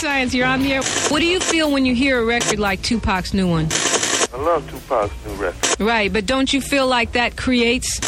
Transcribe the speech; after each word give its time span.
Science, 0.00 0.32
you're 0.32 0.46
on 0.46 0.62
the 0.62 0.72
air. 0.72 0.82
What 1.08 1.18
do 1.18 1.26
you 1.26 1.38
feel 1.38 1.70
when 1.70 1.84
you 1.84 1.94
hear 1.94 2.18
a 2.18 2.24
record 2.24 2.58
like 2.58 2.80
Tupac's 2.80 3.34
new 3.34 3.46
one? 3.46 3.66
I 4.32 4.42
love 4.42 4.66
Tupac's 4.70 5.12
new 5.26 5.34
record. 5.34 5.78
Right, 5.78 6.10
but 6.10 6.24
don't 6.24 6.50
you 6.50 6.62
feel 6.62 6.86
like 6.86 7.12
that 7.12 7.36
creates 7.36 8.00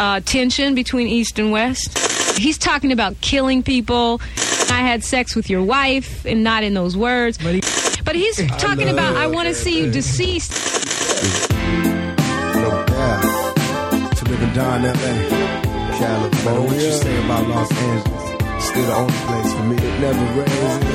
uh, 0.00 0.18
tension 0.18 0.74
between 0.74 1.06
East 1.06 1.38
and 1.38 1.52
West? 1.52 1.96
He's 2.36 2.58
talking 2.58 2.90
about 2.90 3.20
killing 3.20 3.62
people. 3.62 4.20
I 4.68 4.80
had 4.80 5.04
sex 5.04 5.36
with 5.36 5.48
your 5.48 5.62
wife, 5.62 6.26
and 6.26 6.42
not 6.42 6.64
in 6.64 6.74
those 6.74 6.96
words. 6.96 7.38
But, 7.38 7.54
he, 7.54 7.60
but 8.04 8.16
he's 8.16 8.44
talking 8.58 8.88
about, 8.88 9.14
I 9.14 9.28
want 9.28 9.46
to 9.46 9.54
see 9.54 9.78
you 9.78 9.92
deceased. 9.92 10.50
No 12.56 12.84
doubt. 12.84 14.16
To 14.16 14.24
live 14.24 14.42
and 14.42 14.54
die 14.56 14.76
in 14.78 14.82
LA. 14.82 15.98
California. 15.98 16.62
What 16.62 16.82
you 16.82 16.90
say 16.90 17.24
about 17.24 17.48
Los 17.48 17.72
Angeles? 17.72 18.27
Still 18.68 18.86
the 18.86 18.94
only 18.94 19.12
place 19.14 19.52
for 19.54 19.62
me. 19.64 19.76
It 19.76 20.00
never 20.00 20.40
rains. 20.40 20.88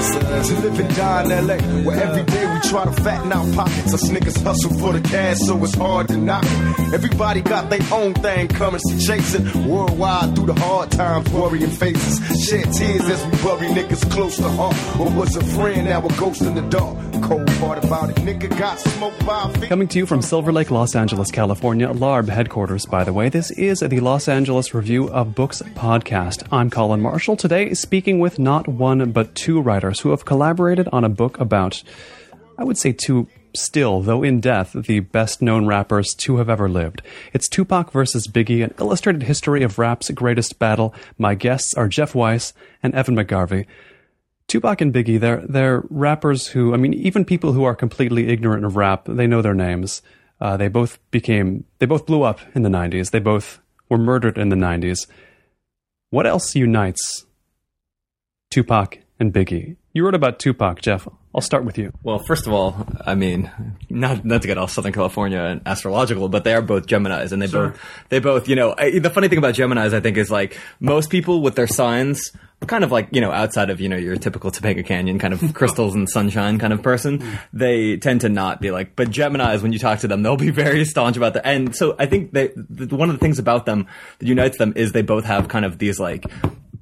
To 0.44 0.60
live 0.60 0.80
and 0.80 0.96
die 0.96 1.24
in 1.24 1.48
LA, 1.48 1.56
where 1.84 2.02
every 2.04 2.24
day 2.24 2.46
we 2.54 2.60
try 2.70 2.84
to 2.86 2.92
fatten 3.02 3.32
our 3.32 3.46
pockets. 3.54 3.94
Us 3.94 4.10
niggas 4.10 4.44
hustle 4.44 4.78
for 4.78 4.94
the 4.94 5.02
cash, 5.02 5.38
so 5.40 5.64
it's 5.64 5.74
hard 5.76 6.10
to 6.10 6.18
knock. 6.18 6.46
Everybody 6.94 7.42
got 7.42 7.70
their 7.70 7.80
own 7.92 8.14
thing 8.14 8.50
coming, 8.50 8.80
so 8.82 8.98
chasing 9.14 9.68
worldwide 9.68 10.36
through 10.36 10.48
the 10.48 10.54
hard 10.54 10.92
times, 10.92 11.30
worrying 11.32 11.70
faces. 11.70 12.20
Shed 12.46 12.74
tears 12.74 13.08
as 13.08 13.26
we 13.26 13.32
bury 13.44 13.68
niggas 13.70 14.12
close 14.12 14.36
to 14.38 14.50
heart. 14.50 14.76
What 15.00 15.14
was 15.14 15.36
a 15.38 15.44
friend, 15.44 15.86
now 15.86 16.06
a 16.06 16.10
ghost 16.20 16.42
in 16.42 16.56
the 16.56 16.62
dark. 16.64 16.98
Cold 17.24 17.48
part 17.54 17.82
about 17.82 18.10
it, 18.10 18.18
nigga 18.18 18.50
got 18.60 18.78
smoked 18.78 19.26
by 19.26 19.50
a 19.50 19.68
Coming 19.68 19.88
to 19.88 19.98
you 19.98 20.06
from 20.06 20.22
Silver 20.22 20.52
Lake, 20.52 20.70
Los 20.70 20.94
Angeles, 20.94 21.32
California, 21.32 21.88
LARB 21.88 22.28
headquarters, 22.28 22.86
by 22.86 23.06
the 23.06 23.14
way. 23.14 23.30
This 23.30 23.50
is 23.52 23.80
the 23.80 24.02
Los 24.02 24.28
Angeles 24.28 24.74
Review 24.74 25.10
of 25.10 25.34
Books 25.34 25.62
podcast. 25.74 26.46
I'm 26.52 26.70
Colin 26.70 27.00
Marshall. 27.00 27.38
Today, 27.38 27.74
speaking 27.76 28.20
with 28.20 28.40
not 28.40 28.68
one, 28.68 29.14
but 29.14 29.36
two 29.36 29.62
writers 29.62 30.02
who 30.02 30.10
have 30.10 30.26
collaborated 30.26 30.90
on 30.92 31.06
a 31.06 31.10
book 31.10 31.40
about, 31.40 31.82
I 32.58 32.66
would 32.66 32.78
say, 32.78 32.92
two 32.92 33.30
still, 33.56 34.02
though 34.02 34.22
in 34.22 34.42
death, 34.42 34.74
the 34.74 35.00
best 35.00 35.42
known 35.42 35.66
rappers 35.66 36.14
to 36.16 36.38
have 36.38 36.50
ever 36.50 36.68
lived. 36.68 37.02
It's 37.32 37.48
Tupac 37.48 37.94
versus 37.94 38.28
Biggie, 38.28 38.66
an 38.66 38.74
illustrated 38.80 39.24
history 39.24 39.64
of 39.64 39.80
rap's 39.80 40.10
greatest 40.10 40.60
battle. 40.60 40.94
My 41.18 41.36
guests 41.36 41.74
are 41.76 41.88
Jeff 41.88 42.14
Weiss 42.14 42.52
and 42.82 42.94
Evan 42.94 43.16
McGarvey. 43.16 43.66
Tupac 44.54 44.82
and 44.82 44.94
Biggie, 44.94 45.20
they're 45.20 45.44
they're 45.50 45.84
rappers 45.90 46.46
who, 46.46 46.76
I 46.76 46.78
mean, 46.78 46.94
even 46.94 47.26
people 47.26 47.54
who 47.54 47.64
are 47.64 47.74
completely 47.74 48.28
ignorant 48.28 48.64
of 48.64 48.76
rap, 48.76 49.06
they 49.08 49.26
know 49.26 49.42
their 49.42 49.56
names. 49.56 50.04
Uh, 50.40 50.58
they 50.58 50.68
both 50.68 51.00
became, 51.10 51.64
they 51.80 51.88
both 51.88 52.06
blew 52.06 52.22
up 52.22 52.40
in 52.54 52.62
the 52.62 52.70
'90s. 52.70 53.10
They 53.10 53.20
both 53.20 53.60
were 53.90 53.98
murdered 53.98 54.38
in 54.38 54.50
the 54.50 54.56
'90s. 54.56 55.08
What 56.12 56.28
else 56.28 56.56
unites 56.56 57.26
Tupac 58.52 59.00
and 59.20 59.34
Biggie? 59.34 59.78
You 59.92 60.06
wrote 60.06 60.14
about 60.14 60.38
Tupac, 60.38 60.84
Jeff. 60.84 61.08
I'll 61.34 61.42
start 61.42 61.66
with 61.66 61.80
you. 61.80 61.92
Well, 62.04 62.20
first 62.20 62.46
of 62.46 62.54
all, 62.54 62.86
I 63.04 63.16
mean, 63.16 63.50
not 63.90 64.24
not 64.24 64.44
to 64.44 64.48
get 64.48 64.60
all 64.60 64.68
Southern 64.68 64.94
California 64.94 65.40
and 65.40 65.62
astrological, 65.66 66.30
but 66.30 66.44
they 66.44 66.54
are 66.54 66.62
both 66.62 66.86
Gemini's, 66.86 67.32
and 67.32 67.42
they 67.42 67.48
both 67.48 67.80
they 68.10 68.20
both, 68.20 68.48
you 68.48 68.56
know, 68.56 68.76
I, 68.78 69.00
the 69.00 69.10
funny 69.10 69.30
thing 69.30 69.40
about 69.40 69.56
Gemini's, 69.56 69.96
I 69.96 70.00
think, 70.00 70.18
is 70.18 70.30
like 70.30 70.60
most 70.80 71.10
people 71.10 71.42
with 71.42 71.56
their 71.56 71.66
signs 71.66 72.32
kind 72.68 72.84
of 72.84 72.92
like 72.92 73.10
you 73.12 73.22
know 73.22 73.32
outside 73.32 73.70
of 73.70 73.80
you 73.80 73.90
know 73.90 73.98
your 73.98 74.16
typical 74.16 74.52
Topanga 74.52 74.86
Canyon 74.86 75.20
kind 75.20 75.34
of 75.34 75.54
crystals 75.54 75.96
and 75.96 76.10
sunshine 76.10 76.60
kind 76.60 76.74
of 76.74 76.82
person. 76.82 77.24
They 77.52 77.98
tend 77.98 78.22
to 78.22 78.30
not 78.30 78.62
be 78.62 78.72
like, 78.72 78.96
but 78.96 79.10
Gemini's, 79.10 79.62
when 79.62 79.74
you 79.74 79.80
talk 79.80 80.00
to 80.00 80.08
them, 80.08 80.24
they'll 80.24 80.38
be 80.38 80.50
very 80.52 80.86
staunch 80.86 81.18
about 81.18 81.34
that. 81.36 81.46
And 81.46 81.76
so 81.76 81.96
I 81.98 82.06
think 82.06 82.32
they 82.32 82.52
the, 82.56 82.96
one 82.96 83.10
of 83.10 83.16
the 83.16 83.20
things 83.20 83.40
about 83.40 83.66
them 83.66 83.88
that 84.20 84.28
unites 84.28 84.58
them 84.58 84.74
is 84.76 84.92
they 84.92 85.02
both 85.02 85.26
have 85.26 85.48
kind 85.48 85.66
of 85.66 85.78
these 85.78 86.00
like 86.00 86.26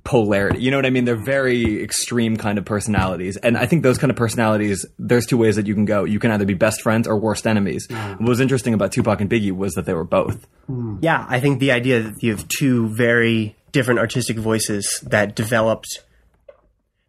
polarity. 0.04 0.62
You 0.62 0.72
know 0.72 0.78
what 0.78 0.86
I 0.86 0.90
mean? 0.90 1.06
They're 1.06 1.24
very 1.24 1.82
extreme 1.84 2.38
kind 2.38 2.58
of 2.58 2.66
personalities. 2.66 3.38
And 3.38 3.58
I 3.58 3.66
think 3.66 3.84
those 3.84 3.98
kind 3.98 4.10
of 4.10 4.18
personalities, 4.18 4.86
there's 4.98 5.26
two 5.26 5.38
ways 5.38 5.56
that 5.56 5.68
you 5.68 5.74
can 5.74 5.86
go. 5.86 6.04
You 6.04 6.20
can 6.20 6.32
either 6.32 6.46
be 6.46 6.54
best 6.54 6.82
friends 6.82 7.08
or 7.08 7.18
worst 7.18 7.46
enemies. 7.46 7.88
What 7.90 8.22
was 8.22 8.40
interesting 8.40 8.74
about 8.74 8.92
Tupac 8.92 9.22
and 9.22 9.30
Biggie 9.30 9.52
was 9.52 9.74
that 9.74 9.86
they 9.86 9.94
were 9.94 10.04
both. 10.04 10.48
Hmm. 10.68 10.98
Yeah, 11.02 11.26
I 11.28 11.40
think 11.40 11.60
the 11.60 11.72
idea 11.72 12.02
that 12.02 12.24
you 12.24 12.32
have 12.32 12.48
two 12.48 12.90
very 12.90 13.56
different 13.72 14.00
artistic 14.00 14.38
voices 14.38 15.04
that 15.08 15.36
developed 15.36 16.02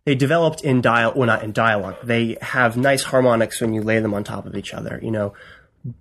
they 0.05 0.15
developed 0.15 0.63
in 0.63 0.81
dial 0.81 1.13
well 1.15 1.27
not 1.27 1.45
in 1.45 1.53
dialogue. 1.53 1.97
They 2.03 2.37
have 2.41 2.77
nice 2.77 3.05
harmonics 3.05 3.61
when 3.61 3.73
you 3.73 3.83
lay 3.83 4.01
them 4.01 4.15
on 4.15 4.25
top 4.25 4.47
of 4.47 4.57
each 4.57 4.75
other. 4.75 4.99
You 5.03 5.13
know, 5.13 5.35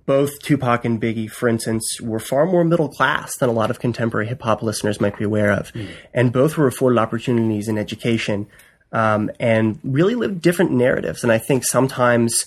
both 0.05 0.39
Tupac 0.39 0.85
and 0.85 1.01
Biggie, 1.01 1.29
for 1.29 1.47
instance, 1.47 1.99
were 2.01 2.19
far 2.19 2.45
more 2.45 2.63
middle 2.63 2.89
class 2.89 3.37
than 3.37 3.49
a 3.49 3.53
lot 3.53 3.69
of 3.69 3.79
contemporary 3.79 4.27
hip 4.27 4.41
hop 4.41 4.63
listeners 4.63 4.99
might 4.99 5.17
be 5.17 5.23
aware 5.23 5.51
of, 5.51 5.71
and 6.13 6.33
both 6.33 6.57
were 6.57 6.67
afforded 6.67 6.99
opportunities 6.99 7.67
in 7.67 7.77
education 7.77 8.47
um, 8.91 9.31
and 9.39 9.79
really 9.83 10.15
lived 10.15 10.41
different 10.41 10.71
narratives. 10.71 11.23
And 11.23 11.31
I 11.31 11.37
think 11.37 11.65
sometimes 11.65 12.45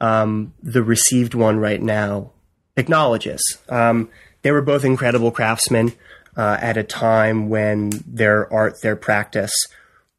um, 0.00 0.52
the 0.62 0.82
received 0.82 1.34
one 1.34 1.58
right 1.58 1.80
now 1.80 2.30
acknowledges 2.76 3.40
um, 3.68 4.08
they 4.42 4.52
were 4.52 4.62
both 4.62 4.84
incredible 4.84 5.30
craftsmen 5.30 5.92
uh, 6.38 6.56
at 6.60 6.78
a 6.78 6.84
time 6.84 7.50
when 7.50 7.90
their 8.06 8.50
art, 8.52 8.80
their 8.82 8.96
practice, 8.96 9.52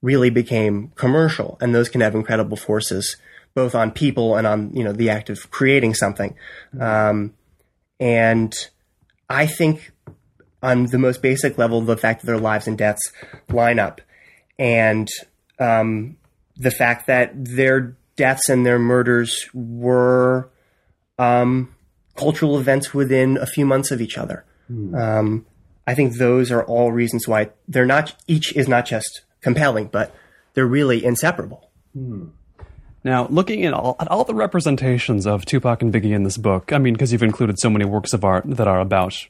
really 0.02 0.30
became 0.30 0.92
commercial, 0.96 1.58
and 1.62 1.74
those 1.74 1.90
can 1.90 2.02
have 2.02 2.14
incredible 2.14 2.58
forces 2.58 3.18
both 3.56 3.76
on 3.76 3.92
people 3.92 4.36
and 4.36 4.46
on 4.46 4.72
you 4.74 4.84
know 4.84 4.94
the 4.94 5.10
act 5.10 5.30
of 5.30 5.50
creating 5.52 5.94
something. 5.94 6.36
Um, 6.80 7.34
and 8.00 8.54
I 9.30 9.48
think 9.48 9.92
on 10.62 10.86
the 10.86 10.98
most 10.98 11.22
basic 11.22 11.58
level, 11.58 11.82
the 11.82 11.98
fact 11.98 12.22
that 12.22 12.28
their 12.28 12.38
lives 12.38 12.68
and 12.68 12.78
deaths 12.78 13.12
line 13.50 13.80
up, 13.80 14.02
and 14.58 15.08
um, 15.60 16.18
the 16.56 16.72
fact 16.72 17.08
that 17.08 17.32
their 17.34 17.98
deaths 18.16 18.50
and 18.50 18.66
their 18.66 18.80
murders 18.80 19.50
were 19.54 20.50
um, 21.18 21.74
cultural 22.16 22.60
events 22.60 22.94
within 22.94 23.38
a 23.38 23.46
few 23.46 23.66
months 23.66 23.92
of 23.92 24.02
each 24.02 24.18
other. 24.18 24.46
Um, 24.96 25.46
I 25.90 25.96
think 25.96 26.18
those 26.18 26.52
are 26.52 26.64
all 26.64 26.92
reasons 26.92 27.28
why 27.28 27.50
they're 27.68 27.84
not. 27.84 28.16
Each 28.28 28.56
is 28.56 28.68
not 28.68 28.86
just 28.86 29.24
compelling, 29.42 29.88
but 29.88 30.14
they're 30.54 30.68
really 30.68 31.04
inseparable. 31.04 31.72
Hmm. 31.94 32.28
Now, 33.04 33.26
looking 33.28 33.66
at 33.66 33.74
all, 33.74 33.96
at 34.00 34.08
all 34.08 34.24
the 34.24 34.36
representations 34.36 35.26
of 35.26 35.46
Tupac 35.46 35.82
and 35.82 35.92
Biggie 35.92 36.14
in 36.14 36.22
this 36.22 36.38
book, 36.38 36.72
I 36.72 36.78
mean, 36.78 36.94
because 36.94 37.12
you've 37.12 37.24
included 37.24 37.60
so 37.60 37.72
many 37.72 37.86
works 37.86 38.14
of 38.14 38.24
art 38.24 38.44
that 38.46 38.68
are 38.68 38.80
about 38.80 39.28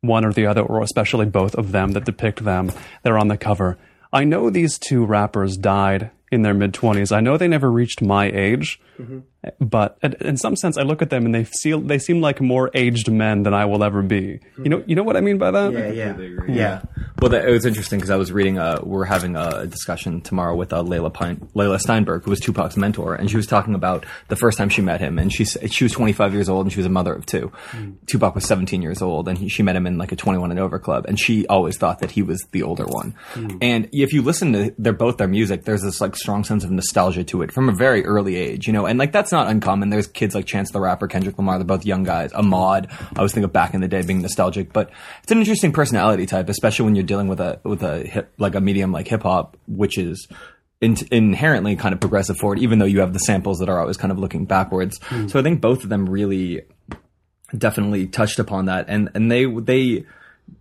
one 0.00 0.24
or 0.24 0.32
the 0.32 0.46
other, 0.46 0.62
or 0.62 0.80
especially 0.80 1.26
both 1.26 1.54
of 1.56 1.72
them 1.72 1.92
that 1.92 2.06
depict 2.06 2.42
them, 2.42 2.72
they're 3.02 3.18
on 3.18 3.28
the 3.28 3.36
cover. 3.36 3.76
I 4.10 4.24
know 4.24 4.48
these 4.48 4.78
two 4.78 5.04
rappers 5.04 5.58
died 5.58 6.10
in 6.32 6.40
their 6.40 6.54
mid 6.54 6.72
20s. 6.72 7.14
I 7.14 7.20
know 7.20 7.36
they 7.36 7.48
never 7.48 7.70
reached 7.70 8.00
my 8.00 8.30
age, 8.30 8.80
mm-hmm. 8.98 9.18
But 9.60 9.98
in- 10.02 10.14
in 10.20 10.36
some 10.36 10.56
sense, 10.56 10.76
I 10.78 10.82
look 10.82 11.02
at 11.02 11.10
them 11.10 11.24
and 11.24 11.34
they 11.34 11.44
feel 11.44 11.80
they 11.80 11.98
seem 11.98 12.20
like 12.20 12.40
more 12.40 12.70
aged 12.74 13.10
men 13.10 13.42
than 13.42 13.54
I 13.54 13.64
will 13.64 13.82
ever 13.84 14.02
be. 14.02 14.40
You 14.62 14.68
know, 14.70 14.82
you 14.86 14.94
know 14.96 15.02
what 15.02 15.16
I 15.16 15.20
mean 15.20 15.38
by 15.38 15.50
that? 15.50 15.72
Yeah, 15.72 15.90
yeah, 15.90 16.16
yeah. 16.48 16.82
Well, 17.20 17.30
that, 17.30 17.48
it 17.48 17.52
was 17.52 17.64
interesting 17.64 17.98
because 17.98 18.10
I 18.10 18.16
was 18.16 18.30
reading. 18.32 18.58
Uh, 18.58 18.80
we're 18.82 19.04
having 19.04 19.36
a 19.36 19.66
discussion 19.66 20.20
tomorrow 20.20 20.54
with 20.54 20.72
uh, 20.72 20.82
Leila 20.82 21.10
Pine, 21.10 21.48
Leila 21.54 21.78
Steinberg, 21.78 22.24
who 22.24 22.30
was 22.30 22.40
Tupac's 22.40 22.76
mentor, 22.76 23.14
and 23.14 23.30
she 23.30 23.36
was 23.36 23.46
talking 23.46 23.74
about 23.74 24.04
the 24.28 24.36
first 24.36 24.58
time 24.58 24.68
she 24.68 24.82
met 24.82 25.00
him, 25.00 25.18
and 25.18 25.32
she 25.32 25.44
she 25.44 25.84
was 25.84 25.92
25 25.92 26.34
years 26.34 26.48
old 26.48 26.66
and 26.66 26.72
she 26.72 26.78
was 26.78 26.86
a 26.86 26.90
mother 26.90 27.14
of 27.14 27.24
two. 27.26 27.50
Tupac 28.06 28.34
was 28.34 28.44
17 28.46 28.82
years 28.82 29.00
old, 29.02 29.28
and 29.28 29.38
he, 29.38 29.48
she 29.48 29.62
met 29.62 29.76
him 29.76 29.86
in 29.86 29.98
like 29.98 30.12
a 30.12 30.16
21 30.16 30.50
and 30.50 30.60
over 30.60 30.78
club, 30.78 31.06
and 31.06 31.18
she 31.18 31.46
always 31.46 31.76
thought 31.76 32.00
that 32.00 32.10
he 32.10 32.22
was 32.22 32.44
the 32.52 32.62
older 32.62 32.84
one. 32.84 33.14
And 33.62 33.88
if 33.92 34.12
you 34.12 34.22
listen 34.22 34.52
to 34.52 34.74
their 34.78 34.92
both 34.92 35.16
their 35.16 35.28
music, 35.28 35.64
there's 35.64 35.82
this 35.82 36.00
like 36.00 36.16
strong 36.16 36.44
sense 36.44 36.64
of 36.64 36.70
nostalgia 36.70 37.24
to 37.24 37.42
it 37.42 37.52
from 37.52 37.68
a 37.68 37.72
very 37.72 38.04
early 38.04 38.36
age, 38.36 38.66
you 38.66 38.72
know, 38.72 38.86
and 38.86 38.98
like 38.98 39.12
that's 39.12 39.32
not 39.36 39.48
uncommon. 39.48 39.90
There's 39.90 40.06
kids 40.06 40.34
like 40.34 40.46
Chance 40.46 40.70
the 40.72 40.80
Rapper, 40.80 41.06
Kendrick 41.06 41.38
Lamar, 41.38 41.58
they're 41.58 41.64
both 41.64 41.84
young 41.84 42.02
guys. 42.04 42.32
Ahmad, 42.32 42.88
I 43.16 43.22
was 43.22 43.32
thinking 43.32 43.44
of 43.44 43.52
back 43.52 43.74
in 43.74 43.80
the 43.80 43.88
day 43.88 44.02
being 44.02 44.22
nostalgic, 44.22 44.72
but 44.72 44.90
it's 45.22 45.32
an 45.32 45.38
interesting 45.38 45.72
personality 45.72 46.26
type, 46.26 46.48
especially 46.48 46.86
when 46.86 46.94
you're 46.94 47.04
dealing 47.04 47.28
with 47.28 47.40
a 47.40 47.60
with 47.62 47.82
a 47.82 47.98
hip 47.98 48.32
like 48.38 48.54
a 48.54 48.60
medium 48.60 48.92
like 48.92 49.08
hip 49.08 49.22
hop, 49.22 49.56
which 49.68 49.98
is 49.98 50.26
in- 50.80 50.96
inherently 51.10 51.76
kind 51.76 51.92
of 51.92 52.00
progressive 52.00 52.36
forward, 52.38 52.58
even 52.58 52.78
though 52.78 52.86
you 52.86 53.00
have 53.00 53.12
the 53.12 53.18
samples 53.20 53.58
that 53.58 53.68
are 53.68 53.80
always 53.80 53.96
kind 53.96 54.12
of 54.12 54.18
looking 54.18 54.44
backwards. 54.44 54.98
Hmm. 55.02 55.28
So 55.28 55.38
I 55.38 55.42
think 55.42 55.60
both 55.60 55.84
of 55.84 55.88
them 55.88 56.08
really 56.08 56.62
definitely 57.56 58.06
touched 58.06 58.38
upon 58.38 58.66
that, 58.66 58.86
and 58.88 59.10
and 59.14 59.30
they 59.30 59.44
they 59.44 60.04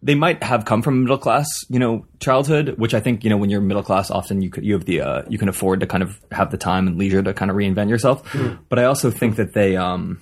they 0.02 0.16
might 0.16 0.44
have 0.44 0.66
come 0.66 0.82
from 0.82 1.02
middle 1.02 1.18
class, 1.18 1.48
you 1.70 1.80
know, 1.80 2.06
childhood, 2.20 2.76
which 2.78 2.94
I 2.94 3.00
think, 3.00 3.24
you 3.24 3.30
know, 3.30 3.38
when 3.38 3.50
you're 3.50 3.62
middle 3.62 3.84
class, 3.84 4.12
often 4.12 4.42
you 4.42 4.50
could, 4.50 4.64
you 4.64 4.74
have 4.74 4.86
the, 4.86 5.02
uh, 5.02 5.24
you 5.30 5.38
can 5.38 5.50
afford 5.50 5.80
to 5.80 5.88
kind 5.88 6.04
of 6.04 6.20
have 6.32 6.52
the 6.52 6.58
time 6.58 6.88
and 6.88 6.98
leisure 6.98 7.24
to 7.24 7.34
kind 7.34 7.50
of 7.50 7.58
reinvent 7.58 7.90
yourself. 7.90 8.36
But 8.70 8.80
I 8.80 8.86
also 8.86 9.12
think 9.12 9.38
that 9.38 9.54
they, 9.54 9.76
um, 9.76 10.22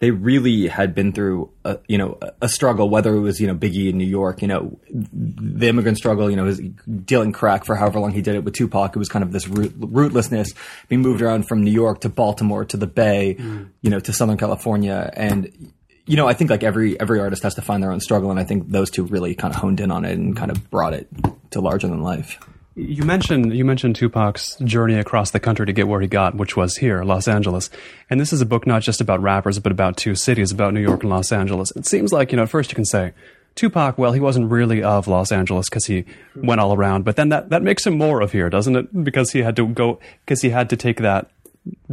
they 0.00 0.10
really 0.10 0.66
had 0.66 0.94
been 0.94 1.12
through, 1.12 1.50
a, 1.64 1.78
you 1.86 1.96
know, 1.96 2.18
a- 2.42 2.48
struggle, 2.48 2.90
whether 2.90 3.14
it 3.14 3.20
was, 3.20 3.40
you 3.40 3.46
know, 3.46 3.54
Biggie 3.54 3.88
in 3.88 3.96
New 3.98 4.06
York, 4.06 4.42
you 4.42 4.48
know, 4.48 4.78
the 4.90 5.68
immigrant 5.68 5.96
struggle, 5.96 6.28
you 6.28 6.36
know, 6.36 6.46
his 6.46 6.60
dealing 7.04 7.32
crack 7.32 7.64
for 7.64 7.76
however 7.76 8.00
long 8.00 8.10
he 8.10 8.20
did 8.20 8.34
it 8.34 8.44
with 8.44 8.54
Tupac. 8.54 8.94
It 8.94 8.98
was 8.98 9.08
kind 9.08 9.22
of 9.22 9.32
this 9.32 9.46
root, 9.46 9.78
rootlessness, 9.80 10.54
being 10.88 11.02
moved 11.02 11.22
around 11.22 11.46
from 11.48 11.62
New 11.62 11.70
York 11.70 12.00
to 12.00 12.08
Baltimore 12.08 12.64
to 12.66 12.76
the 12.76 12.88
Bay, 12.88 13.36
you 13.80 13.90
know, 13.90 14.00
to 14.00 14.12
Southern 14.12 14.36
California. 14.36 15.10
And, 15.14 15.72
you 16.06 16.16
know, 16.16 16.28
I 16.28 16.34
think 16.34 16.50
like 16.50 16.62
every 16.62 16.98
every 17.00 17.20
artist 17.20 17.42
has 17.42 17.54
to 17.54 17.62
find 17.62 17.82
their 17.82 17.90
own 17.90 18.00
struggle, 18.00 18.30
and 18.30 18.38
I 18.38 18.44
think 18.44 18.70
those 18.70 18.90
two 18.90 19.04
really 19.04 19.34
kind 19.34 19.54
of 19.54 19.60
honed 19.60 19.80
in 19.80 19.90
on 19.90 20.04
it 20.04 20.18
and 20.18 20.36
kind 20.36 20.50
of 20.50 20.70
brought 20.70 20.92
it 20.92 21.08
to 21.50 21.60
larger 21.60 21.88
than 21.88 22.02
life. 22.02 22.38
You 22.76 23.04
mentioned 23.04 23.54
you 23.54 23.64
mentioned 23.64 23.96
Tupac's 23.96 24.56
journey 24.56 24.98
across 24.98 25.30
the 25.30 25.40
country 25.40 25.64
to 25.64 25.72
get 25.72 25.88
where 25.88 26.00
he 26.00 26.08
got, 26.08 26.34
which 26.34 26.56
was 26.56 26.76
here, 26.76 27.04
Los 27.04 27.28
Angeles. 27.28 27.70
And 28.10 28.20
this 28.20 28.32
is 28.32 28.40
a 28.40 28.46
book 28.46 28.66
not 28.66 28.82
just 28.82 29.00
about 29.00 29.22
rappers, 29.22 29.58
but 29.60 29.72
about 29.72 29.96
two 29.96 30.14
cities, 30.14 30.50
about 30.50 30.74
New 30.74 30.80
York 30.80 31.02
and 31.02 31.10
Los 31.10 31.32
Angeles. 31.32 31.70
It 31.76 31.86
seems 31.86 32.12
like 32.12 32.32
you 32.32 32.36
know, 32.36 32.42
at 32.42 32.50
first 32.50 32.70
you 32.70 32.74
can 32.74 32.84
say 32.84 33.12
Tupac, 33.54 33.96
well, 33.96 34.12
he 34.12 34.20
wasn't 34.20 34.50
really 34.50 34.82
of 34.82 35.06
Los 35.06 35.30
Angeles 35.30 35.68
because 35.68 35.86
he 35.86 36.04
went 36.34 36.60
all 36.60 36.74
around, 36.74 37.04
but 37.04 37.16
then 37.16 37.28
that 37.28 37.50
that 37.50 37.62
makes 37.62 37.86
him 37.86 37.96
more 37.96 38.20
of 38.20 38.32
here, 38.32 38.50
doesn't 38.50 38.76
it? 38.76 39.04
Because 39.04 39.30
he 39.30 39.40
had 39.40 39.56
to 39.56 39.68
go 39.68 40.00
because 40.26 40.42
he 40.42 40.50
had 40.50 40.68
to 40.70 40.76
take 40.76 40.98
that 40.98 41.30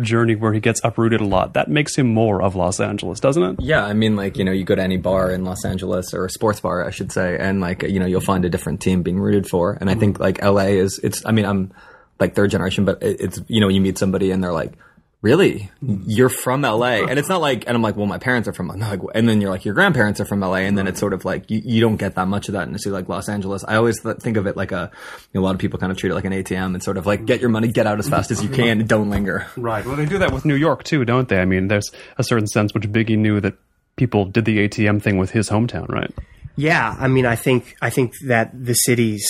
journey 0.01 0.35
where 0.35 0.53
he 0.53 0.59
gets 0.59 0.81
uprooted 0.83 1.21
a 1.21 1.25
lot. 1.25 1.53
That 1.53 1.69
makes 1.69 1.95
him 1.95 2.13
more 2.13 2.41
of 2.41 2.56
Los 2.56 2.79
Angeles, 2.79 3.19
doesn't 3.19 3.44
it? 3.44 3.62
Yeah, 3.62 3.85
I 3.85 3.94
mean, 3.94 4.15
like 4.15 4.38
you 4.38 4.44
know, 4.44 4.51
you 4.51 4.63
go 4.63 4.75
to 4.75 4.81
any 4.81 4.97
bar 4.97 5.31
in 5.31 5.44
Los 5.44 5.63
Angeles 5.65 6.13
or 6.13 6.25
a 6.25 6.29
sports 6.29 6.59
bar, 6.59 6.85
I 6.85 6.91
should 6.91 7.12
say, 7.12 7.38
and 7.39 7.62
like 7.62 7.83
you 7.83 8.00
know, 8.00 8.06
you'll 8.06 8.21
find 8.21 8.45
a 8.45 8.50
different 8.50 8.81
team 8.81 9.03
being 9.03 9.19
rooted 9.19 9.47
for. 9.47 9.77
And 9.79 9.89
I 9.89 9.95
think 9.95 10.19
like 10.19 10.41
LA 10.41 10.71
is, 10.79 11.00
it's. 11.00 11.25
I 11.25 11.31
mean, 11.31 11.45
I'm 11.45 11.71
like 12.19 12.35
third 12.35 12.51
generation, 12.51 12.85
but 12.85 13.01
it, 13.01 13.21
it's 13.21 13.41
you 13.47 13.62
know, 13.62 13.69
you 13.69 13.81
meet 13.81 13.97
somebody 13.97 14.31
and 14.31 14.44
they're 14.44 14.53
like. 14.53 14.73
Really? 15.21 15.69
You're 15.81 16.29
from 16.29 16.62
LA? 16.62 17.03
And 17.07 17.19
it's 17.19 17.29
not 17.29 17.41
like, 17.41 17.65
and 17.68 17.75
I'm 17.75 17.83
like, 17.83 17.95
well, 17.95 18.07
my 18.07 18.18
parents 18.18 18.47
are 18.47 18.53
from, 18.53 18.69
like, 18.69 19.00
and 19.13 19.29
then 19.29 19.39
you're 19.39 19.51
like, 19.51 19.65
your 19.65 19.75
grandparents 19.75 20.19
are 20.19 20.25
from 20.25 20.39
LA, 20.39 20.56
and 20.56 20.75
then 20.75 20.88
it's 20.88 21.00
sort 21.00 21.13
of 21.13 21.25
like, 21.25 21.51
you, 21.51 21.62
you 21.63 21.79
don't 21.81 21.97
get 21.97 22.15
that 22.15 22.27
much 22.27 22.47
of 22.47 22.53
that 22.53 22.68
in 22.68 22.73
a 22.73 22.79
city 22.79 22.91
like 22.91 23.07
Los 23.07 23.29
Angeles. 23.29 23.63
I 23.68 23.75
always 23.75 24.01
th- 24.01 24.18
think 24.18 24.38
of 24.38 24.47
it 24.47 24.57
like 24.57 24.71
a, 24.71 24.89
you 25.31 25.39
know, 25.39 25.41
a 25.41 25.45
lot 25.45 25.53
of 25.53 25.62
people 25.62 25.77
kind 25.77 25.91
of 25.91 25.97
treat 26.00 26.09
it 26.09 26.15
like 26.15 26.25
an 26.25 26.33
ATM 26.33 26.73
and 26.73 26.81
sort 26.81 26.97
of 26.97 27.06
like, 27.06 27.25
get 27.25 27.39
your 27.39 27.50
money, 27.50 27.68
get 27.68 27.85
out 27.85 28.00
as 28.00 28.09
fast 28.09 28.31
as 28.31 28.41
you 28.41 28.50
can, 28.50 28.79
and 28.79 28.89
don't 28.89 29.12
linger. 29.12 29.45
Right. 29.56 29.85
Well, 29.85 29.95
they 29.95 30.07
do 30.07 30.18
that 30.18 30.33
with 30.33 30.44
New 30.44 30.56
York 30.56 30.83
too, 30.83 31.06
don't 31.06 31.29
they? 31.29 31.38
I 31.38 31.45
mean, 31.45 31.67
there's 31.67 31.91
a 32.17 32.24
certain 32.24 32.47
sense 32.47 32.74
which 32.74 32.91
Biggie 32.91 33.17
knew 33.17 33.39
that 33.41 33.53
people 33.97 34.25
did 34.25 34.45
the 34.45 34.67
ATM 34.67 35.03
thing 35.03 35.19
with 35.19 35.29
his 35.29 35.50
hometown, 35.50 35.88
right? 35.89 36.12
Yeah, 36.56 36.95
I 37.00 37.07
mean, 37.07 37.27
I 37.27 37.35
think 37.35 37.75
I 37.81 37.91
think 37.91 38.13
that 38.25 38.51
the 38.53 38.74
city's 38.74 39.27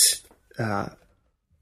uh, 0.58 0.88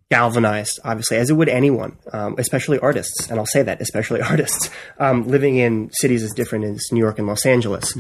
galvanized, 0.10 0.80
obviously, 0.84 1.18
as 1.18 1.30
it 1.30 1.34
would 1.34 1.50
anyone, 1.50 1.98
um, 2.12 2.36
especially 2.38 2.80
artists. 2.80 3.30
And 3.30 3.40
I'll 3.40 3.46
say 3.46 3.62
that, 3.64 3.82
especially 3.82 4.22
artists 4.34 4.70
um, 4.98 5.28
living 5.28 5.58
in 5.58 5.92
cities 5.94 6.24
as 6.24 6.34
different 6.34 6.66
as 6.66 6.84
New 6.92 7.00
York 7.00 7.20
and 7.20 7.28
Los 7.28 7.46
Angeles. 7.46 7.96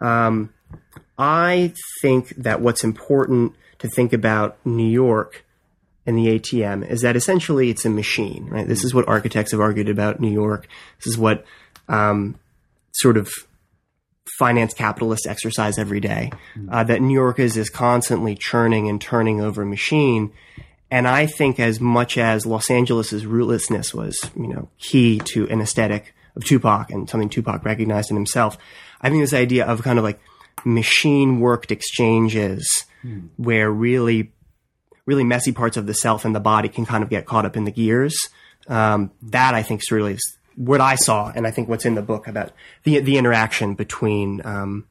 Um, 0.00 0.52
I 1.18 1.72
think 2.00 2.30
that 2.30 2.60
what's 2.60 2.82
important 2.82 3.54
to 3.78 3.88
think 3.88 4.12
about 4.12 4.58
New 4.64 4.88
York 4.88 5.44
and 6.04 6.18
the 6.18 6.38
ATM 6.38 6.88
is 6.88 7.02
that 7.02 7.14
essentially 7.14 7.70
it's 7.70 7.84
a 7.84 7.90
machine, 7.90 8.48
right? 8.50 8.66
This 8.66 8.82
is 8.82 8.92
what 8.92 9.06
architects 9.06 9.52
have 9.52 9.60
argued 9.60 9.88
about 9.88 10.20
New 10.20 10.32
York. 10.32 10.66
This 10.98 11.06
is 11.12 11.18
what 11.18 11.44
um, 11.88 12.38
sort 12.92 13.16
of 13.16 13.30
finance 14.38 14.74
capitalists 14.74 15.26
exercise 15.26 15.78
every 15.78 16.00
day. 16.00 16.32
Uh, 16.70 16.82
that 16.84 17.00
New 17.00 17.14
York 17.14 17.38
is 17.38 17.56
is 17.56 17.70
constantly 17.70 18.34
churning 18.34 18.88
and 18.88 19.00
turning 19.00 19.40
over 19.40 19.62
a 19.62 19.66
machine. 19.66 20.32
And 20.92 21.08
I 21.08 21.24
think 21.24 21.58
as 21.58 21.80
much 21.80 22.18
as 22.18 22.44
Los 22.44 22.70
Angeles's 22.70 23.24
rootlessness 23.24 23.94
was, 23.94 24.30
you 24.36 24.46
know, 24.46 24.68
key 24.78 25.20
to 25.32 25.48
an 25.48 25.62
aesthetic 25.62 26.14
of 26.36 26.44
Tupac 26.44 26.90
and 26.90 27.08
something 27.08 27.30
Tupac 27.30 27.64
recognized 27.64 28.10
in 28.10 28.16
himself, 28.16 28.58
I 29.00 29.08
think 29.08 29.22
this 29.22 29.32
idea 29.32 29.64
of 29.64 29.82
kind 29.82 29.98
of 29.98 30.04
like 30.04 30.20
machine 30.66 31.40
worked 31.40 31.70
exchanges 31.70 32.84
where 33.38 33.70
really 33.70 34.32
really 35.06 35.24
messy 35.24 35.50
parts 35.50 35.78
of 35.78 35.86
the 35.86 35.94
self 35.94 36.26
and 36.26 36.34
the 36.34 36.40
body 36.40 36.68
can 36.68 36.84
kind 36.84 37.02
of 37.02 37.08
get 37.08 37.24
caught 37.24 37.46
up 37.46 37.56
in 37.56 37.64
the 37.64 37.72
gears. 37.72 38.14
Um, 38.68 39.10
that 39.22 39.54
I 39.54 39.62
think 39.62 39.80
is 39.80 39.90
really 39.90 40.18
what 40.56 40.82
I 40.82 40.96
saw, 40.96 41.32
and 41.34 41.46
I 41.46 41.50
think 41.50 41.70
what's 41.70 41.86
in 41.86 41.94
the 41.94 42.02
book 42.02 42.28
about 42.28 42.52
the 42.84 43.00
the 43.00 43.16
interaction 43.16 43.74
between 43.74 44.42
um, 44.44 44.86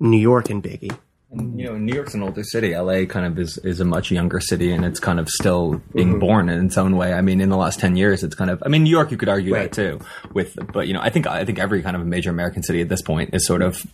New 0.00 0.18
York 0.18 0.50
and 0.50 0.60
Biggie. 0.60 0.98
You 1.34 1.40
mm-hmm. 1.40 1.58
know, 1.58 1.78
New 1.78 1.94
York's 1.94 2.14
an 2.14 2.22
older 2.22 2.44
city. 2.44 2.76
LA 2.76 3.04
kind 3.06 3.26
of 3.26 3.38
is, 3.38 3.58
is 3.58 3.80
a 3.80 3.84
much 3.84 4.10
younger 4.10 4.40
city 4.40 4.70
and 4.70 4.84
it's 4.84 5.00
kind 5.00 5.18
of 5.18 5.28
still 5.28 5.82
being 5.92 6.10
mm-hmm. 6.10 6.18
born 6.20 6.48
in 6.48 6.66
its 6.66 6.78
own 6.78 6.96
way. 6.96 7.12
I 7.12 7.20
mean, 7.22 7.40
in 7.40 7.48
the 7.48 7.56
last 7.56 7.80
10 7.80 7.96
years, 7.96 8.22
it's 8.22 8.34
kind 8.34 8.50
of, 8.50 8.62
I 8.64 8.68
mean, 8.68 8.84
New 8.84 8.90
York, 8.90 9.10
you 9.10 9.16
could 9.16 9.28
argue 9.28 9.54
Right. 9.54 9.70
that 9.70 9.72
too 9.72 10.00
with, 10.32 10.56
but 10.72 10.86
you 10.86 10.94
know, 10.94 11.00
I 11.00 11.10
think, 11.10 11.26
I 11.26 11.44
think 11.44 11.58
every 11.58 11.82
kind 11.82 11.96
of 11.96 12.06
major 12.06 12.30
American 12.30 12.62
city 12.62 12.80
at 12.80 12.88
this 12.88 13.02
point 13.02 13.34
is 13.34 13.46
sort 13.46 13.62
of, 13.62 13.84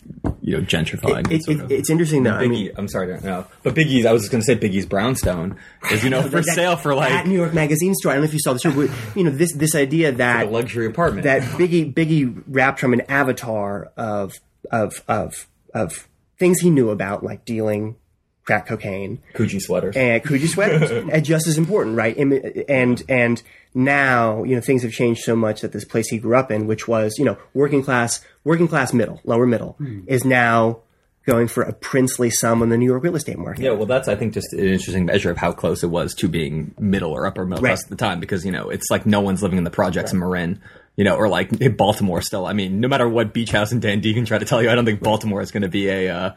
you 0.41 0.57
know, 0.57 0.63
gentrifying. 0.63 1.31
It, 1.31 1.43
sort 1.43 1.59
it, 1.59 1.71
it's 1.71 1.89
interesting 1.89 2.23
though. 2.23 2.31
Biggie, 2.31 2.45
I 2.45 2.47
mean, 2.47 2.71
I'm 2.77 2.87
sorry 2.87 3.19
no, 3.21 3.45
but 3.63 3.75
Biggie's. 3.75 4.05
I 4.05 4.11
was 4.11 4.23
just 4.23 4.31
going 4.31 4.41
to 4.41 4.45
say 4.45 4.55
Biggie's 4.55 4.85
brownstone 4.85 5.57
is 5.91 6.03
you 6.03 6.09
know 6.09 6.21
for 6.23 6.41
that- 6.41 6.43
sale 6.43 6.75
for 6.75 6.91
at 6.91 6.97
like 6.97 7.27
New 7.27 7.35
York 7.35 7.53
Magazine 7.53 7.93
store. 7.93 8.11
I 8.11 8.15
don't 8.15 8.23
know 8.23 8.27
if 8.27 8.33
you 8.33 8.39
saw 8.39 8.53
this, 8.53 8.63
but 8.63 8.89
you 9.15 9.23
know 9.23 9.31
this 9.31 9.53
this 9.53 9.75
idea 9.75 10.11
that 10.13 10.47
a 10.47 10.49
luxury 10.49 10.87
apartment. 10.87 11.23
that 11.23 11.41
Biggie 11.41 11.93
Biggie 11.93 12.43
rapped 12.47 12.79
from 12.79 12.93
an 12.93 13.01
avatar 13.01 13.91
of 13.97 14.39
of 14.71 15.03
of 15.07 15.47
of 15.73 16.07
things 16.41 16.59
he 16.59 16.69
knew 16.69 16.89
about, 16.89 17.23
like 17.23 17.45
dealing 17.45 17.95
crack 18.43 18.65
cocaine 18.65 19.19
Coogi 19.35 19.61
sweaters. 19.61 19.95
and 19.95 20.21
Coogi 20.23 20.47
sweaters, 20.47 20.89
and 21.13 21.23
just 21.23 21.45
as 21.47 21.57
important, 21.57 21.95
right? 21.95 22.17
Im- 22.17 22.41
And 22.67 23.01
and 23.07 23.41
now 23.73 24.43
you 24.43 24.55
know 24.55 24.61
things 24.61 24.81
have 24.83 24.91
changed 24.91 25.21
so 25.23 25.35
much 25.35 25.61
that 25.61 25.71
this 25.71 25.85
place 25.85 26.09
he 26.09 26.17
grew 26.17 26.35
up 26.35 26.49
in, 26.51 26.67
which 26.67 26.87
was 26.87 27.17
you 27.19 27.25
know 27.25 27.37
working 27.53 27.83
class, 27.83 28.19
working 28.43 28.67
class 28.67 28.93
middle, 28.93 29.21
lower 29.23 29.45
middle, 29.45 29.73
hmm. 29.77 30.01
is 30.07 30.25
now 30.25 30.79
going 31.27 31.47
for 31.47 31.61
a 31.61 31.71
princely 31.71 32.31
sum 32.31 32.63
on 32.63 32.69
the 32.69 32.77
New 32.77 32.87
York 32.87 33.03
real 33.03 33.15
estate 33.15 33.37
market. 33.37 33.61
Yeah, 33.63 33.73
well, 33.73 33.85
that's 33.85 34.07
I 34.07 34.15
think 34.15 34.33
just 34.33 34.51
an 34.53 34.59
interesting 34.65 35.05
measure 35.05 35.29
of 35.29 35.37
how 35.37 35.51
close 35.51 35.83
it 35.83 35.91
was 35.91 36.15
to 36.15 36.27
being 36.27 36.73
middle 36.79 37.11
or 37.11 37.27
upper 37.27 37.45
middle 37.45 37.61
Right. 37.63 37.69
class 37.69 37.83
at 37.83 37.89
the 37.91 37.95
time, 37.95 38.19
because 38.19 38.43
you 38.43 38.51
know 38.51 38.69
it's 38.69 38.89
like 38.89 39.05
no 39.05 39.21
one's 39.21 39.43
living 39.43 39.59
in 39.59 39.63
the 39.63 39.69
projects 39.69 40.11
in 40.13 40.17
Marin, 40.19 40.59
you 40.95 41.03
know, 41.03 41.15
or 41.15 41.27
like 41.29 41.51
in 41.53 41.75
Baltimore. 41.77 42.21
Still, 42.21 42.45
I 42.45 42.53
mean, 42.53 42.79
no 42.79 42.87
matter 42.87 43.07
what 43.07 43.33
beach 43.33 43.51
house 43.51 43.71
and 43.71 43.81
Dan 43.81 44.01
Deacon 44.01 44.25
try 44.25 44.37
to 44.37 44.45
tell 44.45 44.61
you, 44.61 44.69
I 44.69 44.75
don't 44.75 44.85
think 44.85 45.01
Baltimore 45.01 45.41
is 45.41 45.51
going 45.51 45.63
to 45.63 45.69
be 45.69 45.87
a 45.87 46.09
uh, 46.09 46.31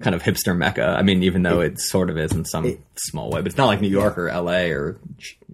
kind 0.00 0.14
of 0.14 0.22
hipster 0.22 0.56
mecca. 0.56 0.84
I 0.84 1.02
mean, 1.02 1.22
even 1.22 1.42
though 1.42 1.60
it 1.60 1.80
sort 1.80 2.10
of 2.10 2.18
is 2.18 2.32
in 2.32 2.44
some 2.44 2.78
small 2.96 3.30
way, 3.30 3.40
but 3.40 3.48
it's 3.48 3.56
not 3.56 3.66
like 3.66 3.80
New 3.80 3.88
York 3.88 4.18
or 4.18 4.28
L.A. 4.28 4.70
or 4.72 4.98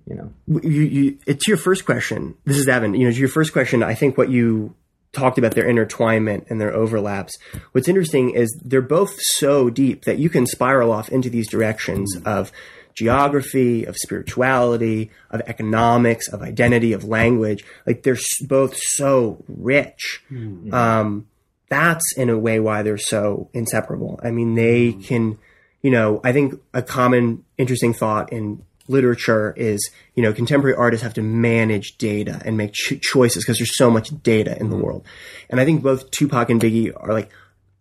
you 0.07 0.17
know. 0.17 0.33
you, 0.63 0.83
you, 0.83 1.19
it's 1.27 1.47
your 1.47 1.57
first 1.57 1.85
question. 1.85 2.35
This 2.45 2.59
is 2.59 2.69
Evan. 2.69 2.95
You 2.95 3.07
know, 3.07 3.13
to 3.13 3.19
your 3.19 3.29
first 3.29 3.53
question. 3.53 3.83
I 3.83 3.95
think 3.95 4.19
what 4.19 4.31
you 4.31 4.75
talked 5.13 5.39
about 5.39 5.55
their 5.55 5.65
intertwinement 5.65 6.49
and 6.51 6.61
their 6.61 6.73
overlaps. 6.73 7.37
What's 7.73 7.89
interesting 7.89 8.31
is 8.31 8.57
they're 8.65 8.81
both 8.81 9.17
so 9.21 9.69
deep 9.69 10.05
that 10.05 10.19
you 10.19 10.31
can 10.31 10.47
spiral 10.47 10.93
off 10.93 11.09
into 11.09 11.29
these 11.29 11.49
directions 11.49 12.17
of 12.25 12.53
geography, 13.01 13.87
of 13.87 13.97
spirituality, 13.97 15.11
of 15.31 15.41
economics, 15.47 16.29
of 16.29 16.43
identity, 16.43 16.93
of 16.93 17.03
language. 17.03 17.65
Like 17.87 18.03
they're 18.03 18.19
both 18.47 18.77
so 18.77 19.43
rich. 19.49 20.23
Hmm. 20.29 20.73
Um, 20.75 21.27
that's 21.71 22.13
in 22.19 22.29
a 22.29 22.39
way 22.39 22.61
why 22.61 22.83
they're 22.83 22.99
so 22.99 23.49
inseparable. 23.55 24.21
I 24.23 24.31
mean, 24.31 24.55
they 24.55 24.91
hmm. 24.91 25.01
can, 25.01 25.39
you 25.81 25.91
know, 25.91 26.21
I 26.23 26.33
think 26.33 26.61
a 26.75 26.83
common 26.83 27.45
interesting 27.57 27.95
thought 27.95 28.35
in 28.35 28.63
literature 28.87 29.55
is, 29.57 29.91
you 30.15 30.23
know, 30.23 30.35
contemporary 30.35 30.77
artists 30.77 31.03
have 31.03 31.15
to 31.15 31.23
manage 31.23 31.97
data 31.97 32.43
and 32.45 32.59
make 32.59 32.75
ch- 32.75 33.01
choices 33.01 33.45
because 33.45 33.57
there's 33.57 33.79
so 33.79 33.91
much 33.91 34.11
data 34.23 34.59
in 34.61 34.69
the 34.69 34.77
hmm. 34.77 34.83
world. 34.83 35.07
And 35.49 35.59
I 35.59 35.65
think 35.65 35.83
both 35.83 36.11
Tupac 36.11 36.51
and 36.51 36.61
Biggie 36.61 36.93
are 36.95 37.15
like 37.15 37.31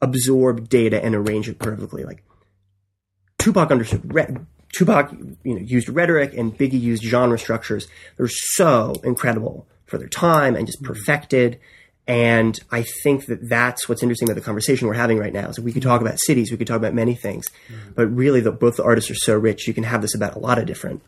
absorb 0.02 0.70
data 0.70 1.04
and 1.04 1.14
arrange 1.14 1.50
it 1.50 1.60
perfectly. 1.60 2.06
Like 2.06 2.24
Tupac 3.38 3.70
understood 3.72 4.14
re- 4.14 4.38
Tupac, 4.74 5.12
you 5.44 5.56
know, 5.56 5.62
used 5.62 5.90
rhetoric 5.90 6.34
and 6.36 6.58
Biggie 6.58 6.80
used 6.80 7.04
genre 7.04 7.40
structures. 7.40 7.88
They're 8.18 8.28
so 8.28 8.94
incredible 9.04 9.68
for 9.86 9.98
their 9.98 10.08
time 10.08 10.56
and 10.56 10.68
just 10.68 10.82
mm-hmm. 10.82 10.94
perfected. 10.94 11.60
And 12.08 12.60
I 12.72 12.84
think 13.04 13.28
that 13.28 13.50
that's 13.50 13.88
what's 13.88 14.02
interesting 14.02 14.28
about 14.28 14.36
the 14.36 14.42
conversation 14.42 14.88
we're 14.88 14.96
having 14.96 15.20
right 15.20 15.34
now. 15.34 15.52
So 15.52 15.62
we 15.62 15.72
could 15.72 15.84
talk 15.84 16.02
about 16.02 16.20
cities, 16.20 16.52
we 16.52 16.58
could 16.58 16.68
talk 16.68 16.78
about 16.78 16.94
many 16.94 17.14
things, 17.14 17.48
mm-hmm. 17.68 17.92
but 17.96 18.08
really, 18.08 18.42
the, 18.42 18.52
both 18.52 18.78
the 18.78 18.84
artists 18.84 19.12
are 19.12 19.16
so 19.16 19.38
rich. 19.38 19.68
You 19.68 19.76
can 19.76 19.84
have 19.84 20.02
this 20.02 20.16
about 20.16 20.36
a 20.36 20.40
lot 20.40 20.58
of 20.58 20.66
different 20.66 21.04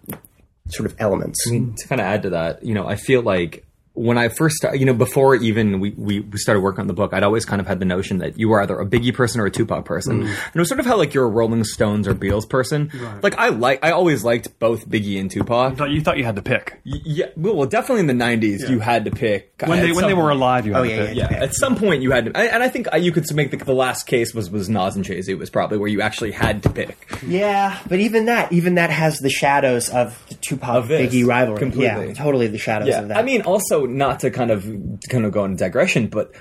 sort 0.69 0.85
of 0.85 0.95
elements. 0.99 1.39
I 1.47 1.51
mean, 1.51 1.75
to 1.75 1.87
kind 1.87 1.99
of 1.99 2.05
add 2.05 2.23
to 2.23 2.29
that, 2.31 2.63
you 2.63 2.75
know, 2.75 2.87
I 2.87 2.97
feel 2.97 3.23
like 3.23 3.65
when 3.93 4.17
I 4.17 4.29
first 4.29 4.55
started, 4.55 4.79
you 4.79 4.85
know, 4.85 4.93
before 4.93 5.35
even 5.35 5.79
we, 5.81 5.89
we, 5.91 6.19
we 6.21 6.37
started 6.37 6.61
working 6.61 6.79
on 6.81 6.87
the 6.87 6.93
book, 6.93 7.13
I'd 7.13 7.23
always 7.23 7.43
kind 7.43 7.59
of 7.59 7.67
had 7.67 7.79
the 7.79 7.85
notion 7.85 8.19
that 8.19 8.39
you 8.39 8.47
were 8.47 8.61
either 8.61 8.79
a 8.79 8.85
Biggie 8.85 9.13
person 9.13 9.41
or 9.41 9.45
a 9.47 9.51
Tupac 9.51 9.83
person. 9.83 10.23
Mm. 10.23 10.27
And 10.27 10.55
it 10.55 10.59
was 10.59 10.69
sort 10.69 10.79
of 10.79 10.85
how 10.85 10.95
like 10.97 11.13
you're 11.13 11.25
a 11.25 11.29
Rolling 11.29 11.63
Stones 11.65 12.07
or 12.07 12.15
Beatles 12.15 12.47
person. 12.47 12.89
Like 13.21 13.37
I 13.37 13.49
like, 13.49 13.83
I 13.83 13.91
always 13.91 14.23
liked 14.23 14.57
both 14.59 14.87
Biggie 14.87 15.19
and 15.19 15.29
Tupac. 15.29 15.75
Thought- 15.75 15.91
You 15.91 16.01
thought 16.01 16.17
you 16.17 16.23
had 16.23 16.37
to 16.37 16.41
pick 16.41 16.79
Y- 16.85 16.99
Yeah, 17.03 17.25
well, 17.35 17.55
well, 17.55 17.67
definitely 17.67 17.99
in 18.01 18.07
the 18.07 18.23
'90s, 18.23 18.69
you 18.69 18.79
had 18.79 19.05
to 19.05 19.11
pick 19.11 19.53
when 19.65 19.79
at 19.79 19.81
they 19.81 19.87
when 19.91 19.99
some 20.01 20.09
they 20.09 20.13
were 20.13 20.29
alive. 20.29 20.65
You 20.65 20.73
had 20.73 20.81
Oh, 20.81 20.83
to 20.85 20.89
yeah, 20.89 21.05
pick. 21.07 21.17
yeah. 21.17 21.27
Yeah, 21.31 21.43
at 21.43 21.53
some 21.55 21.75
point 21.75 22.01
you 22.01 22.11
had 22.11 22.25
to, 22.25 22.37
and 22.37 22.63
I 22.63 22.69
think 22.69 22.87
you 22.99 23.11
could 23.11 23.25
make 23.35 23.51
the, 23.51 23.57
the 23.57 23.73
last 23.73 24.07
case 24.07 24.33
was 24.33 24.49
was 24.49 24.69
Nas 24.69 24.95
and 24.95 25.03
Jay 25.03 25.21
Z 25.21 25.33
was 25.35 25.49
probably 25.49 25.77
where 25.77 25.89
you 25.89 26.01
actually 26.01 26.31
had 26.31 26.63
to 26.63 26.69
pick. 26.69 26.97
Yeah, 27.27 27.77
but 27.89 27.99
even 27.99 28.25
that, 28.25 28.51
even 28.53 28.75
that 28.75 28.89
has 28.89 29.17
the 29.19 29.29
shadows 29.29 29.89
of 29.89 30.17
the 30.29 30.35
Tupac 30.35 30.69
Of 30.75 30.87
Biggie 30.89 31.25
rivalry. 31.27 31.59
completely. 31.59 32.07
Yeah, 32.07 32.13
totally 32.13 32.47
the 32.47 32.57
shadows 32.57 32.87
Yeah, 32.87 33.01
of 33.01 33.07
that. 33.09 33.17
I 33.17 33.23
mean, 33.23 33.41
also 33.41 33.80
not 33.85 34.19
to 34.21 34.31
kind 34.31 34.51
of 34.51 34.63
kind 35.09 35.25
of 35.25 35.31
go 35.31 35.45
into 35.45 35.57
digression, 35.57 36.07
but 36.07 36.33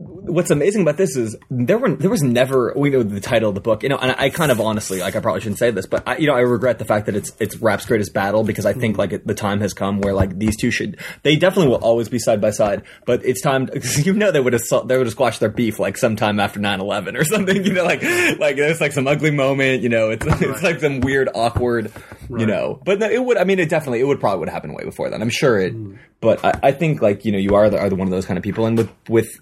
what's 0.00 0.50
amazing 0.50 0.80
about 0.80 0.96
this 0.96 1.14
is 1.14 1.36
there 1.50 1.76
were 1.76 1.94
there 1.94 2.08
was 2.08 2.22
never 2.22 2.72
we 2.74 2.88
know 2.88 3.02
the 3.02 3.20
title 3.20 3.50
of 3.50 3.54
the 3.54 3.60
book, 3.60 3.82
you 3.82 3.88
know, 3.90 3.98
and 3.98 4.14
I 4.18 4.30
kind 4.30 4.50
of 4.50 4.58
honestly 4.58 5.00
like 5.00 5.14
I 5.14 5.20
probably 5.20 5.42
shouldn't 5.42 5.58
say 5.58 5.70
this, 5.70 5.84
but 5.84 6.08
I, 6.08 6.16
you 6.16 6.26
know 6.26 6.34
I 6.34 6.40
regret 6.40 6.78
the 6.78 6.86
fact 6.86 7.06
that 7.06 7.14
it's 7.14 7.32
it's 7.38 7.56
rap's 7.58 7.84
greatest 7.84 8.14
battle 8.14 8.42
because 8.42 8.64
I 8.64 8.72
think 8.72 8.92
mm-hmm. 8.94 9.00
like 9.00 9.12
it, 9.12 9.26
the 9.26 9.34
time 9.34 9.60
has 9.60 9.74
come 9.74 10.00
where 10.00 10.14
like 10.14 10.38
these 10.38 10.56
two 10.56 10.70
should 10.70 10.98
they 11.22 11.36
definitely 11.36 11.68
will 11.68 11.84
always 11.84 12.08
be 12.08 12.18
side 12.18 12.40
by 12.40 12.50
side, 12.50 12.82
but 13.04 13.24
it's 13.26 13.42
time 13.42 13.68
you 13.98 14.14
know 14.14 14.30
they 14.30 14.40
would 14.40 14.54
have 14.54 14.62
they 14.86 14.96
would 14.96 15.06
have 15.06 15.12
squashed 15.12 15.40
their 15.40 15.50
beef 15.50 15.78
like 15.78 15.98
sometime 15.98 16.40
after 16.40 16.58
9-11 16.58 17.18
or 17.18 17.24
something, 17.26 17.62
you 17.62 17.74
know, 17.74 17.84
like 17.84 18.02
like 18.38 18.56
there's 18.56 18.80
like 18.80 18.92
some 18.92 19.06
ugly 19.06 19.30
moment, 19.30 19.82
you 19.82 19.90
know, 19.90 20.08
it's 20.10 20.24
it's 20.40 20.62
like 20.62 20.80
some 20.80 21.00
weird 21.00 21.28
awkward 21.34 21.92
you 22.38 22.46
know. 22.46 22.80
But 22.84 23.00
no, 23.00 23.10
it 23.10 23.22
would. 23.22 23.36
I 23.36 23.44
mean, 23.44 23.58
it 23.58 23.68
definitely 23.68 24.00
it 24.00 24.06
would 24.06 24.20
probably 24.20 24.40
would 24.40 24.48
happen 24.48 24.72
way 24.72 24.84
before 24.84 25.10
then. 25.10 25.22
I'm 25.22 25.30
sure 25.30 25.58
it. 25.58 25.74
Mm. 25.74 25.98
But 26.20 26.44
I, 26.44 26.60
I 26.64 26.72
think 26.72 27.02
like 27.02 27.24
you 27.24 27.32
know 27.32 27.38
you 27.38 27.54
are 27.54 27.68
the, 27.70 27.78
are 27.78 27.88
the 27.88 27.96
one 27.96 28.06
of 28.06 28.12
those 28.12 28.26
kind 28.26 28.38
of 28.38 28.44
people, 28.44 28.66
and 28.66 28.78
with 28.78 28.90
with 29.08 29.40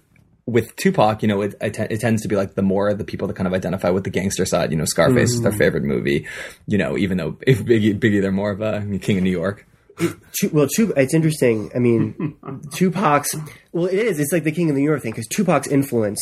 with 0.49 0.75
Tupac, 0.75 1.21
you 1.21 1.27
know, 1.27 1.41
it, 1.41 1.55
it, 1.61 1.77
it 1.79 1.99
tends 1.99 2.21
to 2.23 2.27
be 2.27 2.35
like 2.35 2.55
the 2.55 2.61
more 2.61 2.93
the 2.93 3.03
people 3.03 3.27
that 3.27 3.35
kind 3.35 3.47
of 3.47 3.53
identify 3.53 3.89
with 3.89 4.03
the 4.03 4.09
gangster 4.09 4.45
side. 4.45 4.71
You 4.71 4.77
know, 4.77 4.85
Scarface 4.85 5.31
is 5.31 5.41
their 5.41 5.51
mm. 5.51 5.57
favorite 5.57 5.83
movie. 5.83 6.27
You 6.67 6.77
know, 6.77 6.97
even 6.97 7.17
though 7.17 7.37
if 7.45 7.63
Biggie, 7.63 7.97
Biggie, 7.97 8.21
they're 8.21 8.31
more 8.31 8.51
of 8.51 8.61
a 8.61 8.81
King 8.99 9.17
of 9.17 9.23
New 9.23 9.31
York. 9.31 9.65
Tu- 9.97 10.49
well, 10.51 10.67
it's 10.77 11.13
interesting. 11.13 11.71
I 11.75 11.79
mean, 11.79 12.37
Tupac's. 12.73 13.35
Well, 13.71 13.85
it 13.85 13.99
is. 13.99 14.19
It's 14.19 14.31
like 14.31 14.43
the 14.43 14.51
King 14.51 14.69
of 14.69 14.75
the 14.75 14.83
York 14.83 15.01
thing 15.01 15.11
because 15.11 15.27
Tupac's 15.27 15.67
influence, 15.67 16.21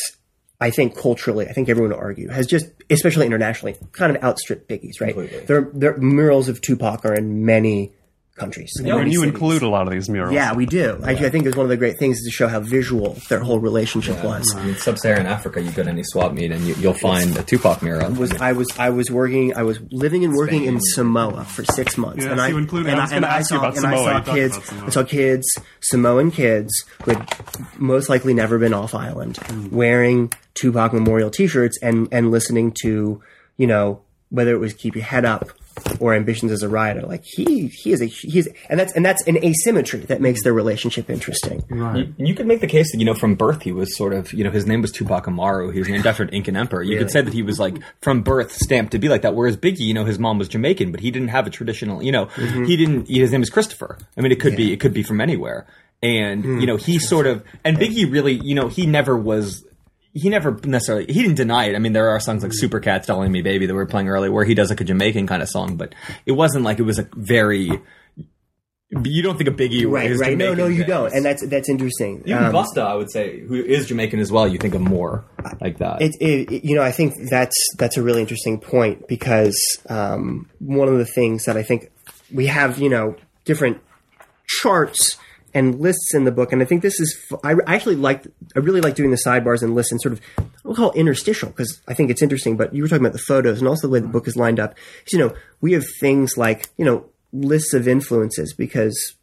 I 0.59 0.71
think, 0.71 0.97
culturally, 0.97 1.47
I 1.47 1.53
think 1.53 1.69
everyone 1.69 1.91
would 1.91 1.99
argue, 1.99 2.29
has 2.29 2.47
just, 2.47 2.65
especially 2.89 3.25
internationally, 3.25 3.75
kind 3.91 4.15
of 4.15 4.23
outstripped 4.23 4.67
Biggie's. 4.67 4.99
Right? 4.99 5.13
Completely. 5.13 5.45
There, 5.45 5.69
there, 5.73 5.97
murals 5.97 6.49
of 6.49 6.61
Tupac 6.61 7.05
are 7.05 7.13
in 7.13 7.45
many 7.45 7.93
countries. 8.37 8.71
in 8.79 8.87
and 8.87 9.11
you 9.11 9.19
cities. 9.19 9.33
include 9.33 9.61
a 9.63 9.67
lot 9.69 9.87
of 9.87 9.93
these 9.93 10.09
murals. 10.09 10.33
Yeah, 10.33 10.53
we 10.53 10.65
do. 10.65 10.99
Actually, 11.05 11.25
I 11.27 11.29
think 11.29 11.45
it's 11.47 11.55
one 11.57 11.65
of 11.65 11.69
the 11.69 11.77
great 11.77 11.97
things 11.99 12.17
is 12.19 12.25
to 12.25 12.31
show 12.31 12.47
how 12.47 12.59
visual 12.59 13.17
their 13.29 13.39
whole 13.39 13.59
relationship 13.59 14.23
was. 14.23 14.53
I 14.55 14.63
mean, 14.65 14.75
sub-Saharan 14.75 15.25
Africa, 15.25 15.61
you 15.61 15.71
go 15.71 15.83
to 15.83 15.89
any 15.89 16.03
swap 16.03 16.33
meet 16.33 16.51
and 16.51 16.63
you, 16.65 16.75
you'll 16.75 16.93
find 16.93 17.35
a 17.37 17.43
Tupac 17.43 17.81
mural. 17.81 18.11
was 18.13 18.31
I 18.33 18.51
was 18.53 18.67
I 18.79 18.89
was 18.91 19.09
working 19.11 19.55
I 19.55 19.63
was 19.63 19.79
living 19.91 20.23
and 20.23 20.33
working 20.35 20.65
in 20.65 20.79
Samoa 20.79 21.43
for 21.45 21.65
six 21.65 21.97
months, 21.97 22.23
Yes, 22.23 22.31
and 22.31 22.39
I 22.39 22.47
you 22.49 22.57
and 22.57 22.69
I 22.69 23.03
and 23.03 23.09
gonna 23.09 23.27
ask 23.27 23.51
you 23.51 23.57
saw, 23.57 23.63
about 23.63 23.73
and 23.73 23.81
Samoa. 23.81 24.03
I 24.13 24.23
saw 24.23 24.33
kids 24.33 24.63
Samoa. 24.65 24.85
I 24.85 24.89
saw 24.89 25.03
kids 25.03 25.57
Samoan 25.81 26.31
kids 26.31 26.71
who 27.03 27.11
had 27.11 27.29
most 27.77 28.09
likely 28.09 28.33
never 28.33 28.57
been 28.59 28.73
off 28.73 28.93
island 28.95 29.37
Hmm. 29.37 29.75
wearing 29.75 30.31
Tupac 30.53 30.93
memorial 30.93 31.29
T-shirts 31.29 31.77
and 31.81 32.07
and 32.11 32.31
listening 32.31 32.71
to 32.83 33.21
you 33.57 33.67
know 33.67 34.01
whether 34.29 34.51
it 34.53 34.59
was 34.59 34.73
Keep 34.73 34.95
Your 34.95 35.05
Head 35.05 35.23
Up 35.25 35.49
or 35.99 36.13
Ambitions 36.13 36.51
as 36.51 36.63
a 36.63 36.69
Rider 36.69 37.01
like 37.01 37.23
he 37.23 37.67
he 37.67 37.91
is 37.91 38.01
a 38.01 38.05
he's 38.05 38.47
and 38.69 38.79
that's 38.79 38.93
and 38.93 39.05
that's 39.05 39.25
an 39.27 39.37
asymmetry 39.43 40.01
that 40.01 40.21
makes 40.21 40.43
their 40.43 40.53
relationship 40.53 41.09
interesting. 41.09 41.63
You, 41.97 42.13
you 42.17 42.35
could 42.35 42.47
make 42.47 42.61
the 42.61 42.67
case 42.67 42.91
that 42.91 42.99
you 42.99 43.05
know 43.05 43.13
from 43.13 43.35
birth 43.35 43.61
he 43.61 43.71
was 43.71 43.95
sort 43.95 44.13
of 44.13 44.33
you 44.33 44.43
know 44.43 44.51
his 44.51 44.65
name 44.65 44.81
was 44.81 44.91
Tupac 44.91 45.27
Amaru. 45.27 45.71
He 45.71 45.79
was 45.79 45.89
named 45.89 46.05
after 46.05 46.23
an 46.23 46.29
Incan 46.29 46.55
emperor. 46.55 46.83
You 46.83 46.97
could 46.97 47.11
say 47.11 47.21
that 47.21 47.33
he 47.33 47.41
was 47.41 47.59
like 47.59 47.75
from 48.01 48.21
birth 48.21 48.51
stamped 48.51 48.91
to 48.91 48.99
be 48.99 49.09
like 49.09 49.21
that. 49.21 49.35
Whereas 49.35 49.57
Biggie, 49.57 49.79
you 49.79 49.93
know, 49.93 50.05
his 50.05 50.19
mom 50.19 50.37
was 50.37 50.47
Jamaican, 50.47 50.91
but 50.91 50.99
he 50.99 51.11
didn't 51.11 51.29
have 51.29 51.47
a 51.47 51.49
traditional. 51.49 52.01
You 52.01 52.11
know, 52.11 52.25
mm-hmm. 52.27 52.65
he 52.65 52.77
didn't. 52.77 53.07
His 53.07 53.31
name 53.31 53.43
is 53.43 53.49
Christopher. 53.49 53.97
I 54.17 54.21
mean, 54.21 54.31
it 54.31 54.39
could 54.39 54.55
be 54.55 54.73
it 54.73 54.79
could 54.79 54.93
be 54.93 55.03
from 55.03 55.21
anywhere. 55.21 55.67
And 56.03 56.43
you 56.43 56.51
mm. 56.51 56.67
know, 56.67 56.77
he 56.77 56.99
sort 56.99 57.25
of 57.25 57.43
and 57.63 57.77
Biggie 57.77 58.11
really, 58.11 58.33
you 58.33 58.55
know, 58.55 58.67
he 58.67 58.85
never 58.85 59.17
was. 59.17 59.63
He 60.19 60.29
never 60.29 60.59
necessarily 60.63 61.05
he 61.11 61.21
didn't 61.21 61.35
deny 61.35 61.65
it. 61.65 61.75
I 61.75 61.79
mean, 61.79 61.93
there 61.93 62.09
are 62.09 62.19
songs 62.19 62.41
like 62.43 62.53
Super 62.53 62.79
Cat's, 62.79 63.05
Telling 63.07 63.31
Me 63.31 63.41
Baby 63.41 63.65
that 63.67 63.73
we 63.73 63.77
were 63.77 63.85
playing 63.85 64.09
earlier 64.09 64.31
where 64.31 64.45
he 64.45 64.55
does 64.55 64.69
like 64.69 64.81
a 64.81 64.83
Jamaican 64.83 65.27
kind 65.27 65.41
of 65.43 65.49
song, 65.49 65.77
but 65.77 65.93
it 66.25 66.31
wasn't 66.31 66.63
like 66.65 66.79
it 66.79 66.83
was 66.83 66.97
a 66.99 67.07
very. 67.13 67.69
You 68.89 69.21
don't 69.21 69.35
think 69.37 69.49
of 69.49 69.55
Biggie 69.57 69.85
Right, 69.85 70.09
right. 70.17 70.37
No, 70.37 70.55
Jamaican 70.55 70.57
no, 70.57 70.67
you 70.67 70.75
things. 70.77 70.87
don't, 70.87 71.13
and 71.13 71.25
that's 71.25 71.45
that's 71.47 71.67
interesting. 71.69 72.21
Even 72.25 72.41
Um, 72.45 72.53
Busta, 72.53 72.83
I 72.83 72.95
would 72.95 73.11
say, 73.11 73.41
who 73.41 73.55
is 73.55 73.85
Jamaican 73.87 74.19
as 74.21 74.31
well, 74.31 74.47
you 74.47 74.57
think 74.57 74.75
of 74.75 74.81
more 74.81 75.25
like 75.59 75.79
that. 75.79 76.01
It, 76.01 76.15
it, 76.21 76.51
it- 76.53 76.63
you 76.63 76.73
know, 76.73 76.83
I 76.83 76.91
think 76.93 77.13
that's 77.29 77.57
that's 77.77 77.97
a 77.97 78.01
really 78.01 78.21
interesting 78.21 78.59
point 78.61 79.05
because 79.09 79.59
um, 79.89 80.49
one 80.59 80.87
of 80.87 80.97
the 80.97 81.05
things 81.05 81.43
that 81.45 81.57
I 81.57 81.63
think 81.63 81.91
we 82.33 82.45
have, 82.47 82.79
you 82.79 82.87
know, 82.89 83.17
different 83.43 83.81
charts 84.47 85.17
and 85.57 85.79
lists 85.79 86.13
in 86.13 86.23
the 86.23 86.31
book, 86.31 86.53
and 86.53 86.61
I 86.61 86.65
think 86.65 86.83
this 86.83 86.99
is, 86.99 87.17
I 87.43 87.55
actually 87.65 87.95
like. 87.95 88.27
I 88.55 88.59
really 88.59 88.79
like 88.79 88.93
doing 88.93 89.09
the 89.09 89.17
sidebars 89.17 89.63
and 89.63 89.73
lists 89.73 89.91
and 89.91 89.99
sort 89.99 90.13
of. 90.13 90.21
We'll 90.63 90.75
call 90.75 90.91
it 90.91 90.97
interstitial 90.99 91.49
because 91.49 91.81
I 91.87 91.95
think 91.95 92.11
it's 92.11 92.21
interesting. 92.21 92.57
But 92.57 92.75
you 92.75 92.83
were 92.83 92.87
talking 92.87 93.03
about 93.03 93.13
the 93.13 93.23
photos 93.27 93.57
and 93.57 93.67
also 93.67 93.87
the 93.87 93.91
way 93.91 93.99
the 93.99 94.07
book 94.07 94.27
is 94.27 94.35
lined 94.35 94.59
up. 94.59 94.75
is, 95.07 95.13
You 95.13 95.19
know, 95.19 95.33
we 95.59 95.73
have 95.73 95.85
things 95.99 96.37
like 96.37 96.69
you 96.77 96.85
know 96.85 97.05
lists 97.33 97.73
of 97.73 97.87
influences 97.87 98.53
because 98.53 99.15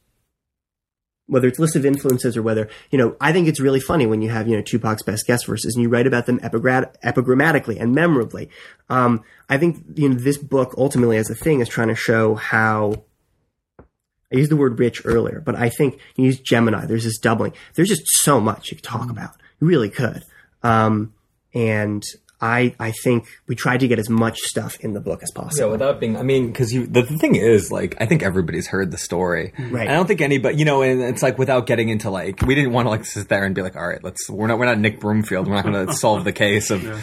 whether 1.26 1.47
it's 1.49 1.59
list 1.59 1.76
of 1.76 1.87
influences 1.87 2.37
or 2.37 2.43
whether 2.43 2.69
you 2.91 2.99
know 2.99 3.17
i 3.19 3.33
think 3.33 3.49
it's 3.49 3.59
really 3.59 3.81
funny 3.81 4.05
when 4.05 4.21
you 4.21 4.29
have 4.29 4.47
you 4.47 4.55
know 4.55 4.62
tupac's 4.62 5.03
best 5.03 5.26
guest 5.26 5.47
verses 5.47 5.75
and 5.75 5.83
you 5.83 5.88
write 5.88 6.07
about 6.07 6.26
them 6.26 6.38
epigra- 6.41 6.95
epigrammatically 7.03 7.81
and 7.81 7.95
memorably 7.95 8.50
um, 8.91 9.25
i 9.49 9.57
think 9.57 9.83
you 9.95 10.07
know 10.07 10.14
this 10.14 10.37
book 10.37 10.75
ultimately 10.76 11.17
as 11.17 11.31
a 11.31 11.35
thing 11.35 11.61
is 11.61 11.69
trying 11.69 11.88
to 11.88 11.95
show 11.95 12.35
how 12.35 13.03
i 14.35 14.38
used 14.38 14.50
the 14.50 14.57
word 14.57 14.79
rich 14.79 15.03
earlier 15.05 15.41
but 15.41 15.55
i 15.55 15.69
think 15.69 15.99
you 16.17 16.25
use 16.25 16.41
gemini 16.41 16.85
there's 16.87 17.05
this 17.05 17.19
doubling 17.19 17.53
there's 17.75 17.88
just 17.88 18.07
so 18.07 18.41
much 18.41 18.71
you 18.71 18.76
could 18.76 18.85
talk 18.85 19.11
about 19.11 19.33
you 19.61 19.67
really 19.67 19.91
could 19.91 20.23
um, 20.62 21.12
and 21.55 22.03
I, 22.45 22.75
I 22.79 22.91
think 22.91 23.26
we 23.47 23.55
tried 23.55 23.81
to 23.81 23.88
get 23.88 23.99
as 23.99 24.11
much 24.11 24.38
stuff 24.41 24.79
in 24.81 24.93
the 24.93 25.00
book 25.00 25.23
as 25.23 25.31
possible. 25.31 25.67
yeah, 25.67 25.73
without 25.73 25.99
being, 25.99 26.17
I 26.17 26.23
mean, 26.23 26.49
because 26.49 26.75
you, 26.75 26.87
the, 26.87 27.00
the 27.00 27.17
thing 27.17 27.37
is, 27.37 27.73
like, 27.73 27.97
I 28.00 28.07
think 28.07 28.23
everybody's 28.23 28.67
heard 28.67 28.91
the 28.91 28.99
story. 28.99 29.55
Right. 29.59 29.88
I 29.88 29.95
don't 29.95 30.07
think 30.07 30.21
anybody, 30.21 30.59
you 30.59 30.67
know, 30.67 30.83
and 30.83 31.00
it's 31.00 31.23
like 31.23 31.38
without 31.38 31.67
getting 31.67 31.88
into 31.88 32.11
like, 32.11 32.43
we 32.43 32.55
didn't 32.55 32.73
want 32.73 32.85
to 32.85 32.91
like 32.91 33.07
sit 33.07 33.29
there 33.29 33.47
and 33.47 33.55
be 33.55 33.62
like, 33.62 33.76
all 33.76 33.87
right, 33.87 34.03
let's, 34.05 34.29
we're 34.29 34.47
not, 34.47 34.59
we're 34.59 34.67
not 34.67 34.79
Nick 34.79 35.00
Broomfield. 35.00 35.49
We're 35.49 35.55
not 35.55 35.64
going 35.64 35.87
to 35.87 35.95
solve 35.95 36.25
the 36.25 36.33
case 36.33 36.71
of, 36.71 36.85
of 36.85 37.03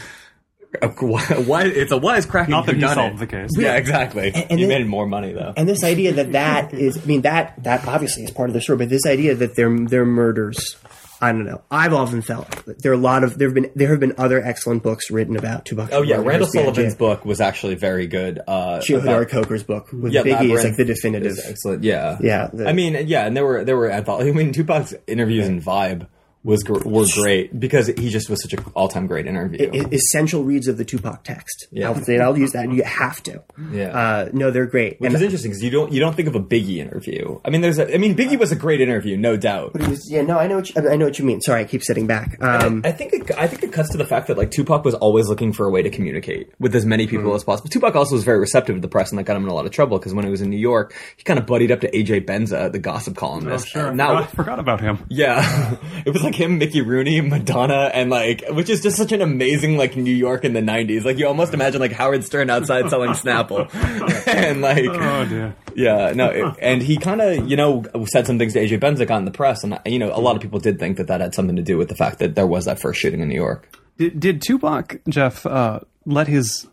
why, 0.99 1.21
why, 1.45 1.63
it's 1.65 1.91
a 1.91 1.99
wisecracking 1.99 2.49
Not 2.49 2.65
that 2.65 2.71
who 2.73 2.77
he 2.77 2.81
done 2.81 2.95
solved 2.95 3.15
it. 3.15 3.19
the 3.19 3.27
case. 3.27 3.49
Yeah, 3.57 3.75
exactly. 3.75 4.31
and 4.33 4.59
you 4.59 4.67
then- 4.67 4.81
made 4.83 4.87
more 4.87 5.05
money 5.05 5.33
though. 5.33 5.53
and 5.57 5.67
this 5.67 5.83
idea 5.83 6.13
that 6.13 6.31
that 6.31 6.73
is 6.87 6.97
i 6.97 7.05
mean 7.05 7.21
that 7.21 7.61
that 7.63 7.87
obviously 7.87 8.23
is 8.23 8.31
part 8.31 8.49
of 8.49 8.53
the 8.53 8.61
story 8.61 8.77
but 8.77 8.89
this 8.89 9.05
idea 9.05 9.35
that 9.35 9.55
they're 9.55 9.75
they're 9.85 10.05
murders 10.05 10.77
i 11.21 11.31
don't 11.31 11.45
know 11.45 11.61
i've 11.69 11.93
often 11.93 12.21
felt 12.21 12.49
that 12.65 12.81
there 12.81 12.91
are 12.91 12.95
a 12.95 12.97
lot 12.97 13.23
of 13.23 13.37
there 13.37 13.47
have 13.49 13.53
been 13.55 13.69
there 13.75 13.89
have 13.89 13.99
been 13.99 14.13
other 14.17 14.41
excellent 14.41 14.81
books 14.81 15.11
written 15.11 15.35
about 15.35 15.65
tupac 15.65 15.89
oh 15.91 16.01
yeah, 16.01 16.15
Randall 16.15 16.49
Here's. 16.51 16.51
Sullivan's 16.53 16.95
book 16.95 17.25
was 17.25 17.41
actually 17.41 17.75
very 17.75 18.07
good. 18.07 18.39
Uh, 18.47 18.79
Cheo 18.79 19.01
about- 19.01 19.27
Hodari 19.27 19.29
Coker's 19.29 19.63
book 19.63 19.91
with 19.91 20.13
Yeah, 20.13 20.21
Biggie 20.23 20.55
is 20.55 20.63
like 20.63 20.77
the 20.77 20.85
definitive. 20.85 21.33
is 21.33 21.45
excellent. 21.45 21.83
Yeah, 21.83 22.17
Yeah, 22.21 22.49
the- 22.51 22.67
I 22.67 22.73
mean, 22.73 23.07
yeah, 23.07 23.25
and 23.27 23.35
there 23.35 23.45
were 23.45 23.63
there 23.65 23.77
were 23.77 23.91
anthology. 23.91 24.29
I 24.29 24.33
mean, 24.33 24.51
Tupac's 24.53 24.93
interviews 25.05 25.47
and 25.47 25.61
vibe 25.61 26.07
was 26.43 26.63
gr- 26.63 26.87
were 26.87 27.05
great 27.13 27.59
because 27.59 27.87
he 27.87 28.09
just 28.09 28.29
was 28.29 28.41
such 28.41 28.53
an 28.53 28.63
all 28.73 28.87
time 28.87 29.07
great 29.07 29.27
interview. 29.27 29.69
e- 29.73 29.85
essential 29.91 30.43
reads 30.43 30.67
of 30.67 30.77
the 30.77 30.85
Tupac 30.85 31.23
text. 31.23 31.67
Yeah. 31.71 31.89
I'll, 31.89 32.21
I'll 32.21 32.37
use 32.37 32.51
that. 32.53 32.65
And 32.65 32.75
you 32.75 32.83
have 32.83 33.21
to. 33.23 33.43
Yeah. 33.71 33.87
Uh, 33.97 34.29
no, 34.33 34.49
they're 34.51 34.65
great. 34.65 34.99
Which 34.99 35.07
and 35.07 35.15
is 35.15 35.21
interesting 35.21 35.51
because 35.51 35.63
you 35.63 35.69
don't 35.69 35.91
you 35.91 35.99
don't 35.99 36.15
think 36.15 36.27
of 36.27 36.35
a 36.35 36.39
Biggie 36.39 36.77
interview. 36.77 37.39
I 37.45 37.49
mean, 37.49 37.61
there's 37.61 37.77
a, 37.77 37.93
I 37.93 37.97
mean, 37.97 38.15
Biggie 38.15 38.39
was 38.39 38.51
a 38.51 38.55
great 38.55 38.81
interview, 38.81 39.17
no 39.17 39.37
doubt. 39.37 39.71
it 39.75 39.87
was, 39.87 40.09
yeah, 40.11 40.21
no, 40.21 40.39
I 40.39 40.47
know. 40.47 40.55
What 40.57 40.69
you, 40.75 40.89
I 40.89 40.95
know 40.95 41.05
what 41.05 41.19
you 41.19 41.25
mean. 41.25 41.41
Sorry, 41.41 41.61
I 41.61 41.65
keep 41.65 41.83
sitting 41.83 42.07
back. 42.07 42.37
Um, 42.41 42.81
I 42.83 42.91
think 42.91 43.13
it, 43.13 43.31
I 43.37 43.47
think 43.47 43.63
it 43.63 43.71
cuts 43.71 43.89
to 43.91 43.97
the 43.97 44.05
fact 44.05 44.27
that 44.27 44.37
like 44.37 44.51
Tupac 44.51 44.83
was 44.83 44.95
always 44.95 45.27
looking 45.27 45.53
for 45.53 45.65
a 45.65 45.69
way 45.69 45.81
to 45.81 45.89
communicate 45.89 46.51
with 46.59 46.75
as 46.75 46.85
many 46.85 47.07
people 47.07 47.33
as 47.35 47.43
possible. 47.43 47.69
Tupac 47.69 47.95
also 47.95 48.15
was 48.15 48.23
very 48.23 48.39
receptive 48.39 48.75
to 48.75 48.81
the 48.81 48.87
press, 48.87 49.11
and 49.11 49.19
that 49.19 49.23
got 49.23 49.37
him 49.37 49.43
in 49.43 49.49
a 49.49 49.53
lot 49.53 49.65
of 49.65 49.71
trouble 49.71 49.97
because 49.99 50.13
when 50.13 50.25
he 50.25 50.31
was 50.31 50.41
in 50.41 50.49
New 50.49 50.57
York, 50.57 50.93
he 51.17 51.23
kind 51.23 51.39
of 51.39 51.45
buddied 51.45 51.71
up 51.71 51.81
to 51.81 51.91
AJ 51.91 52.25
Benza, 52.25 52.71
the 52.71 52.79
gossip 52.79 53.15
columnist. 53.15 53.67
Sure. 53.67 53.93
Now, 53.93 54.15
I 54.15 54.25
forgot 54.25 54.59
about 54.59 54.81
him. 54.81 55.05
Yeah, 55.09 55.77
it 56.05 56.11
was 56.11 56.23
like 56.23 56.30
him, 56.35 56.57
Mickey 56.57 56.81
Rooney, 56.81 57.21
Madonna, 57.21 57.91
and 57.93 58.09
like, 58.09 58.43
which 58.49 58.69
is 58.69 58.81
just 58.81 58.97
such 58.97 59.11
an 59.11 59.21
amazing 59.21 59.77
like 59.77 59.95
New 59.95 60.13
York 60.13 60.43
in 60.45 60.53
the 60.53 60.61
'90s. 60.61 61.03
Like 61.05 61.17
you 61.17 61.27
almost 61.27 61.53
imagine 61.53 61.79
like 61.81 61.91
Howard 61.91 62.23
Stern 62.23 62.49
outside 62.49 62.89
selling 62.89 63.11
Snapple, 63.11 63.67
and 64.27 64.61
like, 64.61 64.85
Oh 64.89 65.25
dear. 65.25 65.55
yeah, 65.75 66.13
no, 66.15 66.29
it- 66.29 66.55
and 66.61 66.81
he 66.81 66.97
kind 66.97 67.21
of 67.21 67.49
you 67.49 67.55
know 67.57 67.83
said 68.07 68.25
some 68.27 68.37
things 68.39 68.53
to 68.53 68.59
AJ 68.59 68.79
Benzik 68.79 69.11
on 69.11 69.25
the 69.25 69.31
press, 69.31 69.63
and 69.63 69.79
you 69.85 69.99
know 69.99 70.11
a 70.13 70.19
lot 70.21 70.35
of 70.35 70.41
people 70.41 70.59
did 70.59 70.79
think 70.79 70.97
that 70.97 71.07
that 71.07 71.21
had 71.21 71.33
something 71.35 71.55
to 71.55 71.61
do 71.61 71.77
with 71.77 71.89
the 71.89 71.95
fact 71.95 72.19
that 72.19 72.35
there 72.35 72.47
was 72.47 72.65
that 72.65 72.79
first 72.79 72.99
shooting 72.99 73.19
in 73.21 73.27
New 73.29 73.35
York. 73.35 73.77
Did, 73.97 74.19
did 74.19 74.41
Tupac 74.41 75.01
Jeff 75.09 75.45
uh, 75.45 75.79
let 76.05 76.27
his 76.27 76.67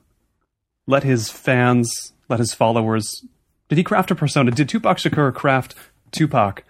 let 0.86 1.02
his 1.02 1.30
fans, 1.30 2.12
let 2.28 2.38
his 2.38 2.54
followers? 2.54 3.24
Did 3.68 3.76
he 3.78 3.84
craft 3.84 4.10
a 4.10 4.14
persona? 4.14 4.50
Did 4.50 4.68
Tupac 4.68 4.96
Shakur 4.96 5.34
craft 5.34 5.74
Tupac 6.10 6.64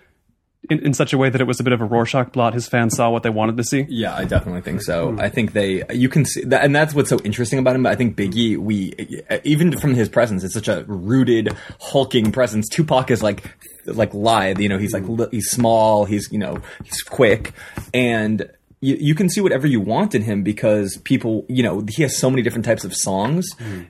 in, 0.71 0.79
in 0.81 0.95
such 0.95 1.13
a 1.13 1.19
way 1.19 1.31
that 1.31 1.41
it 1.41 1.47
was 1.47 1.61
a 1.61 1.63
bit 1.63 1.73
of 1.73 1.81
a 1.81 1.85
Rorschach 1.85 2.33
blot? 2.33 2.55
His 2.55 2.69
fans 2.69 2.97
saw 2.97 3.11
what 3.11 3.23
they 3.23 3.31
wanted 3.31 3.57
to 3.57 3.65
see. 3.65 3.87
Yeah, 3.89 4.15
I 4.15 4.25
definitely 4.25 4.61
think 4.61 4.83
so. 4.83 5.11
Hmm. 5.11 5.21
I 5.21 5.29
think 5.29 5.53
they, 5.53 5.85
you 5.93 6.09
can 6.09 6.25
see 6.25 6.45
that, 6.45 6.65
and 6.65 6.75
that's 6.75 6.95
what's 6.95 7.11
so 7.11 7.19
interesting 7.21 7.59
about 7.59 7.77
him. 7.77 7.87
I 7.87 7.95
think 7.95 8.17
Biggie, 8.17 8.57
we, 8.57 8.95
even 9.45 9.79
from 9.79 9.95
his 9.95 10.09
presence, 10.09 10.45
it's 10.45 10.55
such 10.55 10.69
a 10.69 10.85
rooted, 10.85 11.55
hulking 11.81 12.33
presence. 12.33 12.69
Tupac 12.69 13.11
is 13.11 13.23
like, 13.23 13.45
like 13.87 14.13
lithe, 14.15 14.61
you 14.61 14.69
know, 14.69 14.79
he's 14.79 14.93
like, 14.93 15.05
hmm. 15.05 15.23
he's 15.31 15.51
small, 15.51 16.05
he's, 16.05 16.31
you 16.31 16.39
know, 16.39 16.61
he's 16.85 17.03
quick, 17.03 17.53
and 17.95 18.51
you, 18.81 18.97
you 18.97 19.15
can 19.15 19.29
see 19.29 19.41
whatever 19.41 19.67
you 19.67 19.81
want 19.81 20.15
in 20.15 20.23
him 20.23 20.43
because 20.43 20.97
people, 20.99 21.45
you 21.49 21.63
know, 21.63 21.85
he 21.89 22.03
has 22.03 22.17
so 22.17 22.31
many 22.31 22.43
different 22.43 22.65
types 22.65 22.85
of 22.85 22.95
songs. 22.95 23.47
Hmm. 23.59 23.83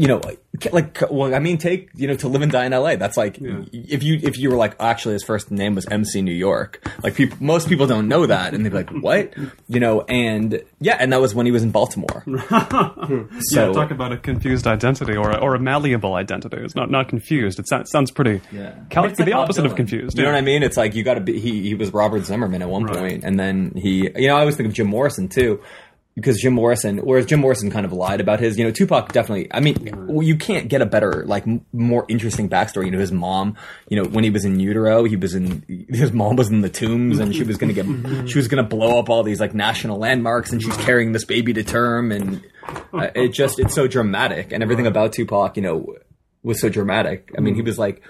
You 0.00 0.06
know, 0.08 0.20
like, 0.72 1.02
well, 1.10 1.34
I 1.34 1.40
mean, 1.40 1.58
take 1.58 1.90
you 1.94 2.08
know, 2.08 2.16
to 2.16 2.28
live 2.28 2.40
and 2.40 2.50
die 2.50 2.64
in 2.64 2.72
L.A. 2.72 2.96
That's 2.96 3.18
like, 3.18 3.36
if 3.38 4.02
you 4.02 4.18
if 4.22 4.38
you 4.38 4.48
were 4.48 4.56
like, 4.56 4.74
actually, 4.80 5.12
his 5.12 5.22
first 5.22 5.50
name 5.50 5.74
was 5.74 5.84
MC 5.90 6.22
New 6.22 6.32
York. 6.32 6.80
Like, 7.02 7.14
people, 7.16 7.36
most 7.40 7.68
people 7.68 7.86
don't 7.86 8.08
know 8.08 8.24
that, 8.24 8.54
and 8.54 8.64
they'd 8.64 8.70
be 8.70 8.76
like, 8.78 8.90
what? 8.90 9.34
You 9.68 9.78
know, 9.80 10.00
and 10.02 10.62
yeah, 10.80 10.96
and 10.98 11.12
that 11.12 11.20
was 11.20 11.34
when 11.34 11.44
he 11.44 11.52
was 11.52 11.62
in 11.62 11.70
Baltimore. 11.70 12.24
so 13.40 13.66
yeah, 13.66 13.72
talk 13.72 13.90
about 13.90 14.12
a 14.12 14.16
confused 14.16 14.66
identity 14.66 15.16
or 15.16 15.30
a, 15.32 15.36
or 15.38 15.54
a 15.54 15.60
malleable 15.60 16.14
identity. 16.14 16.56
It's 16.58 16.74
not 16.74 16.90
not 16.90 17.08
confused. 17.08 17.58
It 17.58 17.68
sounds, 17.68 17.90
sounds 17.90 18.10
pretty. 18.10 18.40
Yeah. 18.52 18.74
Cal- 18.88 19.04
It's 19.04 19.18
like 19.18 19.26
the 19.26 19.32
Bob 19.32 19.44
opposite 19.44 19.66
of 19.66 19.76
confused. 19.76 20.16
You 20.16 20.24
know 20.24 20.30
what 20.32 20.38
I 20.38 20.42
mean? 20.42 20.62
It's 20.62 20.76
like 20.76 20.94
you 20.94 21.02
got 21.02 21.14
to 21.14 21.20
be. 21.20 21.38
He 21.38 21.62
he 21.62 21.74
was 21.74 21.92
Robert 21.92 22.24
Zimmerman 22.24 22.62
at 22.62 22.68
one 22.70 22.84
Right. 22.84 22.96
point, 22.98 23.24
and 23.24 23.38
then 23.38 23.72
he. 23.76 24.08
You 24.16 24.28
know, 24.28 24.36
I 24.36 24.40
always 24.40 24.56
think 24.56 24.68
of 24.68 24.74
Jim 24.74 24.86
Morrison 24.86 25.28
too. 25.28 25.60
Because 26.14 26.38
Jim 26.40 26.52
Morrison, 26.52 26.98
whereas 26.98 27.24
Jim 27.24 27.40
Morrison 27.40 27.70
kind 27.70 27.86
of 27.86 27.92
lied 27.92 28.20
about 28.20 28.40
his, 28.40 28.58
you 28.58 28.64
know, 28.64 28.70
Tupac 28.70 29.12
definitely. 29.12 29.48
I 29.52 29.60
mean, 29.60 30.06
well, 30.08 30.22
you 30.26 30.36
can't 30.36 30.68
get 30.68 30.82
a 30.82 30.86
better, 30.86 31.24
like, 31.24 31.46
m- 31.46 31.64
more 31.72 32.04
interesting 32.08 32.48
backstory. 32.48 32.86
You 32.86 32.90
know, 32.90 32.98
his 32.98 33.12
mom, 33.12 33.56
you 33.88 33.96
know, 34.02 34.08
when 34.08 34.24
he 34.24 34.30
was 34.30 34.44
in 34.44 34.58
utero, 34.60 35.04
he 35.04 35.16
was 35.16 35.34
in 35.34 35.64
his 35.88 36.12
mom 36.12 36.36
was 36.36 36.48
in 36.48 36.60
the 36.60 36.68
tombs, 36.68 37.18
and 37.20 37.34
she 37.34 37.44
was 37.44 37.56
gonna 37.56 37.72
get, 37.72 37.86
she 38.28 38.38
was 38.38 38.48
gonna 38.48 38.64
blow 38.64 38.98
up 38.98 39.08
all 39.08 39.22
these 39.22 39.40
like 39.40 39.54
national 39.54 39.98
landmarks, 39.98 40.52
and 40.52 40.62
she's 40.62 40.76
carrying 40.78 41.12
this 41.12 41.24
baby 41.24 41.52
to 41.54 41.62
term, 41.62 42.12
and 42.12 42.44
uh, 42.92 43.08
it 43.14 43.28
just 43.32 43.58
it's 43.58 43.74
so 43.74 43.86
dramatic, 43.86 44.52
and 44.52 44.62
everything 44.62 44.86
about 44.86 45.12
Tupac, 45.12 45.56
you 45.56 45.62
know, 45.62 45.94
was 46.42 46.60
so 46.60 46.68
dramatic. 46.68 47.30
I 47.36 47.40
mean, 47.40 47.54
he 47.54 47.62
was 47.62 47.78
like 47.78 48.02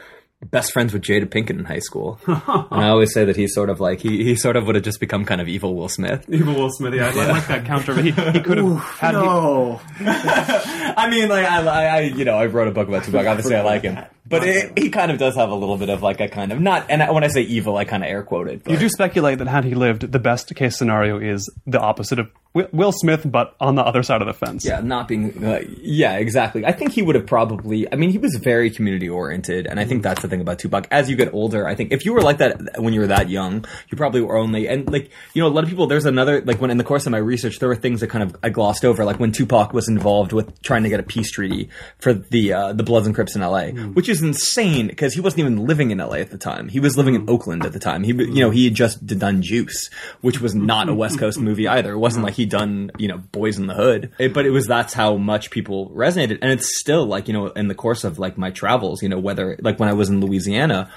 best 0.47 0.73
friends 0.73 0.92
with 0.92 1.02
Jada 1.02 1.26
Pinkett 1.26 1.50
in 1.59 1.64
high 1.64 1.80
school, 1.80 2.18
and 2.26 2.40
I 2.70 2.88
always 2.88 3.12
say 3.12 3.25
that 3.26 3.37
he's 3.37 3.52
sort 3.54 3.68
of 3.70 3.78
like 3.80 4.00
he 4.00 4.25
he 4.25 4.35
sort 4.37 4.56
of 4.56 4.66
would 4.66 4.75
have 4.75 4.85
just 4.85 4.99
become 5.00 5.25
kind 5.25 5.40
of 5.40 5.49
evil 5.49 5.75
Will 5.75 5.88
Smith. 5.88 6.25
Evil 6.30 6.54
Will 6.54 6.70
Smith. 6.70 6.94
Yeah, 6.94 7.12
I 7.14 7.26
like 7.26 7.47
that 7.49 7.64
counter. 7.66 7.94
He, 8.00 8.11
he 8.11 8.40
could 8.40 8.59
have 8.59 8.78
had. 8.99 9.14
he- 9.14 9.20
No, 9.20 9.80
I 10.00 11.09
mean, 11.11 11.28
like 11.28 11.44
I, 11.47 11.62
I, 11.66 11.85
I, 11.85 12.00
you 12.00 12.25
know, 12.25 12.37
I 12.37 12.47
wrote 12.47 12.68
a 12.68 12.73
book 12.73 12.88
about 12.88 13.04
Tupac. 13.04 13.26
Obviously, 13.26 13.56
I 13.56 13.62
like 13.62 13.82
him, 13.82 13.99
but 14.30 14.46
it, 14.46 14.78
he 14.78 14.90
kind 14.90 15.10
of 15.10 15.18
does 15.18 15.34
have 15.34 15.50
a 15.50 15.54
little 15.54 15.76
bit 15.76 15.90
of 15.90 16.02
like 16.02 16.20
a 16.20 16.28
kind 16.28 16.52
of 16.52 16.60
not. 16.60 16.87
And 16.88 17.12
when 17.12 17.25
I 17.25 17.28
say 17.28 17.42
evil, 17.42 17.76
I 17.76 17.84
kind 17.84 18.02
of 18.02 18.08
air 18.08 18.22
quoted. 18.22 18.62
You 18.66 18.78
do 18.78 18.88
speculate 18.88 19.38
that 19.38 19.49
had 19.49 19.64
he 19.64 19.75
lived, 19.75 20.10
the 20.10 20.18
best 20.18 20.54
case 20.54 20.78
scenario 20.78 21.18
is 21.18 21.50
the 21.66 21.80
opposite 21.80 22.18
of 22.20 22.30
Will 22.52 22.90
Smith, 22.90 23.22
but 23.25 23.54
on 23.60 23.76
the 23.76 23.82
other 23.82 24.02
side 24.02 24.22
of 24.22 24.26
the 24.26 24.34
fence. 24.34 24.64
Yeah, 24.64 24.80
not 24.80 25.06
being. 25.06 25.44
Uh, 25.44 25.60
yeah, 25.80 26.16
exactly. 26.16 26.64
I 26.64 26.72
think 26.72 26.92
he 26.92 27.00
would 27.00 27.14
have 27.14 27.26
probably. 27.26 27.90
I 27.92 27.94
mean, 27.94 28.10
he 28.10 28.18
was 28.18 28.34
very 28.42 28.70
community 28.70 29.08
oriented, 29.08 29.68
and 29.68 29.78
I 29.78 29.84
think 29.84 30.02
that's 30.02 30.20
the 30.20 30.28
thing 30.28 30.40
about 30.40 30.58
Tupac. 30.58 30.88
As 30.90 31.08
you 31.08 31.14
get 31.14 31.32
older, 31.32 31.68
I 31.68 31.76
think 31.76 31.92
if 31.92 32.04
you 32.04 32.12
were 32.12 32.22
like 32.22 32.38
that 32.38 32.80
when 32.80 32.92
you 32.92 33.00
were 33.00 33.06
that 33.08 33.30
young, 33.30 33.64
you 33.88 33.96
probably 33.96 34.20
were 34.20 34.37
only 34.37 34.66
and 34.66 34.90
like 34.90 35.10
you 35.32 35.42
know 35.42 35.49
a 35.49 35.50
lot 35.50 35.62
of 35.62 35.70
people. 35.70 35.87
There's 35.87 36.06
another 36.06 36.42
like 36.44 36.60
when 36.60 36.72
in 36.72 36.76
the 36.76 36.82
course 36.82 37.06
of 37.06 37.12
my 37.12 37.18
research, 37.18 37.60
there 37.60 37.68
were 37.68 37.76
things 37.76 38.00
that 38.00 38.08
kind 38.08 38.25
of 38.25 38.37
I 38.42 38.49
glossed 38.49 38.84
over, 38.84 39.04
like 39.04 39.20
when 39.20 39.30
Tupac 39.30 39.72
was 39.72 39.88
involved 39.88 40.32
with 40.32 40.60
trying 40.60 40.82
to 40.82 40.88
get 40.88 40.99
a 40.99 41.04
peace 41.04 41.30
treaty 41.30 41.68
for 42.00 42.12
the 42.12 42.52
uh, 42.52 42.72
the 42.72 42.82
Bloods 42.82 43.06
and 43.06 43.14
Crips 43.14 43.37
in 43.37 43.42
L.A., 43.42 43.70
which 43.70 44.08
is 44.20 44.26
insane 44.26 44.86
because 44.86 45.14
he 45.14 45.20
wasn't 45.20 45.40
even 45.40 45.66
living 45.66 45.90
in 45.90 46.00
L.A. 46.00 46.20
at 46.20 46.30
the 46.30 46.38
time. 46.38 46.68
He 46.68 46.78
was 46.80 46.96
living 46.96 47.14
in 47.14 47.28
Oakland 47.28 47.64
at 47.64 47.72
the 47.72 47.78
time. 47.78 48.02
He 48.04 48.12
you 48.12 48.40
know 48.40 48.50
he 48.50 48.64
had 48.64 48.74
just 48.74 49.06
done 49.06 49.42
Juice, 49.42 49.90
which 50.20 50.40
was 50.40 50.54
not 50.54 50.88
a 50.88 50.94
West 50.94 51.18
Coast 51.18 51.38
movie 51.40 51.66
either. 51.66 51.92
It 51.92 51.98
wasn't 51.98 52.24
like 52.24 52.34
he'd 52.34 52.50
done 52.50 52.90
you 52.98 53.08
know 53.08 53.18
Boyz 53.32 53.58
n 53.58 53.66
the 53.66 53.74
Hood, 53.74 54.12
It- 54.18 54.32
but 54.34 54.46
it 54.46 54.50
was 54.50 54.66
that's 54.66 54.94
how 54.94 55.16
much 55.16 55.50
people 55.50 55.90
resonated, 55.90 56.38
and 56.42 56.52
it's 56.52 56.78
still 56.78 57.06
like 57.06 57.26
you 57.28 57.34
know 57.34 57.46
in 57.48 57.68
the 57.68 57.74
course 57.74 58.04
of 58.04 58.18
like 58.18 58.36
my 58.38 58.50
travels, 58.50 59.02
you 59.02 59.08
know 59.08 59.18
whether 59.18 59.56
like 59.60 59.78
when 59.80 59.88
I 59.88 59.92
was 59.94 60.08
in 60.08 60.20
Louisiana, 60.20 60.90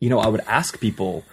you 0.00 0.08
know 0.10 0.18
I 0.20 0.28
would 0.28 0.42
ask 0.46 0.78
people, 0.80 1.24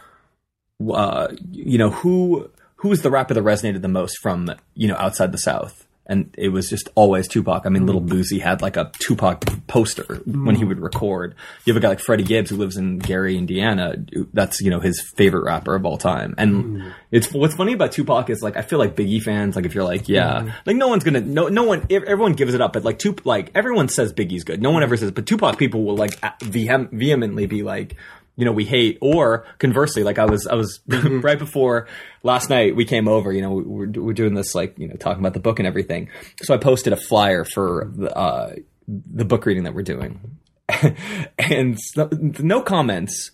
uh, 0.91 1.27
you 1.51 1.77
know 1.77 1.89
who 1.91 2.49
who 2.77 2.91
is 2.91 3.01
the 3.01 3.09
rapper 3.11 3.33
that 3.33 3.43
resonated 3.43 3.81
the 3.81 3.87
most 3.87 4.17
from 4.21 4.49
you 4.75 4.87
know 4.87 4.95
outside 4.95 5.31
the 5.31 5.37
South. 5.37 5.87
And 6.05 6.33
it 6.37 6.49
was 6.49 6.69
just 6.69 6.89
always 6.95 7.29
Tupac. 7.29 7.65
I 7.65 7.69
mean, 7.69 7.87
mm-hmm. 7.87 8.05
Lil 8.07 8.19
Boosie 8.19 8.41
had 8.41 8.61
like 8.61 8.75
a 8.75 8.91
Tupac 8.99 9.45
poster 9.67 10.21
when 10.25 10.55
he 10.55 10.61
mm-hmm. 10.61 10.69
would 10.69 10.79
record. 10.81 11.35
You 11.63 11.73
have 11.73 11.81
a 11.81 11.83
guy 11.83 11.89
like 11.89 12.01
Freddie 12.01 12.25
Gibbs 12.25 12.49
who 12.49 12.57
lives 12.57 12.75
in 12.75 12.99
Gary, 12.99 13.37
Indiana. 13.37 13.95
That's 14.33 14.59
you 14.59 14.69
know 14.69 14.81
his 14.81 15.01
favorite 15.15 15.45
rapper 15.45 15.75
of 15.75 15.85
all 15.85 15.97
time. 15.97 16.35
And 16.37 16.65
mm-hmm. 16.65 16.89
it's 17.11 17.31
what's 17.31 17.55
funny 17.55 17.73
about 17.73 17.93
Tupac 17.93 18.29
is 18.29 18.41
like 18.43 18.57
I 18.57 18.63
feel 18.63 18.79
like 18.79 18.95
Biggie 18.95 19.21
fans. 19.21 19.55
Like 19.55 19.65
if 19.65 19.73
you're 19.73 19.85
like 19.85 20.09
yeah, 20.09 20.53
like 20.65 20.75
no 20.75 20.89
one's 20.89 21.05
gonna 21.05 21.21
no 21.21 21.47
no 21.47 21.63
one 21.63 21.87
everyone 21.89 22.33
gives 22.33 22.53
it 22.53 22.59
up. 22.59 22.73
But 22.73 22.83
like 22.83 22.99
Tup 22.99 23.25
like 23.25 23.51
everyone 23.55 23.87
says 23.87 24.11
Biggie's 24.11 24.43
good. 24.43 24.61
No 24.61 24.71
one 24.71 24.83
ever 24.83 24.97
says. 24.97 25.11
But 25.11 25.25
Tupac 25.25 25.57
people 25.57 25.83
will 25.83 25.95
like 25.95 26.19
vehem- 26.39 26.91
vehemently 26.91 27.45
be 27.45 27.63
like 27.63 27.95
you 28.35 28.45
know, 28.45 28.51
we 28.51 28.65
hate, 28.65 28.97
or 29.01 29.45
conversely, 29.59 30.03
like 30.03 30.17
I 30.17 30.25
was, 30.25 30.47
I 30.47 30.55
was 30.55 30.79
right 30.87 31.37
before 31.37 31.87
last 32.23 32.49
night 32.49 32.75
we 32.75 32.85
came 32.85 33.07
over, 33.07 33.31
you 33.31 33.41
know, 33.41 33.51
we, 33.51 33.63
we're, 33.63 34.01
we're 34.01 34.13
doing 34.13 34.33
this, 34.33 34.55
like, 34.55 34.77
you 34.77 34.87
know, 34.87 34.95
talking 34.95 35.19
about 35.19 35.33
the 35.33 35.39
book 35.39 35.59
and 35.59 35.67
everything. 35.67 36.09
So 36.41 36.53
I 36.53 36.57
posted 36.57 36.93
a 36.93 36.97
flyer 36.97 37.45
for 37.45 37.91
the, 37.95 38.15
uh, 38.15 38.55
the 38.87 39.25
book 39.25 39.45
reading 39.45 39.63
that 39.63 39.73
we're 39.73 39.83
doing 39.83 40.37
and 41.37 41.77
no, 41.95 42.09
no 42.11 42.61
comments. 42.61 43.31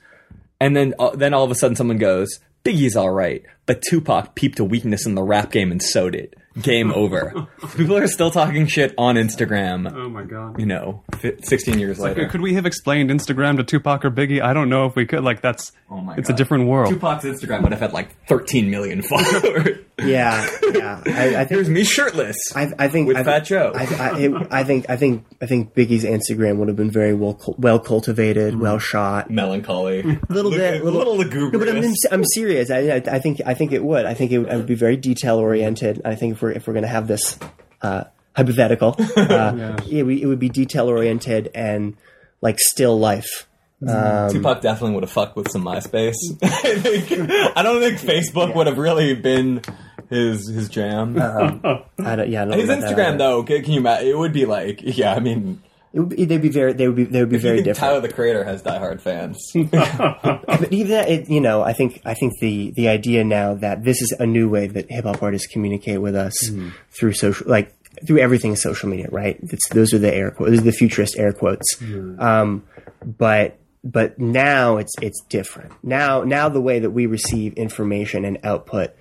And 0.60 0.76
then, 0.76 0.94
uh, 1.00 1.16
then 1.16 1.34
all 1.34 1.46
of 1.46 1.52
a 1.52 1.56
sudden 1.56 1.76
someone 1.76 1.98
goes, 1.98 2.40
Biggie's 2.64 2.98
all 2.98 3.12
right, 3.12 3.44
but 3.66 3.82
Tupac 3.82 4.36
peeped 4.36 4.60
a 4.60 4.66
weakness 4.66 5.06
in 5.06 5.16
the 5.16 5.24
rap 5.24 5.52
game 5.52 5.72
and 5.72 5.82
sewed 5.82 6.14
it. 6.14 6.36
Game 6.62 6.92
over. 6.92 7.48
People 7.78 7.98
are 7.98 8.08
still 8.08 8.32
talking 8.32 8.66
shit 8.68 8.94
on 8.98 9.16
Instagram. 9.16 9.92
Oh 9.94 10.10
my 10.10 10.24
god. 10.24 10.60
You 10.60 10.66
know, 10.66 11.04
fi- 11.18 11.38
16 11.42 11.80
years 11.80 12.00
later. 12.00 12.28
Could 12.28 12.42
we 12.42 12.54
have 12.56 12.66
explained 12.66 13.10
Instagram 13.10 13.58
to 13.58 13.64
Tupac 13.64 14.04
or 14.06 14.12
Biggie? 14.12 14.42
I 14.42 14.54
don't 14.54 14.70
know 14.70 14.86
if 14.86 14.96
we 14.96 15.06
could. 15.06 15.24
Like 15.24 15.42
that's 15.42 15.72
Oh 15.90 16.02
my 16.02 16.16
it's 16.16 16.28
God. 16.30 16.34
a 16.34 16.38
different 16.38 16.68
world. 16.68 16.90
Tupac's 16.94 17.24
Instagram 17.26 17.64
would 17.64 17.72
have 17.72 17.82
had 17.82 17.94
like 17.94 18.10
13 18.28 18.70
million 18.70 19.02
followers. 19.04 19.78
Yeah, 20.04 20.48
yeah. 20.74 21.02
I, 21.06 21.36
I 21.38 21.46
Here's 21.46 21.68
think. 21.68 21.70
me 21.70 21.84
shirtless. 21.84 22.36
I, 22.56 22.72
I 22.78 22.88
think 22.88 23.08
With 23.08 23.18
I, 23.18 23.24
Fat 23.24 23.40
Joe. 23.46 23.72
I, 23.76 23.84
I, 23.86 24.20
it, 24.20 24.48
I 24.52 24.64
think 24.64 24.90
I 24.90 24.96
think 24.98 25.26
I 25.42 25.46
think 25.46 25.74
Biggie's 25.74 26.04
Instagram 26.04 26.58
would 26.58 26.68
have 26.68 26.78
been 26.78 26.92
very 26.92 27.14
well 27.14 27.34
cul- 27.36 27.56
well 27.58 27.80
cultivated, 27.80 28.54
Mm-hmm. 28.54 28.62
well 28.62 28.80
shot. 28.80 29.30
Melancholy. 29.30 30.00
A 30.02 30.20
little 30.34 30.52
bit, 30.52 30.84
little, 30.84 31.00
little, 31.00 31.18
lugubrious. 31.18 31.54
No, 31.54 31.60
but 31.60 31.70
I'm, 31.70 31.94
I'm 32.20 32.26
serious. 32.26 32.70
I, 32.72 32.78
I, 32.80 32.96
I 33.16 33.20
think 33.20 33.42
I 33.46 33.54
think 33.54 33.72
it 33.72 33.84
would. 33.84 34.06
I 34.06 34.14
think 34.14 34.32
it 34.32 34.40
would, 34.40 34.50
it 34.52 34.56
would 34.56 34.66
be 34.68 34.76
very 34.76 34.98
detail 34.98 35.38
oriented. 35.38 36.02
I 36.06 36.16
think 36.16 36.34
if 36.36 36.42
we're 36.42 36.52
if 36.52 36.68
we're 36.68 36.74
going 36.74 36.84
to 36.84 36.90
have 36.90 37.08
this 37.08 37.38
uh, 37.82 38.06
hypothetical, 38.36 38.96
uh, 39.18 39.78
it, 39.90 40.04
would- 40.06 40.18
it 40.20 40.26
would 40.26 40.40
be 40.40 40.50
detail 40.50 40.88
oriented 40.88 41.50
and 41.56 41.96
like 42.42 42.60
still 42.60 42.98
life. 43.00 43.46
Um, 43.88 44.30
Tupac 44.30 44.60
definitely 44.62 44.96
would 44.96 45.04
have 45.04 45.12
fucked 45.12 45.38
with 45.38 45.50
some 45.50 45.64
MySpace. 45.64 46.16
I, 46.44 46.76
think, 46.80 47.12
I 47.56 47.62
don't 47.64 47.80
think 47.80 47.98
Facebook 48.00 48.54
would 48.54 48.68
have 48.68 48.78
really 48.78 49.16
been 49.16 49.62
his 50.10 50.48
his 50.50 50.70
jam. 50.70 51.18
Uh-huh. 51.18 51.84
I 52.00 52.16
don't, 52.16 52.30
yeah, 52.30 52.44
I 52.44 52.46
don't 52.46 52.60
his 52.60 52.68
know 52.68 52.80
that 52.80 52.96
Instagram 52.96 53.18
though, 53.18 53.44
can, 53.44 53.64
can 53.64 53.74
you 53.74 53.80
imagine? 53.80 54.08
It 54.08 54.18
would 54.18 54.34
be 54.34 54.46
like, 54.46 54.82
yeah, 54.84 55.14
I 55.14 55.20
mean, 55.20 55.62
It 55.92 56.00
would 56.00 56.10
be, 56.10 56.26
they'd 56.26 56.42
be 56.42 56.50
very 56.50 56.74
they 56.74 56.88
would 56.88 56.96
be 56.96 57.06
they 57.06 57.20
would 57.20 57.30
be 57.30 57.38
very 57.38 57.58
different. 57.58 57.78
Tyler 57.78 58.02
the 58.02 58.14
Creator 58.14 58.44
has 58.44 58.62
diehard 58.62 59.02
fans. 59.02 59.40
but 59.54 60.72
even 60.72 60.92
that, 60.92 61.10
it, 61.10 61.30
you 61.30 61.42
know, 61.42 61.64
I 61.64 61.74
think 61.74 62.02
I 62.06 62.14
think 62.14 62.34
the 62.40 62.72
the 62.76 62.90
idea 62.90 63.24
now 63.24 63.56
that 63.56 63.84
this 63.84 64.02
is 64.02 64.16
a 64.20 64.26
new 64.26 64.50
way 64.50 64.68
that 64.68 64.86
hip 64.92 65.06
hop 65.06 65.24
artists 65.24 65.48
communicate 65.48 66.00
with 66.00 66.16
us 66.16 66.36
hmm. 66.48 66.70
through 66.92 67.14
social, 67.14 67.48
like 67.50 67.74
through 68.06 68.20
everything 68.20 68.52
is 68.52 68.62
social 68.62 68.88
media, 68.88 69.08
right? 69.12 69.40
It's, 69.42 69.68
those 69.70 69.94
are 69.94 69.98
the 69.98 70.14
air 70.14 70.30
quotes, 70.30 70.52
those 70.52 70.60
are 70.60 70.66
the 70.66 70.72
futurist 70.72 71.18
air 71.18 71.34
quotes. 71.34 71.76
Hmm. 71.80 72.20
Um, 72.20 72.64
but 73.04 73.58
but 73.84 74.20
now 74.20 74.78
it's 74.78 74.94
it's 75.02 75.22
different. 75.28 75.74
Now 75.84 76.24
now 76.24 76.50
the 76.50 76.62
way 76.62 76.80
that 76.80 76.92
we 76.92 77.08
receive 77.08 77.54
information 77.54 78.26
and 78.26 78.38
output, 78.44 78.92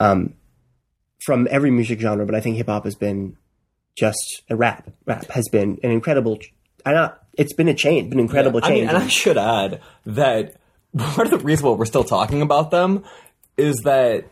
um, 0.00 0.34
from 1.24 1.48
every 1.50 1.70
music 1.70 2.00
genre, 2.00 2.26
but 2.26 2.34
I 2.34 2.40
think 2.40 2.56
hip 2.56 2.68
hop 2.68 2.84
has 2.84 2.94
been 2.94 3.36
just 3.96 4.42
a 4.48 4.56
rap. 4.56 4.88
Rap 5.06 5.26
has 5.30 5.48
been 5.50 5.78
an 5.82 5.90
incredible. 5.90 6.38
I 6.86 6.92
not. 6.92 7.22
It's 7.34 7.52
been 7.52 7.68
a 7.68 7.74
change, 7.74 8.10
been 8.10 8.18
an 8.18 8.24
incredible 8.24 8.60
I 8.62 8.70
mean, 8.70 8.78
change. 8.78 8.88
and 8.88 8.98
I 8.98 9.08
should 9.08 9.38
add 9.38 9.80
that 10.06 10.56
part 10.96 11.26
of 11.26 11.30
the 11.30 11.38
reason 11.38 11.66
why 11.66 11.72
we're 11.74 11.84
still 11.84 12.04
talking 12.04 12.42
about 12.42 12.70
them 12.70 13.04
is 13.56 13.76
that 13.84 14.24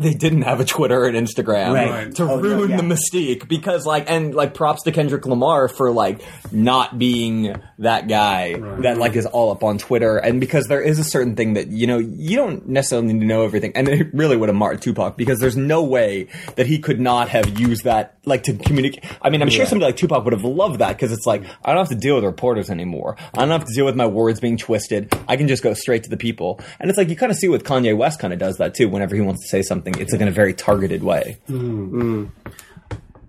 they 0.00 0.14
didn't 0.14 0.42
have 0.42 0.60
a 0.60 0.64
Twitter 0.64 1.04
and 1.04 1.16
Instagram 1.16 1.74
Right. 1.74 2.14
to 2.16 2.24
Oh, 2.24 2.36
no, 2.36 2.42
ruin 2.42 2.70
yeah. 2.70 2.76
the 2.78 2.82
mystique 2.82 3.46
because 3.48 3.84
like 3.86 4.10
and 4.10 4.34
like 4.34 4.54
props 4.54 4.82
to 4.84 4.92
Kendrick 4.92 5.26
Lamar 5.26 5.68
for 5.68 5.90
like 5.92 6.22
not 6.50 6.98
being 6.98 7.54
that 7.78 8.08
guy 8.08 8.54
that 8.80 8.98
like 8.98 9.14
is 9.16 9.26
all 9.26 9.50
up 9.52 9.62
on 9.62 9.78
Twitter. 9.78 10.16
And 10.16 10.40
because 10.40 10.66
there 10.66 10.80
is 10.82 10.98
a 10.98 11.04
certain 11.04 11.36
thing 11.36 11.54
that 11.54 11.68
you 11.68 11.86
know 11.86 11.98
you 11.98 12.36
don't 12.36 12.68
necessarily 12.68 13.12
need 13.12 13.20
to 13.20 13.26
know 13.26 13.42
everything. 13.42 13.72
And 13.74 13.88
it 13.88 14.08
really 14.14 14.36
would 14.36 14.48
have 14.48 14.56
marred 14.56 14.82
Tupac 14.82 15.16
because 15.16 15.38
there's 15.38 15.56
no 15.56 15.82
way 15.84 16.28
that 16.56 16.66
he 16.66 16.78
could 16.78 17.00
not 17.00 17.28
have 17.28 17.58
used 17.60 17.84
that 17.84 18.16
like 18.24 18.42
to 18.44 18.54
communicate. 18.54 19.04
I 19.22 19.30
mean 19.30 19.42
I'm 19.42 19.50
sure 19.50 19.66
somebody 19.66 19.86
like 19.90 19.96
Tupac 19.96 20.24
would 20.24 20.32
have 20.32 20.44
loved 20.44 20.78
that 20.80 20.96
because 20.96 21.12
it's 21.12 21.26
like 21.26 21.44
I 21.64 21.70
don't 21.72 21.78
have 21.78 21.88
to 21.88 21.94
deal 21.94 22.14
with 22.16 22.24
reporters 22.24 22.70
anymore. 22.70 23.16
I 23.34 23.40
don't 23.40 23.50
have 23.50 23.64
to 23.66 23.74
deal 23.74 23.84
with 23.84 23.96
my 23.96 24.06
words 24.06 24.40
being 24.40 24.56
twisted. 24.56 25.12
I 25.28 25.36
can 25.36 25.46
just 25.48 25.62
go 25.62 25.74
straight 25.74 26.04
to 26.04 26.10
the 26.10 26.16
people. 26.16 26.60
And 26.78 26.88
it's 26.90 26.96
like 26.98 27.08
you 27.08 27.16
kind 27.16 27.30
of 27.32 27.36
see 27.38 27.48
what 27.48 27.64
Kanye 27.64 27.96
West 27.96 28.18
kind 28.20 28.32
of 28.32 28.38
does 28.38 28.56
that 28.58 28.74
too 28.74 28.88
whenever 28.88 29.14
he 29.14 29.20
wants 29.20 29.42
to 29.42 29.48
say 29.48 29.62
something 29.62 29.89
it's 29.98 30.12
like 30.12 30.20
in 30.20 30.28
a 30.28 30.32
very 30.32 30.52
targeted 30.54 31.02
way 31.02 31.38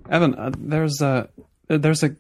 Evan, 0.10 0.36
uh, 0.36 0.52
there's 0.58 1.02
a 1.02 1.30
there's 1.68 2.04
a. 2.04 2.16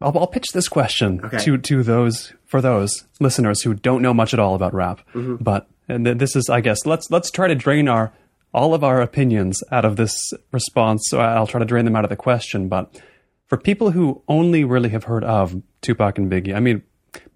I'll, 0.00 0.18
I'll 0.18 0.26
pitch 0.26 0.48
this 0.52 0.68
question 0.68 1.20
Okay. 1.24 1.38
to 1.38 1.56
to 1.58 1.82
those 1.82 2.34
for 2.44 2.60
those 2.60 3.04
listeners 3.20 3.62
who 3.62 3.72
don't 3.72 4.02
know 4.02 4.12
much 4.12 4.34
at 4.34 4.40
all 4.40 4.54
about 4.54 4.74
rap. 4.74 5.00
But 5.14 5.66
and 5.88 6.04
this 6.06 6.36
is, 6.36 6.50
I 6.50 6.60
guess, 6.60 6.84
let's 6.84 7.10
let's 7.10 7.30
try 7.30 7.48
to 7.48 7.54
drain 7.54 7.88
our 7.88 8.12
all 8.52 8.74
of 8.74 8.84
our 8.84 9.00
opinions 9.00 9.62
out 9.72 9.84
of 9.86 9.96
this 9.96 10.14
response. 10.52 11.04
So 11.08 11.20
I'll 11.20 11.46
try 11.46 11.60
to 11.60 11.64
drain 11.64 11.86
them 11.86 11.96
out 11.96 12.04
of 12.04 12.10
the 12.10 12.16
question. 12.16 12.68
But 12.68 13.00
for 13.46 13.56
people 13.56 13.92
who 13.92 14.22
only 14.28 14.62
really 14.64 14.90
have 14.90 15.04
heard 15.04 15.24
of 15.24 15.62
Tupac 15.80 16.18
and 16.18 16.30
Biggie, 16.30 16.54
I 16.54 16.60
mean, 16.60 16.82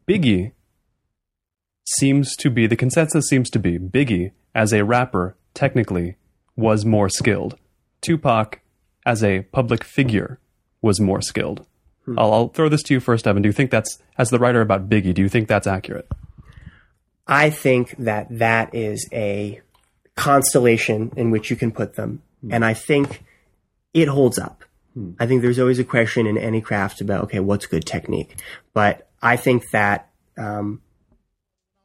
Biggie 0.06 0.52
seems 1.86 2.36
to 2.36 2.50
be 2.50 2.66
the 2.66 2.76
consensus 2.76 3.26
seems 3.28 3.48
to 3.50 3.58
be 3.58 3.78
Biggie 3.78 4.32
as 4.54 4.72
a 4.74 4.84
rapper 4.84 5.34
technically 5.54 6.16
was 6.58 6.84
more 6.84 7.08
skilled. 7.08 7.56
Tupac 8.00 8.60
as 9.06 9.22
a 9.22 9.42
public 9.52 9.84
figure 9.84 10.40
was 10.82 11.00
more 11.00 11.22
skilled. 11.22 11.64
Hmm. 12.04 12.18
I'll, 12.18 12.32
I'll 12.32 12.48
throw 12.48 12.68
this 12.68 12.82
to 12.84 12.94
you 12.94 13.00
first, 13.00 13.26
Evan. 13.26 13.42
Do 13.42 13.48
you 13.48 13.52
think 13.52 13.70
that's 13.70 13.98
as 14.18 14.30
the 14.30 14.38
writer 14.38 14.60
about 14.60 14.88
Biggie? 14.88 15.14
Do 15.14 15.22
you 15.22 15.28
think 15.28 15.46
that's 15.46 15.68
accurate? 15.68 16.08
I 17.28 17.50
think 17.50 17.94
that 17.98 18.26
that 18.38 18.74
is 18.74 19.08
a 19.12 19.60
constellation 20.16 21.12
in 21.16 21.30
which 21.30 21.48
you 21.48 21.56
can 21.56 21.70
put 21.70 21.94
them, 21.94 22.22
hmm. 22.40 22.52
and 22.52 22.64
I 22.64 22.74
think 22.74 23.22
it 23.94 24.08
holds 24.08 24.38
up. 24.38 24.64
Hmm. 24.94 25.12
I 25.20 25.26
think 25.26 25.42
there's 25.42 25.60
always 25.60 25.78
a 25.78 25.84
question 25.84 26.26
in 26.26 26.36
any 26.36 26.60
craft 26.60 27.00
about 27.00 27.24
okay, 27.24 27.38
what's 27.38 27.66
good 27.66 27.86
technique, 27.86 28.42
but 28.74 29.08
I 29.22 29.36
think 29.36 29.70
that 29.70 30.08
um, 30.36 30.82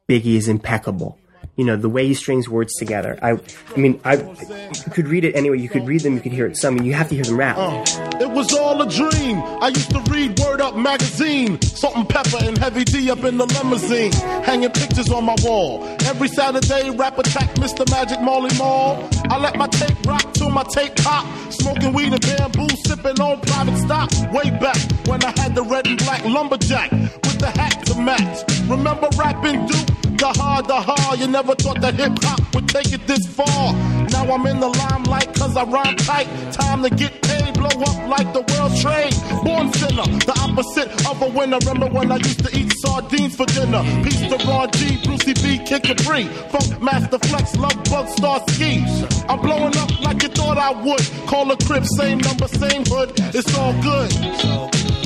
Biggie 0.08 0.36
is 0.36 0.48
impeccable. 0.48 1.18
You 1.56 1.64
know 1.64 1.76
the 1.76 1.88
way 1.88 2.06
he 2.08 2.14
strings 2.14 2.48
words 2.48 2.74
together. 2.74 3.16
I, 3.22 3.32
I 3.32 3.76
mean, 3.78 4.00
I 4.04 4.14
you 4.16 4.90
could 4.92 5.06
read 5.06 5.24
it 5.24 5.36
anyway. 5.36 5.58
You 5.60 5.68
could 5.68 5.86
read 5.86 6.00
them. 6.00 6.14
You 6.14 6.20
could 6.20 6.32
hear 6.32 6.46
it. 6.46 6.56
Some. 6.56 6.74
I 6.74 6.78
mean, 6.78 6.86
You 6.86 6.94
have 6.94 7.08
to 7.10 7.14
hear 7.14 7.24
them 7.24 7.36
rap. 7.38 7.56
Uh, 7.56 7.84
it 8.20 8.28
was 8.30 8.52
all 8.52 8.82
a 8.82 8.88
dream. 8.90 9.38
I 9.62 9.68
used 9.68 9.90
to 9.90 10.00
read 10.10 10.36
Word 10.40 10.60
Up 10.60 10.76
magazine, 10.76 11.60
Salt-N-Pepa 11.62 12.48
and 12.48 12.58
Heavy 12.58 12.82
D 12.84 13.08
up 13.10 13.22
in 13.22 13.38
the 13.38 13.46
limousine, 13.46 14.10
hanging 14.42 14.70
pictures 14.70 15.10
on 15.10 15.24
my 15.24 15.36
wall. 15.44 15.84
Every 16.06 16.26
Saturday, 16.28 16.90
rap 16.90 17.18
attack 17.18 17.54
Mr. 17.54 17.88
Magic 17.88 18.20
Marley 18.20 18.50
Marl. 18.58 19.08
I 19.30 19.38
let 19.38 19.56
my 19.56 19.68
tape 19.68 19.96
rock 20.06 20.32
till 20.34 20.50
my 20.50 20.64
tape 20.64 20.96
pop, 20.96 21.24
smoking 21.52 21.92
weed 21.92 22.12
and 22.12 22.20
bamboo, 22.20 22.68
sipping 22.84 23.20
on 23.20 23.40
private 23.42 23.78
stock. 23.78 24.10
Way 24.32 24.50
back 24.50 24.76
when 25.06 25.22
I 25.22 25.32
had 25.38 25.54
the 25.54 25.62
red 25.62 25.86
and 25.86 25.98
black 25.98 26.24
lumberjack 26.24 26.90
with 26.90 27.38
the 27.38 27.50
hat 27.50 27.86
to 27.86 28.00
match. 28.00 28.42
Remember 28.68 29.08
rapping 29.16 29.66
Duke? 29.66 30.03
The 30.24 30.32
hard, 30.40 30.66
the 30.66 30.80
hard. 30.80 31.20
You 31.20 31.26
never 31.26 31.54
thought 31.54 31.82
that 31.82 31.96
hip 31.96 32.16
hop 32.22 32.40
would 32.54 32.66
take 32.66 32.90
it 32.94 33.06
this 33.06 33.26
far. 33.26 33.74
Now 34.08 34.24
I'm 34.32 34.46
in 34.46 34.58
the 34.58 34.68
limelight 34.68 35.34
cause 35.34 35.54
I 35.54 35.64
rhyme 35.64 35.96
tight. 35.96 36.26
Time 36.50 36.82
to 36.82 36.88
get 36.88 37.20
paid, 37.20 37.52
blow 37.52 37.68
up 37.68 38.08
like 38.08 38.32
the 38.32 38.40
world 38.40 38.72
trade. 38.80 39.12
Born 39.44 39.70
sinner, 39.74 40.08
the 40.24 40.32
opposite 40.40 40.88
of 41.04 41.20
a 41.20 41.28
winner. 41.28 41.58
Remember 41.58 41.88
when 41.92 42.10
I 42.10 42.16
used 42.16 42.42
to 42.42 42.58
eat 42.58 42.72
sardines 42.78 43.36
for 43.36 43.44
dinner? 43.44 43.84
Peace 44.02 44.24
to 44.32 44.40
Ron 44.48 44.70
G, 44.72 44.96
Brucie 45.04 45.36
B, 45.44 45.58
Kid 45.62 45.82
Capri. 45.82 46.24
Funkmaster 46.48 47.20
Flex, 47.28 47.54
Love 47.56 47.76
Bug, 47.92 48.06
Starski. 48.16 48.80
I'm 49.28 49.42
blowing 49.42 49.76
up 49.76 49.92
like 50.00 50.22
you 50.22 50.30
thought 50.30 50.56
I 50.56 50.70
would. 50.72 51.04
Call 51.26 51.50
a 51.50 51.56
crib, 51.68 51.84
same 52.00 52.16
number, 52.16 52.48
same 52.48 52.82
hood. 52.86 53.12
It's 53.36 53.54
all 53.58 53.74
good. 53.82 54.08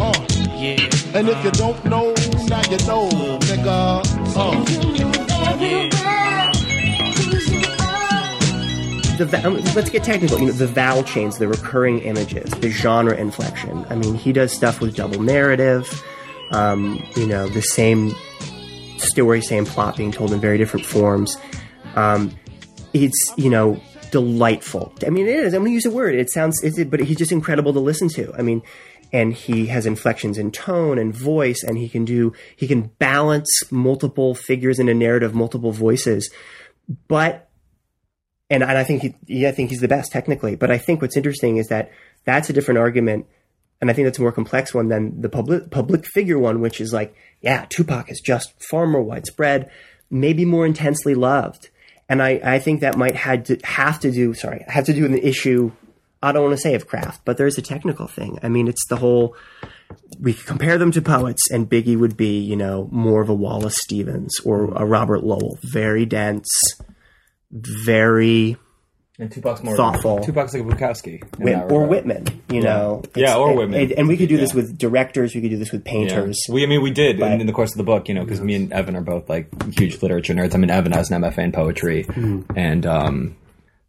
Uh. 0.00 0.14
And 1.12 1.28
if 1.28 1.44
you 1.44 1.50
don't 1.50 1.84
know, 1.86 2.14
now 2.46 2.62
you 2.70 2.78
know, 2.86 3.08
nigga. 3.50 4.04
Uh. 4.36 5.07
The 9.18 9.40
um, 9.44 9.56
let's 9.74 9.90
get 9.90 10.04
technical. 10.04 10.38
You 10.38 10.46
know, 10.46 10.52
the 10.52 10.66
vowel 10.66 11.02
chains, 11.02 11.38
the 11.38 11.48
recurring 11.48 12.00
images, 12.00 12.50
the 12.50 12.70
genre 12.70 13.16
inflection. 13.16 13.84
I 13.90 13.96
mean, 13.96 14.14
he 14.14 14.32
does 14.32 14.52
stuff 14.52 14.80
with 14.80 14.94
double 14.96 15.22
narrative. 15.22 16.04
Um, 16.50 17.04
you 17.16 17.26
know, 17.26 17.48
the 17.48 17.60
same 17.60 18.14
story, 18.96 19.42
same 19.42 19.66
plot 19.66 19.96
being 19.96 20.12
told 20.12 20.32
in 20.32 20.40
very 20.40 20.58
different 20.58 20.86
forms. 20.86 21.36
Um, 21.94 22.34
it's 22.94 23.32
you 23.36 23.50
know 23.50 23.80
delightful. 24.10 24.92
I 25.06 25.10
mean, 25.10 25.26
it 25.26 25.34
is. 25.34 25.52
I'm 25.52 25.60
going 25.60 25.72
to 25.72 25.74
use 25.74 25.86
a 25.86 25.90
word. 25.90 26.14
It 26.14 26.30
sounds, 26.30 26.62
but 26.84 27.00
he's 27.00 27.18
just 27.18 27.32
incredible 27.32 27.72
to 27.72 27.80
listen 27.80 28.08
to. 28.10 28.32
I 28.38 28.42
mean, 28.42 28.62
and 29.12 29.32
he 29.32 29.66
has 29.66 29.86
inflections 29.86 30.38
in 30.38 30.50
tone 30.50 30.98
and 30.98 31.14
voice, 31.14 31.62
and 31.62 31.78
he 31.78 31.88
can 31.88 32.04
do 32.04 32.32
he 32.56 32.66
can 32.66 32.90
balance 32.98 33.48
multiple 33.70 34.34
figures 34.34 34.78
in 34.78 34.88
a 34.88 34.94
narrative, 34.94 35.34
multiple 35.34 35.72
voices, 35.72 36.30
but 37.08 37.48
and, 38.50 38.62
and 38.62 38.78
I 38.78 38.84
think 38.84 39.02
he, 39.02 39.14
yeah, 39.26 39.50
I 39.50 39.52
think 39.52 39.70
he's 39.70 39.80
the 39.80 39.88
best 39.88 40.10
technically. 40.10 40.56
But 40.56 40.70
I 40.70 40.78
think 40.78 41.02
what's 41.02 41.16
interesting 41.16 41.58
is 41.58 41.68
that 41.68 41.90
that's 42.24 42.48
a 42.48 42.52
different 42.52 42.78
argument, 42.78 43.26
and 43.80 43.90
I 43.90 43.92
think 43.92 44.06
that's 44.06 44.18
a 44.18 44.22
more 44.22 44.32
complex 44.32 44.74
one 44.74 44.88
than 44.88 45.20
the 45.20 45.28
public 45.28 45.70
public 45.70 46.06
figure 46.06 46.38
one, 46.38 46.60
which 46.60 46.80
is 46.80 46.92
like, 46.92 47.14
yeah, 47.40 47.66
Tupac 47.68 48.10
is 48.10 48.20
just 48.20 48.52
far 48.70 48.86
more 48.86 49.02
widespread, 49.02 49.70
maybe 50.10 50.44
more 50.44 50.66
intensely 50.66 51.14
loved, 51.14 51.68
and 52.08 52.22
I, 52.22 52.40
I 52.42 52.58
think 52.58 52.80
that 52.80 52.96
might 52.96 53.16
had 53.16 53.44
to 53.46 53.58
have 53.64 54.00
to 54.00 54.10
do 54.10 54.34
sorry 54.34 54.64
have 54.66 54.86
to 54.86 54.92
do 54.92 55.02
with 55.02 55.12
the 55.12 55.26
issue. 55.26 55.72
I 56.22 56.32
don't 56.32 56.42
want 56.44 56.56
to 56.56 56.60
say 56.60 56.74
of 56.74 56.86
craft, 56.86 57.22
but 57.24 57.36
there's 57.36 57.58
a 57.58 57.62
technical 57.62 58.06
thing. 58.08 58.38
I 58.42 58.48
mean, 58.48 58.66
it's 58.68 58.86
the 58.88 58.96
whole. 58.96 59.36
We 60.20 60.34
compare 60.34 60.76
them 60.78 60.90
to 60.92 61.00
poets, 61.02 61.50
and 61.50 61.68
Biggie 61.68 61.96
would 61.98 62.16
be, 62.16 62.38
you 62.40 62.56
know, 62.56 62.88
more 62.90 63.22
of 63.22 63.28
a 63.28 63.34
Wallace 63.34 63.76
Stevens 63.80 64.38
or 64.44 64.72
a 64.74 64.84
Robert 64.84 65.22
Lowell, 65.24 65.58
very 65.72 66.04
dense, 66.06 66.48
very 67.50 68.56
And 69.20 69.32
Tupac's 69.32 69.62
more 69.64 69.76
Thoughtful. 69.76 70.20
Tupac's 70.20 70.54
like 70.54 70.62
a 70.62 70.66
Bukowski. 70.66 71.38
Whit- 71.38 71.70
or. 71.72 71.86
Whitman, 71.86 72.26
you 72.50 72.60
know. 72.62 73.02
Yeah, 73.16 73.22
It's- 73.22 73.36
or 73.36 73.48
and- 73.50 73.58
Whitman. 73.58 73.80
And, 73.80 73.92
and 73.92 74.08
we 74.08 74.16
could 74.16 74.28
do 74.28 74.36
this 74.36 74.50
Yeah. 74.54 74.56
with 74.62 74.78
directors. 74.78 75.34
We 75.34 75.40
could 75.40 75.50
do 75.50 75.56
this 75.56 75.72
with 75.72 75.82
Yeah. 75.86 75.92
painters. 75.92 76.38
We, 76.48 76.62
I 76.62 76.66
mean, 76.66 76.82
we 76.82 76.90
did 76.92 77.18
But- 77.18 77.32
in, 77.32 77.40
in 77.40 77.46
the 77.46 77.52
course 77.52 77.72
of 77.72 77.78
the 77.78 77.84
book, 77.84 78.08
you 78.08 78.14
know, 78.14 78.22
because 78.24 78.40
me 78.40 78.54
and 78.54 78.72
Evan 78.72 78.94
are 78.94 79.00
both 79.00 79.28
like 79.28 79.48
huge 79.78 80.00
literature 80.02 80.34
nerds. 80.34 80.54
I 80.54 80.58
mean, 80.58 80.70
Evan 80.70 80.92
has 80.92 81.10
an 81.10 81.20
MFA 81.22 81.42
in 81.44 81.52
poetry, 81.52 82.06
and 82.54 82.86
um, 82.86 83.36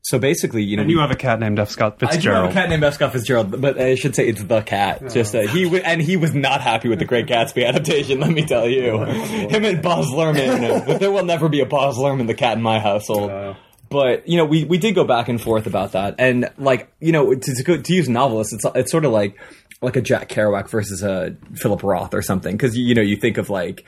so 0.01 0.17
basically, 0.17 0.63
you 0.63 0.77
know, 0.77 0.83
And 0.83 0.91
you 0.91 0.99
have 0.99 1.11
a 1.11 1.15
cat 1.15 1.39
named 1.39 1.59
F. 1.59 1.69
Scott 1.69 1.99
Fitzgerald. 1.99 2.17
I 2.17 2.21
do 2.21 2.47
have 2.47 2.51
a 2.51 2.53
cat 2.53 2.69
named 2.69 2.83
F. 2.83 2.93
Scott 2.95 3.11
Fitzgerald, 3.13 3.61
but 3.61 3.79
I 3.79 3.95
should 3.95 4.15
say 4.15 4.27
it's 4.27 4.41
the 4.41 4.61
cat. 4.61 5.11
Just 5.11 5.35
uh, 5.35 5.41
he 5.41 5.65
w- 5.65 5.83
and 5.83 6.01
he 6.01 6.17
was 6.17 6.33
not 6.33 6.61
happy 6.61 6.87
with 6.87 6.99
the 6.99 7.05
Great 7.05 7.27
Gatsby 7.27 7.67
adaptation. 7.67 8.19
Let 8.19 8.31
me 8.31 8.45
tell 8.45 8.67
you, 8.67 9.03
him 9.03 9.65
and 9.65 9.81
Baz 9.81 10.07
Luhrmann. 10.07 10.85
but 10.87 10.99
there 10.99 11.11
will 11.11 11.25
never 11.25 11.49
be 11.49 11.59
a 11.59 11.65
Baz 11.65 11.95
Luhrmann 11.95 12.27
the 12.27 12.33
cat 12.33 12.57
in 12.57 12.63
my 12.63 12.79
household. 12.79 13.57
But 13.89 14.27
you 14.27 14.37
know, 14.37 14.45
we, 14.45 14.65
we 14.65 14.77
did 14.77 14.93
go 14.95 15.03
back 15.03 15.29
and 15.29 15.41
forth 15.41 15.65
about 15.65 15.93
that, 15.93 16.15
and 16.19 16.49
like 16.57 16.91
you 16.99 17.11
know, 17.11 17.33
to 17.33 17.55
to, 17.55 17.63
go, 17.63 17.81
to 17.81 17.93
use 17.93 18.07
novelists, 18.07 18.53
it's 18.53 18.65
it's 18.75 18.91
sort 18.91 19.03
of 19.03 19.11
like 19.11 19.35
like 19.81 19.95
a 19.95 20.01
Jack 20.01 20.29
Kerouac 20.29 20.69
versus 20.69 21.01
a 21.03 21.35
Philip 21.55 21.83
Roth 21.83 22.13
or 22.13 22.21
something, 22.21 22.55
because 22.55 22.77
you 22.77 22.93
know 22.93 23.01
you 23.01 23.15
think 23.15 23.37
of 23.37 23.49
like 23.49 23.85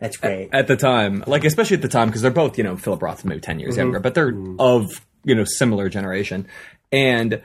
That's 0.00 0.16
great. 0.16 0.50
at 0.52 0.66
the 0.66 0.76
time, 0.76 1.22
like 1.26 1.44
especially 1.44 1.76
at 1.76 1.82
the 1.82 1.88
time, 1.88 2.08
because 2.08 2.22
they're 2.22 2.30
both, 2.30 2.58
you 2.58 2.64
know, 2.64 2.76
Philip 2.76 3.00
Roth's 3.02 3.24
maybe 3.24 3.40
ten 3.40 3.60
years 3.60 3.76
younger, 3.76 4.00
but 4.00 4.14
they're 4.14 4.34
of 4.58 5.00
you 5.26 5.34
know 5.34 5.44
similar 5.44 5.90
generation, 5.90 6.46
and 6.90 7.42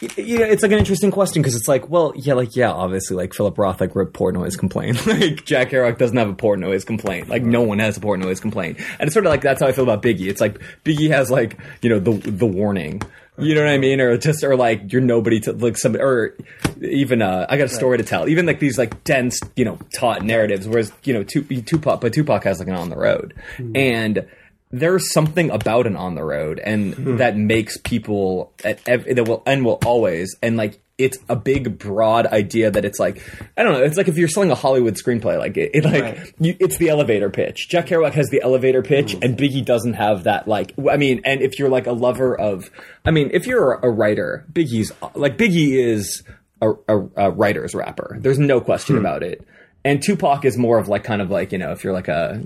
y- 0.00 0.08
you 0.16 0.38
know, 0.38 0.44
it's 0.46 0.62
like 0.62 0.72
an 0.72 0.78
interesting 0.78 1.10
question 1.10 1.42
because 1.42 1.54
it's 1.54 1.68
like, 1.68 1.88
well, 1.90 2.12
yeah, 2.16 2.34
like 2.34 2.56
yeah, 2.56 2.70
obviously, 2.72 3.16
like 3.16 3.34
Philip 3.34 3.58
Roth 3.58 3.80
like 3.80 3.94
wrote 3.94 4.14
Portnoy's 4.14 4.56
complaint, 4.56 5.06
like 5.06 5.44
Jack 5.44 5.70
Kerouac 5.70 5.98
doesn't 5.98 6.16
have 6.16 6.28
a 6.30 6.34
Portnoy's 6.34 6.84
complaint, 6.84 7.28
like 7.28 7.42
no 7.42 7.60
one 7.62 7.78
has 7.78 7.96
a 7.96 8.00
Portnoy's 8.00 8.40
complaint, 8.40 8.78
and 8.98 9.02
it's 9.08 9.12
sort 9.12 9.26
of 9.26 9.30
like 9.30 9.42
that's 9.42 9.60
how 9.60 9.66
I 9.68 9.72
feel 9.72 9.84
about 9.84 10.02
Biggie. 10.02 10.28
It's 10.28 10.40
like 10.40 10.58
Biggie 10.84 11.10
has 11.10 11.30
like 11.30 11.58
you 11.82 11.90
know 11.90 11.98
the 11.98 12.12
the 12.30 12.46
warning. 12.46 13.02
You 13.38 13.54
know 13.54 13.62
what 13.62 13.70
I 13.70 13.78
mean, 13.78 13.98
or 14.02 14.18
just, 14.18 14.44
or 14.44 14.56
like 14.56 14.92
you're 14.92 15.00
nobody 15.00 15.40
to 15.40 15.52
like 15.54 15.78
some, 15.78 15.96
or 15.96 16.36
even 16.82 17.22
uh, 17.22 17.46
I 17.48 17.56
got 17.56 17.64
a 17.64 17.68
story 17.70 17.96
to 17.96 18.04
tell. 18.04 18.28
Even 18.28 18.44
like 18.44 18.60
these 18.60 18.76
like 18.76 19.04
dense, 19.04 19.40
you 19.56 19.64
know, 19.64 19.78
taut 19.98 20.22
narratives. 20.22 20.68
Whereas 20.68 20.92
you 21.04 21.14
know, 21.14 21.24
Tu- 21.24 21.42
Tupac, 21.62 22.02
but 22.02 22.12
Tupac 22.12 22.44
has 22.44 22.58
like 22.58 22.68
an 22.68 22.74
on 22.74 22.90
the 22.90 22.96
road, 22.98 23.32
and 23.74 24.26
there's 24.72 25.12
something 25.12 25.50
about 25.50 25.86
an 25.86 25.96
on 25.96 26.14
the 26.14 26.24
road, 26.24 26.58
and 26.58 26.94
hmm. 26.94 27.16
that 27.18 27.36
makes 27.36 27.76
people 27.76 28.52
at 28.64 28.80
ev- 28.88 29.14
that 29.14 29.28
will 29.28 29.42
and 29.46 29.64
will 29.64 29.78
always 29.84 30.36
and 30.42 30.56
like 30.56 30.80
it's 30.98 31.18
a 31.28 31.36
big 31.36 31.78
broad 31.78 32.26
idea 32.26 32.70
that 32.70 32.84
it's 32.84 32.98
like 32.98 33.22
I 33.56 33.62
don't 33.62 33.72
know. 33.72 33.82
It's 33.82 33.96
like 33.96 34.08
if 34.08 34.16
you're 34.16 34.28
selling 34.28 34.50
a 34.50 34.54
Hollywood 34.54 34.94
screenplay, 34.94 35.38
like 35.38 35.56
it, 35.56 35.72
it 35.74 35.84
like 35.84 36.02
Right. 36.02 36.34
you, 36.38 36.56
it's 36.58 36.76
the 36.78 36.88
elevator 36.88 37.28
pitch. 37.28 37.68
Jack 37.68 37.86
Kerouac 37.86 38.12
has 38.12 38.28
the 38.28 38.40
elevator 38.42 38.82
pitch, 38.82 39.12
hmm. 39.12 39.22
and 39.22 39.36
Biggie 39.36 39.64
doesn't 39.64 39.94
have 39.94 40.24
that. 40.24 40.48
Like, 40.48 40.74
I 40.90 40.96
mean, 40.96 41.20
and 41.24 41.42
if 41.42 41.58
you're 41.58 41.68
like 41.68 41.86
a 41.86 41.92
lover 41.92 42.38
of, 42.38 42.70
I 43.04 43.10
mean, 43.10 43.30
if 43.32 43.46
you're 43.46 43.74
a 43.74 43.90
writer, 43.90 44.46
Biggie's 44.52 44.92
like 45.14 45.36
Biggie 45.36 45.72
is 45.72 46.22
a, 46.60 46.70
a, 46.88 46.98
a 47.16 47.30
writer's 47.30 47.74
rapper. 47.74 48.16
There's 48.20 48.38
no 48.38 48.60
question 48.60 48.96
hmm. 48.96 49.00
about 49.00 49.22
it. 49.22 49.46
And 49.84 50.00
Tupac 50.00 50.44
is 50.44 50.56
more 50.56 50.78
of 50.78 50.88
like 50.88 51.02
kind 51.02 51.20
of 51.20 51.30
like 51.30 51.52
you 51.52 51.58
know 51.58 51.72
if 51.72 51.82
you're 51.84 51.92
like 51.92 52.08
a 52.08 52.42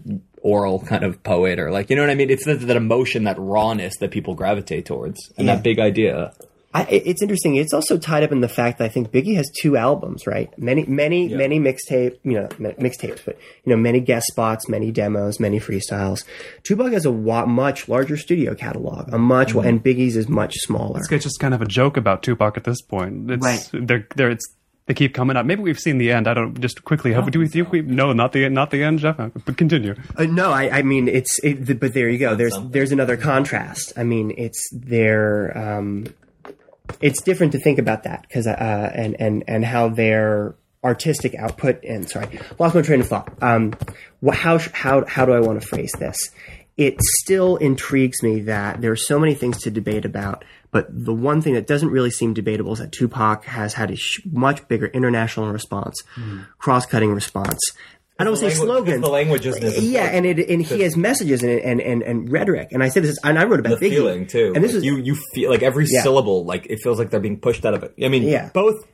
oral 0.55 0.79
kind 0.81 1.05
of 1.05 1.13
poet 1.23 1.59
or 1.59 1.71
like 1.71 1.91
you 1.91 1.97
know 1.97 2.03
what 2.03 2.11
I 2.11 2.15
mean. 2.15 2.31
It's 2.31 2.45
that, 2.47 2.61
that 2.61 2.77
emotion, 2.77 3.25
that 3.25 3.39
rawness 3.39 3.95
that 4.01 4.11
people 4.11 4.35
gravitate 4.35 4.85
towards, 4.87 5.19
and 5.37 5.47
Yeah. 5.47 5.55
that 5.57 5.65
big 5.65 5.79
idea. 5.79 6.33
I, 6.75 6.83
it's 6.91 7.23
interesting. 7.23 7.57
It's 7.57 7.73
also 7.73 7.97
tied 7.97 8.23
up 8.23 8.33
in 8.33 8.43
the 8.43 8.49
fact 8.51 8.77
that 8.79 8.85
I 8.85 8.89
think 8.89 9.11
Biggie 9.11 9.35
has 9.37 9.51
two 9.63 9.79
albums, 9.79 10.27
right? 10.27 10.51
Many, 10.59 10.85
many, 10.85 11.27
many 11.43 11.59
mixtape, 11.59 12.19
you 12.23 12.33
know, 12.39 12.49
mixtapes, 12.59 13.21
but 13.25 13.39
you 13.65 13.71
know, 13.71 13.77
many 13.79 13.99
guest 14.01 14.27
spots, 14.27 14.69
many 14.69 14.91
demos, 14.93 15.41
many 15.41 15.59
freestyles. 15.59 16.25
Tupac 16.65 16.93
has 16.93 17.07
a 17.07 17.11
wa- 17.11 17.47
much 17.47 17.89
larger 17.89 18.19
studio 18.19 18.55
catalog, 18.55 19.09
a 19.15 19.17
much, 19.17 19.55
Mm-hmm. 19.55 19.67
and 19.69 19.83
Biggie's 19.83 20.17
is 20.19 20.29
much 20.29 20.55
smaller. 20.69 21.01
It's 21.01 21.25
just 21.25 21.41
kind 21.41 21.55
of 21.55 21.63
a 21.63 21.67
joke 21.67 21.97
about 21.97 22.23
Tupac 22.23 22.59
at 22.59 22.65
this 22.65 22.83
point. 22.83 23.31
It's, 23.31 23.43
Right. 23.43 23.71
They're, 23.73 24.07
they're, 24.15 24.31
it's, 24.33 24.47
they 24.87 24.95
keep 24.95 25.15
coming 25.15 25.37
up. 25.37 25.45
Maybe 25.47 25.63
we've 25.63 25.79
seen 25.79 25.99
the 25.99 26.13
end. 26.13 26.29
I 26.29 26.35
don't. 26.35 26.61
Just 26.61 26.85
quickly, 26.85 27.13
have, 27.13 27.31
do 27.31 27.39
we 27.39 27.49
think 27.49 27.73
we? 27.73 27.83
No, 27.83 28.13
not 28.13 28.33
the 28.33 28.49
not 28.49 28.71
the 28.71 28.83
end, 28.83 29.01
Jeff. 29.01 29.17
But 29.17 29.57
continue. 29.57 29.95
Uh, 30.17 30.25
no, 30.25 30.53
I, 30.53 30.79
I 30.79 30.83
mean 30.83 31.09
it's. 31.09 31.39
It, 31.41 31.79
but 31.81 31.93
there 31.93 32.09
you 32.09 32.19
go. 32.19 32.35
There's 32.35 32.57
there's 32.71 32.93
another 32.93 33.17
contrast. 33.17 33.93
I 33.97 34.05
mean, 34.05 34.33
it's 34.37 34.69
their. 34.73 35.57
Um, 35.57 36.07
it's 37.01 37.21
different 37.23 37.53
to 37.53 37.59
think 37.59 37.79
about 37.79 38.05
that 38.05 38.23
because 38.23 38.47
uh, 38.47 38.93
and 38.95 39.21
and 39.21 39.45
and 39.49 39.65
how 39.65 39.89
their 39.89 40.55
artistic 40.85 41.35
output 41.35 41.83
and 41.83 42.09
sorry, 42.09 42.39
lost 42.59 42.77
my 42.77 42.83
train 42.83 43.01
of 43.01 43.09
thought. 43.09 43.33
Um, 43.43 43.75
wh- 44.25 44.35
how 44.35 44.59
how 44.73 45.05
how 45.07 45.27
do 45.27 45.33
I 45.33 45.41
want 45.41 45.61
to 45.61 45.67
phrase 45.67 45.93
this? 45.99 46.17
It 46.77 47.01
still 47.23 47.57
intrigues 47.57 48.23
me 48.23 48.43
that 48.43 48.81
there 48.83 48.93
are 48.93 48.97
so 48.97 49.19
many 49.19 49.35
things 49.35 49.63
to 49.63 49.71
debate 49.71 50.05
about, 50.05 50.45
but 50.71 50.87
the 50.91 51.15
one 51.15 51.41
thing 51.43 51.55
that 51.55 51.67
doesn't 51.67 51.89
really 51.91 52.11
seem 52.11 52.35
debatable 52.35 52.73
is 52.73 52.79
that 52.79 52.93
Tupac 52.93 53.45
has 53.45 53.75
had 53.75 53.91
a 53.91 53.97
sh- 53.97 54.21
much 54.31 54.67
bigger 54.69 54.87
international 54.87 55.51
response, 55.53 56.01
hmm. 56.15 56.41
cross-cutting 56.59 57.13
response, 57.13 57.59
I 58.19 58.25
don't 58.25 58.37
say 58.37 58.49
slogans. 58.51 59.03
The 59.03 59.11
language 59.11 59.45
is 59.45 59.61
yeah, 59.85 60.05
and 60.05 60.25
it 60.25 60.49
and 60.49 60.63
he 60.63 60.81
has 60.81 60.97
messages 60.97 61.43
in 61.43 61.51
it 61.51 61.63
and, 61.65 61.83
and, 61.83 62.03
and 62.03 62.33
rhetoric. 62.33 62.69
And 62.73 62.83
I 62.83 62.89
said 62.89 63.03
this, 63.03 63.19
and 63.23 63.39
I 63.39 63.45
wrote 63.45 63.61
about 63.61 63.79
the 63.79 63.87
Biggie. 63.87 63.91
feeling 63.91 64.27
too. 64.27 64.53
And 64.55 64.65
this 64.65 64.73
Like, 64.73 64.79
is 64.79 64.85
you 64.85 64.97
you 64.97 65.17
feel 65.35 65.51
like 65.51 65.63
every 65.63 65.85
Yeah. 65.87 66.03
syllable 66.03 66.45
like 66.47 66.67
it 66.71 66.79
feels 66.83 66.99
like 66.99 67.11
they're 67.11 67.21
being 67.21 67.39
pushed 67.41 67.67
out 67.67 67.75
of 67.75 67.83
it. 67.83 67.93
I 68.03 68.09
mean, 68.09 68.23
Yeah. 68.23 68.49
both, 68.55 68.87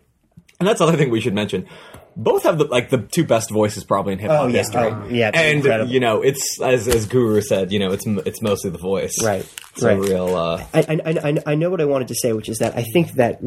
and 0.63 0.69
that's 0.69 0.79
the 0.79 0.87
other 0.87 0.97
thing 0.97 1.11
we 1.11 1.21
should 1.21 1.35
mention. 1.35 1.67
Both 2.15 2.43
have 2.45 2.59
the 2.59 2.67
like 2.67 2.89
the 2.91 2.99
two 2.99 3.25
best 3.25 3.51
voices 3.51 3.83
probably 3.85 4.13
in 4.13 4.19
hip 4.21 4.31
hop 4.31 4.43
Oh, 4.43 4.47
yeah. 4.47 4.59
history. 4.59 4.81
Oh, 4.83 5.07
yeah, 5.11 5.29
it's 5.31 5.39
and 5.39 5.57
incredible. 5.57 5.91
you 5.91 5.99
know 5.99 6.23
it's 6.23 6.61
as 6.61 6.87
as 6.87 7.07
Guru 7.07 7.41
said, 7.41 7.73
you 7.73 7.79
know 7.81 7.91
it's 7.91 8.07
it's 8.07 8.41
mostly 8.41 8.71
the 8.71 8.79
voice, 8.79 9.17
Right, 9.25 9.45
It's 9.73 9.83
right. 9.83 9.97
a 9.97 10.01
real. 10.01 10.37
uh 10.37 10.65
I, 10.73 10.81
I, 11.05 11.29
I, 11.31 11.39
I 11.47 11.55
know 11.57 11.71
what 11.71 11.81
I 11.81 11.85
wanted 11.87 12.09
to 12.09 12.15
say, 12.15 12.33
which 12.33 12.49
is 12.49 12.59
that 12.59 12.77
I 12.77 12.83
think 12.85 13.13
that 13.15 13.41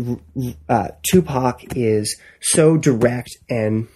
uh, 0.68 0.88
Tupac 1.10 1.76
is 1.78 2.20
so 2.42 2.76
direct 2.76 3.30
and, 3.50 3.88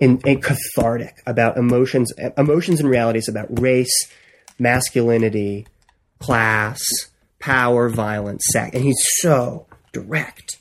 and 0.00 0.26
and 0.26 0.42
cathartic 0.42 1.22
about 1.26 1.56
emotions, 1.58 2.12
emotions 2.38 2.80
and 2.80 2.88
realities 2.88 3.28
about 3.28 3.60
race, 3.60 3.94
masculinity, 4.58 5.66
class, 6.18 6.80
power, 7.40 7.88
violence, 7.90 8.42
sex, 8.52 8.74
and 8.74 8.84
he's 8.84 9.02
so 9.20 9.66
direct, 9.92 10.58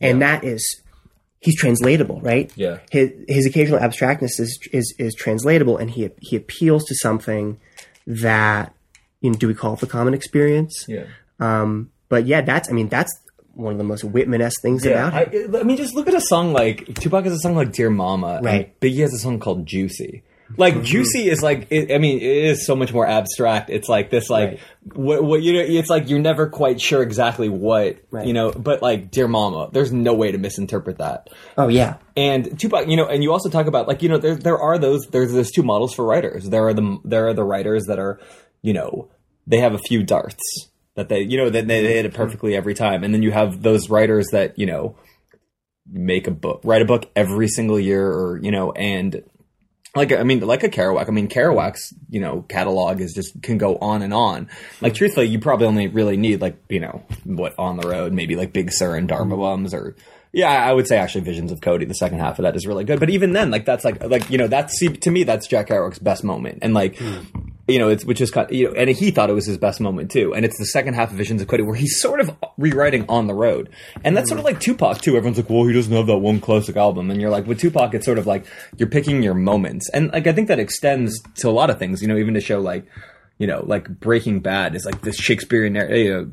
and 0.00 0.22
that 0.22 0.44
is 0.44 0.80
he's 1.40 1.56
translatable, 1.56 2.20
right? 2.20 2.50
Yeah. 2.56 2.78
His 2.90 3.12
his 3.28 3.46
occasional 3.46 3.80
abstractness 3.80 4.38
is 4.40 4.58
is 4.72 4.94
is 4.98 5.14
translatable, 5.14 5.76
and 5.76 5.90
he 5.90 6.10
he 6.20 6.36
appeals 6.36 6.84
to 6.86 6.94
something 6.96 7.58
that 8.06 8.72
you 9.20 9.30
know, 9.30 9.36
do 9.36 9.48
we 9.48 9.54
call 9.54 9.74
it 9.74 9.80
the 9.80 9.86
common 9.86 10.14
experience? 10.14 10.86
Yeah. 10.88 11.04
Um, 11.40 11.90
but 12.08 12.26
yeah, 12.26 12.40
that's 12.40 12.68
I 12.68 12.72
mean 12.72 12.88
that's 12.88 13.12
one 13.54 13.72
of 13.72 13.78
the 13.78 13.84
most 13.84 14.04
Whitman-esque 14.04 14.62
things 14.62 14.86
about 14.86 15.12
him. 15.12 15.54
I, 15.54 15.58
I 15.58 15.62
mean, 15.64 15.76
just 15.76 15.94
look 15.94 16.06
at 16.06 16.14
a 16.14 16.20
song 16.20 16.52
like 16.52 16.94
Tupac 16.94 17.24
has 17.24 17.32
a 17.32 17.38
song 17.38 17.56
like 17.56 17.72
"Dear 17.72 17.90
Mama," 17.90 18.40
Right. 18.42 18.78
Biggie 18.80 19.00
has 19.00 19.12
a 19.12 19.18
song 19.18 19.40
called 19.40 19.66
"Juicy." 19.66 20.22
Like 20.56 20.74
mm-hmm. 20.74 20.82
"Juicy" 20.84 21.28
is 21.28 21.42
like, 21.42 21.66
it, 21.70 21.94
I 21.94 21.98
mean, 21.98 22.18
it 22.18 22.22
is 22.22 22.66
so 22.66 22.74
much 22.74 22.92
more 22.92 23.06
abstract. 23.06 23.70
It's 23.70 23.88
like 23.88 24.10
this, 24.10 24.30
like 24.30 24.48
Right. 24.48 24.60
what, 24.94 25.24
what 25.24 25.42
you 25.42 25.52
know. 25.52 25.60
It's 25.60 25.90
like 25.90 26.08
you're 26.08 26.18
never 26.18 26.48
quite 26.48 26.80
sure 26.80 27.02
exactly 27.02 27.48
what 27.48 27.98
Right. 28.10 28.26
you 28.26 28.32
know. 28.32 28.52
But 28.52 28.80
like 28.80 29.10
"Dear 29.10 29.28
Mama," 29.28 29.68
there's 29.72 29.92
no 29.92 30.14
way 30.14 30.32
to 30.32 30.38
misinterpret 30.38 30.98
that. 30.98 31.28
oh 31.58 31.68
yeah, 31.68 31.96
And 32.16 32.58
Tupac, 32.58 32.88
you 32.88 32.96
know, 32.96 33.06
and 33.06 33.22
you 33.22 33.32
also 33.32 33.50
talk 33.50 33.66
about 33.66 33.86
like 33.86 34.02
you 34.02 34.08
know 34.08 34.18
there 34.18 34.36
there 34.36 34.58
are 34.58 34.78
those 34.78 35.06
there's 35.08 35.32
those 35.32 35.50
two 35.50 35.62
models 35.62 35.94
for 35.94 36.04
writers. 36.04 36.48
There 36.48 36.66
are 36.66 36.74
the 36.74 36.98
there 37.04 37.28
are 37.28 37.34
the 37.34 37.44
writers 37.44 37.84
that 37.86 37.98
are 37.98 38.18
you 38.62 38.72
know 38.72 39.08
they 39.46 39.58
have 39.58 39.74
a 39.74 39.78
few 39.78 40.02
darts 40.02 40.42
that 40.94 41.08
they 41.08 41.20
you 41.20 41.36
know 41.36 41.50
that 41.50 41.68
they, 41.68 41.82
they 41.82 41.94
hit 41.94 42.06
it 42.06 42.12
mm-hmm. 42.12 42.22
perfectly 42.22 42.56
every 42.56 42.74
time, 42.74 43.04
and 43.04 43.12
then 43.12 43.22
you 43.22 43.32
have 43.32 43.62
those 43.62 43.90
writers 43.90 44.28
that 44.32 44.58
you 44.58 44.66
know 44.66 44.96
make 45.90 46.26
a 46.26 46.30
book 46.30 46.60
write 46.64 46.82
a 46.82 46.84
book 46.84 47.10
every 47.16 47.48
single 47.48 47.78
year 47.80 48.06
or 48.06 48.38
you 48.42 48.50
know 48.50 48.72
and 48.72 49.22
like 49.94 50.12
I 50.12 50.22
mean, 50.22 50.40
like 50.40 50.62
a 50.62 50.68
Kerouac. 50.68 51.08
I 51.08 51.10
mean, 51.10 51.28
Kerouac's 51.28 51.94
you 52.10 52.20
know 52.20 52.42
catalog 52.42 53.00
is 53.00 53.14
just 53.14 53.42
can 53.42 53.58
go 53.58 53.76
on 53.76 54.02
and 54.02 54.12
on. 54.12 54.48
Like 54.80 54.94
truthfully, 54.94 55.26
you 55.26 55.38
probably 55.38 55.66
only 55.66 55.88
really 55.88 56.16
need 56.16 56.40
like 56.40 56.56
you 56.68 56.80
know 56.80 57.02
what 57.24 57.54
on 57.58 57.76
the 57.76 57.88
road, 57.88 58.12
maybe 58.12 58.36
like 58.36 58.52
Big 58.52 58.72
Sur 58.72 58.96
and 58.96 59.08
Dharma 59.08 59.34
mm-hmm. 59.34 59.42
Bums 59.42 59.74
or 59.74 59.96
yeah, 60.32 60.50
I 60.50 60.72
would 60.72 60.86
say 60.86 60.98
actually 60.98 61.22
Visions 61.22 61.52
of 61.52 61.60
Cody. 61.60 61.86
The 61.86 61.94
second 61.94 62.18
half 62.18 62.38
of 62.38 62.42
that 62.42 62.54
is 62.54 62.66
really 62.66 62.84
good. 62.84 63.00
But 63.00 63.10
even 63.10 63.32
then, 63.32 63.50
like 63.50 63.64
that's 63.64 63.84
like 63.84 64.02
like 64.04 64.28
you 64.30 64.38
know 64.38 64.46
that's 64.46 64.74
see, 64.74 64.88
to 64.88 65.10
me 65.10 65.24
that's 65.24 65.46
Jack 65.46 65.68
Kerouac's 65.68 65.98
best 65.98 66.22
moment, 66.22 66.58
and 66.62 66.74
like 66.74 66.96
hmm. 66.98 67.20
You 67.68 67.78
know 67.78 67.88
it's 67.88 68.04
which 68.04 68.20
is 68.20 68.30
kind 68.30 68.50
you 68.50 68.66
know 68.68 68.74
and 68.74 68.88
he 68.88 69.10
thought 69.10 69.28
it 69.28 69.34
was 69.34 69.46
his 69.46 69.58
best 69.58 69.80
moment 69.80 70.10
too. 70.10 70.34
And 70.34 70.44
it's 70.44 70.58
the 70.58 70.66
second 70.66 70.94
half 70.94 71.10
of 71.10 71.16
Visions 71.16 71.42
of 71.42 71.48
Cody 71.48 71.62
where 71.62 71.74
he's 71.74 72.00
sort 72.00 72.20
of 72.20 72.34
rewriting 72.56 73.04
on 73.08 73.26
the 73.26 73.34
road, 73.34 73.68
and 74.02 74.16
that's 74.16 74.28
sort 74.28 74.38
of 74.38 74.44
like 74.44 74.58
Tupac 74.58 75.00
too. 75.00 75.16
Everyone's 75.16 75.36
like, 75.36 75.50
well, 75.50 75.64
he 75.66 75.74
doesn't 75.74 75.92
have 75.92 76.06
that 76.06 76.18
one 76.18 76.40
classic 76.40 76.76
album, 76.76 77.10
and 77.10 77.20
you're 77.20 77.30
like, 77.30 77.46
with 77.46 77.60
Tupac, 77.60 77.94
it's 77.94 78.06
sort 78.06 78.18
of 78.18 78.26
like 78.26 78.46
you're 78.78 78.88
picking 78.88 79.22
your 79.22 79.34
moments, 79.34 79.88
and 79.90 80.10
like 80.12 80.26
I 80.26 80.32
think 80.32 80.48
that 80.48 80.58
extends 80.58 81.20
to 81.36 81.48
a 81.48 81.52
lot 81.52 81.70
of 81.70 81.78
things. 81.78 82.00
You 82.00 82.08
know, 82.08 82.16
even 82.16 82.34
to 82.34 82.40
show 82.40 82.58
like 82.58 82.86
you 83.38 83.46
know 83.46 83.62
like 83.66 83.88
Breaking 84.00 84.40
Bad 84.40 84.74
is 84.74 84.84
like 84.86 85.02
this 85.02 85.16
Shakespearean 85.16 85.74
you 85.74 86.32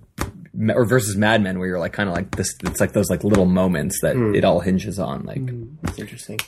know, 0.53 0.73
or 0.73 0.85
versus 0.85 1.17
Mad 1.17 1.41
Men 1.41 1.59
where 1.59 1.67
you're 1.67 1.79
like 1.79 1.93
kind 1.93 2.07
of 2.07 2.15
like 2.15 2.35
this. 2.35 2.55
It's 2.63 2.79
like 2.79 2.93
those 2.93 3.09
like 3.09 3.25
little 3.25 3.45
moments 3.45 3.99
that 4.01 4.15
hmm. 4.15 4.33
it 4.33 4.45
all 4.45 4.61
hinges 4.61 4.99
on. 4.99 5.25
Like 5.25 5.49
hmm. 5.49 5.65
it's 5.83 5.99
interesting. 5.99 6.39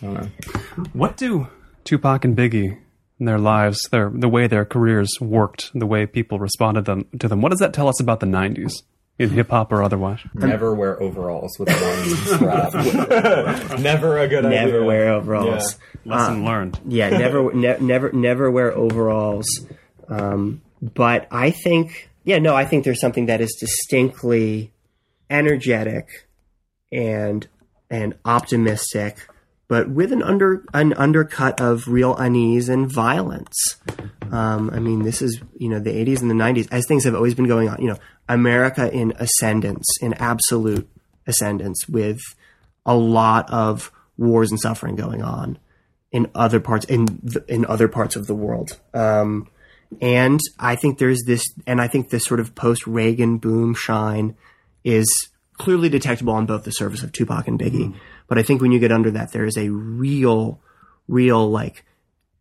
What 0.93 1.17
do 1.17 1.47
Tupac 1.83 2.23
and 2.23 2.37
Biggie 2.37 2.77
and 2.77 2.86
their 3.19 3.39
lives, 3.39 3.81
their 3.91 4.11
the 4.13 4.29
way 4.29 4.47
their 4.47 4.65
careers 4.65 5.09
worked, 5.19 5.71
the 5.73 5.85
way 5.85 6.05
people 6.05 6.39
responded 6.39 6.85
them, 6.85 7.05
to 7.19 7.27
them? 7.27 7.41
What 7.41 7.49
does 7.49 7.59
that 7.59 7.73
tell 7.73 7.87
us 7.87 7.99
about 7.99 8.19
the 8.19 8.27
'90s 8.27 8.83
in 9.19 9.29
hip 9.31 9.49
hop 9.49 9.71
or 9.71 9.83
otherwise? 9.83 10.19
never 10.33 10.73
wear 10.75 11.01
overalls 11.01 11.57
with 11.59 11.69
one 11.69 12.37
strap. 12.37 13.79
never 13.79 14.17
a 14.19 14.27
good 14.27 14.45
idea. 14.45 14.65
Never 14.65 14.83
wear 14.83 15.09
overalls. 15.13 15.77
Lesson 16.05 16.45
learned. 16.45 16.79
Yeah, 16.87 17.09
never, 17.09 17.53
ne- 17.53 17.79
never, 17.79 18.11
never 18.11 18.51
wear 18.51 18.71
overalls. 18.71 19.47
Um, 20.07 20.61
but 20.81 21.27
I 21.31 21.51
think, 21.51 22.09
yeah, 22.23 22.39
no, 22.39 22.55
I 22.55 22.65
think 22.65 22.85
there's 22.85 23.01
something 23.01 23.25
that 23.25 23.41
is 23.41 23.57
distinctly 23.59 24.71
energetic 25.29 26.07
and 26.91 27.47
and 27.89 28.15
optimistic, 28.25 29.27
but 29.67 29.89
with 29.89 30.11
an 30.11 30.23
under 30.23 30.63
an 30.73 30.93
undercut 30.93 31.59
of 31.59 31.87
real 31.87 32.15
unease 32.15 32.69
and 32.69 32.91
violence. 32.91 33.77
Um, 34.31 34.69
I 34.71 34.79
mean, 34.79 35.03
this 35.03 35.21
is 35.21 35.41
you 35.57 35.69
know 35.69 35.79
the 35.79 35.91
80s 35.91 36.21
and 36.21 36.29
the 36.29 36.35
90s 36.35 36.67
as 36.71 36.85
things 36.87 37.03
have 37.03 37.15
always 37.15 37.35
been 37.35 37.47
going 37.47 37.69
on. 37.69 37.81
You 37.81 37.89
know, 37.89 37.97
America 38.27 38.91
in 38.91 39.13
ascendance, 39.17 39.85
in 40.01 40.13
absolute 40.15 40.87
ascendance, 41.25 41.87
with 41.87 42.19
a 42.85 42.95
lot 42.95 43.49
of 43.51 43.91
wars 44.17 44.51
and 44.51 44.59
suffering 44.59 44.95
going 44.95 45.21
on 45.21 45.59
in 46.11 46.29
other 46.33 46.59
parts 46.59 46.85
in 46.85 47.05
the, 47.23 47.43
in 47.47 47.65
other 47.65 47.87
parts 47.87 48.15
of 48.15 48.27
the 48.27 48.35
world. 48.35 48.79
Um, 48.93 49.49
and 50.01 50.39
I 50.59 50.75
think 50.75 50.97
there's 50.97 51.23
this, 51.25 51.45
and 51.65 51.81
I 51.81 51.87
think 51.87 52.09
this 52.09 52.25
sort 52.25 52.39
of 52.39 52.55
post 52.55 52.87
Reagan 52.87 53.37
boom 53.37 53.73
shine 53.73 54.35
is 54.83 55.29
clearly 55.53 55.89
detectable 55.89 56.33
on 56.33 56.45
both 56.45 56.63
the 56.63 56.71
surface 56.71 57.03
of 57.03 57.11
Tupac 57.11 57.47
and 57.47 57.59
Biggie. 57.59 57.95
But 58.27 58.37
I 58.37 58.43
think 58.43 58.61
when 58.61 58.71
you 58.71 58.79
get 58.79 58.91
under 58.91 59.11
that, 59.11 59.31
there 59.31 59.45
is 59.45 59.57
a 59.57 59.69
real, 59.69 60.59
real 61.07 61.49
like 61.49 61.83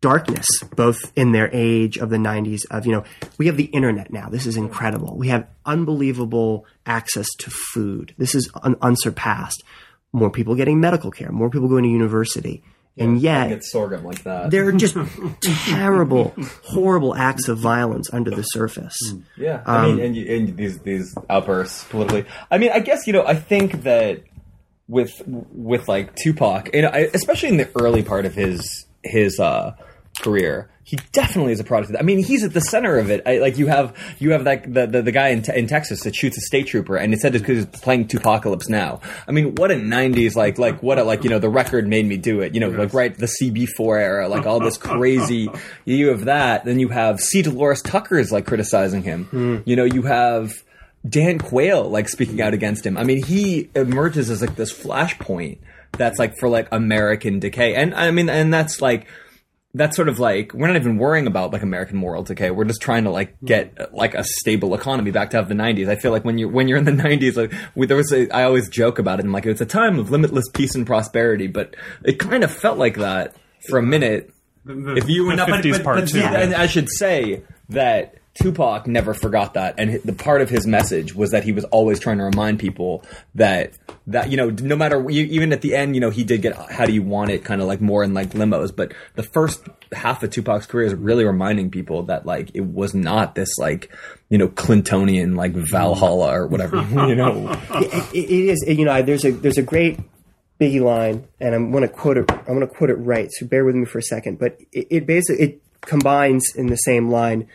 darkness, 0.01 0.45
both 0.75 1.11
in 1.15 1.31
their 1.31 1.49
age 1.53 1.97
of 1.97 2.09
the 2.09 2.17
90s. 2.17 2.61
Of 2.69 2.85
you 2.85 2.91
know, 2.91 3.03
we 3.37 3.47
have 3.47 3.57
the 3.57 3.65
internet 3.65 4.11
now. 4.11 4.29
This 4.29 4.45
is 4.45 4.57
incredible. 4.57 5.17
We 5.17 5.29
have 5.29 5.47
unbelievable 5.65 6.65
access 6.85 7.27
to 7.39 7.49
food. 7.49 8.13
This 8.17 8.35
is 8.35 8.49
un- 8.63 8.75
unsurpassed. 8.81 9.63
More 10.13 10.29
people 10.29 10.55
getting 10.55 10.79
medical 10.79 11.11
care. 11.11 11.31
More 11.31 11.49
people 11.49 11.67
going 11.67 11.83
to 11.83 11.89
university. 11.89 12.63
And 12.99 13.21
yet, 13.21 13.49
Get 13.49 13.63
sorghum 13.63 14.03
like 14.03 14.23
that. 14.23 14.49
there 14.49 14.65
are 14.67 14.71
just 14.71 14.95
terrible, 15.41 16.33
horrible 16.63 17.13
acts 17.15 17.47
of 17.47 17.59
violence 17.59 18.11
under 18.11 18.31
the 18.31 18.41
surface. 18.41 18.97
Yeah, 19.35 19.61
I 19.65 19.85
Um, 19.85 19.95
mean, 19.97 20.05
and, 20.05 20.15
you, 20.15 20.35
and 20.35 20.57
these 20.57 20.79
these 20.79 21.15
outbursts 21.29 21.83
politically. 21.85 22.25
I 22.49 22.57
mean, 22.57 22.71
I 22.73 22.79
guess 22.79 23.05
you 23.05 23.13
know, 23.13 23.23
I 23.25 23.35
think 23.35 23.83
that 23.83 24.23
with 24.87 25.21
with 25.25 25.87
like 25.87 26.15
Tupac, 26.15 26.69
and 26.73 26.85
I, 26.85 27.09
especially 27.13 27.49
in 27.49 27.57
the 27.57 27.69
early 27.79 28.03
part 28.03 28.25
of 28.25 28.33
his 28.33 28.85
his 29.03 29.39
uh, 29.39 29.75
career, 30.21 30.69
he 30.87 30.97
definitely 31.11 31.51
is 31.51 31.59
a 31.59 31.65
product. 31.65 31.89
Of 31.89 31.93
that. 31.93 31.99
I 31.99 32.03
mean, 32.03 32.23
he's 32.23 32.45
at 32.45 32.53
the 32.53 32.61
center 32.61 32.97
of 32.97 33.11
it. 33.11 33.21
I, 33.25 33.39
like 33.39 33.57
you 33.57 33.67
have 33.67 33.93
you 34.19 34.31
have 34.31 34.43
like 34.43 34.71
the, 34.71 34.87
the 34.87 35.01
the 35.01 35.11
guy 35.11 35.29
in, 35.29 35.43
in 35.51 35.67
Texas 35.67 36.03
that 36.03 36.15
shoots 36.15 36.37
a 36.37 36.41
state 36.41 36.67
trooper, 36.67 36.95
and 36.95 37.13
it 37.13 37.19
said 37.19 37.35
it's 37.35 37.41
because 37.41 37.65
he's 37.65 37.81
playing 37.81 38.07
Tupacalypse 38.07 38.69
now. 38.69 39.01
I 39.27 39.33
mean, 39.33 39.55
what 39.55 39.69
a 39.69 39.75
'90s 39.75 40.37
like 40.37 40.57
like 40.57 40.81
what 40.81 40.97
a 40.97 41.03
like 41.03 41.25
you 41.25 41.29
know 41.29 41.39
the 41.39 41.49
record 41.49 41.87
made 41.87 42.05
me 42.05 42.15
do 42.15 42.39
it. 42.39 42.53
You 42.53 42.61
know, 42.61 42.69
like 42.69 42.93
right 42.93 43.13
the 43.13 43.25
CB4 43.25 43.99
era, 43.99 44.29
like 44.29 44.45
all 44.45 44.61
this 44.61 44.77
crazy. 44.77 45.49
you 45.85 46.07
have 46.07 46.25
that, 46.25 46.63
then 46.63 46.79
you 46.79 46.87
have 46.87 47.19
C. 47.19 47.41
Dolores 47.41 47.81
Tucker 47.81 48.17
is 48.17 48.31
like 48.31 48.45
criticizing 48.45 49.01
him. 49.01 49.27
You 49.65 49.75
know, 49.75 49.83
you 49.83 50.03
have. 50.03 50.63
Dan 51.07 51.39
Quayle 51.39 51.89
like 51.89 52.09
speaking 52.09 52.41
out 52.41 52.53
against 52.53 52.85
him. 52.85 52.97
I 52.97 53.03
mean, 53.03 53.23
he 53.23 53.69
emerges 53.75 54.29
as 54.29 54.41
like 54.41 54.55
this 54.55 54.73
flashpoint 54.73 55.59
that's 55.93 56.19
like 56.19 56.33
for 56.39 56.49
like 56.49 56.67
American 56.71 57.39
decay, 57.39 57.75
and 57.75 57.93
I 57.93 58.11
mean, 58.11 58.29
and 58.29 58.53
that's 58.53 58.81
like 58.81 59.07
that's 59.73 59.95
sort 59.95 60.09
of 60.09 60.19
like 60.19 60.53
we're 60.53 60.67
not 60.67 60.75
even 60.75 60.97
worrying 60.97 61.27
about 61.27 61.53
like 61.53 61.61
American 61.61 61.97
moral 61.97 62.23
decay. 62.23 62.51
We're 62.51 62.65
just 62.65 62.81
trying 62.81 63.03
to 63.03 63.11
like 63.11 63.35
get 63.43 63.93
like 63.93 64.15
a 64.15 64.23
stable 64.23 64.73
economy 64.73 65.11
back 65.11 65.31
to 65.31 65.37
have 65.37 65.49
the 65.49 65.55
'90s. 65.55 65.89
I 65.89 65.95
feel 65.95 66.11
like 66.11 66.25
when 66.25 66.37
you 66.37 66.49
when 66.49 66.67
you're 66.67 66.77
in 66.77 66.85
the 66.85 66.91
'90s, 67.03 67.35
like 67.35 67.53
we, 67.75 67.85
there 67.85 67.97
was 67.97 68.11
a, 68.11 68.29
I 68.35 68.43
always 68.43 68.69
joke 68.69 68.99
about 68.99 69.19
it. 69.19 69.25
and 69.25 69.33
like 69.33 69.45
it's 69.45 69.61
a 69.61 69.65
time 69.65 69.99
of 69.99 70.09
limitless 70.11 70.49
peace 70.53 70.75
and 70.75 70.85
prosperity, 70.85 71.47
but 71.47 71.75
it 72.03 72.19
kind 72.19 72.43
of 72.43 72.51
felt 72.51 72.77
like 72.77 72.95
that 72.95 73.35
for 73.69 73.77
a 73.77 73.83
minute. 73.83 74.33
if 74.65 75.09
you 75.09 75.23
the 75.23 75.29
were 75.29 75.35
not, 75.35 75.49
but, 75.49 75.63
50s 75.63 75.71
but, 75.71 75.83
part 75.83 75.99
but, 75.99 76.09
too. 76.09 76.19
and 76.19 76.53
I 76.55 76.67
should 76.67 76.89
say 76.89 77.43
that 77.69 78.15
Tupac 78.41 78.87
never 78.87 79.13
forgot 79.13 79.55
that, 79.55 79.75
and 79.77 80.01
the 80.03 80.13
part 80.13 80.41
of 80.41 80.49
his 80.49 80.67
message 80.67 81.13
was 81.15 81.31
that 81.31 81.43
he 81.43 81.51
was 81.51 81.63
always 81.65 81.99
trying 81.99 82.17
to 82.19 82.23
remind 82.23 82.59
people 82.59 83.03
that 83.35 83.73
that 84.07 84.29
you 84.29 84.37
know, 84.37 84.49
no 84.49 84.75
matter 84.75 85.09
even 85.09 85.51
at 85.53 85.61
the 85.61 85.75
end, 85.75 85.95
you 85.95 86.01
know, 86.01 86.09
he 86.09 86.23
did 86.23 86.41
get 86.41 86.55
"How 86.55 86.85
Do 86.85 86.93
You 86.93 87.03
Want 87.03 87.31
It" 87.31 87.43
kind 87.43 87.61
of 87.61 87.67
like 87.67 87.81
more 87.81 88.03
in 88.03 88.13
like 88.13 88.31
limos, 88.31 88.75
but 88.75 88.93
the 89.15 89.23
first 89.23 89.63
half 89.91 90.23
of 90.23 90.29
Tupac's 90.29 90.65
career 90.65 90.87
is 90.87 90.93
really 90.93 91.25
reminding 91.25 91.71
people 91.71 92.03
that 92.03 92.25
like 92.25 92.51
it 92.53 92.65
was 92.65 92.93
not 92.93 93.35
this 93.35 93.57
like 93.57 93.91
you 94.29 94.37
know 94.37 94.47
Clintonian 94.47 95.35
like 95.35 95.53
Valhalla 95.53 96.33
or 96.33 96.47
whatever, 96.47 96.77
you 97.07 97.15
know. 97.15 97.51
it, 97.71 98.13
it 98.13 98.29
is 98.29 98.65
you 98.67 98.85
know 98.85 99.01
there's 99.01 99.25
a 99.25 99.31
there's 99.31 99.57
a 99.57 99.63
great 99.63 99.99
Biggie 100.59 100.81
line, 100.81 101.27
and 101.39 101.53
I'm 101.53 101.71
going 101.71 101.83
to 101.83 101.89
quote 101.89 102.17
it. 102.17 102.31
I'm 102.31 102.45
going 102.45 102.61
to 102.61 102.67
quote 102.67 102.89
it 102.89 102.95
right. 102.95 103.29
So 103.31 103.45
bear 103.45 103.63
with 103.63 103.75
me 103.75 103.85
for 103.85 103.99
a 103.99 104.03
second. 104.03 104.39
But 104.39 104.59
it, 104.71 104.87
it 104.89 105.05
basically 105.05 105.43
it 105.43 105.61
combines 105.81 106.55
in 106.55 106.67
the 106.67 106.75
same 106.77 107.11
line. 107.11 107.47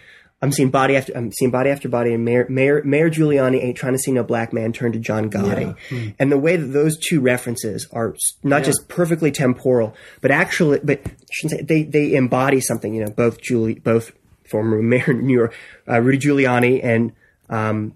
I'm 0.42 0.50
seeing 0.50 0.70
body 0.70 0.96
after 0.96 1.12
I'm 1.16 1.30
seeing 1.32 1.52
body 1.52 1.70
after 1.70 1.88
body, 1.88 2.12
and 2.12 2.24
Mayor 2.24 2.46
Mayor, 2.48 2.82
Mayor 2.84 3.08
Giuliani 3.08 3.62
ain't 3.62 3.76
trying 3.76 3.92
to 3.92 3.98
see 3.98 4.10
no 4.10 4.24
black 4.24 4.52
man 4.52 4.72
turn 4.72 4.90
to 4.92 4.98
John 4.98 5.30
Gotti. 5.30 6.14
And 6.18 6.32
the 6.32 6.38
way 6.38 6.56
that 6.56 6.66
those 6.66 6.98
two 6.98 7.20
references 7.20 7.86
are 7.92 8.14
s- 8.14 8.34
not 8.42 8.64
just 8.64 8.88
perfectly 8.88 9.30
temporal, 9.30 9.94
but 10.20 10.32
actually, 10.32 10.80
but 10.82 11.00
I 11.06 11.10
shouldn't 11.30 11.60
say, 11.60 11.64
they 11.64 11.82
they 11.84 12.14
embody 12.16 12.60
something. 12.60 12.92
You 12.92 13.04
know, 13.04 13.10
both 13.10 13.40
Julie, 13.40 13.74
both 13.76 14.10
former 14.44 14.82
Mayor 14.82 15.12
of 15.12 15.16
New 15.18 15.32
York, 15.34 15.54
uh, 15.88 16.00
Rudy 16.00 16.18
Giuliani, 16.18 16.80
and 16.82 17.12
um, 17.48 17.94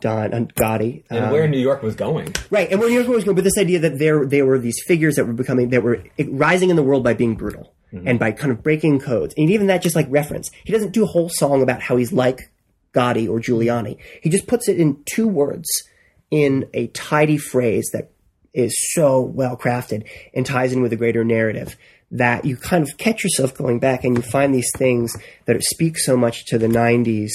Don 0.00 0.34
uh, 0.34 0.40
Gotti. 0.56 1.04
and 1.08 1.24
um, 1.26 1.30
where 1.32 1.48
New 1.48 1.58
York 1.58 1.82
was 1.82 1.94
going. 1.94 2.34
Right, 2.50 2.70
and 2.70 2.78
where 2.80 2.90
New 2.90 2.96
York 2.96 3.08
was 3.08 3.24
going, 3.24 3.34
but 3.34 3.44
this 3.44 3.56
idea 3.58 3.78
that 3.78 3.98
there 3.98 4.26
they 4.26 4.42
were 4.42 4.58
these 4.58 4.82
figures 4.86 5.16
that 5.16 5.24
were 5.24 5.32
becoming 5.32 5.70
that 5.70 5.82
were 5.82 6.02
rising 6.28 6.68
in 6.68 6.76
the 6.76 6.82
world 6.82 7.02
by 7.02 7.14
being 7.14 7.34
brutal 7.34 7.72
and 7.92 8.18
by 8.18 8.32
kind 8.32 8.52
of 8.52 8.62
breaking 8.62 9.00
codes, 9.00 9.34
and 9.36 9.50
even 9.50 9.68
that 9.68 9.82
just 9.82 9.96
like 9.96 10.06
reference. 10.10 10.50
He 10.64 10.72
doesn't 10.72 10.92
do 10.92 11.04
a 11.04 11.06
whole 11.06 11.30
song 11.30 11.62
about 11.62 11.80
how 11.80 11.96
he's 11.96 12.12
like 12.12 12.50
Gotti 12.92 13.28
or 13.28 13.40
Giuliani. 13.40 13.96
He 14.22 14.28
just 14.30 14.46
puts 14.46 14.68
it 14.68 14.78
in 14.78 15.02
two 15.04 15.28
words 15.28 15.68
in 16.30 16.68
a 16.74 16.88
tidy 16.88 17.38
phrase 17.38 17.88
that 17.92 18.10
is 18.52 18.74
so 18.92 19.20
well 19.20 19.56
crafted 19.56 20.06
and 20.34 20.44
ties 20.44 20.72
in 20.72 20.82
with 20.82 20.92
a 20.92 20.96
greater 20.96 21.24
narrative 21.24 21.76
that 22.10 22.44
you 22.44 22.56
kind 22.56 22.82
of 22.82 22.96
catch 22.98 23.24
yourself 23.24 23.54
going 23.54 23.78
back 23.78 24.04
and 24.04 24.16
you 24.16 24.22
find 24.22 24.54
these 24.54 24.70
things 24.76 25.16
that 25.44 25.62
speak 25.62 25.98
so 25.98 26.16
much 26.16 26.46
to 26.46 26.58
the 26.58 26.68
90s 26.68 27.30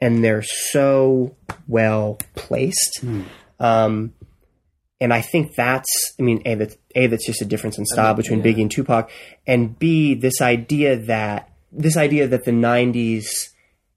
and 0.00 0.22
they're 0.24 0.42
so 0.42 1.34
well 1.68 2.18
placed. 2.34 3.04
Um, 3.60 4.12
and 5.02 5.12
I 5.12 5.20
think 5.20 5.56
that's, 5.56 6.14
I 6.16 6.22
mean, 6.22 6.42
A, 6.46 6.54
that's, 6.54 6.76
A, 6.94 7.08
that's 7.08 7.26
just 7.26 7.42
a 7.42 7.44
difference 7.44 7.76
in 7.76 7.84
style 7.86 8.14
between 8.14 8.40
Biggie 8.40 8.62
and 8.62 8.70
Tupac. 8.70 9.10
And 9.48 9.76
B, 9.76 10.14
this 10.14 10.40
idea 10.40 10.96
that, 10.96 11.50
this 11.72 11.96
idea 11.96 12.28
that 12.28 12.44
the 12.44 12.52
90s 12.52 13.48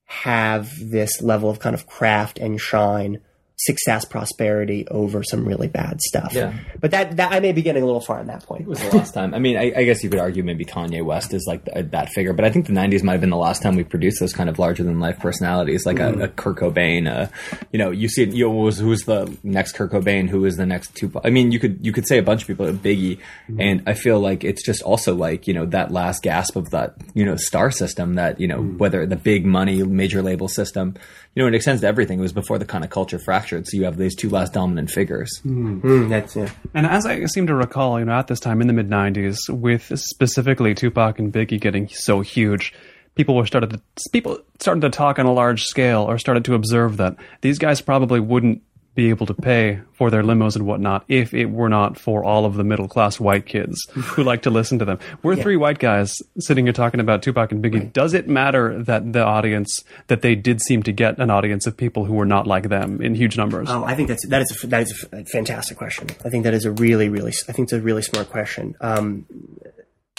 have 0.06 0.74
this 0.82 1.22
level 1.22 1.52
of 1.52 1.60
kind 1.60 1.76
of 1.76 1.86
craft 1.86 2.40
and 2.40 2.60
shine, 2.60 3.22
success, 3.58 4.06
prosperity 4.06 4.88
over 4.90 5.24
some 5.24 5.46
really 5.46 5.68
bad 5.68 6.02
stuff. 6.02 6.34
Yeah. 6.34 6.54
But 6.80 6.92
that, 6.92 7.18
that, 7.18 7.32
I 7.32 7.40
may 7.40 7.54
be 7.54 7.62
getting 7.62 7.84
a 7.84 7.86
little 7.86 8.02
far 8.02 8.20
on 8.20 8.28
that 8.28 8.44
point. 8.44 8.62
It 8.64 8.68
was 8.68 8.80
the 8.80 8.98
last 8.98 9.14
time. 9.14 9.34
I 9.34 9.40
mean, 9.40 9.58
I, 9.58 9.72
I 9.76 9.84
guess 9.84 10.04
you 10.04 10.10
could 10.10 10.20
argue 10.20 10.44
maybe 10.44 10.66
Kanye 10.66 11.04
West 11.04 11.34
is 11.34 11.46
like 11.48 11.66
th- 11.66 11.92
that 11.92 12.10
figure, 12.10 12.34
but 12.34 12.46
I 12.46 12.52
think 12.52 12.68
the 12.68 12.74
'90s 12.74 13.04
might 13.04 13.14
have 13.14 13.22
been 13.22 13.30
the 13.30 13.38
last 13.38 13.62
time 13.62 13.76
we 13.76 13.84
produced 13.84 14.20
those 14.20 14.34
kind 14.34 14.50
of 14.50 14.60
larger 14.60 14.84
than 14.84 15.00
life 15.00 15.20
personalities, 15.20 15.86
like 15.86 16.00
a, 16.00 16.12
mm. 16.12 16.24
a 16.24 16.28
Kurt 16.28 16.58
Cobain. 16.58 17.10
Uh, 17.10 17.28
you 17.72 17.80
know, 17.80 17.92
you 17.92 18.10
see, 18.10 18.24
it, 18.24 18.34
you 18.34 18.46
know, 18.46 18.52
was 18.52 18.80
who's 18.80 19.04
the 19.04 19.36
next 19.44 19.74
Kurt 19.74 19.92
Cobain? 19.92 20.30
Who 20.30 20.46
is 20.46 20.58
the 20.58 20.66
next 20.66 20.96
Tupac? 20.96 21.22
I 21.26 21.30
mean, 21.30 21.52
you 21.52 21.60
could 21.60 21.86
you 21.86 21.94
could 21.94 22.08
say 22.08 22.18
a 22.18 22.24
bunch 22.24 22.42
of 22.42 22.48
people, 22.48 22.66
Biggie, 22.68 23.20
mm. 23.50 23.62
and 23.62 23.84
I 23.88 23.94
feel 23.94 24.20
like 24.20 24.44
it's 24.44 24.64
just 24.64 24.82
also 24.82 25.16
like 25.16 25.48
you 25.48 25.54
know 25.54 25.66
that 25.68 25.92
last 25.92 26.24
gasp 26.24 26.56
of 26.56 26.72
that 26.72 26.96
you 27.14 27.26
know 27.26 27.36
star 27.36 27.72
system 27.72 28.16
that 28.16 28.40
you 28.40 28.48
know 28.48 28.60
mm. 28.60 28.78
whether 28.78 29.06
the 29.06 29.16
big 29.16 29.46
money 29.46 29.82
major 29.84 30.22
label 30.22 30.48
system, 30.48 30.96
you 31.36 31.44
know, 31.44 31.48
it 31.48 31.54
extends 31.54 31.82
to 31.82 31.88
everything. 31.88 32.20
It 32.20 32.22
was 32.22 32.34
before 32.34 32.58
the 32.58 32.66
kind 32.66 32.84
of 32.84 32.90
culture 32.90 33.20
fractured, 33.20 33.68
so 33.68 33.78
you 33.78 33.84
have 33.84 33.98
these 33.98 34.16
two 34.16 34.30
last 34.30 34.54
dominant 34.54 34.90
figures. 34.90 35.30
Mm, 35.46 36.10
that's, 36.10 36.36
yeah. 36.36 36.50
And 36.74 36.86
as 36.86 37.06
I 37.06 37.26
seem 37.26 37.48
to 37.48 37.54
recall, 37.54 38.00
you 38.00 38.06
know, 38.06 38.14
at 38.14 38.28
this 38.28 38.40
time 38.40 38.62
in 38.62 38.68
the 38.68 38.74
mid 38.74 38.90
'90s, 38.90 39.38
with 39.50 39.92
specifically 40.00 40.74
Tupac 40.74 41.20
and 41.20 41.34
Biggie 41.34 41.60
getting 41.60 41.90
so 41.90 42.22
huge, 42.22 42.74
people 43.16 43.36
were 43.36 43.46
started 43.46 43.72
to 43.72 43.82
people 44.12 44.40
started 44.60 44.82
to 44.82 44.90
talk 44.90 45.20
on 45.20 45.26
a 45.26 45.34
large 45.34 45.66
scale, 45.66 46.04
or 46.04 46.18
started 46.18 46.46
to 46.46 46.54
observe 46.54 46.98
that 46.98 47.18
these 47.42 47.60
guys 47.60 47.82
probably 47.82 48.22
wouldn't 48.22 48.62
be 48.96 49.10
able 49.10 49.26
to 49.26 49.34
pay 49.34 49.82
for 49.94 50.10
their 50.10 50.24
limos 50.24 50.56
and 50.56 50.66
whatnot 50.66 51.04
if 51.08 51.34
it 51.34 51.46
were 51.46 51.70
not 51.70 52.00
for 52.00 52.24
all 52.24 52.46
of 52.46 52.56
the 52.56 52.64
middle 52.64 52.88
class 52.88 53.20
white 53.20 53.46
kids 53.46 53.78
who 53.92 54.24
like 54.24 54.42
to 54.44 54.50
listen 54.50 54.80
to 54.80 54.86
them. 54.86 54.98
We're 55.22 55.36
three 55.36 55.58
white 55.58 55.80
guys 55.80 56.18
sitting 56.40 56.66
here 56.66 56.74
talking 56.74 57.00
about 57.00 57.22
Tupac 57.22 57.52
and 57.52 57.64
Biggie. 57.64 57.92
Does 57.92 58.14
it 58.14 58.28
matter 58.28 58.82
that 58.84 59.14
the 59.14 59.24
audience 59.24 59.84
that 60.08 60.22
they 60.22 60.36
did 60.36 60.62
seem 60.62 60.82
to 60.84 60.92
get 60.92 61.20
an 61.20 61.30
audience 61.30 61.68
of 61.68 61.76
people 61.76 62.06
who 62.06 62.14
were 62.14 62.26
not 62.26 62.48
like 62.48 62.70
them 62.70 63.02
in 63.02 63.16
huge 63.16 63.38
numbers? 63.38 63.70
Oh, 63.70 63.84
I 63.84 63.96
think 63.96 64.08
that's 64.08 64.26
that 64.28 64.42
is 64.42 64.64
a, 64.64 64.68
that 64.68 64.82
is 64.84 65.08
a 65.12 65.26
fantastic 65.26 65.78
question. 65.78 66.08
I 66.24 66.30
think 66.30 66.46
that 66.46 66.54
is 66.54 66.66
a 66.66 66.72
really, 66.72 67.10
really, 67.10 67.34
I 67.50 67.52
think 67.52 67.68
it's 67.68 67.74
a 67.74 67.82
really 67.82 68.02
smart 68.02 68.30
question. 68.30 68.76
Um, 68.80 69.26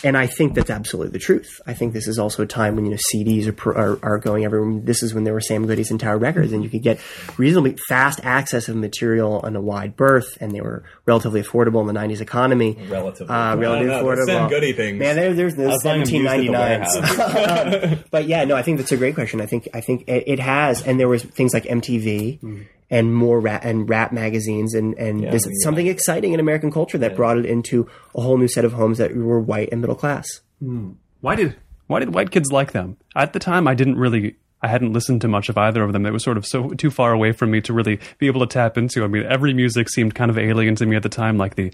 and 0.05 0.17
I 0.17 0.27
think 0.27 0.55
that's 0.55 0.69
absolutely 0.69 1.13
the 1.13 1.19
truth. 1.19 1.61
I 1.67 1.73
think 1.73 1.95
this 1.95 2.07
is 2.07 2.19
also 2.19 2.43
a 2.43 2.47
time 2.47 2.77
when 2.77 2.85
you 2.85 2.91
know 2.91 2.99
CDs 3.15 3.47
are 3.49 3.77
are, 3.77 3.99
are 4.03 4.19
going 4.19 4.45
everywhere. 4.45 4.81
This 4.83 5.03
is 5.03 5.15
when 5.15 5.25
there 5.25 5.33
were 5.33 5.41
Sam 5.41 5.67
Goody's 5.67 5.91
and 5.91 5.99
Tower 5.99 6.19
Records, 6.19 6.53
and 6.53 6.63
you 6.63 6.69
could 6.69 6.83
get 6.83 7.01
reasonably 7.39 7.77
fast 7.89 8.21
access 8.23 8.69
of 8.69 8.77
material 8.77 9.41
on 9.43 9.57
a 9.57 9.61
wide 9.61 9.97
berth, 9.97 10.37
and 10.41 10.53
they 10.53 10.61
were 10.61 10.85
relatively 11.07 11.43
affordable 11.43 11.81
in 11.81 11.87
the 11.87 11.99
'90s 11.99 12.21
economy. 12.21 12.77
Relatively. 12.89 13.35
uh, 13.35 13.57
relatively 13.57 13.95
I 13.95 13.99
don't 13.99 14.07
know, 14.07 14.13
affordable. 14.13 14.27
Sam 14.27 14.49
Goody 14.51 14.73
things. 14.75 14.99
Man, 14.99 15.17
there, 15.17 15.33
there's 15.33 15.55
I 15.55 15.57
there's 15.57 15.73
was 15.73 15.83
buying 15.83 16.05
them 16.05 16.15
used 16.15 16.27
at 16.27 16.37
the 16.41 16.53
1799. 16.53 17.95
Um, 17.97 18.05
but 18.11 18.27
yeah, 18.27 18.45
no, 18.45 18.55
I 18.55 18.63
think 18.63 18.77
that's 18.77 18.93
a 18.93 18.99
great 18.99 19.15
question. 19.15 19.41
I 19.41 19.47
think 19.47 19.69
I 19.73 19.81
think 19.81 20.05
it, 20.09 20.25
it 20.27 20.41
has, 20.41 20.83
and 20.83 21.01
there 21.01 21.09
was 21.09 21.23
things 21.23 21.55
like 21.55 21.65
MTV 21.65 22.67
and 22.91 23.15
more 23.15 23.41
rap 23.41 23.65
and 23.65 23.89
rap 23.89 24.13
magazines, 24.13 24.75
and 24.75 24.95
and 24.99 25.23
Yeah, 25.23 25.31
there's 25.31 25.47
I 25.47 25.51
mean, 25.51 25.61
something 25.61 25.87
exciting 25.87 26.33
in 26.33 26.41
American 26.41 26.71
culture 26.71 26.99
that 26.99 27.17
brought 27.17 27.39
it 27.39 27.47
into 27.47 27.89
a 28.15 28.21
whole 28.21 28.39
new 28.39 28.49
set 28.49 28.65
of 28.65 28.73
homes 28.73 28.99
that 28.99 29.15
were 29.17 29.41
white 29.41 29.71
and 29.73 29.81
middle 29.81 29.97
class. 29.97 30.27
Hmm. 30.61 30.93
Why 31.21 31.35
did 31.35 31.57
why 31.87 32.01
did 32.01 32.15
white 32.15 32.31
kids 32.31 32.53
like 32.53 32.73
them? 32.73 32.97
At 33.15 33.33
the 33.33 33.39
time, 33.39 33.69
I 33.69 33.75
didn't 33.75 33.97
really. 33.97 34.37
I 34.63 34.69
hadn't 34.69 34.95
listened 34.95 35.21
to 35.21 35.29
much 35.29 35.49
of 35.51 35.59
either 35.59 35.83
of 35.83 35.93
them. 35.93 36.07
It 36.07 36.13
was 36.13 36.25
sort 36.25 36.39
of 36.39 36.47
so 36.47 36.71
too 36.71 36.91
far 36.91 37.13
away 37.13 37.33
from 37.33 37.51
me 37.51 37.61
to 37.61 37.75
really 37.75 38.01
be 38.19 38.27
able 38.27 38.41
to 38.41 38.47
tap 38.47 38.79
into. 38.79 39.05
I 39.05 39.07
mean, 39.07 39.25
every 39.25 39.53
music 39.53 39.89
seemed 39.91 40.15
kind 40.15 40.31
of 40.31 40.39
alien 40.39 40.75
to 40.77 40.87
me 40.87 40.97
at 40.97 41.03
the 41.03 41.11
time, 41.11 41.37
like 41.37 41.57
the 41.57 41.73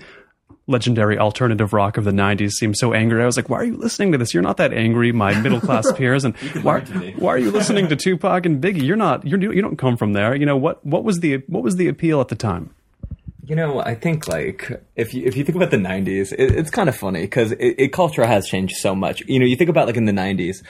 legendary 0.67 1.19
alternative 1.19 1.73
rock 1.73 1.97
of 1.97 2.05
the 2.05 2.11
90s 2.11 2.53
seemed 2.53 2.77
so 2.77 2.93
angry. 2.93 3.23
I 3.23 3.27
was 3.27 3.37
like, 3.37 3.49
why 3.49 3.59
are 3.59 3.65
you 3.65 3.77
listening 3.77 4.13
to 4.13 4.19
this? 4.19 4.33
You're 4.33 4.43
not 4.43 4.59
that 4.59 4.73
angry, 4.73 5.13
my 5.13 5.35
middle 5.41 5.61
class 5.61 5.91
peers. 5.93 6.25
And 6.25 6.37
why, 6.63 6.77
learn 6.77 6.85
to 6.87 6.99
be. 7.01 7.13
why 7.13 7.31
are 7.31 7.39
you 7.39 7.51
listening 7.51 7.89
to 7.89 7.97
Tupac 7.97 8.47
and 8.47 8.63
Biggie? 8.63 8.83
You're 8.83 8.97
not, 8.97 9.27
you're, 9.27 9.53
you 9.53 9.63
don't 9.63 9.77
come 9.77 9.97
from 9.97 10.13
there. 10.13 10.35
You 10.35 10.47
know, 10.47 10.57
what, 10.57 10.85
what 10.87 11.05
was 11.05 11.21
the, 11.21 11.39
what 11.49 11.63
was 11.63 11.77
the 11.77 11.89
appeal 11.89 12.21
at 12.21 12.29
the 12.29 12.37
time? 12.37 12.75
You 13.45 13.57
know, 13.57 13.81
I 13.81 13.97
think 13.97 14.29
like 14.29 14.71
if 14.95 15.15
you 15.15 15.25
if 15.25 15.37
you 15.37 15.43
think 15.43 15.57
about 15.57 15.73
the 15.73 15.77
'90s, 15.77 16.33
it, 16.33 16.53
it's 16.53 16.71
kind 16.71 16.89
of 16.89 16.97
funny 16.97 17.23
because 17.23 17.51
it, 17.51 17.75
it 17.77 17.93
culture 17.93 18.25
has 18.25 18.47
changed 18.47 18.77
so 18.77 18.95
much. 18.95 19.21
You 19.27 19.41
know, 19.41 19.47
you 19.47 19.57
think 19.57 19.69
about 19.69 19.89
like 19.89 19.97
in 19.97 20.05
the 20.05 20.13
'90s. 20.13 20.63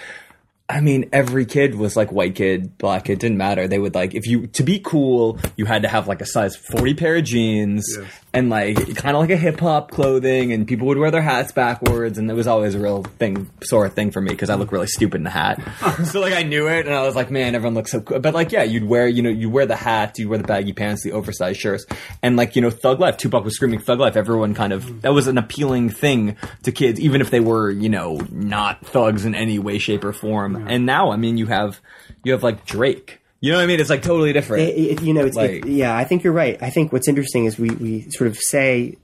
I 0.69 0.81
mean, 0.81 1.11
every 1.13 1.45
kid 1.45 1.75
was 1.75 1.97
like 1.97 2.11
white 2.13 2.35
kid, 2.35 2.79
black 2.79 3.05
kid, 3.05 3.19
didn't 3.19 3.37
matter. 3.37 3.69
They 3.69 3.79
would 3.79 3.95
like 3.95 4.15
if 4.15 4.27
you 4.27 4.47
to 4.49 4.63
be 4.63 4.79
cool, 4.79 5.39
you 5.57 5.67
had 5.67 5.83
to 5.83 5.89
have 5.89 6.09
like 6.09 6.23
a 6.23 6.27
size 6.27 6.57
forty 6.57 6.95
pair 6.95 7.17
of 7.17 7.25
jeans 7.25 7.99
and 8.33 8.49
like 8.49 8.77
kind 8.97 9.15
of 9.15 9.21
like 9.21 9.31
a 9.31 9.37
hip 9.37 9.61
hop 9.61 9.91
clothing, 9.91 10.53
and 10.53 10.67
people 10.67 10.87
would 10.87 10.97
wear 10.99 11.11
their 11.11 11.23
hats 11.23 11.53
backwards, 11.53 12.17
and 12.17 12.31
it 12.31 12.35
was 12.35 12.47
always 12.47 12.75
a 12.75 12.79
real 12.79 13.03
thing, 13.03 13.51
sort 13.63 13.87
of 13.87 13.95
thing 13.95 14.11
for 14.11 14.21
me 14.21 14.31
because 14.31 14.49
I 14.49 14.55
look 14.55 14.73
really 14.73 14.87
stupid 14.87 15.17
in 15.17 15.25
the 15.25 15.31
hat. 15.31 15.61
so 16.05 16.21
like 16.21 16.33
I 16.33 16.43
knew 16.43 16.69
it, 16.69 16.87
and 16.87 16.95
I 16.95 17.03
was 17.03 17.15
like, 17.15 17.31
man, 17.31 17.55
everyone 17.55 17.75
looks 17.75 17.91
so 17.91 18.01
cool. 18.01 18.21
But 18.21 18.33
like, 18.33 18.53
yeah, 18.53 18.63
you'd 18.63 18.85
wear, 18.85 19.07
you 19.07 19.23
know, 19.23 19.31
you 19.31 19.51
wear 19.51 19.67
the 19.67 19.77
hat, 19.77 20.19
you 20.19 20.29
wear 20.29 20.39
the 20.39 20.45
baggy 20.45 20.73
pants, 20.73 21.03
the 21.03 21.13
oversized 21.13 21.61
shirts, 21.61 21.85
and 22.23 22.37
like 22.37 22.57
you 22.57 22.63
know, 22.63 22.71
Thug 22.71 23.01
Life. 23.01 23.19
Tupac 23.19 23.45
was 23.45 23.55
screaming 23.55 23.81
Thug 23.81 24.01
Life. 24.01 24.17
Everyone 24.17 24.55
kind 24.55 24.73
of 24.73 25.03
that 25.03 25.13
was 25.13 25.27
an 25.27 25.37
appealing 25.37 25.91
thing 25.91 26.37
to 26.63 26.73
kids, 26.73 26.99
even 26.99 27.21
if 27.21 27.31
they 27.31 27.41
were, 27.41 27.71
you 27.71 27.91
know, 27.91 28.21
not 28.31 28.87
thugs 28.87 29.27
in 29.27 29.35
any 29.35 29.59
way, 29.59 29.79
shape, 29.79 30.05
or 30.05 30.13
form. 30.13 30.52
And 30.57 30.87
now, 30.87 31.11
I 31.13 31.17
mean, 31.17 31.37
you 31.37 31.47
have 31.47 31.81
you 32.25 32.33
have 32.33 32.43
like 32.43 32.65
Drake. 32.67 33.21
You 33.41 33.51
know 33.51 33.59
what 33.59 33.65
I 33.65 33.67
mean? 33.67 33.81
It's 33.81 33.91
like 33.91 34.03
totally 34.03 34.33
different. 34.33 34.69
It, 34.69 34.79
it- 34.79 35.03
you 35.03 35.13
know, 35.13 35.25
it's, 35.25 35.37
it- 35.37 35.41
Like- 35.41 35.65
yeah, 35.67 35.97
I 35.97 36.05
think 36.05 36.23
you're 36.23 36.33
right. 36.33 36.63
I 36.63 36.71
think 36.71 36.93
what's 36.93 37.09
interesting 37.09 37.45
is 37.45 37.59
we, 37.59 37.71
we 37.71 38.11
sort 38.11 38.29
of 38.29 38.37
say 38.39 38.97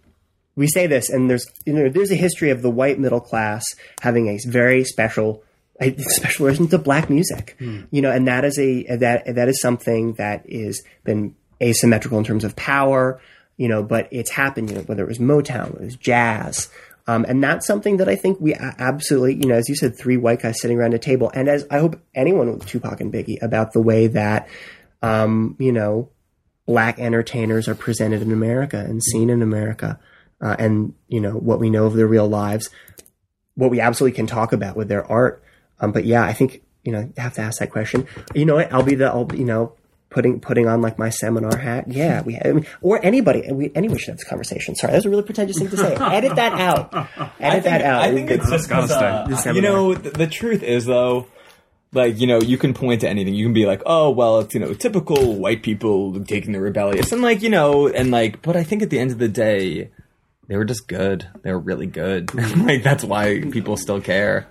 we 0.55 0.67
say 0.69 0.87
this, 0.87 1.09
and 1.11 1.29
there's 1.31 1.47
you 1.67 1.73
know 1.73 1.89
there's 1.89 2.11
a 2.11 2.17
history 2.17 2.51
of 2.51 2.63
the 2.63 2.71
white 2.71 2.99
middle 2.99 3.21
class 3.21 3.65
having 4.01 4.29
a 4.29 4.39
very 4.49 4.85
special 4.85 5.43
a 5.81 5.97
special 5.99 6.47
relation 6.47 6.67
to 6.69 6.79
black 6.79 7.09
music, 7.09 7.55
hmm. 7.59 7.83
you 7.91 8.03
know, 8.03 8.11
and 8.11 8.27
that 8.27 8.45
is 8.45 8.59
a 8.59 8.97
that 8.97 9.35
that 9.35 9.49
is 9.49 9.61
something 9.61 10.15
that 10.15 10.43
is 10.47 10.83
been 11.05 11.35
asymmetrical 11.63 12.19
in 12.19 12.25
terms 12.25 12.45
of 12.45 12.55
power, 12.57 13.21
you 13.57 13.69
know, 13.69 13.83
but 13.83 14.09
it's 14.11 14.31
happened, 14.31 14.71
you 14.71 14.77
know, 14.77 14.83
whether 14.83 15.03
it 15.05 15.09
was 15.09 15.19
Motown, 15.19 15.71
whether 15.73 15.83
it 15.83 15.87
was 15.87 15.97
jazz. 15.97 16.69
Um, 17.09 17.25
and 17.27 17.43
that's 17.43 17.67
something 17.67 17.97
that 17.97 18.09
I 18.09 18.17
think 18.17 18.39
we 18.39 18.55
absolutely, 18.55 19.37
you 19.37 19.47
know, 19.47 19.55
as 19.55 19.67
you 19.67 19.75
said, 19.75 19.97
three 19.97 20.19
white 20.19 20.43
guys 20.43 20.61
sitting 20.61 20.79
around 20.79 20.93
a 20.93 20.99
table, 20.99 21.31
and 21.35 21.49
as 21.49 21.67
I 21.71 21.79
hope 21.79 21.99
anyone 22.15 22.53
with 22.53 22.67
Tupac 22.67 23.01
and 23.01 23.11
Biggie 23.11 23.43
about 23.43 23.73
the 23.73 23.81
way 23.81 24.09
that, 24.09 24.47
um, 25.01 25.57
you 25.59 25.73
know, 25.73 26.11
black 26.67 26.99
entertainers 26.99 27.67
are 27.67 27.75
presented 27.75 28.21
in 28.21 28.31
America 28.31 28.77
and 28.79 29.03
seen 29.03 29.31
in 29.31 29.41
America, 29.41 29.99
uh, 30.43 30.55
and 30.59 30.93
you 31.09 31.19
know 31.19 31.33
what 31.33 31.59
we 31.59 31.71
know 31.71 31.87
of 31.87 31.95
their 31.95 32.07
real 32.07 32.29
lives, 32.29 32.69
what 33.55 33.71
we 33.71 33.81
absolutely 33.81 34.15
can 34.15 34.27
talk 34.27 34.53
about 34.53 34.77
with 34.77 34.89
their 34.89 35.11
art. 35.11 35.43
Um, 35.81 35.93
but 35.93 36.05
yeah, 36.05 36.25
I 36.25 36.35
think 36.35 36.63
you 36.85 36.93
know 36.93 37.11
have 37.17 37.33
to 37.35 37.41
ask 37.41 37.59
that 37.61 37.71
question. 37.71 38.07
You 38.35 38.45
know 38.45 38.57
what? 38.57 38.71
I'll 38.71 38.83
be 38.83 38.97
the 38.97 39.07
I'll 39.07 39.27
you 39.35 39.47
know 39.47 39.73
putting 40.11 40.41
putting 40.41 40.67
on 40.67 40.81
like 40.83 40.99
my 40.99 41.11
seminar 41.11 41.57
hat. 41.57 41.85
Yeah, 41.89 42.23
we 42.23 42.39
I 42.43 42.53
mean, 42.53 42.67
or 42.81 43.05
anybody 43.05 43.51
we 43.53 43.71
anyone 43.75 43.99
should 43.99 44.09
have 44.09 44.17
this 44.19 44.29
conversation. 44.29 44.75
Sorry, 44.75 44.93
that 44.93 44.99
was 44.99 45.07
a 45.07 45.11
really 45.11 45.23
pretentious 45.23 45.59
thing 45.59 45.69
to 45.71 45.77
say. 45.77 45.95
Edit 46.01 46.37
that 46.37 46.53
out. 46.53 47.09
Edit 47.41 47.65
that 47.65 47.83
out. 47.83 48.03
I 48.03 48.13
think 48.13 48.31
it's 48.31 48.49
just 48.51 48.69
gotta 48.69 48.87
'cause, 48.89 48.93
uh, 48.93 49.37
stay. 49.37 49.53
you 49.55 49.63
know, 49.63 49.95
th- 49.95 50.15
the 50.15 50.27
truth 50.27 50.63
is 50.63 50.87
though, 50.87 51.27
like 51.93 52.19
you 52.19 52.27
know, 52.27 52.41
you 52.41 52.59
can 52.59 52.75
point 52.75 53.01
to 53.03 53.09
anything. 53.09 53.35
You 53.35 53.45
can 53.45 53.53
be 53.55 53.67
like, 53.67 53.83
oh 53.87 54.11
well, 54.11 54.41
it's 54.41 54.55
you 54.55 54.61
know, 54.61 54.73
typical 54.75 55.35
white 55.37 55.63
people 55.63 56.23
taking 56.25 56.53
the 56.53 56.61
rebellious, 56.61 57.13
and 57.13 57.23
like 57.23 57.43
you 57.43 57.51
know, 57.51 57.89
and 57.89 58.11
like, 58.11 58.43
but 58.43 58.57
I 58.57 58.65
think 58.65 58.83
at 58.83 58.91
the 58.91 58.99
end 58.99 59.11
of 59.11 59.19
the 59.19 59.29
day, 59.29 59.91
they 60.49 60.57
were 60.57 60.65
just 60.65 60.89
good. 60.89 61.29
They 61.43 61.53
were 61.53 61.59
really 61.59 61.87
good. 61.87 62.35
like 62.65 62.83
that's 62.83 63.05
why 63.05 63.41
people 63.51 63.77
still 63.77 64.01
care. 64.01 64.47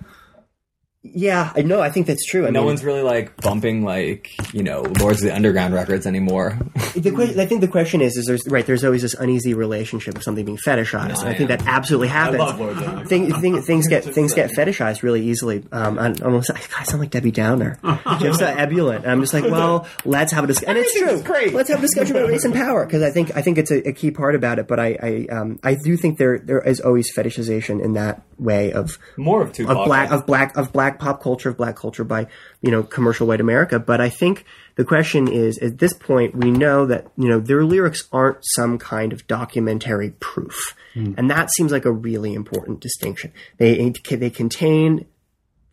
Yeah, 1.04 1.52
I 1.54 1.62
know. 1.62 1.80
I 1.80 1.90
think 1.90 2.06
that's 2.08 2.26
true. 2.26 2.44
I 2.46 2.50
No 2.50 2.60
mean, 2.60 2.66
one's 2.66 2.84
really 2.84 3.02
like 3.02 3.36
bumping 3.40 3.84
like 3.84 4.30
you 4.52 4.64
know 4.64 4.82
Lords 5.00 5.22
of 5.22 5.28
the 5.28 5.34
Underground 5.34 5.72
records 5.72 6.06
anymore. 6.06 6.58
The 6.96 7.12
que- 7.12 7.40
I 7.40 7.46
think 7.46 7.60
the 7.60 7.68
question 7.68 8.00
is, 8.00 8.16
is 8.16 8.26
there's 8.26 8.46
right? 8.48 8.66
There's 8.66 8.84
always 8.84 9.02
this 9.02 9.14
uneasy 9.14 9.54
relationship 9.54 10.16
of 10.16 10.24
something 10.24 10.44
being 10.44 10.58
fetishized, 10.58 11.20
and 11.20 11.28
I 11.28 11.34
think 11.34 11.48
that 11.50 11.64
absolutely 11.66 12.08
happens. 12.08 12.40
love 12.40 12.58
Lord 12.58 12.78
Zimmer. 12.78 13.04
Thing, 13.06 13.32
thing, 13.40 13.62
things 13.62 13.86
get 13.86 14.02
things 14.14 14.34
get 14.34 14.50
fetishized 14.50 15.02
really 15.04 15.24
easily. 15.28 15.64
Um, 15.70 16.00
I 16.00 16.12
almost 16.24 16.50
I 16.50 16.82
sound 16.82 17.00
like 17.00 17.10
Debbie 17.10 17.30
Downer, 17.30 17.78
just 18.18 18.42
uh, 18.42 18.46
ebullient. 18.58 19.04
And 19.04 19.12
I'm 19.12 19.20
just 19.20 19.32
like, 19.32 19.44
well, 19.44 19.86
let's 20.04 20.32
have 20.32 20.42
a 20.42 20.46
discussion. 20.48 20.70
And 20.76 20.78
it's 20.78 20.92
true. 20.94 21.02
Everything's 21.02 21.26
great. 21.28 21.54
Let's 21.54 21.68
have 21.70 21.78
a 21.78 21.82
discussion 21.82 22.16
about 22.16 22.28
race 22.28 22.44
and 22.44 22.52
power 22.54 22.84
because 22.84 23.02
I 23.04 23.10
think 23.12 23.36
I 23.36 23.42
think 23.42 23.58
it's 23.58 23.70
a, 23.70 23.88
a 23.88 23.92
key 23.92 24.10
part 24.10 24.34
about 24.34 24.58
it. 24.58 24.66
But 24.66 24.80
I 24.80 24.98
I, 25.00 25.26
um, 25.34 25.60
I 25.62 25.76
do 25.76 25.96
think 25.96 26.18
there 26.18 26.40
there 26.40 26.60
is 26.60 26.80
always 26.80 27.14
fetishization 27.14 27.82
in 27.82 27.92
that 27.92 28.22
way 28.38 28.72
of 28.72 28.98
More 29.16 29.42
of 29.42 29.52
Tupac. 29.52 29.76
of 29.76 29.84
black 29.84 30.10
of 30.10 30.26
black 30.26 30.56
of 30.56 30.72
black 30.72 30.98
pop 30.98 31.22
culture 31.22 31.48
of 31.48 31.56
black 31.56 31.76
culture 31.76 32.04
by 32.04 32.26
you 32.62 32.70
know 32.70 32.82
commercial 32.82 33.26
white 33.26 33.40
America. 33.40 33.78
But 33.78 34.00
I 34.00 34.08
think 34.08 34.44
the 34.76 34.84
question 34.84 35.28
is 35.28 35.58
at 35.58 35.78
this 35.78 35.92
point 35.92 36.34
we 36.34 36.50
know 36.50 36.86
that 36.86 37.08
you 37.16 37.28
know 37.28 37.40
their 37.40 37.64
lyrics 37.64 38.08
aren't 38.12 38.38
some 38.42 38.78
kind 38.78 39.12
of 39.12 39.26
documentary 39.26 40.10
proof, 40.20 40.76
hmm. 40.94 41.14
and 41.16 41.30
that 41.30 41.50
seems 41.50 41.72
like 41.72 41.84
a 41.84 41.92
really 41.92 42.34
important 42.34 42.80
distinction. 42.80 43.32
They 43.58 43.90
they 43.90 44.30
contain 44.30 45.06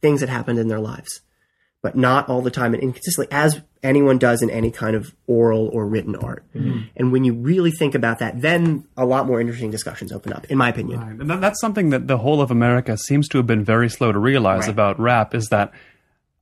things 0.01 0.20
that 0.20 0.30
happened 0.30 0.59
in 0.59 0.68
their 0.68 0.80
lives, 0.80 1.22
but 1.86 1.95
not 1.95 2.27
all 2.29 2.41
the 2.41 2.49
time 2.49 2.73
and 2.73 2.81
inconsistently 2.81 3.31
as 3.31 3.61
anyone 3.83 4.17
does 4.17 4.41
in 4.41 4.49
any 4.49 4.71
kind 4.71 4.95
of 4.95 5.13
oral 5.27 5.67
or 5.67 5.86
written 5.86 6.15
art. 6.15 6.43
Mm-hmm. 6.55 6.79
And 6.95 7.11
when 7.11 7.23
you 7.23 7.36
really 7.36 7.69
think 7.69 7.93
about 7.93 8.17
that, 8.17 8.41
then 8.41 8.88
a 8.97 9.05
lot 9.05 9.27
more 9.27 9.39
interesting 9.39 9.69
discussions 9.69 10.11
open 10.11 10.33
up, 10.33 10.45
in 10.45 10.57
my 10.57 10.69
opinion. 10.69 11.21
And 11.21 11.29
that's 11.43 11.61
something 11.61 11.91
that 11.91 12.07
the 12.07 12.17
whole 12.17 12.41
of 12.41 12.49
America 12.49 12.97
seems 12.97 13.27
to 13.27 13.38
have 13.38 13.45
been 13.45 13.63
very 13.63 13.88
slow 13.88 14.11
to 14.11 14.17
realize 14.17 14.61
Right. 14.61 14.69
about 14.69 14.99
rap 14.99 15.36
is 15.36 15.49
that 15.49 15.73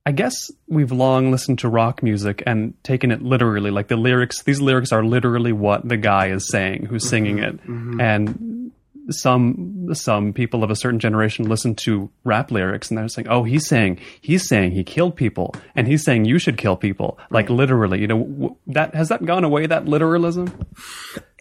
I 0.06 0.14
guess 0.14 0.50
we've 0.70 0.94
long 0.94 1.30
listened 1.30 1.60
to 1.60 1.68
rock 1.68 2.02
music 2.02 2.42
and 2.46 2.82
taken 2.86 3.12
it 3.12 3.22
literally. 3.22 3.70
Like 3.70 3.90
the 3.90 3.98
lyrics, 3.98 4.44
these 4.44 4.62
lyrics 4.62 4.94
are 4.94 5.04
literally 5.04 5.52
what 5.52 5.86
the 5.86 5.98
guy 5.98 6.28
is 6.28 6.48
saying 6.50 6.86
who's 6.86 7.10
singing 7.10 7.40
mm-hmm. 7.40 7.56
it. 7.56 7.68
Mm-hmm. 7.68 8.00
And 8.00 8.63
some 9.10 9.90
some 9.94 10.34
people 10.34 10.64
of 10.64 10.72
a 10.72 10.76
certain 10.76 11.00
generation 11.00 11.48
listen 11.50 11.76
to 11.76 12.10
rap 12.24 12.52
lyrics 12.52 12.90
and 12.90 12.98
they're 12.98 13.08
saying, 13.08 13.28
"Oh, 13.28 13.44
he's 13.44 13.68
saying 13.68 14.00
he's 14.22 14.48
saying 14.48 14.72
he 14.72 14.84
killed 14.84 15.16
people, 15.16 15.54
and 15.76 15.88
he's 15.88 16.04
saying 16.04 16.26
you 16.26 16.40
should 16.40 16.58
kill 16.58 16.76
people." 16.78 17.18
Like 17.30 17.50
literally, 17.50 18.00
you 18.00 18.08
know, 18.08 18.20
w- 18.24 18.56
that 18.68 18.96
has 18.96 19.10
that 19.10 19.26
gone 19.26 19.44
away? 19.44 19.66
That 19.68 19.86
literalism? 19.88 20.66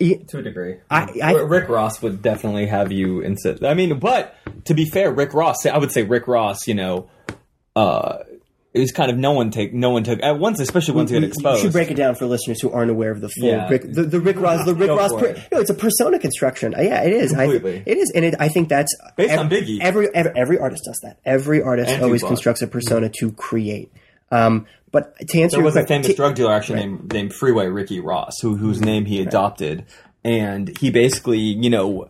to 0.01 0.39
a 0.39 0.43
degree. 0.43 0.77
I- 0.91 1.09
I- 1.23 1.35
R- 1.35 1.47
Rick 1.47 1.69
Ross 1.69 2.03
would 2.03 2.23
definitely 2.23 2.67
have 2.67 2.91
you 2.91 3.21
insist. 3.21 3.63
I 3.65 3.75
mean, 3.75 3.99
but 4.01 4.35
to 4.65 4.75
be 4.75 4.85
fair, 4.85 5.13
Rick 5.13 5.33
Ross, 5.33 5.65
I 5.65 5.79
would 5.79 5.93
say 5.93 6.03
Rick 6.03 6.27
Ross, 6.27 6.67
you 6.67 6.75
know, 6.75 7.09
uh, 7.77 8.19
it 8.75 8.79
was 8.81 8.91
kind 8.93 9.11
of 9.11 9.19
no 9.19 9.33
one 9.33 9.51
take 9.51 9.75
no 9.75 9.91
one 9.91 10.03
took 10.03 10.23
at 10.23 10.39
once, 10.39 10.59
especially 10.61 10.95
once 10.95 11.11
he 11.11 11.17
got 11.17 11.21
We- 11.23 11.27
exposed. 11.29 11.59
You 11.59 11.63
should 11.69 11.73
break 11.73 11.91
it 11.91 11.95
down 11.95 12.15
for 12.15 12.27
listeners 12.27 12.61
who 12.61 12.71
aren't 12.71 12.91
aware 12.91 13.11
of 13.11 13.21
the 13.21 13.29
full 13.29 13.49
Yeah. 13.49 13.69
Rick, 13.69 13.83
the, 13.93 14.05
the 14.05 14.21
Rick 14.21 14.39
Ross, 14.41 14.65
the 14.65 14.75
Rick 14.75 14.89
Go 14.89 14.97
Ross. 14.97 15.13
Per, 15.13 15.27
it. 15.27 15.39
no, 15.53 15.61
it's 15.61 15.71
a 15.71 15.75
persona 15.75 16.19
construction. 16.19 16.75
Uh, 16.75 16.81
Yeah, 16.81 17.03
it 17.03 17.13
is. 17.13 17.35
I, 17.35 17.47
Completely. 17.49 17.83
it 17.85 17.99
is, 17.99 18.11
and 18.15 18.25
it, 18.25 18.35
I 18.41 18.49
think 18.49 18.69
that's 18.69 18.95
Based 19.17 19.37
on 19.37 19.51
Biggie. 19.51 19.81
Every, 19.81 20.09
every 20.15 20.33
every 20.37 20.59
artist 20.59 20.85
does 20.87 20.99
that. 21.03 21.19
Every 21.25 21.63
artist 21.63 21.91
And 21.91 22.03
always 22.03 22.23
constructs 22.23 22.63
a 22.63 22.67
persona 22.67 23.11
to 23.21 23.33
create. 23.33 23.93
Um, 24.31 24.67
but 24.91 25.19
to 25.29 25.41
answer 25.41 25.57
there 25.59 25.65
was 25.65 25.77
a 25.77 25.87
famous 25.87 26.07
to- 26.09 26.15
drug 26.15 26.35
dealer 26.35 26.53
actually 26.53 26.81
named 26.81 27.13
named 27.13 27.35
Freeway 27.35 27.67
Ricky 27.69 28.01
Ross, 28.01 28.39
who 28.41 28.57
whose 28.57 28.81
name 28.81 29.05
he 29.05 29.21
adopted, 29.21 29.85
and 30.25 30.77
he 30.79 30.91
basically, 30.91 31.39
you 31.41 31.69
know, 31.69 32.09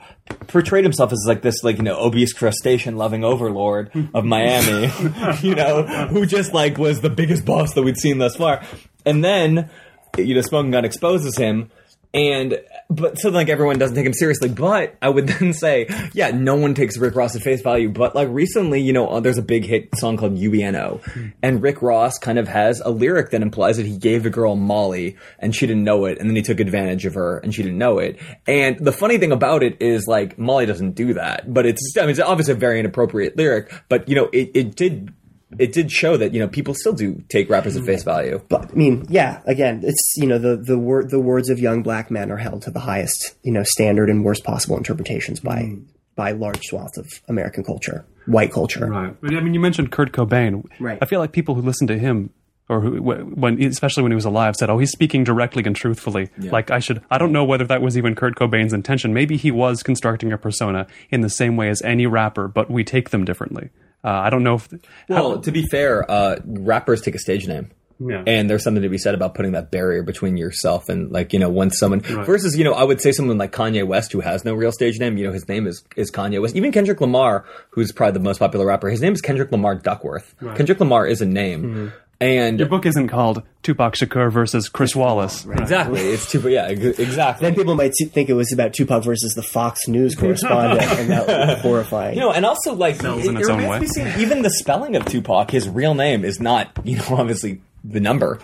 portrayed 0.48 0.84
himself 0.84 1.12
as 1.12 1.24
like 1.26 1.42
this, 1.42 1.62
like 1.62 1.76
you 1.76 1.82
know, 1.82 1.98
obese 1.98 2.32
crustacean 2.32 2.96
loving 2.96 3.24
overlord 3.24 3.90
of 4.14 4.24
Miami, 4.24 4.90
you 5.42 5.54
know, 5.54 5.82
who 6.08 6.26
just 6.26 6.52
like 6.52 6.78
was 6.78 7.00
the 7.00 7.10
biggest 7.10 7.44
boss 7.44 7.74
that 7.74 7.82
we'd 7.82 7.96
seen 7.96 8.18
thus 8.18 8.36
far, 8.36 8.64
and 9.04 9.24
then, 9.24 9.70
you 10.16 10.34
know, 10.34 10.40
Smoking 10.40 10.70
Gun 10.70 10.84
exposes 10.84 11.36
him. 11.36 11.70
And 12.14 12.60
but 12.90 13.18
so 13.18 13.30
like 13.30 13.48
everyone 13.48 13.78
doesn't 13.78 13.96
take 13.96 14.06
him 14.06 14.12
seriously. 14.12 14.48
But 14.48 14.96
I 15.00 15.08
would 15.08 15.26
then 15.28 15.52
say, 15.52 15.86
yeah, 16.12 16.30
no 16.30 16.56
one 16.56 16.74
takes 16.74 16.98
Rick 16.98 17.14
Ross 17.14 17.34
at 17.34 17.42
face 17.42 17.62
value. 17.62 17.88
But 17.88 18.14
like 18.14 18.28
recently, 18.30 18.80
you 18.80 18.92
know, 18.92 19.08
uh, 19.08 19.20
there's 19.20 19.38
a 19.38 19.42
big 19.42 19.64
hit 19.64 19.88
song 19.96 20.16
called 20.16 20.36
UBNO, 20.36 21.32
and 21.42 21.62
Rick 21.62 21.82
Ross 21.82 22.18
kind 22.18 22.38
of 22.38 22.48
has 22.48 22.80
a 22.80 22.90
lyric 22.90 23.30
that 23.30 23.42
implies 23.42 23.76
that 23.78 23.86
he 23.86 23.96
gave 23.96 24.22
the 24.22 24.30
girl 24.30 24.56
Molly 24.56 25.16
and 25.38 25.54
she 25.54 25.66
didn't 25.66 25.84
know 25.84 26.04
it, 26.04 26.18
and 26.18 26.28
then 26.28 26.36
he 26.36 26.42
took 26.42 26.60
advantage 26.60 27.06
of 27.06 27.14
her 27.14 27.38
and 27.38 27.54
she 27.54 27.62
didn't 27.62 27.78
know 27.78 27.98
it. 27.98 28.18
And 28.46 28.78
the 28.78 28.92
funny 28.92 29.18
thing 29.18 29.32
about 29.32 29.62
it 29.62 29.80
is 29.80 30.06
like 30.06 30.38
Molly 30.38 30.66
doesn't 30.66 30.92
do 30.92 31.14
that, 31.14 31.52
but 31.52 31.66
it's 31.66 31.94
I 31.96 32.02
mean 32.02 32.10
it's 32.10 32.20
obviously 32.20 32.52
a 32.52 32.56
very 32.56 32.78
inappropriate 32.78 33.36
lyric, 33.36 33.72
but 33.88 34.08
you 34.08 34.14
know 34.14 34.28
it, 34.32 34.50
it 34.54 34.76
did. 34.76 35.14
It 35.58 35.72
did 35.72 35.90
show 35.92 36.16
that 36.16 36.32
you 36.32 36.40
know 36.40 36.48
people 36.48 36.74
still 36.74 36.92
do 36.92 37.22
take 37.28 37.48
rappers 37.50 37.76
at 37.76 37.84
face 37.84 38.02
value. 38.02 38.40
But 38.48 38.70
I 38.70 38.74
mean, 38.74 39.06
yeah. 39.08 39.42
Again, 39.46 39.82
it's 39.84 40.14
you 40.16 40.26
know 40.26 40.38
the 40.38 40.56
the 40.56 40.78
word 40.78 41.10
the 41.10 41.20
words 41.20 41.50
of 41.50 41.58
young 41.58 41.82
black 41.82 42.10
men 42.10 42.30
are 42.30 42.36
held 42.38 42.62
to 42.62 42.70
the 42.70 42.80
highest 42.80 43.34
you 43.42 43.52
know 43.52 43.62
standard 43.62 44.08
and 44.10 44.24
worst 44.24 44.44
possible 44.44 44.76
interpretations 44.76 45.40
by 45.40 45.62
Mm. 45.62 45.84
by 46.16 46.32
large 46.32 46.62
swaths 46.64 46.98
of 46.98 47.06
American 47.28 47.64
culture, 47.64 48.04
white 48.26 48.52
culture. 48.52 48.86
Right. 48.86 49.14
I 49.22 49.40
mean, 49.40 49.54
you 49.54 49.60
mentioned 49.60 49.90
Kurt 49.92 50.12
Cobain. 50.12 50.64
Right. 50.80 50.98
I 51.00 51.06
feel 51.06 51.20
like 51.20 51.32
people 51.32 51.54
who 51.54 51.62
listen 51.62 51.86
to 51.86 51.98
him, 51.98 52.30
or 52.68 52.80
who, 52.80 53.02
when, 53.02 53.62
especially 53.62 54.02
when 54.02 54.12
he 54.12 54.16
was 54.16 54.24
alive, 54.24 54.56
said, 54.56 54.70
"Oh, 54.70 54.78
he's 54.78 54.92
speaking 54.92 55.24
directly 55.24 55.62
and 55.64 55.74
truthfully." 55.76 56.30
Like 56.38 56.70
I 56.70 56.78
should. 56.78 57.02
I 57.10 57.18
don't 57.18 57.32
know 57.32 57.44
whether 57.44 57.64
that 57.64 57.82
was 57.82 57.98
even 57.98 58.14
Kurt 58.14 58.36
Cobain's 58.36 58.72
intention. 58.72 59.12
Maybe 59.12 59.36
he 59.36 59.50
was 59.50 59.82
constructing 59.82 60.32
a 60.32 60.38
persona 60.38 60.86
in 61.10 61.20
the 61.20 61.30
same 61.30 61.56
way 61.56 61.68
as 61.68 61.82
any 61.82 62.06
rapper, 62.06 62.48
but 62.48 62.70
we 62.70 62.84
take 62.84 63.10
them 63.10 63.24
differently. 63.24 63.70
Uh, 64.04 64.10
I 64.10 64.30
don't 64.30 64.42
know 64.42 64.54
if. 64.54 64.68
Well, 65.08 65.40
to 65.40 65.52
be 65.52 65.64
fair, 65.70 66.10
uh, 66.10 66.38
rappers 66.44 67.02
take 67.02 67.14
a 67.14 67.18
stage 67.18 67.46
name. 67.46 67.70
Yeah. 68.08 68.24
And 68.26 68.50
there's 68.50 68.64
something 68.64 68.82
to 68.82 68.88
be 68.88 68.98
said 68.98 69.14
about 69.14 69.34
putting 69.34 69.52
that 69.52 69.70
barrier 69.70 70.02
between 70.02 70.36
yourself 70.36 70.88
and 70.88 71.12
like, 71.12 71.32
you 71.32 71.38
know, 71.38 71.50
when 71.50 71.70
someone 71.70 72.00
versus, 72.00 72.56
you 72.56 72.64
know, 72.64 72.72
I 72.72 72.82
would 72.82 73.00
say 73.00 73.12
someone 73.12 73.38
like 73.38 73.52
Kanye 73.52 73.86
West 73.86 74.12
who 74.12 74.20
has 74.20 74.44
no 74.44 74.54
real 74.54 74.72
stage 74.72 74.98
name, 74.98 75.16
you 75.16 75.26
know, 75.26 75.32
his 75.32 75.48
name 75.48 75.66
is 75.66 75.84
is 75.96 76.10
Kanye 76.10 76.40
West. 76.40 76.56
Even 76.56 76.72
Kendrick 76.72 77.00
Lamar, 77.00 77.44
who's 77.70 77.92
probably 77.92 78.14
the 78.14 78.24
most 78.24 78.38
popular 78.38 78.66
rapper, 78.66 78.88
his 78.88 79.00
name 79.00 79.12
is 79.12 79.20
Kendrick 79.20 79.52
Lamar 79.52 79.74
Duckworth. 79.76 80.34
Kendrick 80.56 80.80
Lamar 80.80 81.06
is 81.06 81.20
a 81.20 81.26
name. 81.26 81.92
And 82.22 82.58
Your 82.60 82.68
book 82.68 82.86
isn't 82.86 83.08
called 83.08 83.42
Tupac 83.62 83.94
Shakur 83.94 84.30
versus 84.30 84.68
Chris 84.68 84.94
Wallace. 84.94 85.44
exactly, 85.44 86.00
it's 86.00 86.30
too 86.30 86.40
yeah, 86.48 86.68
exactly. 86.68 87.46
Then 87.48 87.54
people 87.56 87.74
might 87.74 87.92
think 88.10 88.28
it 88.28 88.34
was 88.34 88.52
about 88.52 88.74
Tupac 88.74 89.02
versus 89.02 89.34
the 89.34 89.42
Fox 89.42 89.88
News 89.88 90.14
correspondent, 90.14 90.82
and 90.82 91.10
that 91.10 91.26
would 91.26 91.56
be 91.62 91.62
horrifying. 91.62 92.14
You 92.14 92.20
know, 92.20 92.32
and 92.32 92.46
also 92.46 92.74
like 92.74 92.96
Smells 92.96 93.26
in 93.26 93.36
it, 93.36 93.40
its 93.40 93.48
it 93.48 93.52
own 93.52 93.58
remains 93.62 93.90
way. 93.96 94.04
to 94.12 94.16
be 94.18 94.22
even 94.22 94.42
the 94.42 94.50
spelling 94.50 94.94
of 94.94 95.04
Tupac, 95.06 95.50
his 95.50 95.68
real 95.68 95.94
name 95.94 96.24
is 96.24 96.38
not, 96.40 96.70
you 96.84 96.96
know, 96.98 97.04
obviously 97.10 97.60
the 97.82 97.98
number. 98.00 98.38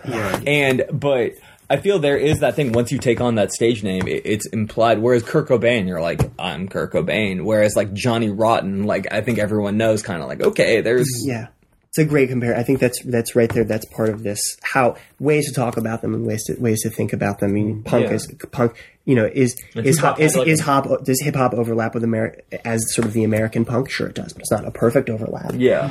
And 0.44 0.84
but 0.92 1.32
I 1.70 1.76
feel 1.76 1.98
there 2.00 2.16
is 2.16 2.40
that 2.40 2.56
thing 2.56 2.72
once 2.72 2.90
you 2.90 2.98
take 2.98 3.20
on 3.20 3.36
that 3.36 3.52
stage 3.52 3.84
name, 3.84 4.08
it, 4.08 4.22
it's 4.24 4.46
implied. 4.48 4.98
Whereas 5.00 5.22
Kurt 5.22 5.48
Cobain, 5.48 5.86
you're 5.86 6.00
like, 6.00 6.20
I'm 6.38 6.66
Kurt 6.68 6.92
Cobain. 6.92 7.44
Whereas 7.44 7.76
like 7.76 7.92
Johnny 7.92 8.30
Rotten, 8.30 8.84
like 8.84 9.06
I 9.12 9.20
think 9.20 9.38
everyone 9.38 9.76
knows, 9.76 10.02
kind 10.02 10.20
of 10.20 10.28
like, 10.28 10.40
okay, 10.42 10.80
there's 10.80 11.06
yeah, 11.24 11.48
it's 11.88 11.98
a 11.98 12.04
great 12.04 12.28
compare. 12.28 12.56
I 12.56 12.62
think 12.62 12.80
that's 12.80 13.02
that's 13.04 13.34
right 13.34 13.52
there. 13.52 13.64
That's 13.64 13.86
part 13.86 14.08
of 14.10 14.22
this. 14.22 14.40
How 14.62 14.96
ways 15.18 15.48
to 15.48 15.54
talk 15.54 15.76
about 15.76 16.02
them 16.02 16.14
and 16.14 16.26
ways 16.26 16.44
to 16.44 16.54
ways 16.60 16.82
to 16.82 16.90
think 16.90 17.12
about 17.12 17.40
them. 17.40 17.50
I 17.50 17.52
mean, 17.54 17.82
punk 17.82 18.06
Yeah. 18.06 18.12
is 18.14 18.32
punk. 18.52 18.74
You 19.06 19.14
know, 19.14 19.24
is 19.32 19.56
is 19.74 19.98
hop, 19.98 20.20
is, 20.20 20.36
like, 20.36 20.46
is 20.48 20.60
hop 20.60 20.86
does 21.04 21.20
hip 21.22 21.34
hop 21.34 21.54
overlap 21.54 21.94
with 21.94 22.02
Ameri- 22.02 22.40
as 22.64 22.84
sort 22.94 23.06
of 23.06 23.14
the 23.14 23.24
American 23.24 23.64
punk? 23.64 23.88
Sure, 23.90 24.06
it 24.08 24.14
does, 24.14 24.34
but 24.34 24.42
it's 24.42 24.50
not 24.52 24.66
a 24.66 24.70
perfect 24.70 25.08
overlap. 25.08 25.52
yeah. 25.56 25.90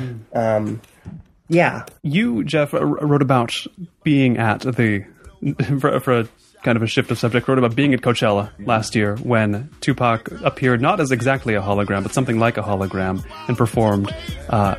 yeah. 1.49 1.85
You, 2.03 2.43
Jeff, 2.43 2.73
uh, 2.73 2.83
wrote 2.85 3.21
about 3.21 3.53
being 4.03 4.37
at 4.37 4.61
the 4.61 5.05
for, 5.79 5.99
for 5.99 6.19
a 6.19 6.27
kind 6.63 6.75
of 6.75 6.83
a 6.83 6.87
shift 6.87 7.11
of 7.11 7.17
subject. 7.17 7.47
Wrote 7.47 7.57
about 7.57 7.75
being 7.75 7.93
at 7.93 8.01
Coachella 8.01 8.51
last 8.65 8.95
year 8.95 9.15
when 9.17 9.69
Tupac 9.81 10.29
appeared 10.43 10.81
not 10.81 10.99
as 10.99 11.11
exactly 11.11 11.55
a 11.55 11.61
hologram, 11.61 12.03
but 12.03 12.13
something 12.13 12.39
like 12.39 12.57
a 12.57 12.61
hologram, 12.63 13.23
and 13.47 13.57
performed. 13.57 14.13
Uh, 14.49 14.75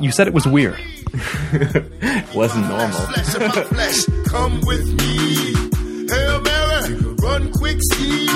you 0.00 0.10
said 0.12 0.26
it 0.26 0.34
was 0.34 0.46
weird. 0.46 0.76
it 1.12 2.34
wasn't 2.34 2.66
normal. 2.68 2.90
Flesh 2.90 3.34
of 3.34 3.40
my 3.40 3.62
flesh, 3.64 4.04
come 4.26 4.60
with 4.62 4.86
me. 5.00 5.52
Hail 6.08 6.40
Mary, 6.40 6.94
run 7.22 7.52
quick, 7.52 7.78
see. 7.92 8.26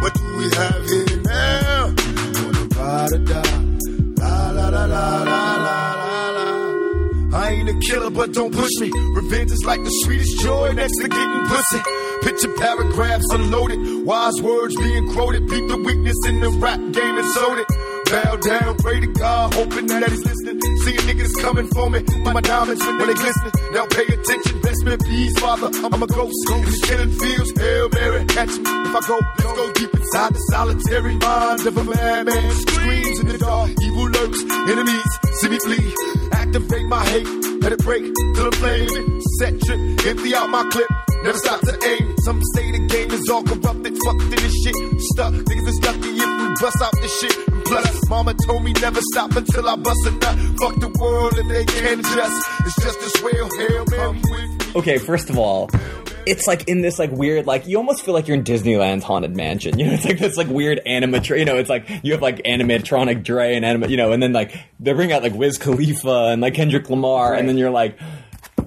What 0.00 0.14
do 0.14 0.36
we 0.36 0.44
have 0.50 0.88
here 0.90 1.22
now? 1.22 1.94
Gonna 2.34 2.66
ride 2.76 3.12
or 3.12 3.18
die. 3.18 3.60
La 4.18 4.50
la 4.50 4.68
la 4.68 4.84
la 4.84 5.22
la 5.22 5.54
la 5.54 5.94
la 5.94 6.30
la. 7.30 7.38
I 7.38 7.50
ain't 7.50 7.68
a 7.68 7.78
killer, 7.86 8.10
but 8.10 8.32
don't 8.32 8.52
push 8.54 8.70
me. 8.80 8.90
Revenge 9.14 9.52
is 9.52 9.64
like 9.64 9.82
the 9.82 9.90
sweetest 10.04 10.40
joy 10.40 10.72
next 10.72 10.96
to 11.00 11.08
getting 11.08 11.46
pussy. 11.46 11.80
Picture 12.22 12.54
paragraphs 12.56 13.30
unloaded, 13.32 13.78
wise 14.06 14.40
words 14.42 14.74
being 14.76 15.12
quoted. 15.12 15.46
Beat 15.48 15.68
the 15.68 15.76
weakness 15.76 16.16
in 16.26 16.40
the 16.40 16.50
rap 16.50 16.78
game 16.78 17.18
and 17.18 17.28
sold 17.32 17.58
it. 17.58 17.66
Bow 18.10 18.36
down, 18.36 18.76
pray 18.78 19.00
to 19.00 19.06
God, 19.08 19.54
hoping 19.54 19.86
that 19.86 20.08
he's 20.08 20.24
listening. 20.24 20.43
Seeing 20.84 21.00
niggas 21.08 21.32
come 21.40 21.54
coming 21.54 21.68
for 21.72 21.88
me. 21.88 22.02
My 22.24 22.40
diamonds 22.40 22.84
when 22.84 23.06
they 23.06 23.14
glisten. 23.14 23.50
Now 23.72 23.86
pay 23.86 24.04
attention, 24.04 24.60
best 24.60 24.84
man, 24.84 24.98
please, 24.98 25.38
father. 25.38 25.70
I'm 25.72 26.02
a 26.02 26.06
ghost. 26.06 26.34
In 26.50 26.60
the 26.60 26.82
killing 26.86 27.12
fields, 27.12 27.50
Hail 27.56 27.88
Mary, 27.94 28.24
catch 28.26 28.52
me. 28.58 28.70
If 28.84 28.94
I 28.94 29.00
go, 29.06 29.18
let's 29.38 29.52
go 29.54 29.72
deep 29.72 29.94
inside 29.94 30.34
the 30.34 30.42
solitary 30.50 31.16
mind 31.16 31.66
of 31.66 31.76
a 31.78 31.84
madman. 31.84 32.50
Screams 32.66 33.18
in 33.20 33.28
the 33.28 33.38
dark, 33.38 33.70
evil 33.80 34.08
lurks, 34.10 34.40
enemies, 34.68 35.10
see 35.40 35.48
me 35.48 35.58
flee. 35.64 35.88
Activate 36.32 36.86
my 36.86 37.04
hate, 37.06 37.28
let 37.62 37.72
it 37.72 37.82
break 37.84 38.04
till 38.34 38.50
the 38.50 38.56
flame. 38.60 39.20
Set 39.38 39.54
trip, 39.62 39.80
empty 40.06 40.34
out 40.34 40.50
my 40.50 40.68
clip. 40.70 40.90
Never 41.22 41.38
stop 41.38 41.60
to 41.60 41.74
aim. 41.88 42.14
Some 42.24 42.42
say 42.54 42.72
the 42.72 42.86
game 42.88 43.10
is 43.10 43.28
all 43.30 43.42
corrupted, 43.42 43.96
fucked 44.04 44.22
in 44.22 44.40
this 44.42 44.54
shit. 44.62 44.76
Stuck, 45.12 45.32
niggas 45.32 45.68
is 45.68 45.80
lucky 45.80 46.10
if 46.20 46.30
we 46.40 46.46
bust 46.60 46.82
out 46.82 46.92
this 47.00 47.20
shit. 47.20 47.53
And 47.66 47.84
Plus, 47.84 48.08
mama 48.08 48.34
told 48.46 48.62
me 48.64 48.72
never 48.74 49.00
stop 49.12 49.34
until 49.36 49.68
I 49.68 49.76
bust 49.76 50.06
a 50.06 50.10
nut. 50.10 50.38
Fuck 50.58 50.80
the 50.80 50.94
world 51.00 51.32
if 51.36 51.48
they 51.48 51.64
can't 51.64 52.00
adjust. 52.00 52.48
It's 52.60 52.82
just 52.82 53.00
as 53.02 53.22
well, 53.22 53.48
hell, 53.58 54.12
man. 54.12 54.58
Okay, 54.76 54.98
first 54.98 55.30
of 55.30 55.38
all, 55.38 55.70
it's 56.26 56.46
like 56.46 56.68
in 56.68 56.80
this 56.82 56.98
like 56.98 57.10
weird 57.10 57.46
like 57.46 57.66
you 57.66 57.76
almost 57.76 58.02
feel 58.02 58.14
like 58.14 58.26
you're 58.28 58.36
in 58.36 58.44
Disneyland's 58.44 59.04
haunted 59.04 59.36
mansion. 59.36 59.78
You 59.84 59.86
know, 59.86 59.92
it's 59.92 60.04
like 60.04 60.18
this 60.18 60.36
like 60.36 60.48
weird 60.48 60.80
animatronic. 60.86 61.38
You 61.38 61.44
know, 61.44 61.56
it's 61.56 61.70
like 61.70 61.88
you 62.02 62.12
have 62.12 62.22
like 62.22 62.38
animatronic 62.44 63.22
Dre 63.22 63.54
and 63.54 63.64
anima. 63.64 63.88
You 63.88 63.96
know, 63.96 64.12
and 64.12 64.22
then 64.22 64.32
like 64.32 64.54
they 64.80 64.92
bring 64.92 65.12
out 65.12 65.22
like 65.22 65.34
Wiz 65.34 65.58
Khalifa 65.58 66.30
and 66.32 66.40
like 66.42 66.54
Kendrick 66.54 66.88
Lamar, 66.90 67.34
and 67.34 67.48
then 67.48 67.58
you're 67.58 67.70
like. 67.70 67.98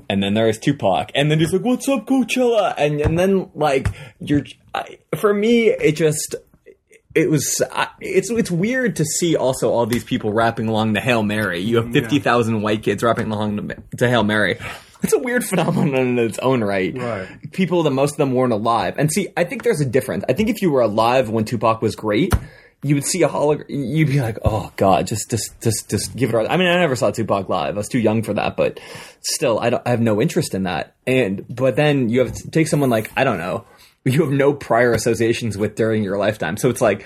And 0.09 0.23
then 0.23 0.35
there's 0.35 0.57
Tupac, 0.57 1.11
and 1.15 1.29
then 1.29 1.37
he's 1.39 1.51
like, 1.51 1.63
"What's 1.63 1.89
up, 1.89 2.05
Coachella?" 2.05 2.73
And 2.77 3.01
and 3.01 3.19
then 3.19 3.51
like 3.53 3.89
you're, 4.21 4.45
I, 4.73 4.99
for 5.17 5.33
me, 5.33 5.67
it 5.67 5.97
just 5.97 6.33
it 7.17 7.29
was 7.31 7.61
it's 7.99 8.29
it's 8.29 8.51
weird 8.51 8.97
to 8.97 9.05
see 9.05 9.35
also 9.35 9.71
all 9.71 9.87
these 9.87 10.03
people 10.03 10.31
rapping 10.31 10.67
along 10.67 10.93
to 10.93 11.01
Hail 11.01 11.23
Mary. 11.23 11.59
You 11.59 11.77
have 11.77 11.91
fifty 11.91 12.19
thousand 12.19 12.61
white 12.61 12.83
kids 12.83 13.01
rapping 13.01 13.31
along 13.31 13.69
to, 13.69 13.83
to 13.97 14.07
Hail 14.07 14.23
Mary. 14.23 14.59
It's 15.01 15.13
a 15.13 15.19
weird 15.19 15.43
phenomenon 15.43 15.95
in 15.95 16.19
its 16.19 16.39
own 16.39 16.63
right. 16.63 16.95
Right. 16.95 17.51
People 17.51 17.83
that 17.83 17.91
most 17.91 18.11
of 18.13 18.17
them 18.17 18.33
weren't 18.33 18.53
alive. 18.53 18.95
And 18.97 19.11
see, 19.11 19.29
I 19.37 19.43
think 19.43 19.63
there's 19.63 19.81
a 19.81 19.85
difference. 19.85 20.25
I 20.27 20.33
think 20.33 20.49
if 20.49 20.61
you 20.61 20.71
were 20.71 20.81
alive 20.81 21.29
when 21.29 21.45
Tupac 21.45 21.83
was 21.83 21.95
great, 21.95 22.33
you 22.83 22.95
would 22.95 23.05
see 23.05 23.23
a 23.23 23.29
hologram. 23.29 23.65
You'd 23.67 24.09
be 24.09 24.21
like, 24.21 24.37
"Oh 24.45 24.71
God, 24.75 25.07
just, 25.07 25.29
just, 25.31 25.59
just, 25.61 25.89
just 25.89 26.15
give 26.15 26.33
it." 26.33 26.35
I 26.35 26.57
mean, 26.57 26.67
I 26.67 26.79
never 26.79 26.95
saw 26.95 27.09
Tupac 27.09 27.49
live. 27.49 27.75
I 27.75 27.77
was 27.77 27.89
too 27.89 27.99
young 27.99 28.21
for 28.21 28.33
that, 28.35 28.55
but 28.55 28.79
still, 29.21 29.59
I, 29.59 29.71
don't, 29.71 29.81
I 29.85 29.89
have 29.89 30.01
no 30.01 30.21
interest 30.21 30.53
in 30.53 30.63
that. 30.63 30.93
And 31.07 31.45
but 31.49 31.75
then 31.75 32.09
you 32.09 32.19
have 32.19 32.33
to 32.33 32.51
take 32.51 32.67
someone 32.67 32.91
like 32.91 33.11
I 33.17 33.23
don't 33.23 33.39
know. 33.39 33.65
You 34.05 34.21
have 34.21 34.31
no 34.31 34.53
prior 34.53 34.93
associations 34.93 35.57
with 35.57 35.75
during 35.75 36.01
your 36.01 36.17
lifetime, 36.17 36.55
so 36.55 36.69
it's 36.69 36.79
like, 36.79 37.05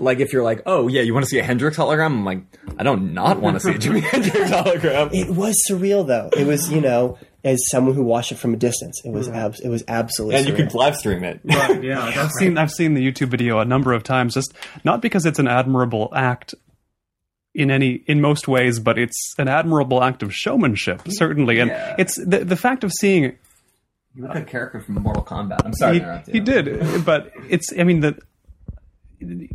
like 0.00 0.20
if 0.20 0.32
you're 0.32 0.42
like, 0.42 0.62
oh 0.64 0.88
yeah, 0.88 1.02
you 1.02 1.12
want 1.12 1.24
to 1.24 1.28
see 1.28 1.38
a 1.38 1.42
Hendrix 1.42 1.76
hologram? 1.76 2.06
I'm 2.06 2.24
like, 2.24 2.42
I 2.78 2.84
don't 2.84 3.12
not 3.12 3.40
want 3.40 3.56
to 3.56 3.60
see 3.60 3.72
a 3.72 3.74
Jimi 3.74 4.00
Hendrix 4.10 4.50
hologram. 4.50 5.10
It 5.12 5.28
was 5.28 5.54
surreal, 5.70 6.06
though. 6.06 6.30
It 6.34 6.46
was, 6.46 6.72
you 6.72 6.80
know, 6.80 7.18
as 7.44 7.58
someone 7.70 7.94
who 7.94 8.02
watched 8.02 8.32
it 8.32 8.38
from 8.38 8.54
a 8.54 8.56
distance, 8.56 9.00
it 9.04 9.10
was 9.10 9.28
mm. 9.28 9.34
abs- 9.34 9.60
it 9.60 9.68
was 9.68 9.84
absolutely. 9.88 10.36
and 10.36 10.48
you 10.48 10.54
could 10.54 10.74
live 10.74 10.96
stream 10.96 11.22
it. 11.22 11.40
Right, 11.44 11.82
yeah. 11.82 12.02
I've 12.02 12.30
seen 12.38 12.56
I've 12.58 12.72
seen 12.72 12.94
the 12.94 13.06
YouTube 13.06 13.28
video 13.28 13.58
a 13.58 13.64
number 13.64 13.92
of 13.92 14.02
times. 14.02 14.34
Just 14.34 14.54
not 14.84 15.02
because 15.02 15.26
it's 15.26 15.38
an 15.38 15.48
admirable 15.48 16.10
act 16.14 16.54
in 17.54 17.70
any 17.70 18.02
in 18.06 18.20
most 18.20 18.48
ways, 18.48 18.80
but 18.80 18.98
it's 18.98 19.34
an 19.38 19.48
admirable 19.48 20.02
act 20.02 20.22
of 20.22 20.34
showmanship, 20.34 21.02
certainly. 21.08 21.60
And 21.60 21.70
Yeah. 21.70 21.96
it's 21.98 22.16
the 22.16 22.44
the 22.44 22.56
fact 22.56 22.84
of 22.84 22.92
seeing 22.92 23.36
You 24.18 24.24
look 24.24 24.34
like 24.34 24.42
a 24.42 24.46
character 24.46 24.80
from 24.80 24.96
Mortal 24.96 25.22
Kombat. 25.22 25.64
I'm 25.64 25.72
sorry, 25.74 26.00
he, 26.00 26.00
to 26.00 26.22
he 26.32 26.40
did, 26.40 27.04
but 27.04 27.30
it's 27.48 27.72
I 27.78 27.84
mean 27.84 28.00
the 28.00 28.18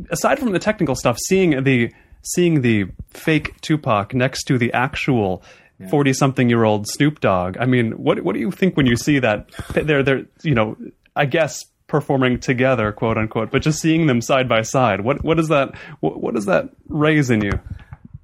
aside 0.10 0.40
from 0.40 0.54
the 0.54 0.60
technical 0.60 0.96
stuff, 0.96 1.18
seeing 1.20 1.66
the 1.66 1.92
seeing 2.22 2.62
the 2.62 2.86
fake 3.10 3.60
Tupac 3.60 4.14
next 4.14 4.46
to 4.46 4.58
the 4.58 4.72
actual. 4.72 5.44
Forty 5.90 6.14
something 6.14 6.48
year 6.48 6.64
old 6.64 6.88
Snoop 6.88 7.20
Dogg. 7.20 7.58
I 7.60 7.66
mean, 7.66 7.92
what 8.02 8.24
what 8.24 8.36
do 8.36 8.40
you 8.40 8.52
think 8.52 8.78
when 8.78 8.86
you 8.86 8.96
see 8.96 9.20
that? 9.20 9.50
They're 9.74 10.02
they're 10.02 10.26
you 10.42 10.56
know, 10.56 10.78
I 11.14 11.26
guess 11.26 11.62
performing 11.88 12.40
together, 12.40 12.94
quote 12.94 13.18
unquote, 13.18 13.52
but 13.52 13.64
just 13.64 13.82
seeing 13.82 14.08
them 14.08 14.22
side 14.22 14.48
by 14.48 14.62
side. 14.62 15.02
What 15.02 15.26
what 15.26 15.36
does 15.36 15.50
that 15.50 15.76
what, 16.00 16.22
what 16.22 16.36
does 16.36 16.46
that 16.46 16.70
raise 16.88 17.30
in 17.30 17.44
you? 17.44 17.60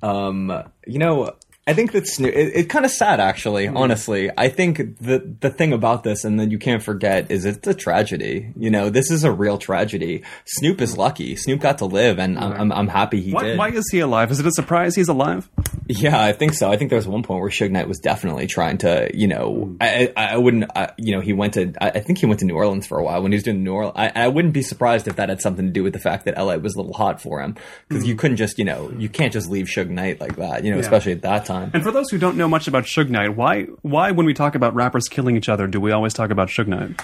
Um, 0.01 0.63
you 0.87 0.99
know, 0.99 1.33
I 1.69 1.73
think 1.73 1.91
that's 1.91 2.19
it, 2.19 2.33
it's 2.33 2.67
kind 2.67 2.83
of 2.83 2.89
sad, 2.89 3.19
actually. 3.19 3.67
Honestly, 3.67 4.31
I 4.35 4.49
think 4.49 4.97
the 4.97 5.35
the 5.39 5.51
thing 5.51 5.71
about 5.71 6.03
this, 6.03 6.23
and 6.23 6.39
then 6.39 6.49
you 6.49 6.57
can't 6.57 6.81
forget, 6.81 7.29
is 7.29 7.45
it's 7.45 7.67
a 7.67 7.75
tragedy. 7.75 8.51
You 8.57 8.71
know, 8.71 8.89
this 8.89 9.11
is 9.11 9.23
a 9.23 9.31
real 9.31 9.59
tragedy. 9.59 10.23
Snoop 10.45 10.81
is 10.81 10.97
lucky. 10.97 11.35
Snoop 11.35 11.59
got 11.59 11.77
to 11.77 11.85
live, 11.85 12.17
and 12.17 12.39
I'm, 12.39 12.53
I'm 12.53 12.71
I'm 12.71 12.87
happy 12.87 13.21
he 13.21 13.33
Why, 13.33 13.43
did. 13.43 13.59
why 13.59 13.69
is 13.69 13.87
he 13.91 13.99
alive? 13.99 14.31
Is 14.31 14.39
it 14.39 14.47
a 14.47 14.51
surprise 14.51 14.95
he's 14.95 15.09
alive? 15.09 15.47
Yeah, 15.91 16.19
I 16.19 16.33
think 16.33 16.53
so. 16.53 16.71
I 16.71 16.77
think 16.77 16.89
there 16.89 16.97
was 16.97 17.07
one 17.07 17.23
point 17.23 17.41
where 17.41 17.49
Suge 17.49 17.71
Knight 17.71 17.87
was 17.87 17.99
definitely 17.99 18.45
trying 18.45 18.77
to, 18.79 19.09
you 19.13 19.27
know, 19.27 19.65
hmm. 19.65 19.77
I, 19.81 20.13
I 20.15 20.25
I 20.33 20.37
wouldn't, 20.37 20.65
I, 20.75 20.91
you 20.97 21.15
know, 21.15 21.19
he 21.19 21.33
went 21.33 21.55
to, 21.55 21.73
I, 21.81 21.89
I 21.89 21.99
think 21.99 22.19
he 22.19 22.25
went 22.25 22.39
to 22.39 22.45
New 22.45 22.55
Orleans 22.55 22.85
for 22.85 22.99
a 22.99 23.03
while 23.03 23.21
when 23.21 23.31
he 23.31 23.35
was 23.35 23.43
doing 23.43 23.63
New 23.63 23.73
Orleans. 23.73 23.95
I, 23.95 24.11
I 24.15 24.27
wouldn't 24.27 24.53
be 24.53 24.61
surprised 24.61 25.07
if 25.07 25.15
that 25.17 25.29
had 25.29 25.41
something 25.41 25.65
to 25.65 25.71
do 25.71 25.83
with 25.83 25.93
the 25.93 25.99
fact 25.99 26.25
that 26.25 26.37
LA 26.37 26.55
was 26.55 26.75
a 26.75 26.77
little 26.77 26.93
hot 26.93 27.21
for 27.21 27.41
him 27.41 27.55
because 27.87 28.05
you 28.07 28.13
hmm. 28.13 28.19
couldn't 28.19 28.37
just, 28.37 28.57
you 28.57 28.65
know, 28.65 28.91
you 28.97 29.09
can't 29.09 29.33
just 29.33 29.49
leave 29.49 29.65
Suge 29.65 29.89
Knight 29.89 30.19
like 30.19 30.35
that, 30.37 30.63
you 30.63 30.71
know, 30.71 30.79
especially 30.79 31.11
at 31.11 31.21
that 31.23 31.45
time. 31.45 31.58
And 31.73 31.83
for 31.83 31.91
those 31.91 32.09
who 32.09 32.17
don't 32.17 32.37
know 32.37 32.47
much 32.47 32.67
about 32.67 32.85
Suge 32.85 33.09
Knight, 33.09 33.35
why 33.35 33.63
why 33.81 34.11
when 34.11 34.25
we 34.25 34.33
talk 34.33 34.55
about 34.55 34.73
rappers 34.75 35.07
killing 35.09 35.35
each 35.37 35.49
other 35.49 35.67
do 35.67 35.79
we 35.79 35.91
always 35.91 36.13
talk 36.13 36.29
about 36.31 36.49
Suge 36.49 36.67
Knight? 36.67 36.99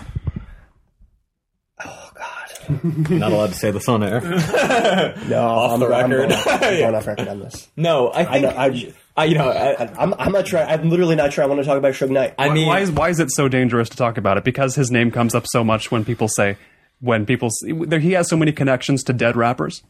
Oh 1.83 2.11
God, 2.15 3.09
not 3.09 3.31
allowed 3.31 3.47
to 3.49 3.55
say 3.55 3.71
this 3.71 3.87
on 3.89 4.03
air. 4.03 4.21
no 5.27 5.41
off 5.47 5.71
I'm, 5.73 5.79
the 5.79 5.85
I'm 5.93 6.09
record. 6.11 6.29
going 6.29 6.31
off, 6.31 6.47
I'm 6.47 6.59
going 6.79 6.95
off 6.95 7.07
record 7.07 7.27
on 7.27 7.39
this. 7.39 7.67
No, 7.75 8.11
I 8.13 8.25
think, 8.25 8.43
know, 8.43 8.49
I, 8.49 8.93
I- 9.17 9.25
you 9.25 9.35
know, 9.35 9.49
I, 9.49 9.89
I'm, 9.97 10.13
I'm 10.19 10.31
not 10.33 10.45
sure. 10.47 10.59
I'm 10.59 10.89
literally 10.89 11.15
not 11.15 11.31
sure. 11.31 11.43
I 11.43 11.47
want 11.47 11.61
to 11.61 11.65
talk 11.65 11.77
about 11.77 11.93
Suge 11.93 12.09
Knight. 12.09 12.33
I 12.37 12.49
mean, 12.49 12.67
why 12.67 12.79
is 12.81 12.91
why 12.91 13.09
is 13.09 13.19
it 13.19 13.31
so 13.31 13.47
dangerous 13.47 13.87
to 13.89 13.97
talk 13.97 14.17
about 14.17 14.37
it? 14.37 14.43
Because 14.43 14.75
his 14.75 14.91
name 14.91 15.09
comes 15.11 15.33
up 15.35 15.45
so 15.47 15.63
much 15.63 15.89
when 15.91 16.03
people 16.03 16.27
say 16.27 16.57
when 16.99 17.25
people 17.25 17.49
see, 17.49 17.71
there, 17.71 17.99
he 17.99 18.11
has 18.13 18.29
so 18.29 18.35
many 18.37 18.51
connections 18.51 19.03
to 19.03 19.13
dead 19.13 19.35
rappers. 19.37 19.83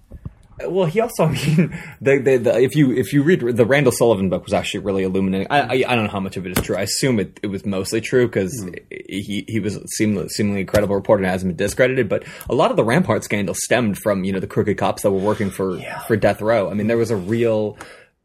Well, 0.63 0.85
he 0.85 1.01
also, 1.01 1.23
I 1.25 1.31
mean, 1.31 1.77
the, 2.01 2.17
the, 2.19 2.37
the, 2.37 2.59
if 2.59 2.75
you 2.75 2.91
if 2.91 3.11
you 3.11 3.23
read 3.23 3.41
the 3.41 3.65
Randall 3.65 3.91
Sullivan 3.91 4.29
book 4.29 4.43
was 4.43 4.53
actually 4.53 4.81
really 4.81 5.03
illuminating. 5.03 5.47
I, 5.49 5.59
I, 5.59 5.83
I 5.87 5.95
don't 5.95 6.05
know 6.05 6.11
how 6.11 6.19
much 6.19 6.37
of 6.37 6.45
it 6.45 6.57
is 6.57 6.63
true. 6.63 6.77
I 6.77 6.81
assume 6.81 7.19
it, 7.19 7.39
it 7.43 7.47
was 7.47 7.65
mostly 7.65 8.01
true 8.01 8.27
because 8.27 8.67
he 8.89 9.45
he 9.47 9.59
was 9.59 9.79
seemingly, 9.97 10.29
seemingly 10.29 10.65
credible 10.65 10.95
reporter 10.95 11.23
and 11.23 11.31
hasn't 11.31 11.49
been 11.49 11.65
discredited. 11.65 12.07
But 12.07 12.23
a 12.49 12.55
lot 12.55 12.71
of 12.71 12.77
the 12.77 12.83
Rampart 12.83 13.23
scandal 13.23 13.55
stemmed 13.55 13.97
from 13.97 14.23
you 14.23 14.31
know 14.31 14.39
the 14.39 14.47
crooked 14.47 14.77
cops 14.77 15.03
that 15.03 15.11
were 15.11 15.19
working 15.19 15.49
for 15.49 15.79
for 16.07 16.15
death 16.15 16.41
row. 16.41 16.69
I 16.69 16.73
mean, 16.73 16.87
there 16.87 16.97
was 16.97 17.11
a 17.11 17.17
real. 17.17 17.77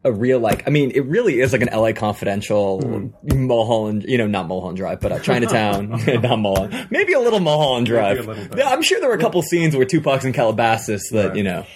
A 0.03 0.11
real 0.11 0.41
like, 0.41 0.67
I 0.67 0.71
mean, 0.71 0.93
it 0.93 1.05
really 1.05 1.41
is 1.41 1.53
like 1.53 1.61
an 1.61 1.69
LA 1.71 1.93
Confidential, 1.93 3.13
Mulholland, 3.23 4.07
you 4.09 4.17
know, 4.17 4.27
not 4.27 4.49
Mulholland 4.49 4.79
Drive, 4.79 4.99
but 4.99 5.13
uh, 5.13 5.19
Chinatown, 5.19 5.91
not 6.07 6.39
Mulholland, 6.39 6.87
maybe 6.89 7.13
a 7.13 7.21
little 7.21 7.39
Mulholland 7.39 7.85
Drive. 7.85 8.27
Yeah, 8.57 8.71
I'm 8.71 8.81
sure 8.81 8.99
there 8.99 9.11
were 9.11 9.15
a 9.15 9.21
couple 9.21 9.43
scenes 9.43 9.77
where 9.77 9.85
Tupac's 9.85 10.25
in 10.25 10.33
Calabasas 10.33 11.11
that 11.11 11.37
you 11.37 11.43
know. 11.43 11.67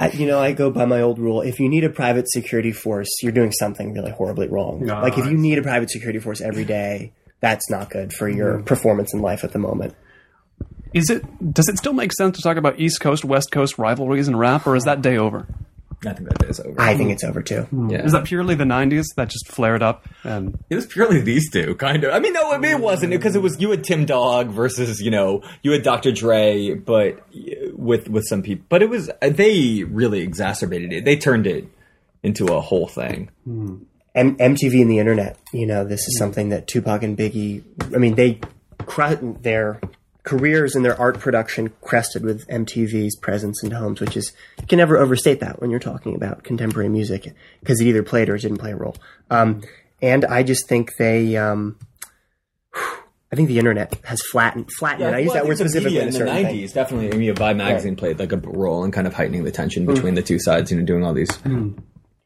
I, 0.00 0.08
you 0.12 0.26
know, 0.26 0.40
I 0.40 0.52
go 0.52 0.70
by 0.70 0.86
my 0.86 1.02
old 1.02 1.18
rule. 1.18 1.42
If 1.42 1.60
you 1.60 1.68
need 1.68 1.84
a 1.84 1.90
private 1.90 2.26
security 2.30 2.72
force, 2.72 3.08
you're 3.22 3.32
doing 3.32 3.52
something 3.52 3.92
really 3.92 4.10
horribly 4.10 4.48
wrong. 4.48 4.86
No, 4.86 4.94
like 5.02 5.18
if 5.18 5.26
you 5.26 5.36
need 5.36 5.58
a 5.58 5.62
private 5.62 5.90
security 5.90 6.18
force 6.18 6.40
every 6.40 6.64
day, 6.64 7.12
that's 7.40 7.68
not 7.68 7.90
good 7.90 8.14
for 8.14 8.26
your 8.26 8.54
mm-hmm. 8.54 8.64
performance 8.64 9.12
in 9.12 9.20
life 9.20 9.44
at 9.44 9.52
the 9.52 9.58
moment. 9.58 9.94
Is 10.94 11.10
it 11.10 11.52
does 11.52 11.68
it 11.68 11.76
still 11.76 11.92
make 11.92 12.14
sense 12.14 12.36
to 12.38 12.42
talk 12.42 12.56
about 12.56 12.80
East 12.80 13.00
Coast 13.00 13.26
West 13.26 13.50
Coast 13.52 13.76
rivalries 13.76 14.26
in 14.26 14.36
rap, 14.36 14.66
or 14.66 14.74
is 14.74 14.84
that 14.84 15.02
day 15.02 15.18
over? 15.18 15.46
I 16.06 16.14
think 16.14 16.30
that 16.30 16.48
is 16.48 16.60
over. 16.60 16.80
I 16.80 16.96
think 16.96 17.10
it's 17.10 17.24
over 17.24 17.42
too. 17.42 17.62
Hmm. 17.64 17.90
yeah. 17.90 18.02
Is 18.02 18.12
that 18.12 18.24
purely 18.24 18.54
the 18.54 18.64
'90s 18.64 19.04
that 19.16 19.28
just 19.28 19.48
flared 19.48 19.82
up? 19.82 20.08
And 20.24 20.58
It 20.70 20.76
was 20.76 20.86
purely 20.86 21.20
these 21.20 21.50
two, 21.50 21.74
kind 21.74 22.04
of. 22.04 22.14
I 22.14 22.20
mean, 22.20 22.32
no, 22.32 22.50
I 22.50 22.58
mean, 22.58 22.70
it 22.70 22.80
wasn't 22.80 23.10
because 23.10 23.36
it 23.36 23.42
was 23.42 23.60
you 23.60 23.70
had 23.70 23.84
Tim 23.84 24.06
Dog 24.06 24.48
versus 24.48 25.00
you 25.00 25.10
know 25.10 25.42
you 25.62 25.72
had 25.72 25.82
Dr. 25.82 26.10
Dre, 26.10 26.74
but 26.74 27.22
with 27.80 28.08
with 28.08 28.24
some 28.26 28.42
people. 28.42 28.64
But 28.68 28.82
it 28.82 28.88
was 28.88 29.10
they 29.20 29.84
really 29.84 30.20
exacerbated 30.20 30.92
it. 30.92 31.04
They 31.04 31.16
turned 31.16 31.46
it 31.46 31.68
into 32.22 32.46
a 32.46 32.60
whole 32.60 32.86
thing. 32.86 33.30
M- 34.14 34.36
MTV 34.36 34.82
and 34.82 34.90
the 34.90 34.98
internet. 34.98 35.38
You 35.52 35.66
know, 35.66 35.84
this 35.84 36.00
is 36.00 36.18
something 36.18 36.50
that 36.50 36.66
Tupac 36.66 37.02
and 37.02 37.16
Biggie. 37.16 37.62
I 37.94 37.98
mean, 37.98 38.14
they 38.14 38.40
their 39.42 39.80
careers 40.22 40.74
and 40.74 40.84
their 40.84 40.98
art 41.00 41.18
production 41.18 41.72
crested 41.80 42.24
with 42.24 42.46
MTV's 42.48 43.16
presence 43.16 43.62
in 43.62 43.70
homes, 43.70 44.00
which 44.00 44.16
is 44.16 44.32
you 44.60 44.66
can 44.66 44.78
never 44.78 44.98
overstate 44.98 45.40
that 45.40 45.60
when 45.60 45.70
you're 45.70 45.80
talking 45.80 46.14
about 46.14 46.44
contemporary 46.44 46.88
music 46.88 47.32
because 47.60 47.80
it 47.80 47.86
either 47.86 48.02
played 48.02 48.28
or 48.28 48.34
it 48.36 48.42
didn't 48.42 48.58
play 48.58 48.72
a 48.72 48.76
role. 48.76 48.96
Um, 49.30 49.62
and 50.02 50.24
I 50.24 50.42
just 50.42 50.68
think 50.68 50.96
they. 50.96 51.36
Um, 51.36 51.78
I 53.32 53.36
think 53.36 53.48
the 53.48 53.58
internet 53.58 53.94
has 54.04 54.20
flattened 54.32 54.70
flattened. 54.78 55.08
it. 55.10 55.14
I 55.14 55.18
use 55.18 55.28
well, 55.28 55.34
that 55.36 55.46
word 55.46 55.58
specifically 55.58 55.98
in 55.98 56.10
the 56.10 56.24
nineties. 56.24 56.72
Definitely, 56.72 57.12
I 57.12 57.16
mean, 57.16 57.34
Vibe 57.34 57.56
magazine 57.56 57.94
played 57.94 58.18
like 58.18 58.32
a 58.32 58.36
role 58.36 58.82
in 58.84 58.90
kind 58.90 59.06
of 59.06 59.14
heightening 59.14 59.44
the 59.44 59.52
tension 59.52 59.86
Mm. 59.86 59.94
between 59.94 60.14
the 60.14 60.22
two 60.22 60.38
sides. 60.40 60.70
You 60.70 60.78
know, 60.78 60.84
doing 60.84 61.04
all 61.04 61.14
these. 61.14 61.30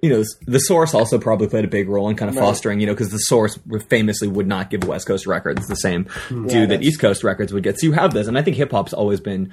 You 0.01 0.11
know, 0.11 0.25
the 0.47 0.59
source 0.59 0.93
also 0.93 1.19
probably 1.19 1.49
played 1.49 1.65
a 1.65 1.69
big 1.69 1.89
role 1.89 2.11
in 2.11 2.17
kind 2.17 2.29
of 2.29 2.35
fostering, 2.37 2.79
you 2.79 2.87
know, 2.87 2.93
because 2.93 3.11
the 3.11 3.19
source 3.19 3.59
famously 3.89 4.29
would 4.29 4.47
not 4.47 4.69
give 4.69 4.85
West 4.85 5.07
Coast 5.07 5.27
Records 5.27 5.67
the 5.67 5.77
same 5.77 6.09
due 6.29 6.67
that 6.67 6.83
East 6.83 7.01
Coast 7.01 7.25
Records 7.25 7.55
would 7.55 7.63
get. 7.63 7.81
So 7.81 7.87
you 7.87 7.93
have 7.93 8.13
this, 8.13 8.27
and 8.27 8.37
I 8.37 8.43
think 8.43 8.57
hip 8.57 8.71
hop's 8.71 8.93
always 8.93 9.21
been. 9.21 9.51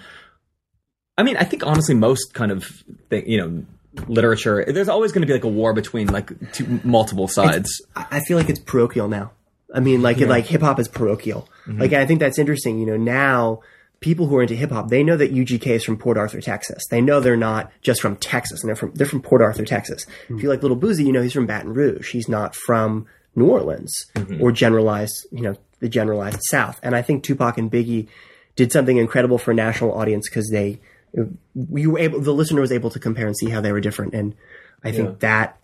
I 1.17 1.23
mean, 1.23 1.37
I 1.37 1.43
think 1.43 1.65
honestly, 1.65 1.95
most 1.95 2.33
kind 2.33 2.51
of 2.51 2.65
thing, 3.09 3.29
you 3.29 3.37
know, 3.37 3.65
literature. 4.07 4.65
There's 4.67 4.89
always 4.89 5.11
going 5.11 5.21
to 5.21 5.27
be 5.27 5.33
like 5.33 5.43
a 5.43 5.49
war 5.49 5.73
between 5.73 6.07
like 6.07 6.31
two, 6.53 6.79
multiple 6.83 7.27
sides. 7.27 7.69
I 7.95 8.07
I 8.11 8.19
feel 8.21 8.37
like 8.37 8.49
it's 8.49 8.59
parochial 8.59 9.07
now. 9.07 9.31
I 9.73 9.79
mean, 9.79 10.01
like 10.01 10.19
like 10.19 10.45
hip 10.45 10.61
hop 10.61 10.79
is 10.79 10.87
parochial. 10.87 11.47
Mm-hmm. 11.65 11.81
Like 11.81 11.93
I 11.93 12.05
think 12.05 12.19
that's 12.19 12.39
interesting. 12.39 12.79
You 12.79 12.85
know, 12.85 12.97
now 12.97 13.61
people 13.99 14.27
who 14.27 14.35
are 14.37 14.41
into 14.41 14.55
hip 14.55 14.71
hop, 14.71 14.89
they 14.89 15.03
know 15.03 15.15
that 15.15 15.33
UGK 15.33 15.67
is 15.67 15.83
from 15.83 15.97
Port 15.97 16.17
Arthur, 16.17 16.41
Texas. 16.41 16.83
They 16.89 17.01
know 17.01 17.19
they're 17.19 17.37
not 17.37 17.71
just 17.81 18.01
from 18.01 18.17
Texas, 18.17 18.61
and 18.61 18.69
they're 18.69 18.75
from 18.75 18.91
they're 18.93 19.07
from 19.07 19.21
Port 19.21 19.41
Arthur, 19.41 19.65
Texas. 19.65 20.05
Mm-hmm. 20.05 20.37
If 20.37 20.43
you 20.43 20.49
like 20.49 20.63
Lil 20.63 20.75
Boosie, 20.75 21.05
you 21.05 21.11
know 21.11 21.21
he's 21.21 21.33
from 21.33 21.47
Baton 21.47 21.73
Rouge. 21.73 22.11
He's 22.11 22.27
not 22.27 22.55
from 22.55 23.05
New 23.35 23.49
Orleans 23.49 24.07
mm-hmm. 24.15 24.41
or 24.41 24.51
generalized, 24.51 25.25
you 25.31 25.41
know, 25.41 25.55
the 25.79 25.89
generalized 25.89 26.41
South. 26.49 26.79
And 26.83 26.95
I 26.95 27.01
think 27.01 27.23
Tupac 27.23 27.57
and 27.57 27.71
Biggie 27.71 28.07
did 28.55 28.71
something 28.71 28.97
incredible 28.97 29.37
for 29.37 29.51
a 29.51 29.55
national 29.55 29.93
audience 29.93 30.29
because 30.29 30.49
they 30.49 30.79
we 31.55 31.87
were 31.87 31.99
able 31.99 32.21
the 32.21 32.33
listener 32.33 32.61
was 32.61 32.71
able 32.71 32.89
to 32.89 32.99
compare 32.99 33.27
and 33.27 33.37
see 33.37 33.49
how 33.49 33.59
they 33.59 33.71
were 33.71 33.81
different 33.81 34.13
and 34.13 34.33
i 34.81 34.91
think 34.93 35.19
that 35.19 35.57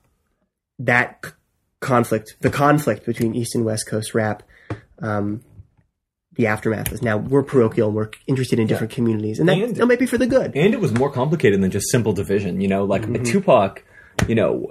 that 0.77 1.19
c- 1.23 1.31
conflict 1.79 2.35
the 2.41 2.49
conflict 2.49 3.05
between 3.05 3.35
east 3.35 3.53
and 3.55 3.63
west 3.63 3.87
coast 3.87 4.15
rap 4.15 4.41
um 4.99 5.41
the 6.33 6.47
aftermath 6.47 6.91
is 6.91 7.01
now 7.01 7.17
we're 7.17 7.43
parochial 7.43 7.87
and 7.87 7.95
we're 7.95 8.09
interested 8.27 8.59
in 8.59 8.67
different 8.67 8.91
communities 8.93 9.39
and 9.39 9.47
that, 9.49 9.57
And- 9.57 9.75
that 9.75 9.85
might 9.85 9.99
be 9.99 10.05
for 10.05 10.17
the 10.17 10.27
good 10.27 10.55
and 10.55 10.73
it 10.73 10.79
was 10.79 10.91
more 10.93 11.11
complicated 11.11 11.61
than 11.61 11.71
just 11.71 11.89
simple 11.91 12.13
division. 12.13 12.61
You 12.61 12.67
know, 12.67 12.83
like 12.85 13.23
Tupac, 13.23 13.83
you 14.27 14.35
know, 14.35 14.67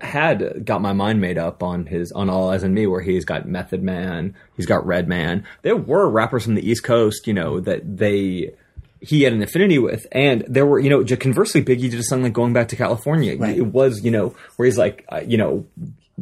had 0.00 0.64
got 0.64 0.80
my 0.80 0.92
mind 0.92 1.20
made 1.20 1.38
up 1.38 1.62
on 1.62 1.86
his 1.86 2.12
on 2.12 2.30
All 2.30 2.48
Eyez 2.50 2.64
on 2.64 2.72
Me, 2.72 2.86
where 2.86 3.00
he's 3.02 3.24
got 3.24 3.46
Method 3.48 3.82
Man, 3.82 4.34
he's 4.56 4.64
got 4.66 4.86
Redman. 4.86 5.44
There 5.62 5.76
were 5.76 6.08
rappers 6.08 6.44
from 6.44 6.54
the 6.54 6.66
East 6.66 6.84
Coast, 6.84 7.26
you 7.26 7.34
know, 7.34 7.60
that 7.60 7.96
they 7.98 8.52
he 9.00 9.22
had 9.22 9.32
an 9.32 9.42
affinity 9.42 9.78
with, 9.80 10.06
and 10.12 10.44
there 10.48 10.64
were, 10.64 10.78
you 10.78 10.88
know, 10.88 11.04
conversely, 11.16 11.60
Biggie 11.62 11.90
did 11.90 11.94
a 11.98 12.04
song 12.04 12.22
like 12.22 12.32
"Going 12.32 12.52
Back 12.52 12.68
to 12.68 12.76
California." 12.76 13.36
Right. 13.36 13.56
It 13.58 13.66
was, 13.66 14.02
you 14.04 14.12
know, 14.12 14.34
where 14.56 14.66
he's 14.66 14.78
like, 14.78 15.04
uh, 15.10 15.22
you 15.26 15.36
know, 15.36 15.66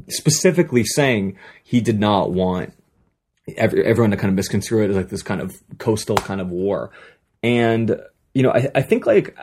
specifically 0.09 0.85
saying 0.85 1.37
he 1.63 1.81
did 1.81 1.99
not 1.99 2.31
want 2.31 2.73
every, 3.57 3.85
everyone 3.85 4.11
to 4.11 4.17
kind 4.17 4.29
of 4.29 4.35
misconstrue 4.35 4.85
it 4.85 4.91
as 4.91 4.97
like 4.97 5.09
this 5.09 5.23
kind 5.23 5.41
of 5.41 5.61
coastal 5.79 6.17
kind 6.17 6.41
of 6.41 6.51
war. 6.51 6.91
And, 7.43 8.01
you 8.35 8.43
know, 8.43 8.53
I, 8.53 8.69
I 8.75 8.83
think 8.83 9.07
like, 9.07 9.37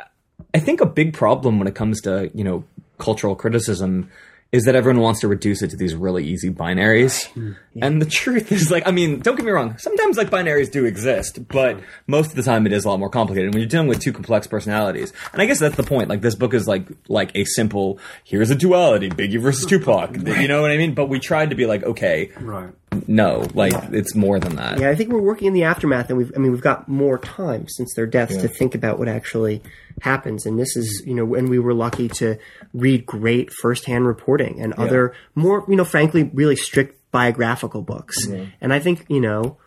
I 0.54 0.60
think 0.60 0.82
a 0.82 0.86
big 0.86 1.14
problem 1.14 1.60
when 1.60 1.68
it 1.68 1.76
comes 1.76 2.02
to, 2.02 2.32
you 2.34 2.44
know, 2.44 2.64
cultural 2.98 3.36
criticism 3.36 4.10
is 4.52 4.64
that 4.64 4.76
everyone 4.76 5.02
wants 5.02 5.20
to 5.20 5.28
reduce 5.28 5.62
it 5.62 5.70
to 5.72 5.76
these 5.76 5.94
really 5.94 6.26
easy 6.26 6.50
binaries. 6.50 7.26
Hmm. 7.34 7.52
And 7.82 8.02
the 8.02 8.06
truth 8.06 8.52
is 8.52 8.72
like, 8.72 8.88
I 8.88 8.92
mean, 8.92 9.20
don't 9.20 9.36
get 9.36 9.46
me 9.46 9.52
wrong. 9.52 9.78
Sometimes 9.78 10.18
like 10.18 10.30
binaries 10.30 10.72
do 10.72 10.86
exist, 10.86 11.48
but 11.50 11.80
most 12.08 12.30
of 12.30 12.36
the 12.36 12.44
time 12.44 12.66
it 12.66 12.72
is 12.74 12.86
a 12.86 12.90
lot 12.90 12.98
more 13.00 13.10
complicated 13.10 13.54
when 13.54 13.60
you're 13.62 13.70
dealing 13.70 13.88
with 13.88 14.00
two 14.00 14.14
complex 14.14 14.48
personalities. 14.48 15.12
And 15.34 15.42
I 15.42 15.46
guess 15.46 15.60
that's 15.60 15.76
the 15.76 15.84
point. 15.84 16.10
Like 16.10 16.22
this 16.22 16.34
book 16.36 16.54
is 16.54 16.68
like, 16.68 16.88
like 17.10 17.32
a 17.36 17.44
simple, 17.44 18.00
here's 18.24 18.50
a 18.50 18.56
duality, 18.56 19.10
Biggie 19.10 19.40
versus 19.40 19.66
Tupac. 19.66 20.16
You 20.16 20.48
know 20.48 20.62
what 20.62 20.72
I 20.72 20.78
mean? 20.78 20.94
But 20.94 21.08
we 21.08 21.20
tried 21.20 21.50
to 21.50 21.56
be 21.56 21.66
like, 21.66 21.84
okay, 21.84 22.32
Right. 22.40 22.74
no, 23.06 23.46
like 23.54 23.74
it's 23.92 24.16
more 24.16 24.40
than 24.40 24.56
that. 24.56 24.80
yeah 24.80 24.90
i 24.90 24.96
think 24.96 25.12
we're 25.12 25.22
working 25.22 25.48
in 25.48 25.54
the 25.54 25.64
aftermath 25.64 26.08
and 26.10 26.18
we've 26.18 26.32
i 26.36 26.40
mean 26.40 26.52
we've 26.54 26.62
got 26.62 26.88
more 26.88 27.18
time 27.20 27.68
since 27.68 27.94
their 27.96 28.06
deaths 28.08 28.38
to 28.38 28.48
think 28.48 28.74
about 28.76 28.98
what 28.98 29.08
actually 29.10 29.62
happens 30.02 30.46
and 30.46 30.60
this 30.60 30.76
is 30.76 31.04
you 31.06 31.14
know 31.14 31.36
and 31.36 31.50
we 31.50 31.60
were 31.60 31.74
lucky 31.74 32.08
to 32.08 32.38
read 32.74 33.06
great 33.06 33.52
firsthand 33.52 34.06
reporting 34.06 34.62
and 34.62 34.74
other 34.74 35.14
more 35.36 35.66
you 35.68 35.76
know 35.76 35.86
frankly 35.86 36.24
really 36.34 36.56
strict 36.56 37.00
biographical 37.12 37.82
books 37.82 38.28
mm-hmm. 38.28 38.50
and 38.62 38.74
i 38.74 38.80
think 38.80 39.06
you 39.10 39.22
know 39.22 39.58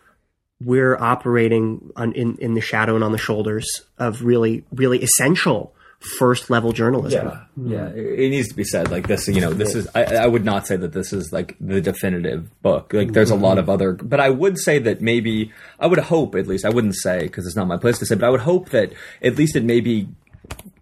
we're 0.63 0.95
operating 0.97 1.91
on, 1.95 2.13
in 2.13 2.37
in 2.37 2.53
the 2.53 2.61
shadow 2.61 2.95
and 2.95 3.03
on 3.03 3.11
the 3.11 3.17
shoulders 3.17 3.81
of 3.97 4.23
really 4.23 4.63
really 4.71 5.01
essential 5.01 5.73
first 6.01 6.49
level 6.49 6.71
journalism 6.71 7.27
Yeah, 7.27 7.45
yeah. 7.63 7.87
It 7.89 8.19
it 8.19 8.29
needs 8.29 8.47
to 8.49 8.55
be 8.55 8.63
said. 8.63 8.89
Like 8.89 9.07
this, 9.07 9.27
you 9.27 9.39
know, 9.39 9.53
this 9.53 9.75
is. 9.75 9.87
I, 9.93 10.03
I 10.15 10.27
would 10.27 10.43
not 10.43 10.65
say 10.65 10.75
that 10.75 10.93
this 10.93 11.13
is 11.13 11.31
like 11.31 11.55
the 11.61 11.79
definitive 11.79 12.49
book. 12.61 12.93
Like, 12.93 13.13
there's 13.13 13.29
a 13.29 13.35
lot 13.35 13.51
mm-hmm. 13.51 13.59
of 13.59 13.69
other, 13.69 13.93
but 13.93 14.19
I 14.19 14.29
would 14.29 14.57
say 14.57 14.79
that 14.79 15.01
maybe 15.01 15.51
I 15.79 15.87
would 15.87 15.99
hope 15.99 16.35
at 16.35 16.47
least. 16.47 16.65
I 16.65 16.69
wouldn't 16.69 16.95
say 16.95 17.21
because 17.21 17.45
it's 17.45 17.55
not 17.55 17.67
my 17.67 17.77
place 17.77 17.99
to 17.99 18.05
say, 18.05 18.15
but 18.15 18.25
I 18.25 18.29
would 18.29 18.41
hope 18.41 18.69
that 18.69 18.93
at 19.21 19.35
least 19.37 19.55
it 19.55 19.63
maybe 19.63 20.09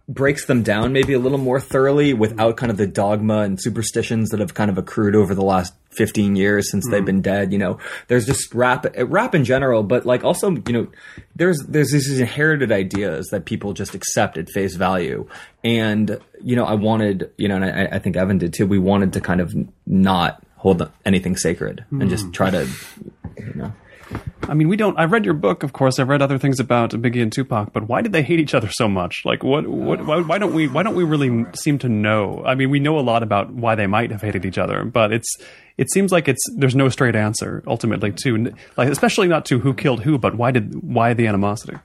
breaks 0.09 0.45
them 0.45 0.63
down 0.63 0.91
maybe 0.91 1.13
a 1.13 1.19
little 1.19 1.37
more 1.37 1.59
thoroughly 1.59 2.13
without 2.13 2.57
kind 2.57 2.71
of 2.71 2.77
the 2.77 2.87
dogma 2.87 3.41
and 3.41 3.61
superstitions 3.61 4.29
that 4.29 4.39
have 4.39 4.53
kind 4.55 4.71
of 4.71 4.77
accrued 4.77 5.15
over 5.15 5.35
the 5.35 5.43
last 5.43 5.73
15 5.91 6.35
years 6.35 6.69
since 6.69 6.87
they've 6.89 7.01
hmm. 7.01 7.05
been 7.05 7.21
dead 7.21 7.53
you 7.53 7.59
know? 7.59 7.77
There's 8.07 8.25
just 8.25 8.53
rap 8.53 8.85
rap 8.97 9.35
in 9.35 9.45
general 9.45 9.83
but 9.83 10.05
like 10.05 10.23
also 10.23 10.51
you 10.51 10.73
know 10.73 10.87
there's 11.35 11.59
there's 11.67 11.91
these 11.91 12.19
inherited 12.19 12.71
ideas 12.71 13.27
that 13.27 13.45
people 13.45 13.73
just 13.73 13.93
accept 13.93 14.37
at 14.37 14.49
face 14.49 14.75
value. 14.75 15.27
And 15.63 16.19
you 16.41 16.55
know 16.55 16.65
i 16.65 16.73
wanted 16.73 17.31
you 17.37 17.47
know 17.47 17.55
and 17.55 17.65
i, 17.65 17.95
I 17.95 17.99
think 17.99 18.15
evan 18.15 18.37
did 18.37 18.53
too 18.53 18.65
we 18.65 18.79
wanted 18.79 19.13
to 19.13 19.21
kind 19.21 19.41
of 19.41 19.53
not 19.85 20.41
hold 20.55 20.89
anything 21.05 21.35
sacred 21.37 21.85
and 21.91 22.09
just 22.09 22.25
hmm. 22.25 22.31
try 22.31 22.49
to 22.49 22.67
you 23.37 23.53
know 23.55 23.73
I 24.43 24.53
mean, 24.55 24.67
we 24.67 24.77
don't. 24.77 24.97
I 24.97 25.05
read 25.05 25.25
your 25.25 25.35
book, 25.35 25.63
of 25.63 25.73
course. 25.73 25.99
I've 25.99 26.09
read 26.09 26.21
other 26.21 26.37
things 26.37 26.59
about 26.59 26.91
Biggie 26.91 27.21
and 27.21 27.31
Tupac, 27.31 27.71
but 27.71 27.87
why 27.87 28.01
did 28.01 28.13
they 28.13 28.23
hate 28.23 28.39
each 28.39 28.53
other 28.53 28.69
so 28.71 28.87
much? 28.87 29.21
Like, 29.25 29.43
what? 29.43 29.67
What? 29.67 30.05
Why, 30.05 30.21
why 30.21 30.37
don't 30.37 30.53
we? 30.53 30.67
Why 30.67 30.81
don't 30.81 30.95
we 30.95 31.03
really 31.03 31.45
seem 31.53 31.77
to 31.79 31.89
know? 31.89 32.43
I 32.45 32.55
mean, 32.55 32.69
we 32.69 32.79
know 32.79 32.97
a 32.97 33.01
lot 33.01 33.21
about 33.21 33.51
why 33.51 33.75
they 33.75 33.87
might 33.87 34.11
have 34.11 34.21
hated 34.21 34.45
each 34.45 34.57
other, 34.57 34.83
but 34.85 35.11
it's. 35.11 35.37
It 35.77 35.89
seems 35.91 36.11
like 36.11 36.27
it's 36.27 36.41
there's 36.57 36.75
no 36.75 36.89
straight 36.89 37.15
answer 37.15 37.63
ultimately 37.65 38.11
to 38.23 38.53
like, 38.75 38.89
especially 38.89 39.29
not 39.29 39.45
to 39.45 39.59
who 39.59 39.73
killed 39.73 40.01
who, 40.01 40.17
but 40.17 40.35
why 40.35 40.51
did 40.51 40.75
why 40.83 41.13
the 41.13 41.25
animosity? 41.25 41.77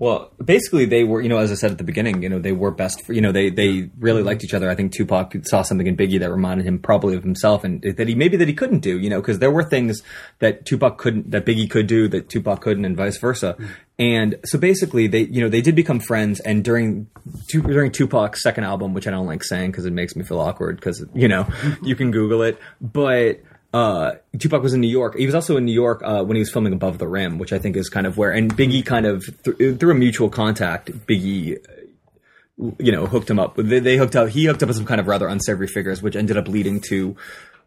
Well, 0.00 0.32
basically, 0.42 0.84
they 0.84 1.02
were, 1.02 1.20
you 1.20 1.28
know, 1.28 1.38
as 1.38 1.50
I 1.50 1.54
said 1.54 1.72
at 1.72 1.78
the 1.78 1.84
beginning, 1.84 2.22
you 2.22 2.28
know, 2.28 2.38
they 2.38 2.52
were 2.52 2.70
best. 2.70 3.04
For, 3.04 3.12
you 3.12 3.20
know, 3.20 3.32
they 3.32 3.50
they 3.50 3.90
really 3.98 4.22
liked 4.22 4.44
each 4.44 4.54
other. 4.54 4.70
I 4.70 4.76
think 4.76 4.92
Tupac 4.92 5.34
saw 5.44 5.62
something 5.62 5.86
in 5.86 5.96
Biggie 5.96 6.20
that 6.20 6.30
reminded 6.30 6.66
him 6.66 6.78
probably 6.78 7.16
of 7.16 7.24
himself, 7.24 7.64
and 7.64 7.82
that 7.82 8.06
he 8.06 8.14
maybe 8.14 8.36
that 8.36 8.46
he 8.46 8.54
couldn't 8.54 8.80
do, 8.80 8.98
you 8.98 9.10
know, 9.10 9.20
because 9.20 9.40
there 9.40 9.50
were 9.50 9.64
things 9.64 10.02
that 10.38 10.64
Tupac 10.66 10.98
couldn't, 10.98 11.32
that 11.32 11.44
Biggie 11.44 11.68
could 11.68 11.88
do, 11.88 12.06
that 12.08 12.28
Tupac 12.28 12.60
couldn't, 12.60 12.84
and 12.84 12.96
vice 12.96 13.18
versa. 13.18 13.54
Hmm. 13.54 13.66
And 14.00 14.36
so 14.44 14.58
basically, 14.58 15.08
they, 15.08 15.22
you 15.22 15.40
know, 15.40 15.48
they 15.48 15.60
did 15.60 15.74
become 15.74 15.98
friends. 15.98 16.38
And 16.38 16.62
during 16.62 17.08
Tu- 17.48 17.62
during 17.62 17.90
Tupac's 17.90 18.42
second 18.42 18.64
album, 18.64 18.94
which 18.94 19.08
I 19.08 19.10
don't 19.10 19.26
like 19.26 19.42
saying 19.42 19.72
because 19.72 19.86
it 19.86 19.92
makes 19.92 20.14
me 20.14 20.24
feel 20.24 20.38
awkward, 20.38 20.76
because 20.76 21.04
you 21.14 21.26
know, 21.26 21.46
you 21.82 21.96
can 21.96 22.10
Google 22.10 22.42
it, 22.42 22.58
but 22.80 23.40
uh, 23.74 24.12
Tupac 24.38 24.62
was 24.62 24.72
in 24.74 24.80
New 24.80 24.88
York. 24.88 25.16
He 25.16 25.26
was 25.26 25.34
also 25.34 25.56
in 25.56 25.64
New 25.64 25.72
York 25.72 26.00
uh, 26.04 26.22
when 26.24 26.36
he 26.36 26.40
was 26.40 26.50
filming 26.50 26.72
Above 26.72 26.98
the 26.98 27.06
Rim, 27.08 27.38
which 27.38 27.52
I 27.52 27.58
think 27.58 27.76
is 27.76 27.88
kind 27.88 28.06
of 28.06 28.16
where, 28.16 28.30
and 28.30 28.54
Biggie 28.56 28.84
kind 28.84 29.06
of 29.06 29.24
th- 29.44 29.78
through 29.78 29.90
a 29.90 29.94
mutual 29.94 30.30
contact, 30.30 30.90
Biggie, 31.06 31.58
uh, 31.58 32.70
you 32.78 32.90
know, 32.92 33.06
hooked 33.06 33.28
him 33.30 33.38
up. 33.38 33.56
They, 33.56 33.78
they 33.80 33.96
hooked 33.96 34.16
up. 34.16 34.30
He 34.30 34.46
hooked 34.46 34.62
up 34.62 34.68
with 34.68 34.76
some 34.76 34.86
kind 34.86 35.00
of 35.00 35.06
rather 35.06 35.28
unsavory 35.28 35.68
figures, 35.68 36.02
which 36.02 36.16
ended 36.16 36.36
up 36.36 36.48
leading 36.48 36.80
to 36.88 37.16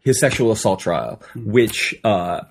his 0.00 0.18
sexual 0.18 0.50
assault 0.52 0.80
trial, 0.80 1.22
which. 1.36 1.94
Uh, 2.04 2.42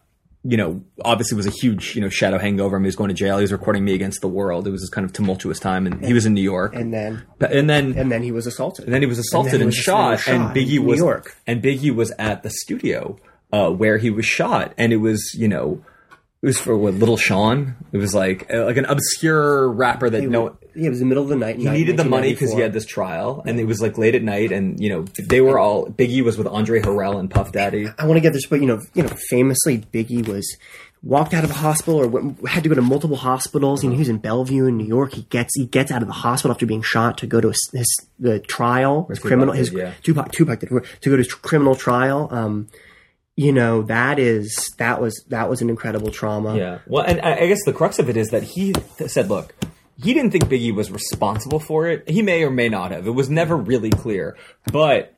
you 0.43 0.57
know, 0.57 0.81
obviously 1.05 1.35
was 1.35 1.45
a 1.45 1.51
huge, 1.51 1.93
you 1.95 2.01
know, 2.01 2.09
shadow 2.09 2.39
hanging 2.39 2.59
over 2.59 2.75
him. 2.75 2.81
He 2.81 2.87
was 2.87 2.95
going 2.95 3.09
to 3.09 3.13
jail. 3.13 3.37
He 3.37 3.43
was 3.43 3.51
recording 3.51 3.85
Me 3.85 3.93
Against 3.93 4.21
the 4.21 4.27
World. 4.27 4.65
It 4.65 4.71
was 4.71 4.81
this 4.81 4.89
kind 4.89 5.05
of 5.05 5.13
tumultuous 5.13 5.59
time, 5.59 5.85
and 5.85 6.03
he 6.03 6.13
was 6.13 6.25
in 6.25 6.33
New 6.33 6.41
York. 6.41 6.73
and 6.73 6.91
then 6.91 7.21
and 7.39 7.69
then 7.69 7.93
and 7.95 8.11
then 8.11 8.23
he 8.23 8.31
was 8.31 8.47
assaulted 8.47 8.85
and 8.85 8.91
then 8.91 9.03
he 9.03 9.05
was 9.05 9.19
assaulted 9.19 9.53
And 9.53 9.61
and, 9.61 9.67
was- 9.67 9.75
shot, 9.75 10.13
and 10.27 10.41
shot 10.41 10.55
Biggie 10.55 10.77
in 10.77 10.81
New 10.81 10.87
was 10.89 10.97
York. 10.97 11.35
and 11.45 11.61
Biggie 11.61 11.93
was 11.93 12.11
at 12.17 12.41
the 12.41 12.49
studio 12.49 13.19
uh, 13.51 13.69
where 13.69 13.97
he 13.97 14.09
was 14.09 14.25
shot, 14.25 14.73
and 14.77 14.93
it 14.93 14.97
was 14.97 15.33
you 15.35 15.47
know 15.47 15.83
it 16.41 16.45
was 16.45 16.59
for 16.59 16.75
what 16.75 16.95
Little 16.95 17.17
Shawn. 17.17 17.75
It 17.91 17.97
was 17.97 18.15
like 18.15 18.51
uh, 18.51 18.65
like 18.65 18.77
an 18.77 18.85
obscure 18.85 19.69
rapper 19.69 20.09
that 20.09 20.23
no 20.23 20.57
yeah, 20.73 20.87
it 20.87 20.89
was 20.89 20.99
the 20.99 21.05
middle 21.05 21.23
of 21.23 21.29
the 21.29 21.35
night 21.35 21.57
he 21.57 21.69
needed 21.69 21.97
the 21.97 22.05
money 22.05 22.31
because 22.31 22.53
he 22.53 22.59
had 22.59 22.73
this 22.73 22.85
trial, 22.85 23.43
and 23.45 23.59
it 23.59 23.65
was 23.65 23.81
like 23.81 23.97
late 23.97 24.15
at 24.15 24.23
night, 24.23 24.51
and 24.51 24.79
you 24.79 24.89
know 24.89 25.03
they 25.19 25.41
were 25.41 25.59
all 25.59 25.85
Biggie 25.85 26.23
was 26.23 26.37
with 26.37 26.47
Andre 26.47 26.81
Harrell 26.81 27.19
and 27.19 27.29
Puff 27.29 27.51
Daddy. 27.51 27.87
I 27.97 28.05
want 28.05 28.17
to 28.17 28.21
get 28.21 28.33
this, 28.33 28.45
but 28.45 28.61
you 28.61 28.67
know, 28.67 28.81
you 28.93 29.03
know, 29.03 29.09
famously, 29.29 29.79
Biggie 29.79 30.27
was 30.27 30.57
walked 31.03 31.33
out 31.33 31.43
of 31.43 31.49
a 31.49 31.55
hospital 31.55 31.99
or 31.99 32.07
went, 32.07 32.47
had 32.47 32.63
to 32.63 32.69
go 32.69 32.75
to 32.75 32.81
multiple 32.81 33.17
hospitals. 33.17 33.83
You 33.83 33.89
know, 33.89 33.95
he 33.95 33.99
was 33.99 34.09
in 34.09 34.19
Bellevue 34.19 34.65
in 34.65 34.77
New 34.77 34.85
York. 34.85 35.13
He 35.13 35.23
gets 35.23 35.51
he 35.55 35.65
gets 35.65 35.91
out 35.91 36.01
of 36.01 36.07
the 36.07 36.13
hospital 36.13 36.53
after 36.53 36.65
being 36.65 36.81
shot 36.81 37.17
to 37.19 37.27
go 37.27 37.41
to 37.41 37.49
his, 37.49 37.69
his 37.73 38.07
the 38.17 38.39
trial, 38.39 39.05
his 39.09 39.19
criminal, 39.19 39.53
his 39.53 39.69
did, 39.69 39.79
yeah. 39.79 39.93
Tupac, 40.03 40.31
Tupac 40.31 40.59
did, 40.59 40.69
to 40.69 40.79
go 41.09 41.11
to 41.11 41.17
his 41.17 41.33
criminal 41.33 41.75
trial. 41.75 42.29
Um, 42.31 42.67
you 43.35 43.51
know, 43.51 43.83
that 43.83 44.19
is 44.19 44.69
that 44.77 45.01
was 45.01 45.23
that 45.29 45.49
was 45.49 45.61
an 45.61 45.69
incredible 45.69 46.11
trauma. 46.11 46.57
Yeah. 46.57 46.79
Well, 46.85 47.03
and 47.03 47.21
I 47.21 47.47
guess 47.47 47.63
the 47.65 47.73
crux 47.73 47.99
of 47.99 48.09
it 48.09 48.17
is 48.17 48.29
that 48.29 48.43
he 48.43 48.73
th- 48.73 49.09
said, 49.09 49.29
look, 49.29 49.55
he 50.01 50.13
didn't 50.13 50.31
think 50.31 50.45
Biggie 50.45 50.73
was 50.73 50.91
responsible 50.91 51.59
for 51.59 51.87
it. 51.87 52.09
He 52.09 52.21
may 52.21 52.43
or 52.43 52.51
may 52.51 52.69
not 52.69 52.91
have. 52.91 53.07
It 53.07 53.11
was 53.11 53.29
never 53.29 53.55
really 53.55 53.89
clear. 53.89 54.37
But 54.71 55.15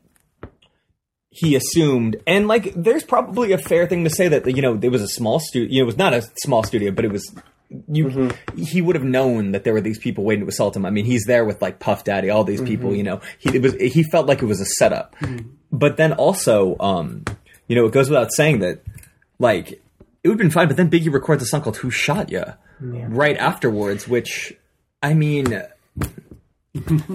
he 1.29 1.55
assumed, 1.55 2.17
and 2.27 2.47
like, 2.47 2.73
there's 2.75 3.03
probably 3.03 3.53
a 3.53 3.57
fair 3.57 3.87
thing 3.87 4.03
to 4.03 4.09
say 4.09 4.27
that, 4.27 4.45
you 4.45 4.61
know, 4.61 4.77
it 4.79 4.89
was 4.89 5.01
a 5.01 5.07
small 5.07 5.39
studio. 5.39 5.69
You 5.71 5.79
know, 5.79 5.83
it 5.83 5.85
was 5.87 5.97
not 5.97 6.13
a 6.13 6.21
small 6.43 6.63
studio, 6.63 6.91
but 6.91 7.05
it 7.05 7.11
was. 7.11 7.33
You, 7.87 8.05
mm-hmm. 8.05 8.61
he 8.61 8.81
would 8.81 8.95
have 8.95 9.03
known 9.03 9.53
that 9.53 9.63
there 9.63 9.73
were 9.73 9.81
these 9.81 9.97
people 9.97 10.23
waiting 10.23 10.45
to 10.45 10.49
assault 10.49 10.75
him. 10.75 10.85
I 10.85 10.91
mean, 10.91 11.05
he's 11.05 11.23
there 11.25 11.43
with 11.43 11.59
like 11.59 11.79
Puff 11.79 12.03
Daddy, 12.03 12.29
all 12.29 12.43
these 12.43 12.61
people. 12.61 12.89
Mm-hmm. 12.89 12.97
You 12.97 13.03
know, 13.03 13.21
he 13.39 13.55
it 13.55 13.63
was 13.63 13.73
he 13.73 14.03
felt 14.03 14.27
like 14.27 14.43
it 14.43 14.45
was 14.45 14.61
a 14.61 14.65
setup. 14.65 15.15
Mm-hmm. 15.15 15.49
But 15.71 15.97
then 15.97 16.13
also, 16.13 16.75
um, 16.79 17.23
you 17.67 17.75
know, 17.75 17.85
it 17.85 17.91
goes 17.93 18.09
without 18.09 18.31
saying 18.33 18.59
that, 18.59 18.81
like, 19.39 19.71
it 19.71 19.81
would 20.29 20.31
have 20.31 20.37
been 20.37 20.51
fine. 20.51 20.67
But 20.67 20.77
then 20.77 20.89
Biggie 20.89 21.11
records 21.13 21.43
a 21.43 21.45
song 21.45 21.61
called 21.61 21.77
"Who 21.77 21.89
Shot 21.91 22.29
Ya" 22.29 22.53
right 22.79 23.37
afterwards, 23.37 24.07
which, 24.07 24.53
I 25.01 25.13
mean, 25.13 25.61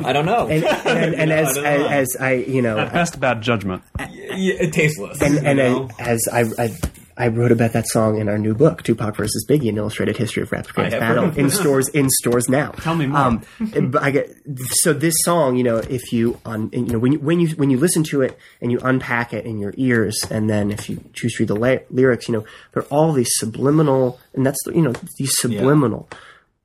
I 0.05 0.13
don't 0.13 0.27
know. 0.27 0.47
And 0.49 0.65
and, 0.65 1.15
and 1.15 1.31
No, 1.31 1.35
I 1.37 1.39
as, 1.41 1.55
don't 1.55 1.65
as 1.67 1.81
know. 1.81 1.87
as 1.89 2.17
I 2.21 2.33
you 2.35 2.63
know 2.63 2.79
At 2.79 2.93
best, 2.93 3.19
bad 3.19 3.43
judgment. 3.43 3.83
Yeah, 4.11 4.71
tasteless. 4.71 5.21
and 5.21 5.47
and 5.47 5.59
you 5.59 5.89
as 5.99 6.29
I, 6.33 6.45
I 6.59 6.77
I 7.19 7.29
wrote 7.29 7.51
about 7.53 7.73
that 7.73 7.89
song 7.89 8.19
in 8.21 8.29
our 8.29 8.39
new 8.39 8.55
book, 8.55 8.83
Tupac 8.85 9.17
versus 9.17 9.45
Biggie: 9.49 9.69
An 9.69 9.77
Illustrated 9.77 10.17
History 10.17 10.43
of 10.43 10.53
Rap 10.53 10.67
have 10.69 10.91
Battle, 10.93 11.31
in 11.37 11.51
stores 11.51 11.89
in 11.89 12.09
stores 12.09 12.49
now. 12.49 12.71
Tell 12.71 12.95
me 12.95 13.07
more. 13.07 13.19
Um, 13.19 13.43
but 13.91 14.03
I 14.03 14.11
get 14.13 14.35
so 14.83 14.93
this 14.93 15.15
song, 15.25 15.57
you 15.57 15.65
know, 15.65 15.77
if 15.79 16.13
you 16.13 16.41
on 16.47 16.71
you 16.73 16.83
know 16.87 16.99
when 16.99 17.13
you 17.13 17.19
when 17.19 17.41
you 17.41 17.49
when 17.57 17.71
you 17.71 17.79
listen 17.79 18.05
to 18.05 18.23
it 18.23 18.39
and 18.63 18.71
you 18.71 18.79
unpack 18.85 19.35
it 19.35 19.45
in 19.45 19.59
your 19.59 19.75
ears, 19.77 20.17
and 20.31 20.49
then 20.49 20.71
if 20.71 20.89
you 20.89 21.01
choose 21.13 21.35
to 21.35 21.43
read 21.43 21.49
the 21.49 21.57
la- 21.57 21.85
lyrics, 21.91 22.29
you 22.29 22.35
know, 22.35 22.45
they're 22.73 22.85
all 22.85 23.13
these 23.13 23.31
subliminal, 23.33 24.21
and 24.35 24.47
that's 24.47 24.63
the- 24.65 24.75
you 24.75 24.83
know 24.83 24.93
these 25.19 25.33
subliminal 25.39 26.09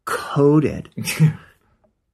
coded 0.06 0.90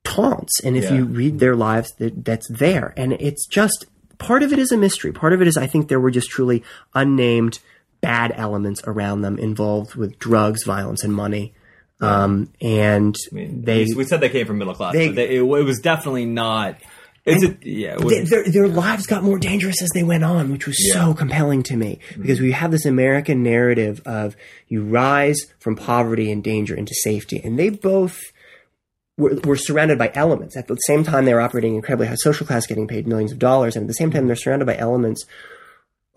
taunts. 0.03 0.59
And 0.63 0.75
if 0.77 0.85
Yeah. 0.85 0.95
you 0.95 1.05
read 1.05 1.39
their 1.39 1.55
lives, 1.55 1.91
that, 1.99 2.23
that's 2.25 2.47
there. 2.49 2.93
And 2.97 3.13
it's 3.13 3.45
just 3.47 3.85
part 4.17 4.43
of 4.43 4.51
it 4.53 4.59
is 4.59 4.71
a 4.71 4.77
mystery. 4.77 5.11
Part 5.11 5.33
of 5.33 5.41
it 5.41 5.47
is 5.47 5.57
I 5.57 5.67
think 5.67 5.87
there 5.87 5.99
were 5.99 6.11
just 6.11 6.29
truly 6.29 6.63
unnamed 6.93 7.59
bad 8.01 8.31
elements 8.35 8.81
around 8.85 9.21
them 9.21 9.37
involved 9.37 9.95
with 9.95 10.17
drugs, 10.19 10.63
violence, 10.63 11.03
and 11.03 11.13
money. 11.13 11.53
Um, 12.01 12.53
and 12.61 13.13
I 13.31 13.35
mean, 13.35 13.61
they, 13.63 13.85
we, 13.95 14.05
said 14.05 14.21
they 14.21 14.29
came 14.29 14.45
from 14.47 14.57
middle 14.57 14.73
class. 14.73 14.93
they- 14.93 15.09
they, 15.09 15.29
it, 15.35 15.41
it 15.41 15.43
was 15.43 15.79
definitely 15.79 16.25
not. 16.25 16.77
Is 17.25 17.43
it? 17.43 17.57
Yeah. 17.61 17.95
It 17.95 18.03
was, 18.03 18.13
they- 18.13 18.23
their, 18.23 18.43
their 18.49 18.67
lives 18.69 19.05
got 19.05 19.21
more 19.23 19.37
dangerous 19.37 19.81
as 19.81 19.89
they 19.93 20.03
went 20.03 20.23
on, 20.23 20.49
which 20.51 20.65
was 20.65 20.93
so 20.93 21.13
compelling 21.13 21.61
to 21.63 21.75
me 21.75 21.99
because 22.17 22.39
we 22.39 22.53
have 22.53 22.71
this 22.71 22.85
American 22.85 23.43
narrative 23.43 24.01
of 24.05 24.37
you 24.69 24.81
rise 24.81 25.37
from 25.59 25.75
poverty 25.75 26.31
and 26.31 26.41
danger 26.41 26.73
into 26.73 26.93
safety, 26.95 27.41
and 27.43 27.59
they 27.59 27.69
both 27.69 28.17
were, 29.17 29.35
were 29.43 29.57
surrounded 29.57 29.97
by 29.97 30.09
elements. 30.15 30.55
At 30.55 30.67
the 30.67 30.75
same 30.87 31.03
time, 31.03 31.25
they 31.25 31.33
were 31.33 31.41
operating 31.41 31.75
incredibly 31.75 32.07
high 32.07 32.15
social 32.15 32.47
class, 32.47 32.65
getting 32.65 32.87
paid 32.87 33.05
millions 33.07 33.33
of 33.33 33.39
dollars, 33.39 33.75
and 33.75 33.83
at 33.83 33.87
the 33.87 33.93
same 33.93 34.09
time, 34.09 34.27
they're 34.27 34.37
surrounded 34.37 34.65
by 34.65 34.77
elements 34.77 35.25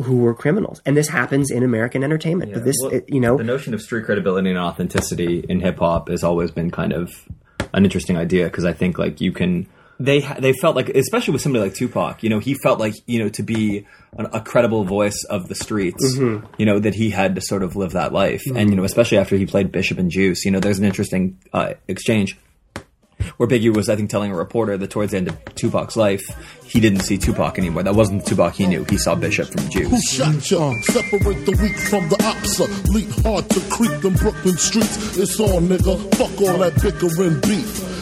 who 0.01 0.18
were 0.18 0.34
criminals. 0.34 0.80
And 0.86 0.97
this 0.97 1.09
happens 1.09 1.51
in 1.51 1.62
American 1.62 2.03
entertainment. 2.03 2.53
but 2.55 2.64
this, 2.64 2.76
Well, 2.82 2.93
it- 2.93 3.05
you 3.09 3.20
know, 3.20 3.36
the 3.36 3.45
notion 3.45 3.74
of 3.74 3.82
street 3.82 4.05
credibility 4.05 4.49
and 4.51 4.59
authenticity 4.59 5.45
in 5.49 5.61
hip 5.61 5.78
hop 5.78 6.09
has 6.09 6.24
always 6.24 6.51
been 6.51 6.70
kind 6.70 6.93
of 6.93 7.11
an 7.72 7.84
interesting 7.84 8.16
idea 8.16 8.45
because 8.45 8.64
I 8.64 8.72
think 8.72 8.99
like 8.99 9.20
you 9.20 9.32
can 9.32 9.66
they 10.01 10.20
they 10.40 10.53
felt 10.55 10.74
like 10.74 10.88
especially 10.88 11.32
with 11.32 11.43
somebody 11.43 11.62
like 11.64 11.74
Tupac, 11.74 12.22
you 12.24 12.30
know, 12.30 12.40
he 12.40 12.55
felt 12.55 12.80
like 12.80 12.95
you 13.07 13.20
know 13.22 13.28
to 13.28 13.43
be 13.43 13.86
an, 14.18 14.26
a 14.32 14.40
credible 14.40 14.82
voice 14.84 15.22
of 15.30 15.49
the 15.49 15.55
streets, 15.55 16.16
Mm-hmm. 16.16 16.47
you 16.59 16.66
know, 16.66 16.78
that 16.80 16.95
he 16.95 17.11
had 17.11 17.34
to 17.36 17.40
sort 17.40 17.62
of 17.62 17.76
live 17.76 17.93
that 17.93 18.12
life, 18.12 18.43
and 18.55 18.70
you 18.70 18.76
know, 18.76 18.84
especially 18.84 19.18
after 19.18 19.36
he 19.36 19.47
played 19.47 19.70
Bishop 19.70 19.99
and 19.99 20.11
Juice, 20.11 20.45
you 20.45 20.51
know, 20.51 20.59
there's 20.59 20.78
an 20.80 20.84
interesting 20.86 21.38
uh, 21.53 21.74
exchange. 21.86 22.36
Where 23.37 23.49
Biggie 23.49 23.75
was, 23.75 23.89
I 23.89 23.97
think, 23.97 24.11
telling 24.11 24.31
a 24.33 24.37
reporter 24.37 24.77
that 24.77 24.91
towards 24.91 25.12
the 25.12 25.18
end 25.18 25.29
of 25.29 25.45
Tupac's 25.55 25.97
life, 25.97 26.23
he 26.64 26.81
didn't 26.81 27.01
see 27.01 27.18
Tupac 27.18 27.59
anymore. 27.59 27.83
That 27.83 27.95
wasn't 27.95 28.25
the 28.25 28.31
Tupac 28.31 28.55
he 28.55 28.66
knew. 28.66 28.85
He 28.89 28.99
saw 28.99 29.14
Bishop 29.14 29.49
from 29.49 29.64
Who 29.64 29.70
Juice. 29.70 30.11
shot 30.11 30.51
ya? 30.51 30.73
Separate 30.83 31.45
the 31.47 31.59
weak 31.61 31.77
from 31.77 32.09
the 32.09 32.16
opsa. 32.16 32.66
Leap 32.89 33.11
hard 33.25 33.49
to 33.51 33.61
creep 33.70 34.01
them 34.01 34.14
Brooklyn 34.14 34.57
streets. 34.57 35.16
It's 35.18 35.39
on, 35.41 35.68
nigga. 35.68 35.99
Fuck 36.16 36.41
all 36.41 36.59
that 36.59 36.75
bickering 36.83 37.41
beef. 37.41 38.02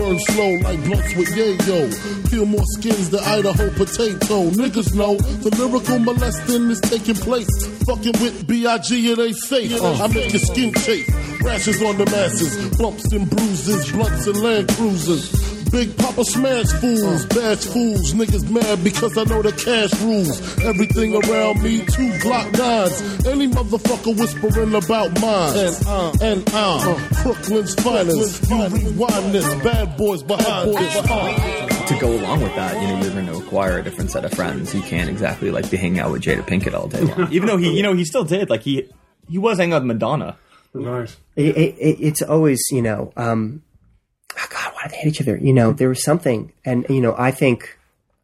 Burn 0.00 0.18
slow 0.18 0.52
like 0.64 0.82
blunts 0.84 1.14
with 1.14 1.28
yayo. 1.36 2.30
Peel 2.30 2.46
more 2.46 2.64
skins 2.78 3.10
than 3.10 3.20
Idaho 3.20 3.68
potato. 3.76 4.48
Niggas 4.56 4.94
know 4.94 5.16
the 5.16 5.50
lyrical 5.60 5.98
molesting 5.98 6.70
is 6.70 6.80
taking 6.80 7.16
place. 7.16 7.66
Fucking 7.84 8.14
with 8.22 8.46
B.I.G. 8.46 9.12
it 9.12 9.18
ain't 9.18 9.36
safe. 9.36 9.78
I 9.82 10.06
make 10.06 10.32
your 10.32 10.40
skin 10.40 10.72
chafe. 10.72 11.06
Rashes 11.42 11.82
on 11.82 11.98
the 11.98 12.06
masses. 12.06 12.78
Bumps 12.78 13.12
and 13.12 13.28
bruises. 13.28 13.92
Blunts 13.92 14.26
and 14.26 14.40
land 14.40 14.68
cruisers. 14.70 15.39
Big 15.70 15.96
Papa 15.96 16.24
smash 16.24 16.66
fools, 16.80 17.26
bash 17.26 17.64
fools, 17.66 18.12
niggas 18.12 18.50
mad 18.50 18.82
because 18.82 19.16
I 19.16 19.24
know 19.24 19.42
the 19.42 19.52
cash 19.52 19.92
rules. 20.00 20.40
Everything 20.64 21.14
around 21.14 21.62
me, 21.62 21.78
two 21.86 22.10
Glock 22.18 22.52
nines. 22.58 23.26
Any 23.26 23.48
motherfucker 23.48 24.18
whispering 24.18 24.74
about 24.74 25.20
mine. 25.20 25.56
And 25.56 25.86
uh, 25.86 26.12
and 26.20 26.50
uh, 26.52 27.22
Brooklyn's 27.22 27.74
finest. 27.74 28.50
You 28.50 28.68
rewind 28.68 29.34
this, 29.34 29.46
bad 29.62 29.96
boys 29.96 30.22
behind 30.22 30.74
this. 30.74 31.80
to 31.90 31.98
go 31.98 32.12
along 32.16 32.40
with 32.40 32.54
that, 32.54 32.80
you 32.80 32.88
know, 32.88 33.00
you're 33.02 33.12
going 33.12 33.26
to 33.26 33.36
acquire 33.36 33.78
a 33.78 33.82
different 33.82 34.10
set 34.10 34.24
of 34.24 34.32
friends. 34.32 34.74
You 34.74 34.82
can't 34.82 35.10
exactly 35.10 35.50
like 35.50 35.70
be 35.70 35.76
hanging 35.76 36.00
out 36.00 36.12
with 36.12 36.22
Jada 36.22 36.42
Pinkett 36.42 36.74
all 36.74 36.88
day 36.88 37.00
long. 37.00 37.28
Even 37.32 37.48
though 37.48 37.56
he, 37.56 37.76
you 37.76 37.82
know, 37.82 37.94
he 37.94 38.04
still 38.04 38.24
did. 38.24 38.50
Like 38.50 38.62
he, 38.62 38.88
he 39.28 39.38
was 39.38 39.58
hanging 39.58 39.74
out 39.74 39.82
with 39.82 39.88
Madonna. 39.88 40.36
Nice. 40.72 41.16
it, 41.34 41.56
it, 41.56 41.74
it, 41.78 42.00
it's 42.00 42.22
always 42.22 42.60
you 42.70 42.80
know 42.80 43.12
um 43.16 43.60
oh 44.38 44.46
god 44.50 44.72
why 44.74 44.82
do 44.84 44.90
they 44.90 44.96
hate 44.96 45.08
each 45.08 45.20
other 45.20 45.36
you 45.36 45.52
know 45.52 45.72
there 45.72 45.88
was 45.88 46.02
something 46.02 46.52
and 46.64 46.86
you 46.88 47.00
know 47.00 47.14
i 47.18 47.30
think 47.30 47.78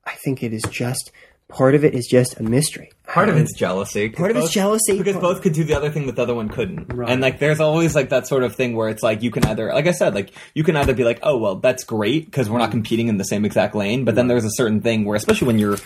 i 0.05 0.13
think 0.13 0.43
it 0.43 0.53
is 0.53 0.63
just 0.71 1.11
part 1.49 1.75
of 1.75 1.85
it 1.85 1.95
is 1.95 2.07
just 2.07 2.39
a 2.41 2.43
mystery 2.43 2.91
Part 3.07 3.29
of 3.29 3.37
um, 3.37 3.43
it's 3.43 3.55
jealousy. 3.55 4.09
Part 4.09 4.33
of 4.33 4.37
it's 4.37 4.51
jealousy. 4.51 4.99
because 4.99 5.17
both 5.17 5.41
could 5.41 5.53
do 5.53 5.63
the 5.63 5.75
other 5.75 5.91
thing 5.91 6.07
that 6.07 6.17
the 6.17 6.23
other 6.23 6.35
one 6.35 6.49
couldn't. 6.49 6.93
Right. 6.93 7.09
And 7.09 7.21
like, 7.21 7.39
there's 7.39 7.61
always 7.61 7.95
like 7.95 8.09
that 8.09 8.27
sort 8.27 8.43
of 8.43 8.57
thing 8.57 8.75
where 8.75 8.89
it's 8.89 9.03
like 9.03 9.23
you 9.23 9.31
can 9.31 9.45
either, 9.47 9.73
like 9.73 9.87
I 9.87 9.93
said, 9.93 10.13
like 10.13 10.33
you 10.55 10.65
can 10.65 10.77
either 10.77 10.93
be 10.93 11.05
like, 11.05 11.21
oh 11.23 11.39
well, 11.39 11.55
that's 11.55 11.85
great 11.85 12.25
because 12.25 12.51
we're 12.51 12.59
not 12.59 12.73
competing 12.73 13.07
in 13.07 13.17
the 13.17 13.25
same 13.25 13.45
exact 13.45 13.77
lane. 13.77 14.05
But 14.05 14.17
then 14.17 14.27
there's 14.27 14.45
a 14.45 14.51
certain 14.51 14.81
thing 14.81 15.05
where, 15.05 15.17
especially 15.17 15.47
when 15.47 15.59
you're 15.61 15.79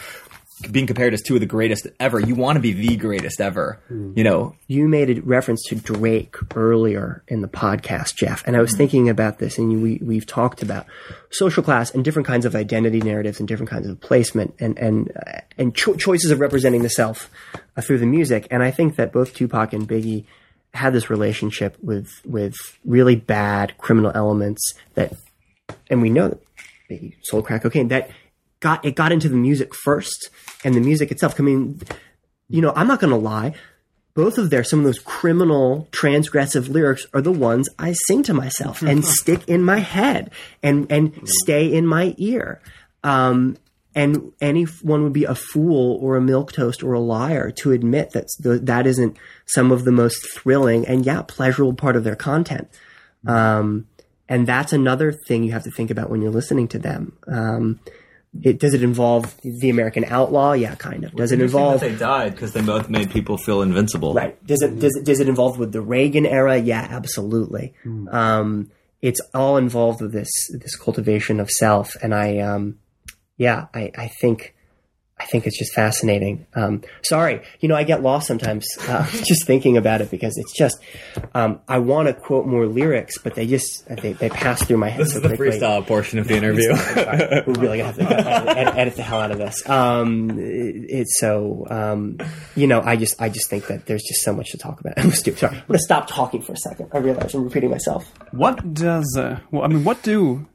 being 0.70 0.86
compared 0.86 1.14
as 1.14 1.22
two 1.22 1.34
of 1.34 1.40
the 1.40 1.46
greatest 1.46 1.86
ever, 1.98 2.20
you 2.20 2.34
want 2.34 2.56
to 2.56 2.60
be 2.60 2.72
the 2.72 2.96
greatest 2.96 3.40
ever. 3.40 3.80
You 3.88 4.24
know, 4.24 4.54
you 4.66 4.88
made 4.88 5.10
a 5.10 5.20
reference 5.22 5.62
to 5.68 5.74
Drake 5.74 6.36
earlier 6.54 7.22
in 7.28 7.40
the 7.40 7.48
podcast, 7.48 8.14
Jeff, 8.16 8.42
and 8.46 8.56
I 8.56 8.60
was 8.60 8.76
thinking 8.76 9.08
about 9.08 9.38
this, 9.38 9.58
and 9.58 9.82
we 9.82 10.00
we've 10.02 10.26
talked 10.26 10.62
about 10.62 10.86
social 11.30 11.62
class 11.62 11.92
and 11.94 12.04
different 12.04 12.26
kinds 12.26 12.44
of 12.44 12.54
identity 12.54 13.00
narratives 13.00 13.38
and 13.38 13.48
different 13.48 13.70
kinds 13.70 13.86
of 13.86 14.00
placement 14.00 14.54
and 14.60 14.78
and 14.78 15.12
uh, 15.16 15.40
and 15.58 15.74
cho- 15.74 15.96
choices 15.96 16.30
of 16.30 16.40
representing 16.40 16.82
the 16.82 16.90
self 16.90 17.30
uh, 17.76 17.82
through 17.82 17.98
the 17.98 18.06
music, 18.06 18.46
and 18.50 18.62
I 18.62 18.70
think 18.70 18.96
that 18.96 19.12
both 19.12 19.34
Tupac 19.34 19.72
and 19.72 19.88
Biggie 19.88 20.24
had 20.74 20.92
this 20.92 21.10
relationship 21.10 21.76
with 21.82 22.20
with 22.24 22.54
really 22.84 23.16
bad 23.16 23.76
criminal 23.78 24.12
elements 24.14 24.74
that, 24.94 25.14
and 25.88 26.02
we 26.02 26.10
know 26.10 26.28
that 26.28 26.42
Biggie 26.90 27.14
sold 27.22 27.44
crack 27.44 27.62
cocaine 27.62 27.88
that 27.88 28.10
got 28.60 28.84
it 28.84 28.94
got 28.94 29.12
into 29.12 29.28
the 29.28 29.36
music 29.36 29.74
first, 29.74 30.30
and 30.64 30.74
the 30.74 30.80
music 30.80 31.10
itself. 31.10 31.38
I 31.38 31.42
mean, 31.42 31.80
you 32.48 32.60
know, 32.60 32.72
I'm 32.76 32.86
not 32.86 33.00
going 33.00 33.12
to 33.12 33.16
lie 33.16 33.54
both 34.14 34.38
of 34.38 34.50
their 34.50 34.64
some 34.64 34.80
of 34.80 34.84
those 34.84 34.98
criminal 34.98 35.88
transgressive 35.92 36.68
lyrics 36.68 37.06
are 37.14 37.20
the 37.20 37.32
ones 37.32 37.68
I 37.78 37.92
sing 38.06 38.22
to 38.24 38.34
myself 38.34 38.82
and 38.90 39.04
stick 39.04 39.48
in 39.48 39.62
my 39.62 39.78
head 39.78 40.30
and 40.62 40.90
and 40.90 41.28
stay 41.42 41.72
in 41.72 41.86
my 41.86 42.14
ear. 42.18 42.60
Um, 43.02 43.56
and 43.92 44.32
anyone 44.40 45.02
would 45.02 45.12
be 45.12 45.24
a 45.24 45.34
fool 45.34 45.98
or 46.00 46.16
a 46.16 46.20
milquetoast 46.20 46.84
or 46.84 46.92
a 46.92 47.00
liar 47.00 47.50
to 47.50 47.72
admit 47.72 48.12
that 48.12 48.28
that 48.64 48.86
isn't 48.86 49.16
some 49.46 49.72
of 49.72 49.84
the 49.84 49.90
most 49.90 50.24
thrilling 50.32 50.86
and 50.86 51.04
yeah 51.04 51.22
pleasurable 51.22 51.74
part 51.74 51.96
of 51.96 52.04
their 52.04 52.14
content. 52.14 52.68
Um, 53.26 53.88
and 54.28 54.46
that's 54.46 54.72
another 54.72 55.12
thing 55.12 55.42
you 55.42 55.52
have 55.52 55.64
to 55.64 55.72
think 55.72 55.90
about 55.90 56.08
when 56.08 56.22
you're 56.22 56.30
listening 56.30 56.68
to 56.68 56.78
them. 56.78 57.16
Um, 57.26 57.80
it, 58.42 58.60
does 58.60 58.74
it 58.74 58.82
involve 58.82 59.36
the 59.42 59.70
American 59.70 60.04
outlaw? 60.04 60.52
Yeah, 60.52 60.74
kind 60.76 61.04
of. 61.04 61.14
Does 61.14 61.32
it 61.32 61.40
involve 61.40 61.80
they 61.80 61.96
died 61.96 62.32
because 62.32 62.52
they 62.52 62.60
both 62.60 62.88
made 62.88 63.10
people 63.10 63.36
feel 63.36 63.60
invincible. 63.62 64.14
Right. 64.14 64.44
Does 64.46 64.62
it 64.62 64.78
does 64.78 64.94
it 64.94 65.04
does 65.04 65.20
it 65.20 65.28
involve 65.28 65.58
with 65.58 65.72
the 65.72 65.80
Reagan 65.80 66.26
era? 66.26 66.56
Yeah, 66.56 66.86
absolutely. 66.88 67.74
Um, 68.10 68.70
it's 69.02 69.20
all 69.34 69.56
involved 69.56 70.00
with 70.00 70.12
this 70.12 70.30
this 70.52 70.76
cultivation 70.76 71.40
of 71.40 71.50
self, 71.50 71.96
and 72.02 72.14
I, 72.14 72.38
um, 72.38 72.78
yeah, 73.36 73.66
I, 73.74 73.90
I 73.96 74.08
think 74.20 74.54
I 75.20 75.26
think 75.26 75.46
it's 75.46 75.58
just 75.58 75.74
fascinating. 75.74 76.46
Um, 76.54 76.82
sorry, 77.02 77.42
you 77.60 77.68
know, 77.68 77.76
I 77.76 77.84
get 77.84 78.02
lost 78.02 78.26
sometimes 78.26 78.66
uh, 78.88 79.06
just 79.24 79.46
thinking 79.46 79.76
about 79.76 80.00
it 80.00 80.10
because 80.10 80.36
it's 80.38 80.56
just 80.56 80.78
um, 81.34 81.60
I 81.68 81.78
want 81.78 82.08
to 82.08 82.14
quote 82.14 82.46
more 82.46 82.66
lyrics, 82.66 83.18
but 83.18 83.34
they 83.34 83.46
just 83.46 83.86
they, 83.88 84.14
they 84.14 84.30
pass 84.30 84.64
through 84.64 84.78
my 84.78 84.88
head 84.88 85.00
This 85.04 85.12
so 85.12 85.16
is 85.18 85.22
the 85.22 85.36
quickly. 85.36 85.58
freestyle 85.60 85.86
portion 85.86 86.18
of 86.18 86.26
the 86.28 86.36
interview. 86.36 86.74
Sorry, 86.74 87.42
we 87.46 87.52
really 87.54 87.78
gonna 87.78 87.92
have 87.92 87.96
to 87.96 88.02
edit, 88.04 88.56
edit, 88.56 88.74
edit 88.76 88.96
the 88.96 89.02
hell 89.02 89.20
out 89.20 89.30
of 89.30 89.38
this. 89.38 89.68
Um, 89.68 90.30
it- 90.38 90.86
it's 90.90 91.20
so 91.20 91.66
um, 91.70 92.16
you 92.56 92.66
know, 92.66 92.80
I 92.80 92.96
just 92.96 93.20
I 93.20 93.28
just 93.28 93.50
think 93.50 93.66
that 93.66 93.86
there's 93.86 94.02
just 94.02 94.22
so 94.22 94.32
much 94.32 94.50
to 94.52 94.58
talk 94.58 94.80
about. 94.80 94.94
I'm 94.98 95.10
stupid. 95.12 95.38
Sorry, 95.40 95.56
I'm 95.56 95.64
gonna 95.66 95.78
stop 95.80 96.08
talking 96.08 96.40
for 96.42 96.52
a 96.52 96.56
second. 96.56 96.88
I 96.92 96.98
realize 96.98 97.34
I'm 97.34 97.44
repeating 97.44 97.70
myself. 97.70 98.10
What 98.32 98.72
does, 98.74 99.16
uh, 99.18 99.40
well, 99.50 99.64
I 99.64 99.68
mean, 99.68 99.84
what 99.84 100.02
do 100.02 100.46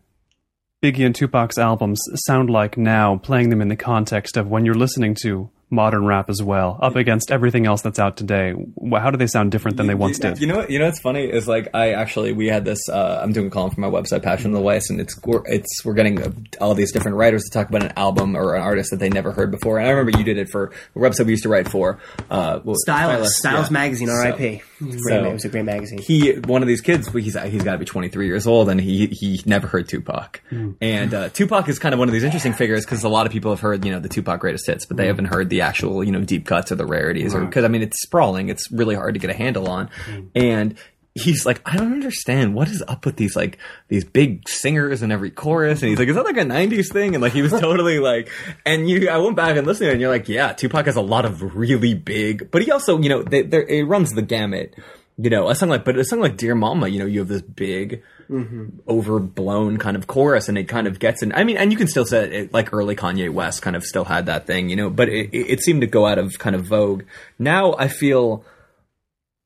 Biggie 0.85 1.03
and 1.03 1.15
Tupac's 1.15 1.57
albums 1.57 1.99
sound 2.27 2.51
like 2.51 2.77
now, 2.77 3.17
playing 3.17 3.49
them 3.49 3.59
in 3.59 3.69
the 3.69 3.75
context 3.75 4.37
of 4.37 4.49
when 4.49 4.65
you're 4.65 4.75
listening 4.75 5.15
to 5.23 5.49
modern 5.69 6.05
rap 6.05 6.29
as 6.29 6.41
well, 6.43 6.77
up 6.81 6.95
against 6.95 7.31
everything 7.31 7.65
else 7.65 7.81
that's 7.81 7.99
out 7.99 8.17
today. 8.17 8.53
How 8.91 9.11
do 9.11 9.17
they 9.17 9.27
sound 9.27 9.51
different 9.51 9.77
than 9.77 9.87
they 9.87 9.95
once 9.95 10.19
did? 10.19 10.39
You 10.39 10.47
know, 10.47 10.57
what, 10.57 10.69
you 10.69 10.79
know 10.79 10.85
what's 10.85 10.99
funny 10.99 11.23
is 11.25 11.47
like 11.47 11.69
I 11.73 11.93
actually 11.93 12.33
we 12.33 12.47
had 12.47 12.65
this. 12.65 12.87
Uh, 12.87 13.19
I'm 13.21 13.31
doing 13.33 13.47
a 13.47 13.49
column 13.49 13.71
for 13.71 13.81
my 13.81 13.89
website, 13.89 14.23
Passion 14.23 14.47
of 14.47 14.53
the 14.53 14.61
Weiss, 14.61 14.89
and 14.89 15.01
it's 15.01 15.19
we're, 15.23 15.41
it's 15.45 15.83
we're 15.83 15.93
getting 15.93 16.21
uh, 16.21 16.31
all 16.61 16.73
these 16.75 16.91
different 16.91 17.17
writers 17.17 17.43
to 17.43 17.49
talk 17.51 17.69
about 17.69 17.83
an 17.83 17.93
album 17.97 18.35
or 18.37 18.55
an 18.55 18.61
artist 18.61 18.91
that 18.91 18.97
they 18.97 19.09
never 19.09 19.31
heard 19.31 19.51
before. 19.51 19.79
And 19.79 19.87
I 19.87 19.91
remember 19.91 20.17
you 20.17 20.23
did 20.23 20.37
it 20.37 20.49
for 20.49 20.71
a 20.95 20.99
website 20.99 21.25
we 21.25 21.31
used 21.31 21.43
to 21.43 21.49
write 21.49 21.67
for. 21.69 21.99
Uh, 22.29 22.59
what- 22.59 22.77
Stylus, 22.77 23.37
Stylus 23.37 23.67
yeah. 23.69 23.73
Magazine, 23.73 24.09
R.I.P. 24.09 24.59
So- 24.59 24.65
Great 24.79 24.99
so- 25.01 25.25
it 25.25 25.33
was 25.33 25.45
a 25.45 25.49
great 25.49 25.63
magazine. 25.65 25.99
he 25.99 26.33
one 26.33 26.61
of 26.61 26.67
these 26.67 26.81
kids 26.81 27.07
he's 27.07 27.37
he's 27.41 27.63
got 27.63 27.71
to 27.71 27.77
be 27.77 27.85
23 27.85 28.25
years 28.27 28.45
old 28.45 28.67
and 28.69 28.81
he 28.81 29.07
he 29.07 29.41
never 29.45 29.67
heard 29.67 29.87
Tupac 29.87 30.41
and 30.81 31.13
uh, 31.13 31.29
Tupac 31.29 31.69
is 31.69 31.79
kind 31.79 31.93
of 31.93 31.99
one 31.99 32.09
of 32.09 32.13
these 32.13 32.25
interesting 32.25 32.51
figures 32.51 32.83
because 32.83 33.01
a 33.05 33.09
lot 33.09 33.25
of 33.25 33.31
people 33.31 33.51
have 33.51 33.61
heard 33.61 33.85
you 33.85 33.91
know 33.93 33.99
the 34.01 34.09
Tupac 34.09 34.41
greatest 34.41 34.67
hits 34.67 34.85
but 34.85 34.97
they 34.97 35.07
haven't 35.07 35.25
heard 35.25 35.49
the 35.49 35.54
actual 35.61 36.03
you 36.03 36.11
know 36.11 36.21
deep 36.21 36.45
cuts 36.45 36.71
or 36.71 36.75
the 36.75 36.85
rarities 36.85 37.33
or 37.33 37.45
because 37.45 37.63
I 37.63 37.67
mean 37.67 37.81
it's 37.81 38.01
sprawling. 38.01 38.49
It's 38.49 38.71
really 38.71 38.95
hard 38.95 39.13
to 39.15 39.19
get 39.19 39.29
a 39.29 39.33
handle 39.33 39.69
on. 39.69 39.89
Hmm. 40.05 40.21
And 40.35 40.75
he's 41.13 41.45
like 41.45 41.61
I 41.65 41.77
don't 41.77 41.93
understand. 41.93 42.55
What 42.55 42.69
is 42.69 42.83
up 42.87 43.05
with 43.05 43.17
these 43.17 43.35
like 43.35 43.57
these 43.87 44.03
big 44.03 44.47
singers 44.47 45.01
in 45.01 45.11
every 45.11 45.31
chorus? 45.31 45.81
And 45.81 45.89
he's 45.89 45.99
like 45.99 46.07
is 46.07 46.15
that 46.15 46.25
like 46.25 46.37
a 46.37 46.41
90s 46.41 46.91
thing? 46.91 47.15
And 47.15 47.21
like 47.21 47.33
he 47.33 47.41
was 47.41 47.51
totally 47.59 47.99
like 47.99 48.29
and 48.65 48.89
you 48.89 49.09
I 49.09 49.17
went 49.17 49.35
back 49.35 49.57
and 49.57 49.65
listened 49.65 49.91
and 49.91 50.01
you're 50.01 50.09
like 50.09 50.29
yeah 50.29 50.53
Tupac 50.53 50.85
has 50.85 50.95
a 50.95 51.01
lot 51.01 51.25
of 51.25 51.55
really 51.55 51.93
big 51.93 52.51
but 52.51 52.61
he 52.61 52.71
also 52.71 52.99
you 52.99 53.09
know 53.09 53.23
they, 53.23 53.39
it 53.39 53.87
runs 53.87 54.11
the 54.13 54.21
gamut 54.21 54.75
you 55.17 55.29
know, 55.29 55.49
a 55.49 55.55
song 55.55 55.69
like, 55.69 55.85
but 55.85 55.97
a 55.97 56.03
song 56.03 56.19
like 56.19 56.37
"Dear 56.37 56.55
Mama," 56.55 56.87
you 56.87 56.99
know, 56.99 57.05
you 57.05 57.19
have 57.19 57.27
this 57.27 57.41
big, 57.41 58.03
Mm-hmm. 58.29 58.79
overblown 58.89 59.77
kind 59.77 59.95
of 59.95 60.07
chorus, 60.07 60.49
and 60.49 60.57
it 60.57 60.67
kind 60.67 60.87
of 60.87 60.99
gets 60.99 61.21
in. 61.21 61.31
I 61.33 61.43
mean, 61.43 61.57
and 61.57 61.71
you 61.71 61.77
can 61.77 61.87
still 61.87 62.05
say 62.05 62.25
it, 62.25 62.53
like 62.53 62.73
early 62.73 62.95
Kanye 62.95 63.31
West 63.31 63.61
kind 63.61 63.75
of 63.75 63.83
still 63.83 64.05
had 64.05 64.25
that 64.25 64.47
thing, 64.47 64.69
you 64.69 64.75
know, 64.75 64.89
but 64.89 65.09
it, 65.09 65.29
it 65.31 65.49
it 65.49 65.61
seemed 65.61 65.81
to 65.81 65.87
go 65.87 66.07
out 66.07 66.17
of 66.17 66.39
kind 66.39 66.55
of 66.55 66.65
vogue. 66.65 67.03
Now 67.37 67.75
I 67.77 67.87
feel, 67.87 68.43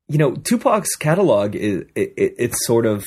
you 0.07 0.17
know, 0.17 0.31
Tupac's 0.33 0.95
catalog 0.95 1.55
is 1.55 1.85
it, 1.95 2.13
it, 2.15 2.35
it's 2.37 2.65
sort 2.65 2.85
of. 2.85 3.05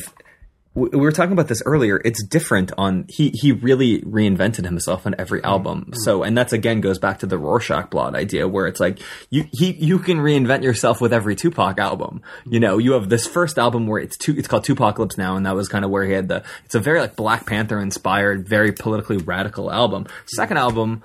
We 0.74 0.88
we 0.88 0.98
were 1.00 1.12
talking 1.12 1.32
about 1.32 1.48
this 1.48 1.62
earlier. 1.66 2.00
It's 2.04 2.22
different 2.24 2.72
on 2.78 3.04
he 3.08 3.30
he 3.30 3.52
really 3.52 4.00
reinvented 4.02 4.64
himself 4.64 5.06
on 5.06 5.14
every 5.18 5.40
mm-hmm. 5.40 5.50
album. 5.50 5.80
Mm-hmm. 5.80 5.94
So 6.04 6.22
and 6.22 6.36
that's 6.36 6.52
again 6.52 6.80
goes 6.80 6.98
back 6.98 7.18
to 7.20 7.26
the 7.26 7.38
Rorschach 7.38 7.90
blot 7.90 8.14
idea 8.14 8.48
where 8.48 8.66
it's 8.66 8.80
like 8.80 9.00
you 9.30 9.46
he 9.52 9.72
you 9.72 9.98
can 9.98 10.18
reinvent 10.18 10.62
yourself 10.62 11.00
with 11.00 11.12
every 11.12 11.36
Tupac 11.36 11.78
album. 11.78 12.22
You 12.46 12.60
know, 12.60 12.78
you 12.78 12.92
have 12.92 13.08
this 13.08 13.26
first 13.26 13.58
album 13.58 13.86
where 13.86 14.00
it's 14.00 14.16
two 14.16 14.34
it's 14.36 14.48
called 14.48 14.64
2Pacalypse 14.64 15.18
Now 15.18 15.36
and 15.36 15.46
that 15.46 15.54
was 15.54 15.68
kind 15.68 15.84
of 15.84 15.90
where 15.90 16.04
he 16.04 16.12
had 16.12 16.28
the 16.28 16.42
it's 16.64 16.74
a 16.74 16.80
very 16.80 17.00
like 17.00 17.16
Black 17.16 17.46
Panther 17.46 17.78
inspired, 17.80 18.48
very 18.48 18.72
politically 18.72 19.18
radical 19.18 19.70
album. 19.70 20.06
Second 20.26 20.56
album, 20.56 21.02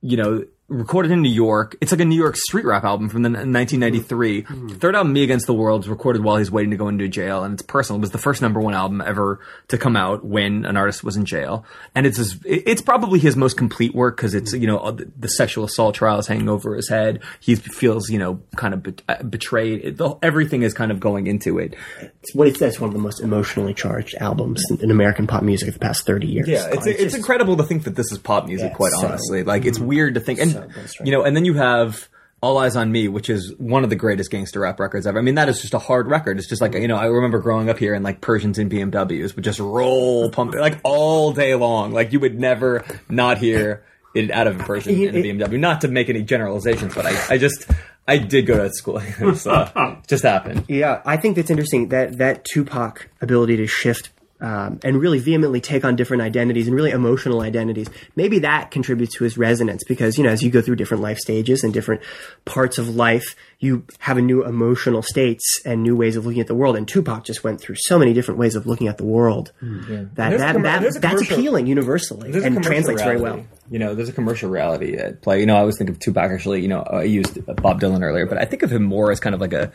you 0.00 0.16
know, 0.16 0.44
recorded 0.70 1.10
in 1.12 1.20
New 1.20 1.28
York. 1.30 1.76
It's 1.80 1.92
like 1.92 2.00
a 2.00 2.04
New 2.04 2.16
York 2.16 2.36
street 2.36 2.64
rap 2.64 2.84
album 2.84 3.08
from 3.08 3.22
the 3.22 3.28
1993. 3.28 4.42
Third 4.78 4.94
album, 4.94 5.12
Me 5.12 5.22
Against 5.22 5.46
the 5.46 5.52
World, 5.54 5.80
was 5.82 5.88
recorded 5.88 6.22
while 6.24 6.36
he's 6.36 6.50
waiting 6.50 6.70
to 6.70 6.76
go 6.76 6.88
into 6.88 7.06
jail, 7.08 7.44
and 7.44 7.54
it's 7.54 7.62
personal. 7.62 7.98
It 7.98 8.02
was 8.02 8.10
the 8.12 8.18
first 8.18 8.40
number 8.40 8.60
one 8.60 8.74
album 8.74 9.00
ever 9.00 9.40
to 9.68 9.76
come 9.78 9.96
out 9.96 10.24
when 10.24 10.64
an 10.64 10.76
artist 10.76 11.04
was 11.04 11.16
in 11.16 11.24
jail, 11.24 11.64
and 11.94 12.06
it's 12.06 12.16
his, 12.16 12.38
it's 12.44 12.80
probably 12.82 13.18
his 13.18 13.36
most 13.36 13.56
complete 13.56 13.94
work 13.94 14.16
because 14.16 14.34
it's 14.34 14.52
you 14.52 14.66
know 14.66 14.90
the, 14.92 15.10
the 15.18 15.28
sexual 15.28 15.64
assault 15.64 15.94
trials 15.94 16.26
hanging 16.26 16.48
over 16.48 16.74
his 16.76 16.88
head. 16.88 17.20
He 17.40 17.56
feels 17.56 18.08
you 18.08 18.18
know 18.18 18.40
kind 18.56 18.72
of 18.74 18.82
bet- 18.82 19.02
uh, 19.08 19.22
betrayed. 19.24 19.84
It, 19.84 19.96
the, 19.96 20.16
everything 20.22 20.62
is 20.62 20.72
kind 20.72 20.90
of 20.92 21.00
going 21.00 21.26
into 21.26 21.58
it. 21.58 21.74
It's 22.00 22.34
what 22.34 22.46
it's, 22.48 22.58
that's 22.60 22.78
one 22.80 22.88
of 22.88 22.94
the 22.94 23.00
most 23.02 23.20
emotionally 23.20 23.74
charged 23.74 24.14
albums 24.16 24.62
in, 24.70 24.80
in 24.80 24.90
American 24.90 25.26
pop 25.26 25.42
music 25.42 25.68
of 25.68 25.74
the 25.74 25.80
past 25.80 26.06
30 26.06 26.26
years. 26.28 26.48
Yeah, 26.48 26.68
it's 26.70 26.86
it's, 26.86 27.02
just- 27.02 27.16
incredible 27.16 27.56
to 27.56 27.64
think 27.64 27.84
that 27.84 27.96
this 27.96 28.12
is 28.12 28.18
pop 28.18 28.46
music. 28.46 28.70
Yeah, 28.70 28.76
quite 28.76 28.92
so- 28.92 29.08
honestly, 29.08 29.42
like 29.42 29.64
it's 29.64 29.78
weird 29.78 30.14
to 30.14 30.20
think, 30.20 30.38
and 30.38 30.52
so 30.52 30.59
right. 30.68 30.96
you 31.04 31.12
know, 31.12 31.22
and 31.22 31.36
then 31.36 31.44
you 31.44 31.54
have 31.54 32.08
All 32.40 32.56
Eyez 32.56 32.76
on 32.76 32.92
Me, 32.92 33.08
which 33.08 33.30
is 33.30 33.54
one 33.58 33.84
of 33.84 33.90
the 33.90 33.96
greatest 33.96 34.30
gangster 34.30 34.60
rap 34.60 34.80
records 34.80 35.06
ever. 35.06 35.18
I 35.18 35.22
mean, 35.22 35.34
that 35.34 35.48
is 35.48 35.60
just 35.60 35.74
a 35.74 35.78
hard 35.78 36.06
record. 36.06 36.38
It's 36.38 36.48
just 36.48 36.60
like 36.60 36.74
you 36.74 36.88
know, 36.88 36.96
I 36.96 37.06
remember 37.06 37.38
growing 37.38 37.68
up 37.68 37.78
here 37.78 37.94
and 37.94 38.04
like 38.04 38.20
Persians 38.20 38.58
in 38.58 38.68
BMWs 38.68 39.34
would 39.36 39.44
just 39.44 39.60
roll 39.60 40.30
pump 40.30 40.54
like 40.54 40.80
all 40.84 41.32
day 41.32 41.54
long. 41.54 41.92
Like 41.92 42.12
you 42.12 42.20
would 42.20 42.38
never 42.38 42.84
not 43.08 43.38
hear 43.38 43.84
it 44.14 44.30
out 44.30 44.46
of 44.46 44.60
a 44.60 44.64
Persian 44.64 44.94
in 44.94 45.14
a 45.14 45.18
BMW. 45.22 45.58
Not 45.58 45.82
to 45.82 45.88
make 45.88 46.08
any 46.08 46.22
generalizations, 46.22 46.94
but 46.94 47.06
I, 47.06 47.34
I 47.34 47.38
just 47.38 47.66
I 48.06 48.18
did 48.18 48.46
go 48.46 48.56
to 48.56 48.72
school. 48.72 49.00
uh, 49.46 49.96
just 50.08 50.24
happened. 50.24 50.64
Yeah, 50.68 51.02
I 51.04 51.16
think 51.16 51.36
that's 51.36 51.50
interesting 51.50 51.88
that 51.88 52.18
that 52.18 52.44
Tupac 52.44 53.08
ability 53.20 53.56
to 53.58 53.66
shift 53.66 54.10
um, 54.40 54.80
and 54.82 55.00
really 55.00 55.18
vehemently 55.18 55.60
take 55.60 55.84
on 55.84 55.96
different 55.96 56.22
identities 56.22 56.66
and 56.66 56.74
really 56.74 56.90
emotional 56.90 57.40
identities. 57.40 57.88
Maybe 58.16 58.40
that 58.40 58.70
contributes 58.70 59.14
to 59.16 59.24
his 59.24 59.36
resonance 59.36 59.84
because 59.84 60.18
you 60.18 60.24
know 60.24 60.30
as 60.30 60.42
you 60.42 60.50
go 60.50 60.62
through 60.62 60.76
different 60.76 61.02
life 61.02 61.18
stages 61.18 61.62
and 61.64 61.72
different 61.72 62.02
parts 62.44 62.78
of 62.78 62.94
life, 62.94 63.36
you 63.58 63.84
have 63.98 64.16
a 64.16 64.22
new 64.22 64.44
emotional 64.44 65.02
states 65.02 65.60
and 65.64 65.82
new 65.82 65.94
ways 65.96 66.16
of 66.16 66.24
looking 66.24 66.40
at 66.40 66.46
the 66.46 66.54
world. 66.54 66.76
And 66.76 66.88
Tupac 66.88 67.24
just 67.24 67.44
went 67.44 67.60
through 67.60 67.76
so 67.78 67.98
many 67.98 68.12
different 68.12 68.38
ways 68.38 68.54
of 68.54 68.66
looking 68.66 68.88
at 68.88 68.98
the 68.98 69.04
world 69.04 69.52
that 69.60 70.30
There's 70.30 70.40
a 70.40 70.44
that, 70.44 70.56
commer- 70.56 70.62
that 70.62 71.00
that's 71.00 71.22
appealing 71.30 71.66
universally 71.66 72.32
and 72.42 72.62
translates 72.62 73.02
very 73.02 73.20
well. 73.20 73.44
You 73.70 73.78
know, 73.78 73.94
there's 73.94 74.08
a 74.08 74.12
commercial 74.12 74.50
reality 74.50 74.96
at 74.96 75.22
play. 75.22 75.40
You 75.40 75.46
know, 75.46 75.56
I 75.56 75.60
always 75.60 75.78
think 75.78 75.90
of 75.90 75.98
Tupac 76.00 76.30
actually. 76.30 76.62
You 76.62 76.68
know, 76.68 76.82
I 76.82 77.04
used 77.04 77.44
Bob 77.56 77.80
Dylan 77.80 78.02
earlier, 78.02 78.26
but 78.26 78.38
I 78.38 78.44
think 78.44 78.62
of 78.62 78.72
him 78.72 78.82
more 78.82 79.12
as 79.12 79.20
kind 79.20 79.34
of 79.34 79.40
like 79.40 79.52
a 79.52 79.70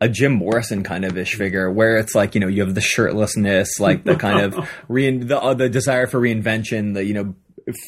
a 0.00 0.08
Jim 0.08 0.32
Morrison 0.32 0.82
kind 0.82 1.04
of 1.04 1.16
ish 1.18 1.34
figure, 1.34 1.70
where 1.70 1.96
it's 1.98 2.14
like 2.14 2.34
you 2.34 2.40
know 2.40 2.48
you 2.48 2.62
have 2.62 2.74
the 2.74 2.80
shirtlessness, 2.80 3.80
like 3.80 4.04
the 4.04 4.16
kind 4.16 4.40
of 4.40 4.68
rein, 4.88 5.26
the 5.26 5.40
uh, 5.40 5.54
the 5.54 5.68
desire 5.68 6.06
for 6.06 6.20
reinvention, 6.20 6.94
the 6.94 7.04
you 7.04 7.14
know 7.14 7.34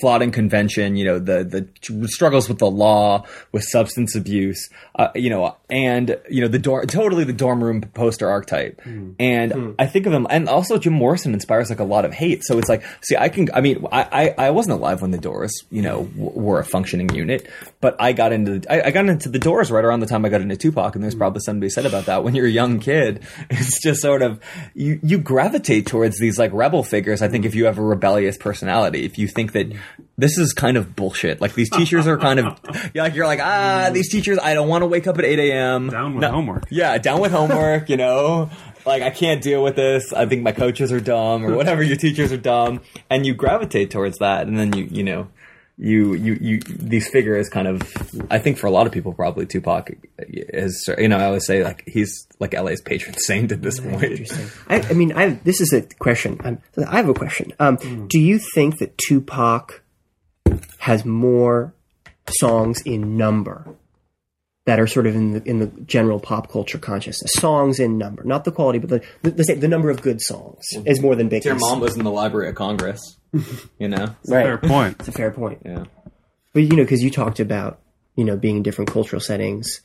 flaunting 0.00 0.30
convention, 0.30 0.96
you 0.96 1.04
know 1.04 1.18
the 1.18 1.44
the 1.44 2.08
struggles 2.08 2.48
with 2.48 2.58
the 2.58 2.70
law, 2.70 3.24
with 3.52 3.64
substance 3.64 4.14
abuse, 4.14 4.68
uh, 4.96 5.08
you 5.14 5.30
know, 5.30 5.56
and 5.68 6.18
you 6.28 6.40
know 6.40 6.48
the 6.48 6.58
dorm, 6.58 6.86
totally 6.86 7.24
the 7.24 7.32
dorm 7.32 7.62
room 7.62 7.80
poster 7.80 8.28
archetype. 8.28 8.80
Hmm. 8.82 9.12
And 9.18 9.52
hmm. 9.52 9.70
I 9.78 9.86
think 9.86 10.06
of 10.06 10.12
him, 10.12 10.26
and 10.30 10.48
also 10.48 10.78
Jim 10.78 10.92
Morrison 10.92 11.34
inspires 11.34 11.70
like 11.70 11.80
a 11.80 11.84
lot 11.84 12.04
of 12.04 12.12
hate. 12.12 12.42
So 12.44 12.58
it's 12.58 12.68
like, 12.68 12.84
see, 13.02 13.16
I 13.16 13.28
can, 13.28 13.48
I 13.54 13.60
mean, 13.60 13.86
I 13.90 14.34
I, 14.38 14.46
I 14.46 14.50
wasn't 14.50 14.78
alive 14.78 15.02
when 15.02 15.10
the 15.10 15.18
Doors, 15.18 15.52
you 15.70 15.82
know, 15.82 16.04
w- 16.04 16.32
were 16.34 16.60
a 16.60 16.64
functioning 16.64 17.14
unit, 17.14 17.48
but 17.80 17.96
I 18.00 18.12
got 18.12 18.32
into 18.32 18.62
I, 18.70 18.88
I 18.88 18.90
got 18.90 19.08
into 19.08 19.28
the 19.28 19.38
Doors 19.38 19.70
right 19.70 19.84
around 19.84 20.00
the 20.00 20.06
time 20.06 20.24
I 20.24 20.28
got 20.28 20.40
into 20.40 20.56
Tupac, 20.56 20.94
and 20.94 21.02
there's 21.02 21.14
hmm. 21.14 21.20
probably 21.20 21.40
something 21.40 21.60
to 21.60 21.64
be 21.64 21.70
said 21.70 21.86
about 21.86 22.06
that. 22.06 22.24
When 22.24 22.34
you're 22.34 22.46
a 22.46 22.50
young 22.50 22.80
kid, 22.80 23.22
it's 23.50 23.80
just 23.82 24.02
sort 24.02 24.22
of 24.22 24.40
you 24.74 25.00
you 25.02 25.18
gravitate 25.18 25.86
towards 25.86 26.18
these 26.18 26.38
like 26.38 26.52
rebel 26.52 26.82
figures. 26.82 27.22
I 27.22 27.28
think 27.28 27.44
if 27.44 27.54
you 27.54 27.66
have 27.66 27.78
a 27.78 27.82
rebellious 27.82 28.36
personality, 28.36 29.04
if 29.04 29.18
you 29.18 29.28
think 29.28 29.52
that 29.52 29.69
this 30.18 30.38
is 30.38 30.52
kind 30.52 30.76
of 30.76 30.94
bullshit, 30.96 31.40
like 31.40 31.54
these 31.54 31.70
teachers 31.70 32.06
are 32.06 32.18
kind 32.18 32.40
of 32.40 32.58
yeah, 32.94 33.02
like 33.02 33.14
you're 33.14 33.26
like 33.26 33.40
ah, 33.40 33.90
these 33.92 34.10
teachers, 34.10 34.38
I 34.42 34.54
don't 34.54 34.68
want 34.68 34.82
to 34.82 34.86
wake 34.86 35.06
up 35.06 35.18
at 35.18 35.24
eight 35.24 35.38
a.m. 35.38 35.88
Down 35.90 36.14
with 36.14 36.22
No- 36.22 36.30
homework. 36.32 36.64
Yeah, 36.70 36.98
down 36.98 37.20
with 37.20 37.32
homework. 37.32 37.88
You 37.88 37.96
know. 37.96 38.50
Like 38.86 39.02
I 39.02 39.10
can't 39.10 39.42
deal 39.42 39.62
with 39.62 39.76
this. 39.76 40.10
I 40.14 40.24
think 40.24 40.42
my 40.42 40.52
coaches 40.52 40.90
are 40.90 41.00
dumb, 41.00 41.44
or 41.44 41.54
whatever. 41.54 41.82
Your 41.82 41.96
teachers 41.98 42.32
are 42.32 42.38
dumb, 42.38 42.80
and 43.10 43.26
you 43.26 43.34
gravitate 43.34 43.90
towards 43.90 44.18
that, 44.18 44.46
and 44.46 44.58
then 44.58 44.72
you, 44.72 44.84
you 44.84 45.02
know, 45.02 45.28
you, 45.82 46.12
you, 46.12 46.38
you. 46.40 46.60
These 46.60 47.08
figures 47.08 47.48
kind 47.48 47.66
of. 47.66 47.82
I 48.30 48.38
think 48.38 48.58
for 48.58 48.66
a 48.66 48.70
lot 48.70 48.86
of 48.86 48.92
people, 48.92 49.14
probably 49.14 49.46
Tupac 49.46 49.90
is. 50.18 50.88
You 50.98 51.08
know, 51.08 51.16
I 51.16 51.24
always 51.24 51.46
say 51.46 51.64
like 51.64 51.84
he's 51.86 52.28
like 52.38 52.52
LA's 52.52 52.82
patron 52.82 53.16
saint 53.16 53.50
at 53.50 53.62
this 53.62 53.80
point. 53.80 54.30
I, 54.68 54.82
I 54.82 54.92
mean, 54.92 55.12
I, 55.12 55.30
this 55.42 55.62
is 55.62 55.72
a 55.72 55.82
question. 55.98 56.38
Um, 56.44 56.58
I 56.86 56.96
have 56.96 57.08
a 57.08 57.14
question. 57.14 57.54
Um, 57.58 58.08
Do 58.08 58.20
you 58.20 58.38
think 58.54 58.78
that 58.78 58.98
Tupac 58.98 59.82
has 60.80 61.06
more 61.06 61.74
songs 62.28 62.82
in 62.82 63.16
number 63.16 63.74
that 64.66 64.78
are 64.78 64.86
sort 64.86 65.06
of 65.06 65.16
in 65.16 65.32
the 65.32 65.42
in 65.44 65.60
the 65.60 65.68
general 65.86 66.20
pop 66.20 66.52
culture 66.52 66.78
consciousness? 66.78 67.32
Songs 67.36 67.80
in 67.80 67.96
number, 67.96 68.22
not 68.22 68.44
the 68.44 68.52
quality, 68.52 68.80
but 68.80 68.90
the 68.90 69.02
the, 69.22 69.30
the, 69.30 69.54
the 69.54 69.68
number 69.68 69.88
of 69.88 70.02
good 70.02 70.20
songs 70.20 70.62
is 70.84 71.00
more 71.00 71.16
than 71.16 71.30
Biggie's. 71.30 71.44
Dear 71.44 71.54
mom 71.54 71.80
was 71.80 71.96
in 71.96 72.04
the 72.04 72.10
Library 72.10 72.50
of 72.50 72.54
Congress. 72.54 73.16
You 73.32 73.88
know. 73.88 74.14
it's 74.22 74.30
right? 74.30 74.44
Fair 74.44 74.58
point. 74.58 74.96
It's 75.00 75.08
a 75.08 75.12
fair 75.12 75.30
point. 75.30 75.62
Yeah. 75.64 75.84
But 76.52 76.62
you 76.64 76.70
know, 76.70 76.82
because 76.82 77.02
you 77.02 77.10
talked 77.10 77.40
about 77.40 77.80
you 78.16 78.24
know 78.24 78.36
being 78.36 78.56
in 78.58 78.62
different 78.62 78.90
cultural 78.90 79.20
settings 79.20 79.80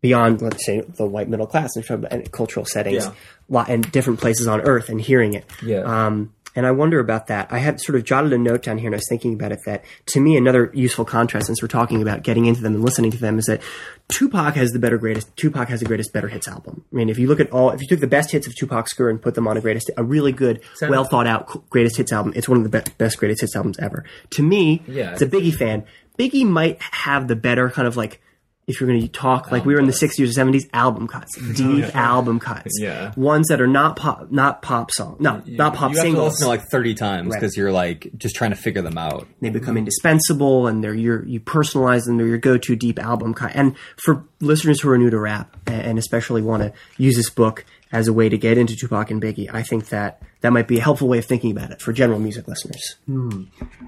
beyond, 0.00 0.40
let's 0.42 0.64
say, 0.64 0.80
the 0.80 1.04
white 1.06 1.28
middle 1.28 1.46
class 1.46 1.74
and 1.74 1.84
from- 1.84 2.06
cultural 2.30 2.64
settings, 2.64 3.04
Yeah. 3.06 3.12
lo- 3.48 3.64
and 3.66 3.90
different 3.90 4.20
places 4.20 4.46
on 4.46 4.60
Earth, 4.60 4.88
and 4.90 5.00
hearing 5.00 5.34
it. 5.34 5.44
Yeah. 5.60 5.78
Um, 5.80 6.32
and 6.58 6.66
I 6.66 6.72
wonder 6.72 6.98
about 6.98 7.28
that. 7.28 7.46
I 7.52 7.58
had 7.58 7.80
sort 7.80 7.96
of 7.96 8.04
jotted 8.04 8.32
a 8.32 8.38
note 8.38 8.64
down 8.64 8.78
here, 8.78 8.88
and 8.88 8.94
I 8.94 8.98
was 8.98 9.06
thinking 9.08 9.32
about 9.32 9.52
it. 9.52 9.60
That 9.64 9.84
to 10.06 10.20
me, 10.20 10.36
another 10.36 10.70
useful 10.74 11.04
contrast, 11.04 11.46
since 11.46 11.62
we're 11.62 11.68
talking 11.68 12.02
about 12.02 12.22
getting 12.24 12.46
into 12.46 12.60
them 12.60 12.74
and 12.74 12.84
listening 12.84 13.12
to 13.12 13.18
them, 13.18 13.38
is 13.38 13.46
that 13.46 13.62
Tupac 14.08 14.54
has 14.56 14.72
the 14.72 14.78
better 14.78 14.98
greatest. 14.98 15.34
Tupac 15.36 15.68
has 15.68 15.80
the 15.80 15.86
greatest 15.86 16.12
better 16.12 16.28
hits 16.28 16.48
album. 16.48 16.84
I 16.92 16.96
mean, 16.96 17.08
if 17.08 17.18
you 17.18 17.28
look 17.28 17.40
at 17.40 17.50
all, 17.52 17.70
if 17.70 17.80
you 17.80 17.86
took 17.86 18.00
the 18.00 18.06
best 18.06 18.32
hits 18.32 18.46
of 18.46 18.56
Tupac's 18.56 18.92
career 18.92 19.10
and 19.10 19.22
put 19.22 19.34
them 19.36 19.46
on 19.46 19.56
a 19.56 19.60
greatest, 19.60 19.90
a 19.96 20.02
really 20.02 20.32
good, 20.32 20.60
well 20.82 21.04
thought 21.04 21.26
out 21.28 21.70
greatest 21.70 21.96
hits 21.96 22.12
album, 22.12 22.32
it's 22.34 22.48
one 22.48 22.58
of 22.58 22.70
the 22.70 22.82
be- 22.82 22.90
best 22.98 23.18
greatest 23.18 23.40
hits 23.42 23.54
albums 23.54 23.78
ever. 23.78 24.04
To 24.30 24.42
me, 24.42 24.82
Yeah. 24.88 25.12
as 25.12 25.22
a 25.22 25.26
Biggie 25.26 25.54
fan, 25.54 25.84
Biggie 26.18 26.44
might 26.46 26.82
have 26.82 27.28
the 27.28 27.36
better 27.36 27.70
kind 27.70 27.86
of 27.86 27.96
like 27.96 28.20
if 28.68 28.80
you're 28.80 28.86
going 28.88 29.00
to 29.00 29.08
talk 29.08 29.50
like 29.50 29.64
we 29.64 29.72
were 29.74 29.80
in 29.80 29.86
the 29.86 29.92
60s 29.92 30.20
or 30.20 30.26
70s, 30.30 30.68
album 30.72 31.08
cuts, 31.08 31.36
deep 31.56 31.96
album 31.96 32.38
cuts, 32.38 32.78
Yeah. 32.80 33.12
ones 33.16 33.48
that 33.48 33.60
are 33.60 33.66
not 33.66 33.96
pop, 33.96 34.30
not 34.30 34.62
pop 34.62 34.90
song, 34.92 35.16
no, 35.18 35.42
not 35.46 35.74
pop 35.74 35.90
you 35.92 35.96
have 35.96 36.04
to 36.04 36.10
singles. 36.10 36.32
listen 36.34 36.44
to 36.44 36.48
like 36.48 36.62
30 36.70 36.94
times 36.94 37.30
Right. 37.30 37.40
because 37.40 37.56
you're 37.56 37.72
like 37.72 38.10
just 38.16 38.36
trying 38.36 38.50
to 38.50 38.56
figure 38.56 38.82
them 38.82 38.98
out. 38.98 39.26
they 39.40 39.48
become 39.50 39.76
indispensable 39.78 40.66
and 40.66 40.84
they're 40.84 40.94
your 40.94 41.24
you 41.26 41.40
personalize 41.40 42.04
them 42.04 42.18
they're 42.18 42.26
your 42.26 42.38
go-to 42.38 42.76
deep 42.76 42.98
album 42.98 43.32
cut 43.34 43.52
and 43.54 43.74
for 43.96 44.24
listeners 44.40 44.80
who 44.82 44.90
are 44.90 44.98
new 44.98 45.10
to 45.10 45.18
rap 45.18 45.56
and 45.66 45.98
especially 45.98 46.42
want 46.42 46.62
to 46.62 46.72
use 46.98 47.16
this 47.16 47.30
book 47.30 47.64
as 47.90 48.06
a 48.06 48.12
way 48.12 48.28
to 48.28 48.36
get 48.36 48.58
into 48.58 48.76
Tupac 48.76 49.10
and 49.10 49.20
Biggie 49.22 49.48
I 49.52 49.62
think 49.62 49.88
that 49.88 50.20
that 50.42 50.52
might 50.52 50.68
be 50.68 50.78
a 50.78 50.82
helpful 50.82 51.08
way 51.08 51.16
of 51.18 51.24
thinking 51.24 51.50
about 51.52 51.70
it 51.70 51.80
for 51.80 51.92
general 51.94 52.18
music 52.18 52.46
listeners 52.46 52.96
hmm. 53.06 53.44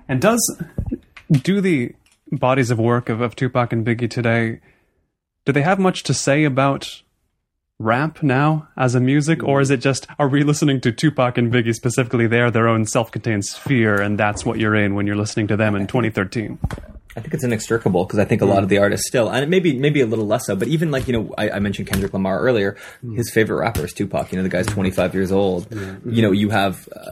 And 0.08 0.22
does 0.22 0.40
do 1.30 1.60
the 1.60 1.92
bodies 2.32 2.70
of 2.70 2.78
work 2.78 3.08
of, 3.08 3.20
of 3.20 3.34
Tupac 3.36 3.72
and 3.72 3.84
Biggie 3.84 4.08
today? 4.10 4.60
Do 5.44 5.52
they 5.52 5.62
have 5.62 5.78
much 5.78 6.02
to 6.04 6.14
say 6.14 6.44
about 6.44 7.02
rap 7.78 8.22
now 8.22 8.68
as 8.76 8.94
a 8.94 9.00
music, 9.00 9.42
or 9.42 9.60
is 9.60 9.70
it 9.70 9.78
just 9.78 10.06
are 10.18 10.28
we 10.28 10.42
listening 10.42 10.80
to 10.82 10.92
Tupac 10.92 11.38
and 11.38 11.52
Biggie 11.52 11.74
specifically? 11.74 12.26
They're 12.26 12.50
their 12.50 12.68
own 12.68 12.84
self-contained 12.84 13.44
sphere, 13.44 14.00
and 14.00 14.18
that's 14.18 14.44
what 14.44 14.58
you're 14.58 14.76
in 14.76 14.94
when 14.94 15.06
you're 15.06 15.16
listening 15.16 15.48
to 15.48 15.56
them 15.56 15.74
in 15.74 15.86
2013. 15.86 16.58
I 17.16 17.20
think 17.20 17.34
it's 17.34 17.42
inextricable 17.42 18.04
because 18.04 18.20
I 18.20 18.24
think 18.24 18.40
a 18.40 18.46
lot 18.46 18.62
of 18.62 18.68
the 18.68 18.78
artists 18.78 19.08
still, 19.08 19.28
and 19.28 19.50
maybe 19.50 19.76
maybe 19.76 20.00
a 20.00 20.06
little 20.06 20.26
less 20.26 20.46
so, 20.46 20.54
but 20.54 20.68
even 20.68 20.92
like 20.92 21.08
you 21.08 21.12
know, 21.12 21.34
I, 21.36 21.50
I 21.50 21.58
mentioned 21.58 21.88
Kendrick 21.88 22.12
Lamar 22.12 22.38
earlier. 22.38 22.76
His 23.14 23.32
favorite 23.32 23.56
rapper 23.56 23.84
is 23.84 23.92
Tupac. 23.92 24.30
You 24.30 24.36
know, 24.36 24.44
the 24.44 24.48
guy's 24.48 24.66
25 24.66 25.14
years 25.14 25.32
old. 25.32 25.66
You 26.04 26.22
know, 26.22 26.30
you 26.30 26.50
have 26.50 26.88
uh, 26.94 27.10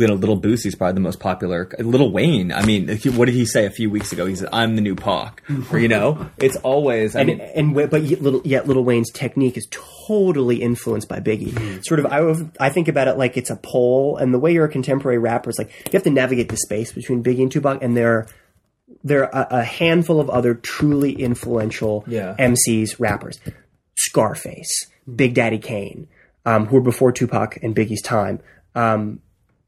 little 0.00 0.16
Lil 0.16 0.40
Boosie's 0.40 0.74
probably 0.74 0.94
the 0.94 1.00
most 1.00 1.20
popular. 1.20 1.68
Lil 1.78 2.10
Wayne. 2.10 2.50
I 2.52 2.64
mean, 2.64 2.88
what 3.14 3.26
did 3.26 3.34
he 3.34 3.46
say 3.46 3.66
a 3.66 3.70
few 3.70 3.90
weeks 3.90 4.12
ago? 4.12 4.26
He 4.26 4.34
said, 4.34 4.48
"I'm 4.52 4.74
the 4.76 4.82
new 4.82 4.94
Pac." 4.96 5.42
Or 5.70 5.78
you 5.78 5.88
know, 5.88 6.30
it's 6.38 6.56
always. 6.56 7.14
I 7.14 7.20
and 7.20 7.28
mean, 7.28 7.40
and 7.40 7.74
but 7.90 8.02
yet 8.02 8.22
little 8.22 8.40
yet 8.44 8.66
Lil 8.66 8.82
Wayne's 8.82 9.10
technique 9.10 9.56
is 9.56 9.68
totally 9.70 10.56
influenced 10.62 11.08
by 11.08 11.20
Biggie. 11.20 11.84
Sort 11.84 12.00
of, 12.00 12.06
I 12.06 12.66
I 12.66 12.70
think 12.70 12.88
about 12.88 13.06
it 13.08 13.16
like 13.18 13.36
it's 13.36 13.50
a 13.50 13.56
pole, 13.56 14.16
and 14.16 14.34
the 14.34 14.38
way 14.38 14.52
you're 14.52 14.64
a 14.64 14.70
contemporary 14.70 15.18
rapper 15.18 15.50
is 15.50 15.58
like 15.58 15.68
you 15.86 15.92
have 15.92 16.02
to 16.04 16.10
navigate 16.10 16.48
the 16.48 16.56
space 16.56 16.92
between 16.92 17.22
Biggie 17.22 17.42
and 17.42 17.52
Tupac, 17.52 17.82
and 17.82 17.96
there 17.96 18.26
there 19.04 19.32
are 19.34 19.46
a, 19.50 19.58
a 19.60 19.62
handful 19.64 20.20
of 20.20 20.28
other 20.28 20.54
truly 20.54 21.12
influential 21.12 22.04
Yeah. 22.08 22.34
MCs, 22.38 22.98
rappers, 22.98 23.38
Scarface, 23.96 24.86
Big 25.14 25.34
Daddy 25.34 25.58
Kane, 25.58 26.08
um, 26.44 26.66
who 26.66 26.76
were 26.76 26.82
before 26.82 27.12
Tupac 27.12 27.58
and 27.62 27.74
Biggie's 27.74 28.02
time. 28.02 28.40
Um, 28.74 29.20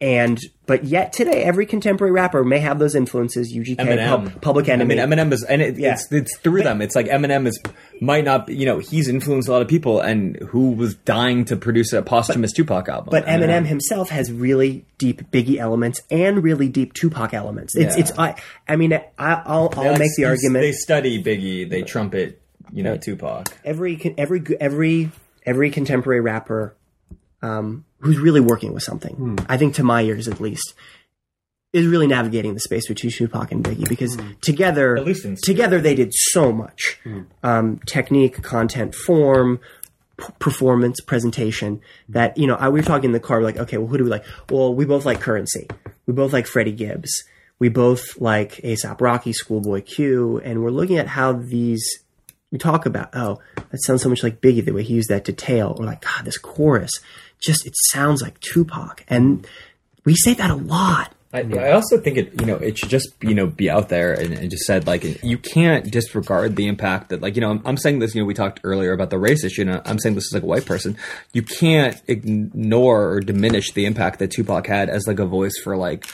and 0.03 0.39
but 0.67 0.85
yet 0.85 1.13
today, 1.13 1.45
every 1.45 1.65
contemporary 1.65 2.13
rapper 2.13 2.43
may 2.45 2.59
have 2.59 2.79
those 2.79 2.95
influences. 2.97 3.55
UGK, 3.55 3.77
Eminem, 3.77 4.09
Pub- 4.33 4.43
Public 4.43 4.69
Enemy. 4.69 5.01
I 5.01 5.07
mean, 5.07 5.19
Eminem 5.19 5.33
is, 5.33 5.45
and 5.45 5.63
it, 5.63 5.79
Yeah. 5.79 5.93
it's 5.93 6.11
it's 6.11 6.37
through 6.39 6.63
them. 6.63 6.83
It's 6.83 6.97
like 6.97 7.07
Eminem 7.07 7.47
is 7.47 7.61
might 8.01 8.25
not, 8.25 8.49
you 8.49 8.67
know, 8.67 8.79
he's 8.79 9.09
influenced 9.09 9.49
a 9.49 9.53
lot 9.53 9.63
of 9.63 9.69
people, 9.69 10.01
and 10.01 10.37
who 10.49 10.73
was 10.73 10.95
dying 10.97 11.45
to 11.47 11.57
produce 11.57 11.93
a 11.93 12.03
posthumous 12.03 12.53
Tupac 12.53 12.89
album. 12.89 13.11
But 13.13 13.27
Eminem. 13.27 13.49
Eminem 13.49 13.67
himself 13.67 14.11
has 14.11 14.33
really 14.33 14.85
deep 14.99 15.31
Biggie 15.31 15.59
elements 15.59 16.01
and 16.11 16.43
really 16.43 16.69
deep 16.69 16.95
Tupac 16.95 17.33
elements. 17.33 17.77
It's 17.77 17.97
Yeah. 17.97 18.01
it's 18.03 18.19
I 18.19 18.35
I 18.69 18.75
mean 18.77 18.93
I, 18.93 19.05
I'll 19.19 19.73
I'll 19.77 19.91
like, 19.93 19.99
make 20.01 20.11
the 20.17 20.25
argument 20.25 20.63
They 20.63 20.73
study 20.73 21.23
Biggie, 21.23 21.71
they 21.71 21.83
trumpet, 21.83 22.43
you 22.73 22.83
know, 22.83 22.97
Tupac. 22.97 23.47
every 23.65 24.15
every 24.19 24.43
every 24.61 25.11
every 25.47 25.71
contemporary 25.71 26.21
rapper 26.21 26.75
um, 27.43 27.85
who's 28.03 28.19
really 28.19 28.41
working 28.41 28.73
with 28.75 28.83
something. 28.83 29.15
Hmm. 29.15 29.37
I 29.49 29.57
think 29.57 29.75
to 29.75 29.85
my 29.85 30.03
ears 30.03 30.29
at 30.29 30.41
least 30.41 30.75
is 31.73 31.87
really 31.87 32.07
navigating 32.07 32.55
the 32.55 32.61
space 32.61 32.87
between 32.87 33.11
Tupac 33.11 33.51
and 33.51 33.65
Biggie 33.65 33.89
because 33.89 34.15
hmm. 34.15 34.33
together 34.41 34.97
At 34.97 35.07
least 35.07 35.25
in 35.25 35.37
together 35.37 35.81
they 35.81 35.95
did 35.95 36.13
so 36.13 36.53
much 36.53 36.99
hmm. 37.05 37.23
um, 37.43 37.81
technique, 37.87 38.43
content, 38.43 38.95
form. 38.95 39.61
p- 40.19 40.33
Performance, 40.39 41.01
presentation. 41.01 41.81
That 42.09 42.37
you 42.37 42.47
know, 42.47 42.55
I, 42.55 42.69
we 42.69 42.81
were 42.81 42.87
talking 42.87 43.07
in 43.07 43.13
the 43.13 43.21
car. 43.21 43.43
Like, 43.43 43.57
okay, 43.57 43.79
well, 43.79 43.89
who 43.89 43.99
do 43.99 44.05
we 44.05 44.11
like? 44.11 44.25
Well, 44.51 44.75
we 44.75 44.85
both 44.85 45.07
like 45.07 45.21
Curren$y. 45.21 45.67
We 46.07 46.13
both 46.13 46.33
like 46.33 46.47
Freddie 46.47 46.73
Gibbs. 46.73 47.25
We 47.59 47.69
both 47.69 48.21
like 48.21 48.57
ASAP 48.63 49.01
Rocky, 49.01 49.33
Schoolboy 49.33 49.83
Q, 49.83 50.41
and 50.45 50.63
we're 50.63 50.71
looking 50.71 50.99
at 50.99 51.07
how 51.07 51.33
these 51.33 52.03
we 52.53 52.59
talk 52.59 52.85
about, 52.87 53.09
oh, 53.15 53.41
that 53.57 53.83
sounds 53.83 54.03
so 54.03 54.11
much 54.11 54.23
like 54.23 54.41
Biggie, 54.41 54.65
the 54.65 54.73
way 54.73 54.83
he 54.83 54.95
used 54.95 55.09
that 55.09 55.25
detail, 55.25 55.75
or 55.79 55.87
like, 55.87 56.03
God, 56.03 56.25
this 56.27 56.37
chorus, 56.37 56.91
just, 57.43 57.67
it 57.67 57.75
sounds 57.91 58.23
like 58.23 58.41
Tupac. 58.41 59.05
And 59.09 59.47
we 60.05 60.15
say 60.15 60.35
that 60.35 60.51
a 60.51 60.55
lot. 60.55 61.15
I, 61.35 61.41
I 61.41 61.73
also 61.73 61.99
think 61.99 62.19
it, 62.19 62.41
you 62.41 62.47
know, 62.47 62.57
it 62.57 62.77
should 62.77 62.91
just, 62.91 63.09
you 63.23 63.35
know, 63.35 63.47
be 63.47 63.71
out 63.71 63.89
there 63.89 64.13
and, 64.13 64.35
and 64.35 64.51
just 64.51 64.65
said 64.65 64.87
like 64.87 65.23
you 65.25 65.39
can't 65.39 65.91
disregard 65.91 66.57
the 66.57 66.69
impact 66.69 67.09
that, 67.09 67.23
like, 67.23 67.37
you 67.37 67.41
know, 67.41 67.51
I'm, 67.51 67.63
I'm 67.65 67.77
saying 67.79 68.01
this, 68.01 68.15
you 68.15 68.21
know, 68.21 68.27
we 68.27 68.35
talked 68.35 68.61
earlier 68.65 68.93
about 68.93 69.09
the 69.09 69.19
race 69.19 69.43
issue. 69.43 69.63
You 69.63 69.67
know, 69.67 69.83
I'm 69.87 69.99
saying 69.99 70.15
this 70.15 70.27
as 70.31 70.35
like 70.35 70.43
a 70.43 70.47
white 70.47 70.67
person. 70.67 70.99
You 71.33 71.43
can't 71.43 72.01
ignore 72.07 73.13
or 73.13 73.21
diminish 73.21 73.73
the 73.73 73.87
impact 73.87 74.19
that 74.19 74.31
Tupac 74.31 74.67
had 74.67 74.91
as 74.91 75.07
like 75.07 75.21
a 75.21 75.25
voice 75.25 75.59
for 75.65 75.75
like, 75.75 76.05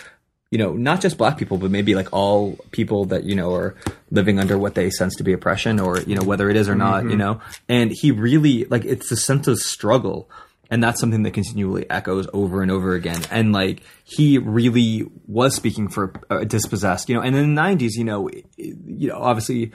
you 0.53 0.59
know, 0.59 0.73
not 0.75 1.01
just 1.01 1.19
black 1.19 1.37
people, 1.37 1.59
but 1.59 1.73
maybe 1.73 1.97
like 1.97 2.13
all 2.13 2.57
people 2.71 3.05
that 3.07 3.25
you 3.25 3.35
know 3.35 3.53
are 3.53 3.75
living 4.13 4.39
under 4.39 4.57
what 4.57 4.77
they 4.77 4.89
sense 4.89 5.17
to 5.17 5.25
be 5.25 5.33
oppression, 5.33 5.79
or 5.79 6.01
you 6.01 6.15
know 6.15 6.23
whether 6.23 6.49
it 6.49 6.57
is 6.57 6.69
or 6.69 6.75
not, 6.75 7.03
you 7.03 7.11
mm-hmm. 7.11 7.19
know. 7.19 7.41
And 7.69 7.91
he 7.93 8.13
really 8.13 8.65
like 8.65 8.85
it's 8.85 9.11
a 9.13 9.17
sense 9.17 9.47
of 9.47 9.59
struggle 9.59 10.31
and 10.71 10.83
that's 10.83 11.01
something 11.01 11.23
that 11.23 11.33
continually 11.33 11.89
echoes 11.91 12.27
over 12.33 12.63
and 12.63 12.71
over 12.71 12.95
again. 12.95 13.21
And 13.31 13.53
like 13.53 13.83
he 14.05 14.39
really 14.39 15.11
was 15.27 15.55
speaking 15.55 15.89
for 15.89 16.13
uh, 16.31 16.45
dispossessed 16.45 17.09
you 17.09 17.15
know 17.15 17.23
and 17.23 17.35
in 17.37 17.55
the 17.55 17.61
90s 17.61 17.93
you 17.97 18.05
know 18.05 18.29
it- 18.29 18.45
you 18.57 19.09
know 19.09 19.19
obviously 19.19 19.73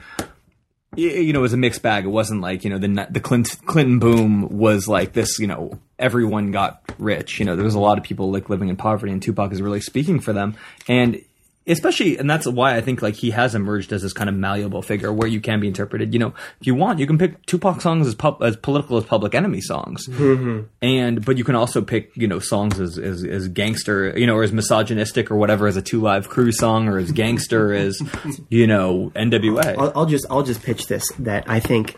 y- 0.96 1.02
you 1.02 1.32
know 1.32 1.40
it 1.40 1.42
was 1.42 1.52
a 1.52 1.56
mixed 1.58 1.82
bag. 1.82 2.04
It 2.04 2.08
wasn't 2.08 2.40
like 2.40 2.64
you 2.64 2.70
know 2.70 2.78
the 2.78 3.06
the 3.10 3.20
Clinton, 3.20 3.60
Clinton 3.66 3.98
boom 3.98 4.48
was 4.58 4.88
like 4.88 5.12
this 5.12 5.38
you 5.38 5.46
know 5.46 5.78
everyone 5.98 6.50
got 6.52 6.82
rich. 6.98 7.38
You 7.38 7.44
know 7.46 7.56
there 7.56 7.64
was 7.64 7.74
a 7.74 7.80
lot 7.80 7.98
of 7.98 8.04
people 8.04 8.30
like 8.32 8.48
living 8.48 8.68
in 8.68 8.76
poverty 8.76 9.12
and 9.12 9.22
Tupac 9.22 9.52
is 9.52 9.62
really 9.62 9.80
speaking 9.80 10.20
for 10.20 10.32
them. 10.32 10.56
And 10.88 11.22
especially 11.66 12.18
and 12.18 12.28
that's 12.28 12.46
why 12.46 12.76
I 12.76 12.80
think 12.80 13.02
like 13.02 13.14
he 13.14 13.30
has 13.30 13.54
emerged 13.54 13.92
as 13.92 14.02
this 14.02 14.12
kind 14.12 14.28
of 14.28 14.36
malleable 14.36 14.82
figure 14.82 15.12
where 15.12 15.28
you 15.28 15.40
can 15.40 15.60
be 15.60 15.68
interpreted. 15.68 16.12
You 16.12 16.20
know, 16.20 16.34
if 16.60 16.66
you 16.66 16.74
want, 16.74 16.98
you 16.98 17.06
can 17.06 17.18
pick 17.18 17.44
Tupac 17.46 17.80
songs 17.80 18.06
as 18.06 18.14
pub, 18.14 18.42
as 18.42 18.56
political 18.56 18.96
as 18.96 19.04
Public 19.04 19.34
Enemy 19.34 19.60
songs, 19.60 20.06
mm-hmm. 20.08 20.62
and 20.82 21.24
but 21.24 21.38
you 21.38 21.44
can 21.44 21.54
also 21.54 21.82
pick 21.82 22.10
you 22.16 22.28
know 22.28 22.38
songs 22.38 22.78
as, 22.80 22.98
as 22.98 23.24
as 23.24 23.48
gangster, 23.48 24.16
you 24.18 24.26
know, 24.26 24.36
or 24.36 24.42
as 24.42 24.52
misogynistic 24.52 25.30
or 25.30 25.36
whatever 25.36 25.66
as 25.66 25.76
a 25.76 25.82
2 25.82 26.00
Live 26.00 26.28
Crew 26.28 26.52
song, 26.52 26.88
or 26.88 26.98
as 26.98 27.12
gangster 27.12 27.72
as 27.72 28.00
you 28.48 28.66
know 28.66 29.12
N.W.A. 29.14 29.76
I'll, 29.78 29.92
I'll 29.96 30.06
just 30.06 30.26
I'll 30.30 30.42
just 30.42 30.62
pitch 30.62 30.86
this 30.86 31.04
that 31.18 31.44
I 31.48 31.60
think 31.60 31.96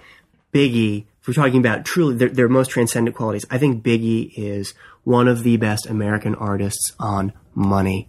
Biggie, 0.52 1.06
if 1.20 1.28
we're 1.28 1.34
talking 1.34 1.60
about 1.60 1.84
truly 1.84 2.16
their, 2.16 2.28
their 2.28 2.48
most 2.48 2.70
transcendent 2.70 3.16
qualities, 3.16 3.44
I 3.50 3.58
think 3.58 3.82
Biggie 3.82 4.32
is 4.36 4.74
one 5.04 5.28
of 5.28 5.42
the 5.42 5.56
best 5.56 5.86
American 5.86 6.34
artists 6.34 6.92
on 6.98 7.32
money 7.54 8.08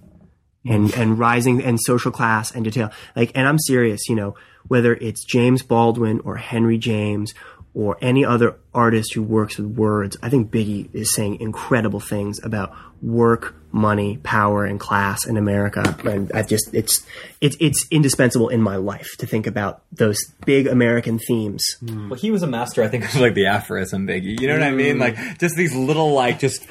and 0.67 0.93
and 0.95 1.19
rising 1.19 1.63
and 1.63 1.79
social 1.79 2.11
class 2.11 2.51
and 2.51 2.63
detail. 2.63 2.91
Like, 3.15 3.31
and 3.35 3.47
I'm 3.47 3.59
serious, 3.59 4.01
you 4.09 4.15
know, 4.15 4.35
whether 4.67 4.93
it's 4.93 5.23
James 5.23 5.63
Baldwin 5.63 6.19
or 6.21 6.35
Henry 6.37 6.77
James 6.77 7.33
or 7.73 7.95
any 8.01 8.25
other 8.25 8.57
artist 8.73 9.13
who 9.13 9.21
works 9.21 9.57
with 9.57 9.67
words, 9.67 10.17
I 10.23 10.29
think 10.29 10.49
Biggie 10.49 10.89
is 10.95 11.13
saying 11.13 11.39
incredible 11.39 11.99
things 11.99 12.43
about 12.43 12.75
work, 13.03 13.53
money, 13.71 14.17
power, 14.17 14.65
and 14.65 14.79
class 14.79 15.27
in 15.27 15.37
America. 15.37 15.95
And 16.03 16.31
I 16.31 16.41
just 16.41 16.73
it's 16.73 17.05
it's 17.39 17.55
it's 17.59 17.85
indispensable 17.91 18.49
in 18.49 18.61
my 18.63 18.77
life 18.77 19.07
to 19.19 19.27
think 19.27 19.45
about 19.45 19.83
those 19.91 20.17
big 20.45 20.65
American 20.65 21.19
themes. 21.19 21.63
Well, 21.83 22.15
he 22.15 22.31
was 22.31 22.41
a 22.41 22.47
master, 22.47 22.81
I 22.81 22.87
think, 22.87 23.05
of 23.05 23.15
like 23.21 23.35
the 23.35 23.45
aphorism, 23.45 24.07
Biggie. 24.07 24.39
You 24.39 24.47
know 24.47 24.55
what 24.55 24.63
I 24.63 24.71
mean? 24.71 24.95
Mm. 24.95 25.01
Like 25.01 25.37
just 25.37 25.55
these 25.55 25.75
little, 25.75 26.13
like 26.13 26.39
just 26.39 26.65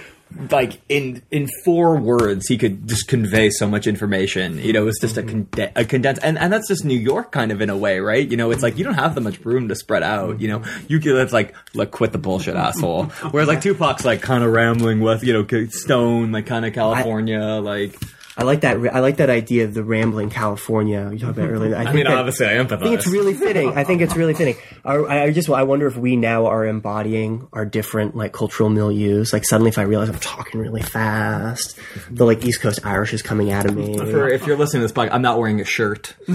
like 0.51 0.81
in 0.89 1.23
in 1.31 1.49
four 1.65 1.97
words, 1.97 2.47
he 2.49 2.59
could 2.59 2.89
just 2.89 3.09
convey 3.09 3.51
so 3.51 3.69
much 3.69 3.87
information. 3.87 4.59
You 4.59 4.73
know, 4.73 4.83
it 4.83 4.87
was 4.87 4.99
just 5.01 5.17
a, 5.17 5.23
mm-hmm. 5.23 5.43
conde- 5.45 5.73
a 5.77 5.85
condensed, 5.85 6.23
and 6.25 6.39
and 6.39 6.53
that's 6.53 6.69
just 6.69 6.85
New 6.85 6.99
York 6.99 7.33
kind 7.33 7.53
of 7.53 7.61
in 7.61 7.71
a 7.71 7.77
way, 7.77 8.01
right? 8.01 8.29
You 8.29 8.37
know, 8.37 8.51
it's 8.51 8.63
like 8.63 8.77
you 8.77 8.85
don't 8.85 8.95
have 8.95 9.15
that 9.15 9.21
much 9.21 9.45
room 9.45 9.69
to 9.69 9.75
spread 9.75 10.03
out. 10.03 10.41
You 10.41 10.49
know, 10.49 10.61
mm-hmm. 10.61 10.87
you 10.89 11.01
could 11.01 11.17
it's 11.17 11.33
like 11.33 11.55
like 11.75 11.91
quit 11.91 12.13
the 12.13 12.19
bullshit, 12.19 12.57
asshole. 12.57 13.05
Whereas 13.31 13.49
like 13.49 13.61
Tupac's 13.61 14.05
like 14.05 14.21
kind 14.21 14.43
of 14.45 14.53
rambling 14.53 15.01
with 15.01 15.23
you 15.23 15.33
know 15.33 15.67
Stone, 15.69 16.33
like 16.33 16.47
kind 16.47 16.65
of 16.65 16.73
California, 16.73 17.41
like. 17.41 17.97
I 18.39 18.43
like 18.45 18.61
that. 18.61 18.77
I 18.95 18.99
like 19.01 19.17
that 19.17 19.31
idea 19.31 19.65
of 19.65 19.73
the 19.75 19.83
rambling 19.83 20.29
California 20.31 21.09
you 21.13 21.19
talked 21.19 21.39
about 21.39 21.49
earlier. 21.49 21.75
I, 21.75 21.81
I 21.81 21.85
think 21.85 21.95
mean, 21.97 22.05
that- 22.05 22.19
obviously, 22.19 22.47
I 22.47 22.51
empathize. 22.55 22.73
I 22.73 22.83
think 22.83 22.95
it's 22.99 23.07
really 23.07 23.35
fitting. 23.35 23.73
I 23.77 23.85
think 23.85 24.03
it's 24.03 24.15
really 24.15 24.35
fitting. 24.35 24.57
I, 24.85 24.97
I 25.25 25.31
just 25.33 25.49
I 25.49 25.63
wonder 25.63 25.87
if 25.87 25.97
we 25.97 26.17
now 26.17 26.47
are 26.47 26.67
embodying 26.67 27.49
our 27.53 27.65
different 27.65 28.15
like 28.17 28.33
cultural 28.33 28.69
milieus. 28.69 29.33
Like 29.33 29.45
suddenly, 29.45 29.71
if 29.71 29.79
I 29.79 29.83
realize 29.83 30.09
I'm 30.11 30.19
talking 30.19 30.61
really 30.61 30.83
fast, 30.83 31.79
the 32.11 32.25
like 32.27 32.45
East 32.45 32.61
Coast 32.61 32.85
Irish 32.85 33.15
is 33.15 33.23
coming 33.23 33.51
out 33.51 33.65
of 33.67 33.75
me. 33.75 33.97
For, 33.97 34.29
if 34.29 34.47
you're 34.47 34.57
listening 34.59 34.83
to 34.83 34.85
this 34.89 34.93
podcast, 34.93 35.13
I'm 35.15 35.23
not 35.23 35.39
wearing 35.39 35.61
a 35.61 35.65
shirt. 35.65 36.15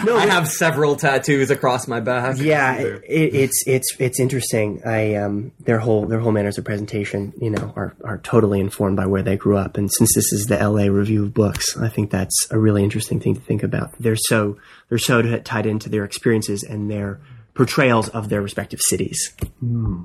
No, 0.00 0.16
I 0.16 0.26
have 0.26 0.48
several 0.48 0.96
tattoos 0.96 1.50
across 1.50 1.86
my 1.88 2.00
back. 2.00 2.36
yeah, 2.38 2.76
it, 2.78 3.02
it's 3.34 3.64
it's 3.66 3.94
it's 3.98 4.20
interesting. 4.20 4.82
I 4.84 5.14
um 5.16 5.52
their 5.60 5.78
whole 5.78 6.06
their 6.06 6.20
whole 6.20 6.32
manners 6.32 6.58
of 6.58 6.64
presentation, 6.64 7.32
you 7.40 7.50
know, 7.50 7.72
are 7.76 7.94
are 8.04 8.18
totally 8.18 8.60
informed 8.60 8.96
by 8.96 9.06
where 9.06 9.22
they 9.22 9.36
grew 9.36 9.56
up. 9.56 9.76
And 9.76 9.90
since 9.92 10.14
this 10.14 10.32
is 10.32 10.46
the 10.46 10.58
L.A. 10.60 10.88
review 11.00 11.24
of 11.24 11.34
books, 11.34 11.76
I 11.76 11.88
think 11.88 12.10
that's 12.10 12.46
a 12.50 12.58
really 12.58 12.84
interesting 12.84 13.20
thing 13.20 13.34
to 13.34 13.40
think 13.40 13.62
about. 13.62 13.90
They're 13.98 14.16
so 14.16 14.58
they're 14.88 14.98
so 14.98 15.38
tied 15.38 15.66
into 15.66 15.88
their 15.88 16.04
experiences 16.04 16.62
and 16.62 16.90
their 16.90 17.20
portrayals 17.54 18.08
of 18.08 18.28
their 18.28 18.40
respective 18.40 18.80
cities. 18.80 19.34
Hmm. 19.58 20.04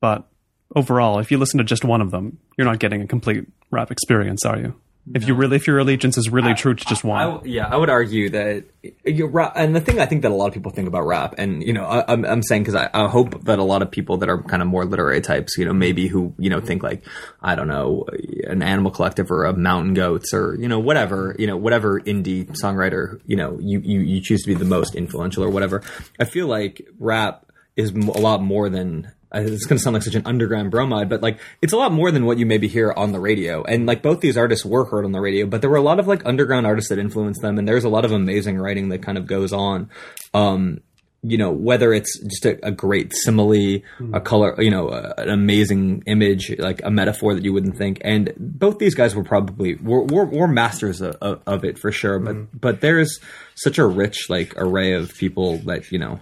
But 0.00 0.28
overall, 0.76 1.18
if 1.18 1.30
you 1.30 1.38
listen 1.38 1.58
to 1.58 1.64
just 1.64 1.84
one 1.84 2.00
of 2.00 2.10
them, 2.10 2.38
you're 2.56 2.66
not 2.66 2.78
getting 2.78 3.02
a 3.02 3.06
complete 3.06 3.46
rap 3.70 3.90
experience, 3.90 4.44
are 4.44 4.58
you? 4.58 4.74
If 5.14 5.26
you 5.26 5.34
really, 5.34 5.56
if 5.56 5.66
your 5.66 5.78
allegiance 5.78 6.18
is 6.18 6.30
really 6.30 6.54
true 6.54 6.74
to 6.74 6.84
just 6.84 7.04
one, 7.04 7.20
I 7.20 7.24
w- 7.24 7.52
yeah, 7.52 7.66
I 7.66 7.76
would 7.76 7.90
argue 7.90 8.30
that 8.30 8.64
rap, 9.04 9.52
and 9.56 9.74
the 9.74 9.80
thing 9.80 10.00
I 10.00 10.06
think 10.06 10.22
that 10.22 10.30
a 10.30 10.34
lot 10.34 10.48
of 10.48 10.54
people 10.54 10.70
think 10.70 10.88
about 10.88 11.06
rap, 11.06 11.34
and 11.38 11.62
you 11.62 11.72
know, 11.72 11.84
I, 11.84 12.12
I'm, 12.12 12.24
I'm 12.24 12.42
saying 12.42 12.62
because 12.62 12.74
I, 12.74 12.90
I 12.92 13.08
hope 13.08 13.44
that 13.44 13.58
a 13.58 13.62
lot 13.62 13.82
of 13.82 13.90
people 13.90 14.18
that 14.18 14.28
are 14.28 14.42
kind 14.42 14.62
of 14.62 14.68
more 14.68 14.84
literary 14.84 15.20
types, 15.20 15.56
you 15.56 15.64
know, 15.64 15.72
maybe 15.72 16.08
who 16.08 16.34
you 16.38 16.50
know 16.50 16.60
think 16.60 16.82
like 16.82 17.04
I 17.42 17.54
don't 17.54 17.68
know, 17.68 18.06
an 18.44 18.62
Animal 18.62 18.90
Collective 18.90 19.30
or 19.30 19.44
a 19.44 19.56
Mountain 19.56 19.94
Goats 19.94 20.32
or 20.34 20.56
you 20.56 20.68
know 20.68 20.78
whatever, 20.78 21.34
you 21.38 21.46
know 21.46 21.56
whatever 21.56 22.00
indie 22.00 22.46
songwriter 22.62 23.20
you 23.26 23.36
know 23.36 23.58
you 23.60 23.80
you, 23.80 24.00
you 24.00 24.20
choose 24.20 24.42
to 24.42 24.48
be 24.48 24.54
the 24.54 24.64
most 24.64 24.94
influential 24.94 25.44
or 25.44 25.50
whatever. 25.50 25.82
I 26.18 26.24
feel 26.24 26.46
like 26.46 26.86
rap 26.98 27.46
is 27.76 27.92
a 27.92 27.98
lot 27.98 28.42
more 28.42 28.68
than 28.68 29.12
Uh, 29.34 29.40
it's 29.40 29.66
going 29.66 29.76
to 29.76 29.82
sound 29.82 29.94
like 29.94 30.02
such 30.02 30.14
an 30.14 30.22
underground 30.24 30.70
bromide, 30.70 31.08
but 31.08 31.22
like 31.22 31.38
it's 31.60 31.72
a 31.72 31.76
lot 31.76 31.92
more 31.92 32.10
than 32.10 32.24
what 32.24 32.38
you 32.38 32.46
maybe 32.46 32.68
hear 32.68 32.92
on 32.92 33.12
the 33.12 33.20
radio. 33.20 33.62
And 33.64 33.86
like 33.86 34.02
both 34.02 34.20
these 34.20 34.36
artists 34.36 34.64
were 34.64 34.84
heard 34.86 35.04
on 35.04 35.12
the 35.12 35.20
radio, 35.20 35.46
but 35.46 35.60
there 35.60 35.70
were 35.70 35.76
a 35.76 35.82
lot 35.82 36.00
of 36.00 36.06
like 36.06 36.24
underground 36.24 36.66
artists 36.66 36.88
that 36.90 36.98
influenced 36.98 37.42
them, 37.42 37.58
and 37.58 37.68
there's 37.68 37.84
a 37.84 37.88
lot 37.88 38.04
of 38.04 38.12
amazing 38.12 38.58
writing 38.58 38.88
that 38.90 39.02
kind 39.02 39.18
of 39.18 39.26
goes 39.26 39.52
on. 39.52 39.90
Um, 40.34 40.80
you 41.22 41.36
know, 41.36 41.50
whether 41.50 41.92
it's 41.92 42.18
just 42.20 42.46
a, 42.46 42.64
a 42.66 42.70
great 42.70 43.12
simile, 43.12 43.80
hmm. 43.98 44.14
a 44.14 44.20
color, 44.20 44.60
you 44.62 44.70
know, 44.70 44.88
a, 44.90 45.14
an 45.18 45.30
amazing 45.30 46.04
image, 46.06 46.54
like 46.58 46.80
a 46.84 46.90
metaphor 46.90 47.34
that 47.34 47.44
you 47.44 47.52
wouldn't 47.52 47.76
think. 47.76 48.00
And 48.04 48.32
both 48.38 48.78
these 48.78 48.94
guys 48.94 49.16
were 49.16 49.24
probably 49.24 49.74
were, 49.76 50.04
were, 50.04 50.26
were 50.26 50.48
masters 50.48 51.00
of, 51.00 51.16
of, 51.20 51.42
of 51.46 51.64
it 51.64 51.78
for 51.78 51.90
sure. 51.90 52.18
But 52.20 52.36
hmm. 52.36 52.44
but 52.54 52.80
there's 52.80 53.18
such 53.56 53.78
a 53.78 53.86
rich 53.86 54.30
like 54.30 54.54
array 54.56 54.92
of 54.92 55.14
people 55.14 55.58
that 55.58 55.90
you 55.90 55.98
know 55.98 56.20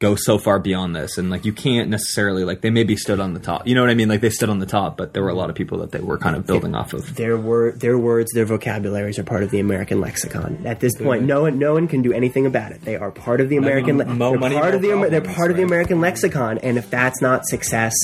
go 0.00 0.16
so 0.16 0.38
far 0.38 0.58
beyond 0.58 0.94
this 0.94 1.18
and 1.18 1.30
like 1.30 1.44
you 1.44 1.52
can't 1.52 1.88
necessarily 1.88 2.44
like 2.44 2.60
they 2.60 2.68
maybe 2.70 2.96
stood 2.96 3.20
on 3.20 3.32
the 3.32 3.40
top 3.40 3.66
you 3.66 3.74
know 3.76 3.80
what 3.80 3.90
i 3.90 3.94
mean 3.94 4.08
like 4.08 4.20
they 4.20 4.28
stood 4.28 4.50
on 4.50 4.58
the 4.58 4.66
top 4.66 4.96
but 4.96 5.14
there 5.14 5.22
were 5.22 5.28
a 5.28 5.34
lot 5.34 5.48
of 5.48 5.54
people 5.54 5.78
that 5.78 5.92
they 5.92 6.00
were 6.00 6.18
kind 6.18 6.34
of 6.34 6.44
building 6.44 6.74
off 6.74 6.92
of 6.92 7.14
Their 7.14 7.36
word, 7.36 7.80
their 7.80 7.96
words, 7.96 8.32
their 8.32 8.44
vocabularies 8.44 9.18
are 9.18 9.24
part 9.24 9.44
of 9.44 9.50
the 9.50 9.60
American 9.60 10.00
lexicon. 10.00 10.66
At 10.66 10.80
this 10.80 10.96
point, 10.96 11.20
mm-hmm. 11.20 11.28
no 11.28 11.42
one, 11.42 11.58
no 11.58 11.74
one 11.74 11.86
can 11.88 12.02
do 12.02 12.12
anything 12.12 12.44
about 12.44 12.72
it. 12.72 12.82
They 12.82 12.96
are 12.96 13.10
part 13.12 13.40
of 13.40 13.48
the 13.48 13.56
American. 13.56 13.98
le- 13.98 14.06
Mo 14.06 14.30
they're 14.30 14.40
money, 14.40 14.54
part 14.56 14.70
mo 14.70 14.76
of 14.76 14.82
the. 14.82 14.90
Amer- 14.92 15.10
They're 15.10 15.20
problems, 15.20 15.36
part 15.36 15.50
of 15.50 15.56
the 15.56 15.62
right. 15.62 15.70
American 15.70 16.00
lexicon, 16.00 16.58
and 16.58 16.76
if 16.76 16.90
that's 16.90 17.20
not 17.22 17.46
success 17.46 17.94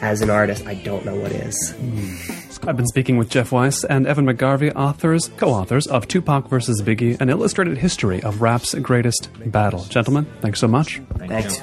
as 0.00 0.22
an 0.22 0.30
artist, 0.30 0.66
I 0.66 0.74
don't 0.74 1.04
know 1.04 1.14
what 1.14 1.32
is. 1.32 1.74
Mm. 1.78 2.45
I've 2.66 2.76
been 2.76 2.86
speaking 2.86 3.16
with 3.16 3.28
Jeff 3.30 3.52
Weiss 3.52 3.84
and 3.84 4.08
Evan 4.08 4.26
McGarvey, 4.26 4.74
authors, 4.74 5.30
co-authors 5.36 5.86
of 5.86 6.08
Tupac 6.08 6.48
vs. 6.48 6.82
Biggie, 6.82 7.20
an 7.20 7.30
illustrated 7.30 7.78
history 7.78 8.20
of 8.24 8.42
rap's 8.42 8.74
greatest 8.74 9.30
battle. 9.52 9.84
Gentlemen, 9.84 10.26
thanks 10.40 10.58
so 10.58 10.66
much. 10.66 11.00
Thanks. 11.16 11.62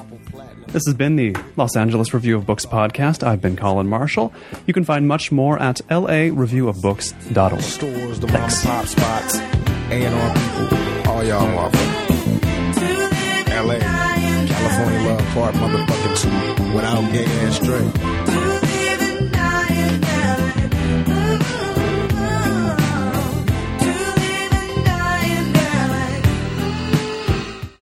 This 0.68 0.82
has 0.86 0.94
been 0.94 1.16
the 1.16 1.36
Los 1.56 1.76
Angeles 1.76 2.14
Review 2.14 2.36
of 2.36 2.46
Books 2.46 2.64
podcast. 2.64 3.22
I've 3.22 3.42
been 3.42 3.54
Colin 3.54 3.86
Marshall. 3.86 4.32
You 4.66 4.72
can 4.72 4.84
find 4.84 5.06
much 5.06 5.30
more 5.30 5.60
at 5.60 5.76
lareviewofbooks.org. 5.88 7.60
Stores, 7.60 8.20
the 8.20 8.26
mom 8.28 8.36
and 8.36 8.52
pop 8.62 8.86
spots, 8.86 9.36
A&R 9.90 10.34
people, 10.34 11.10
all 11.10 11.22
y'all 11.22 11.70
motherfuckers. 11.70 12.14
LA, 13.54 13.78
California 14.48 15.00
Love 15.08 15.26
Park, 15.34 15.54
motherfucking 15.54 16.16
two, 16.56 16.74
without 16.74 17.12
gay 17.12 17.24
and 17.26 17.52
straight. 17.52 18.33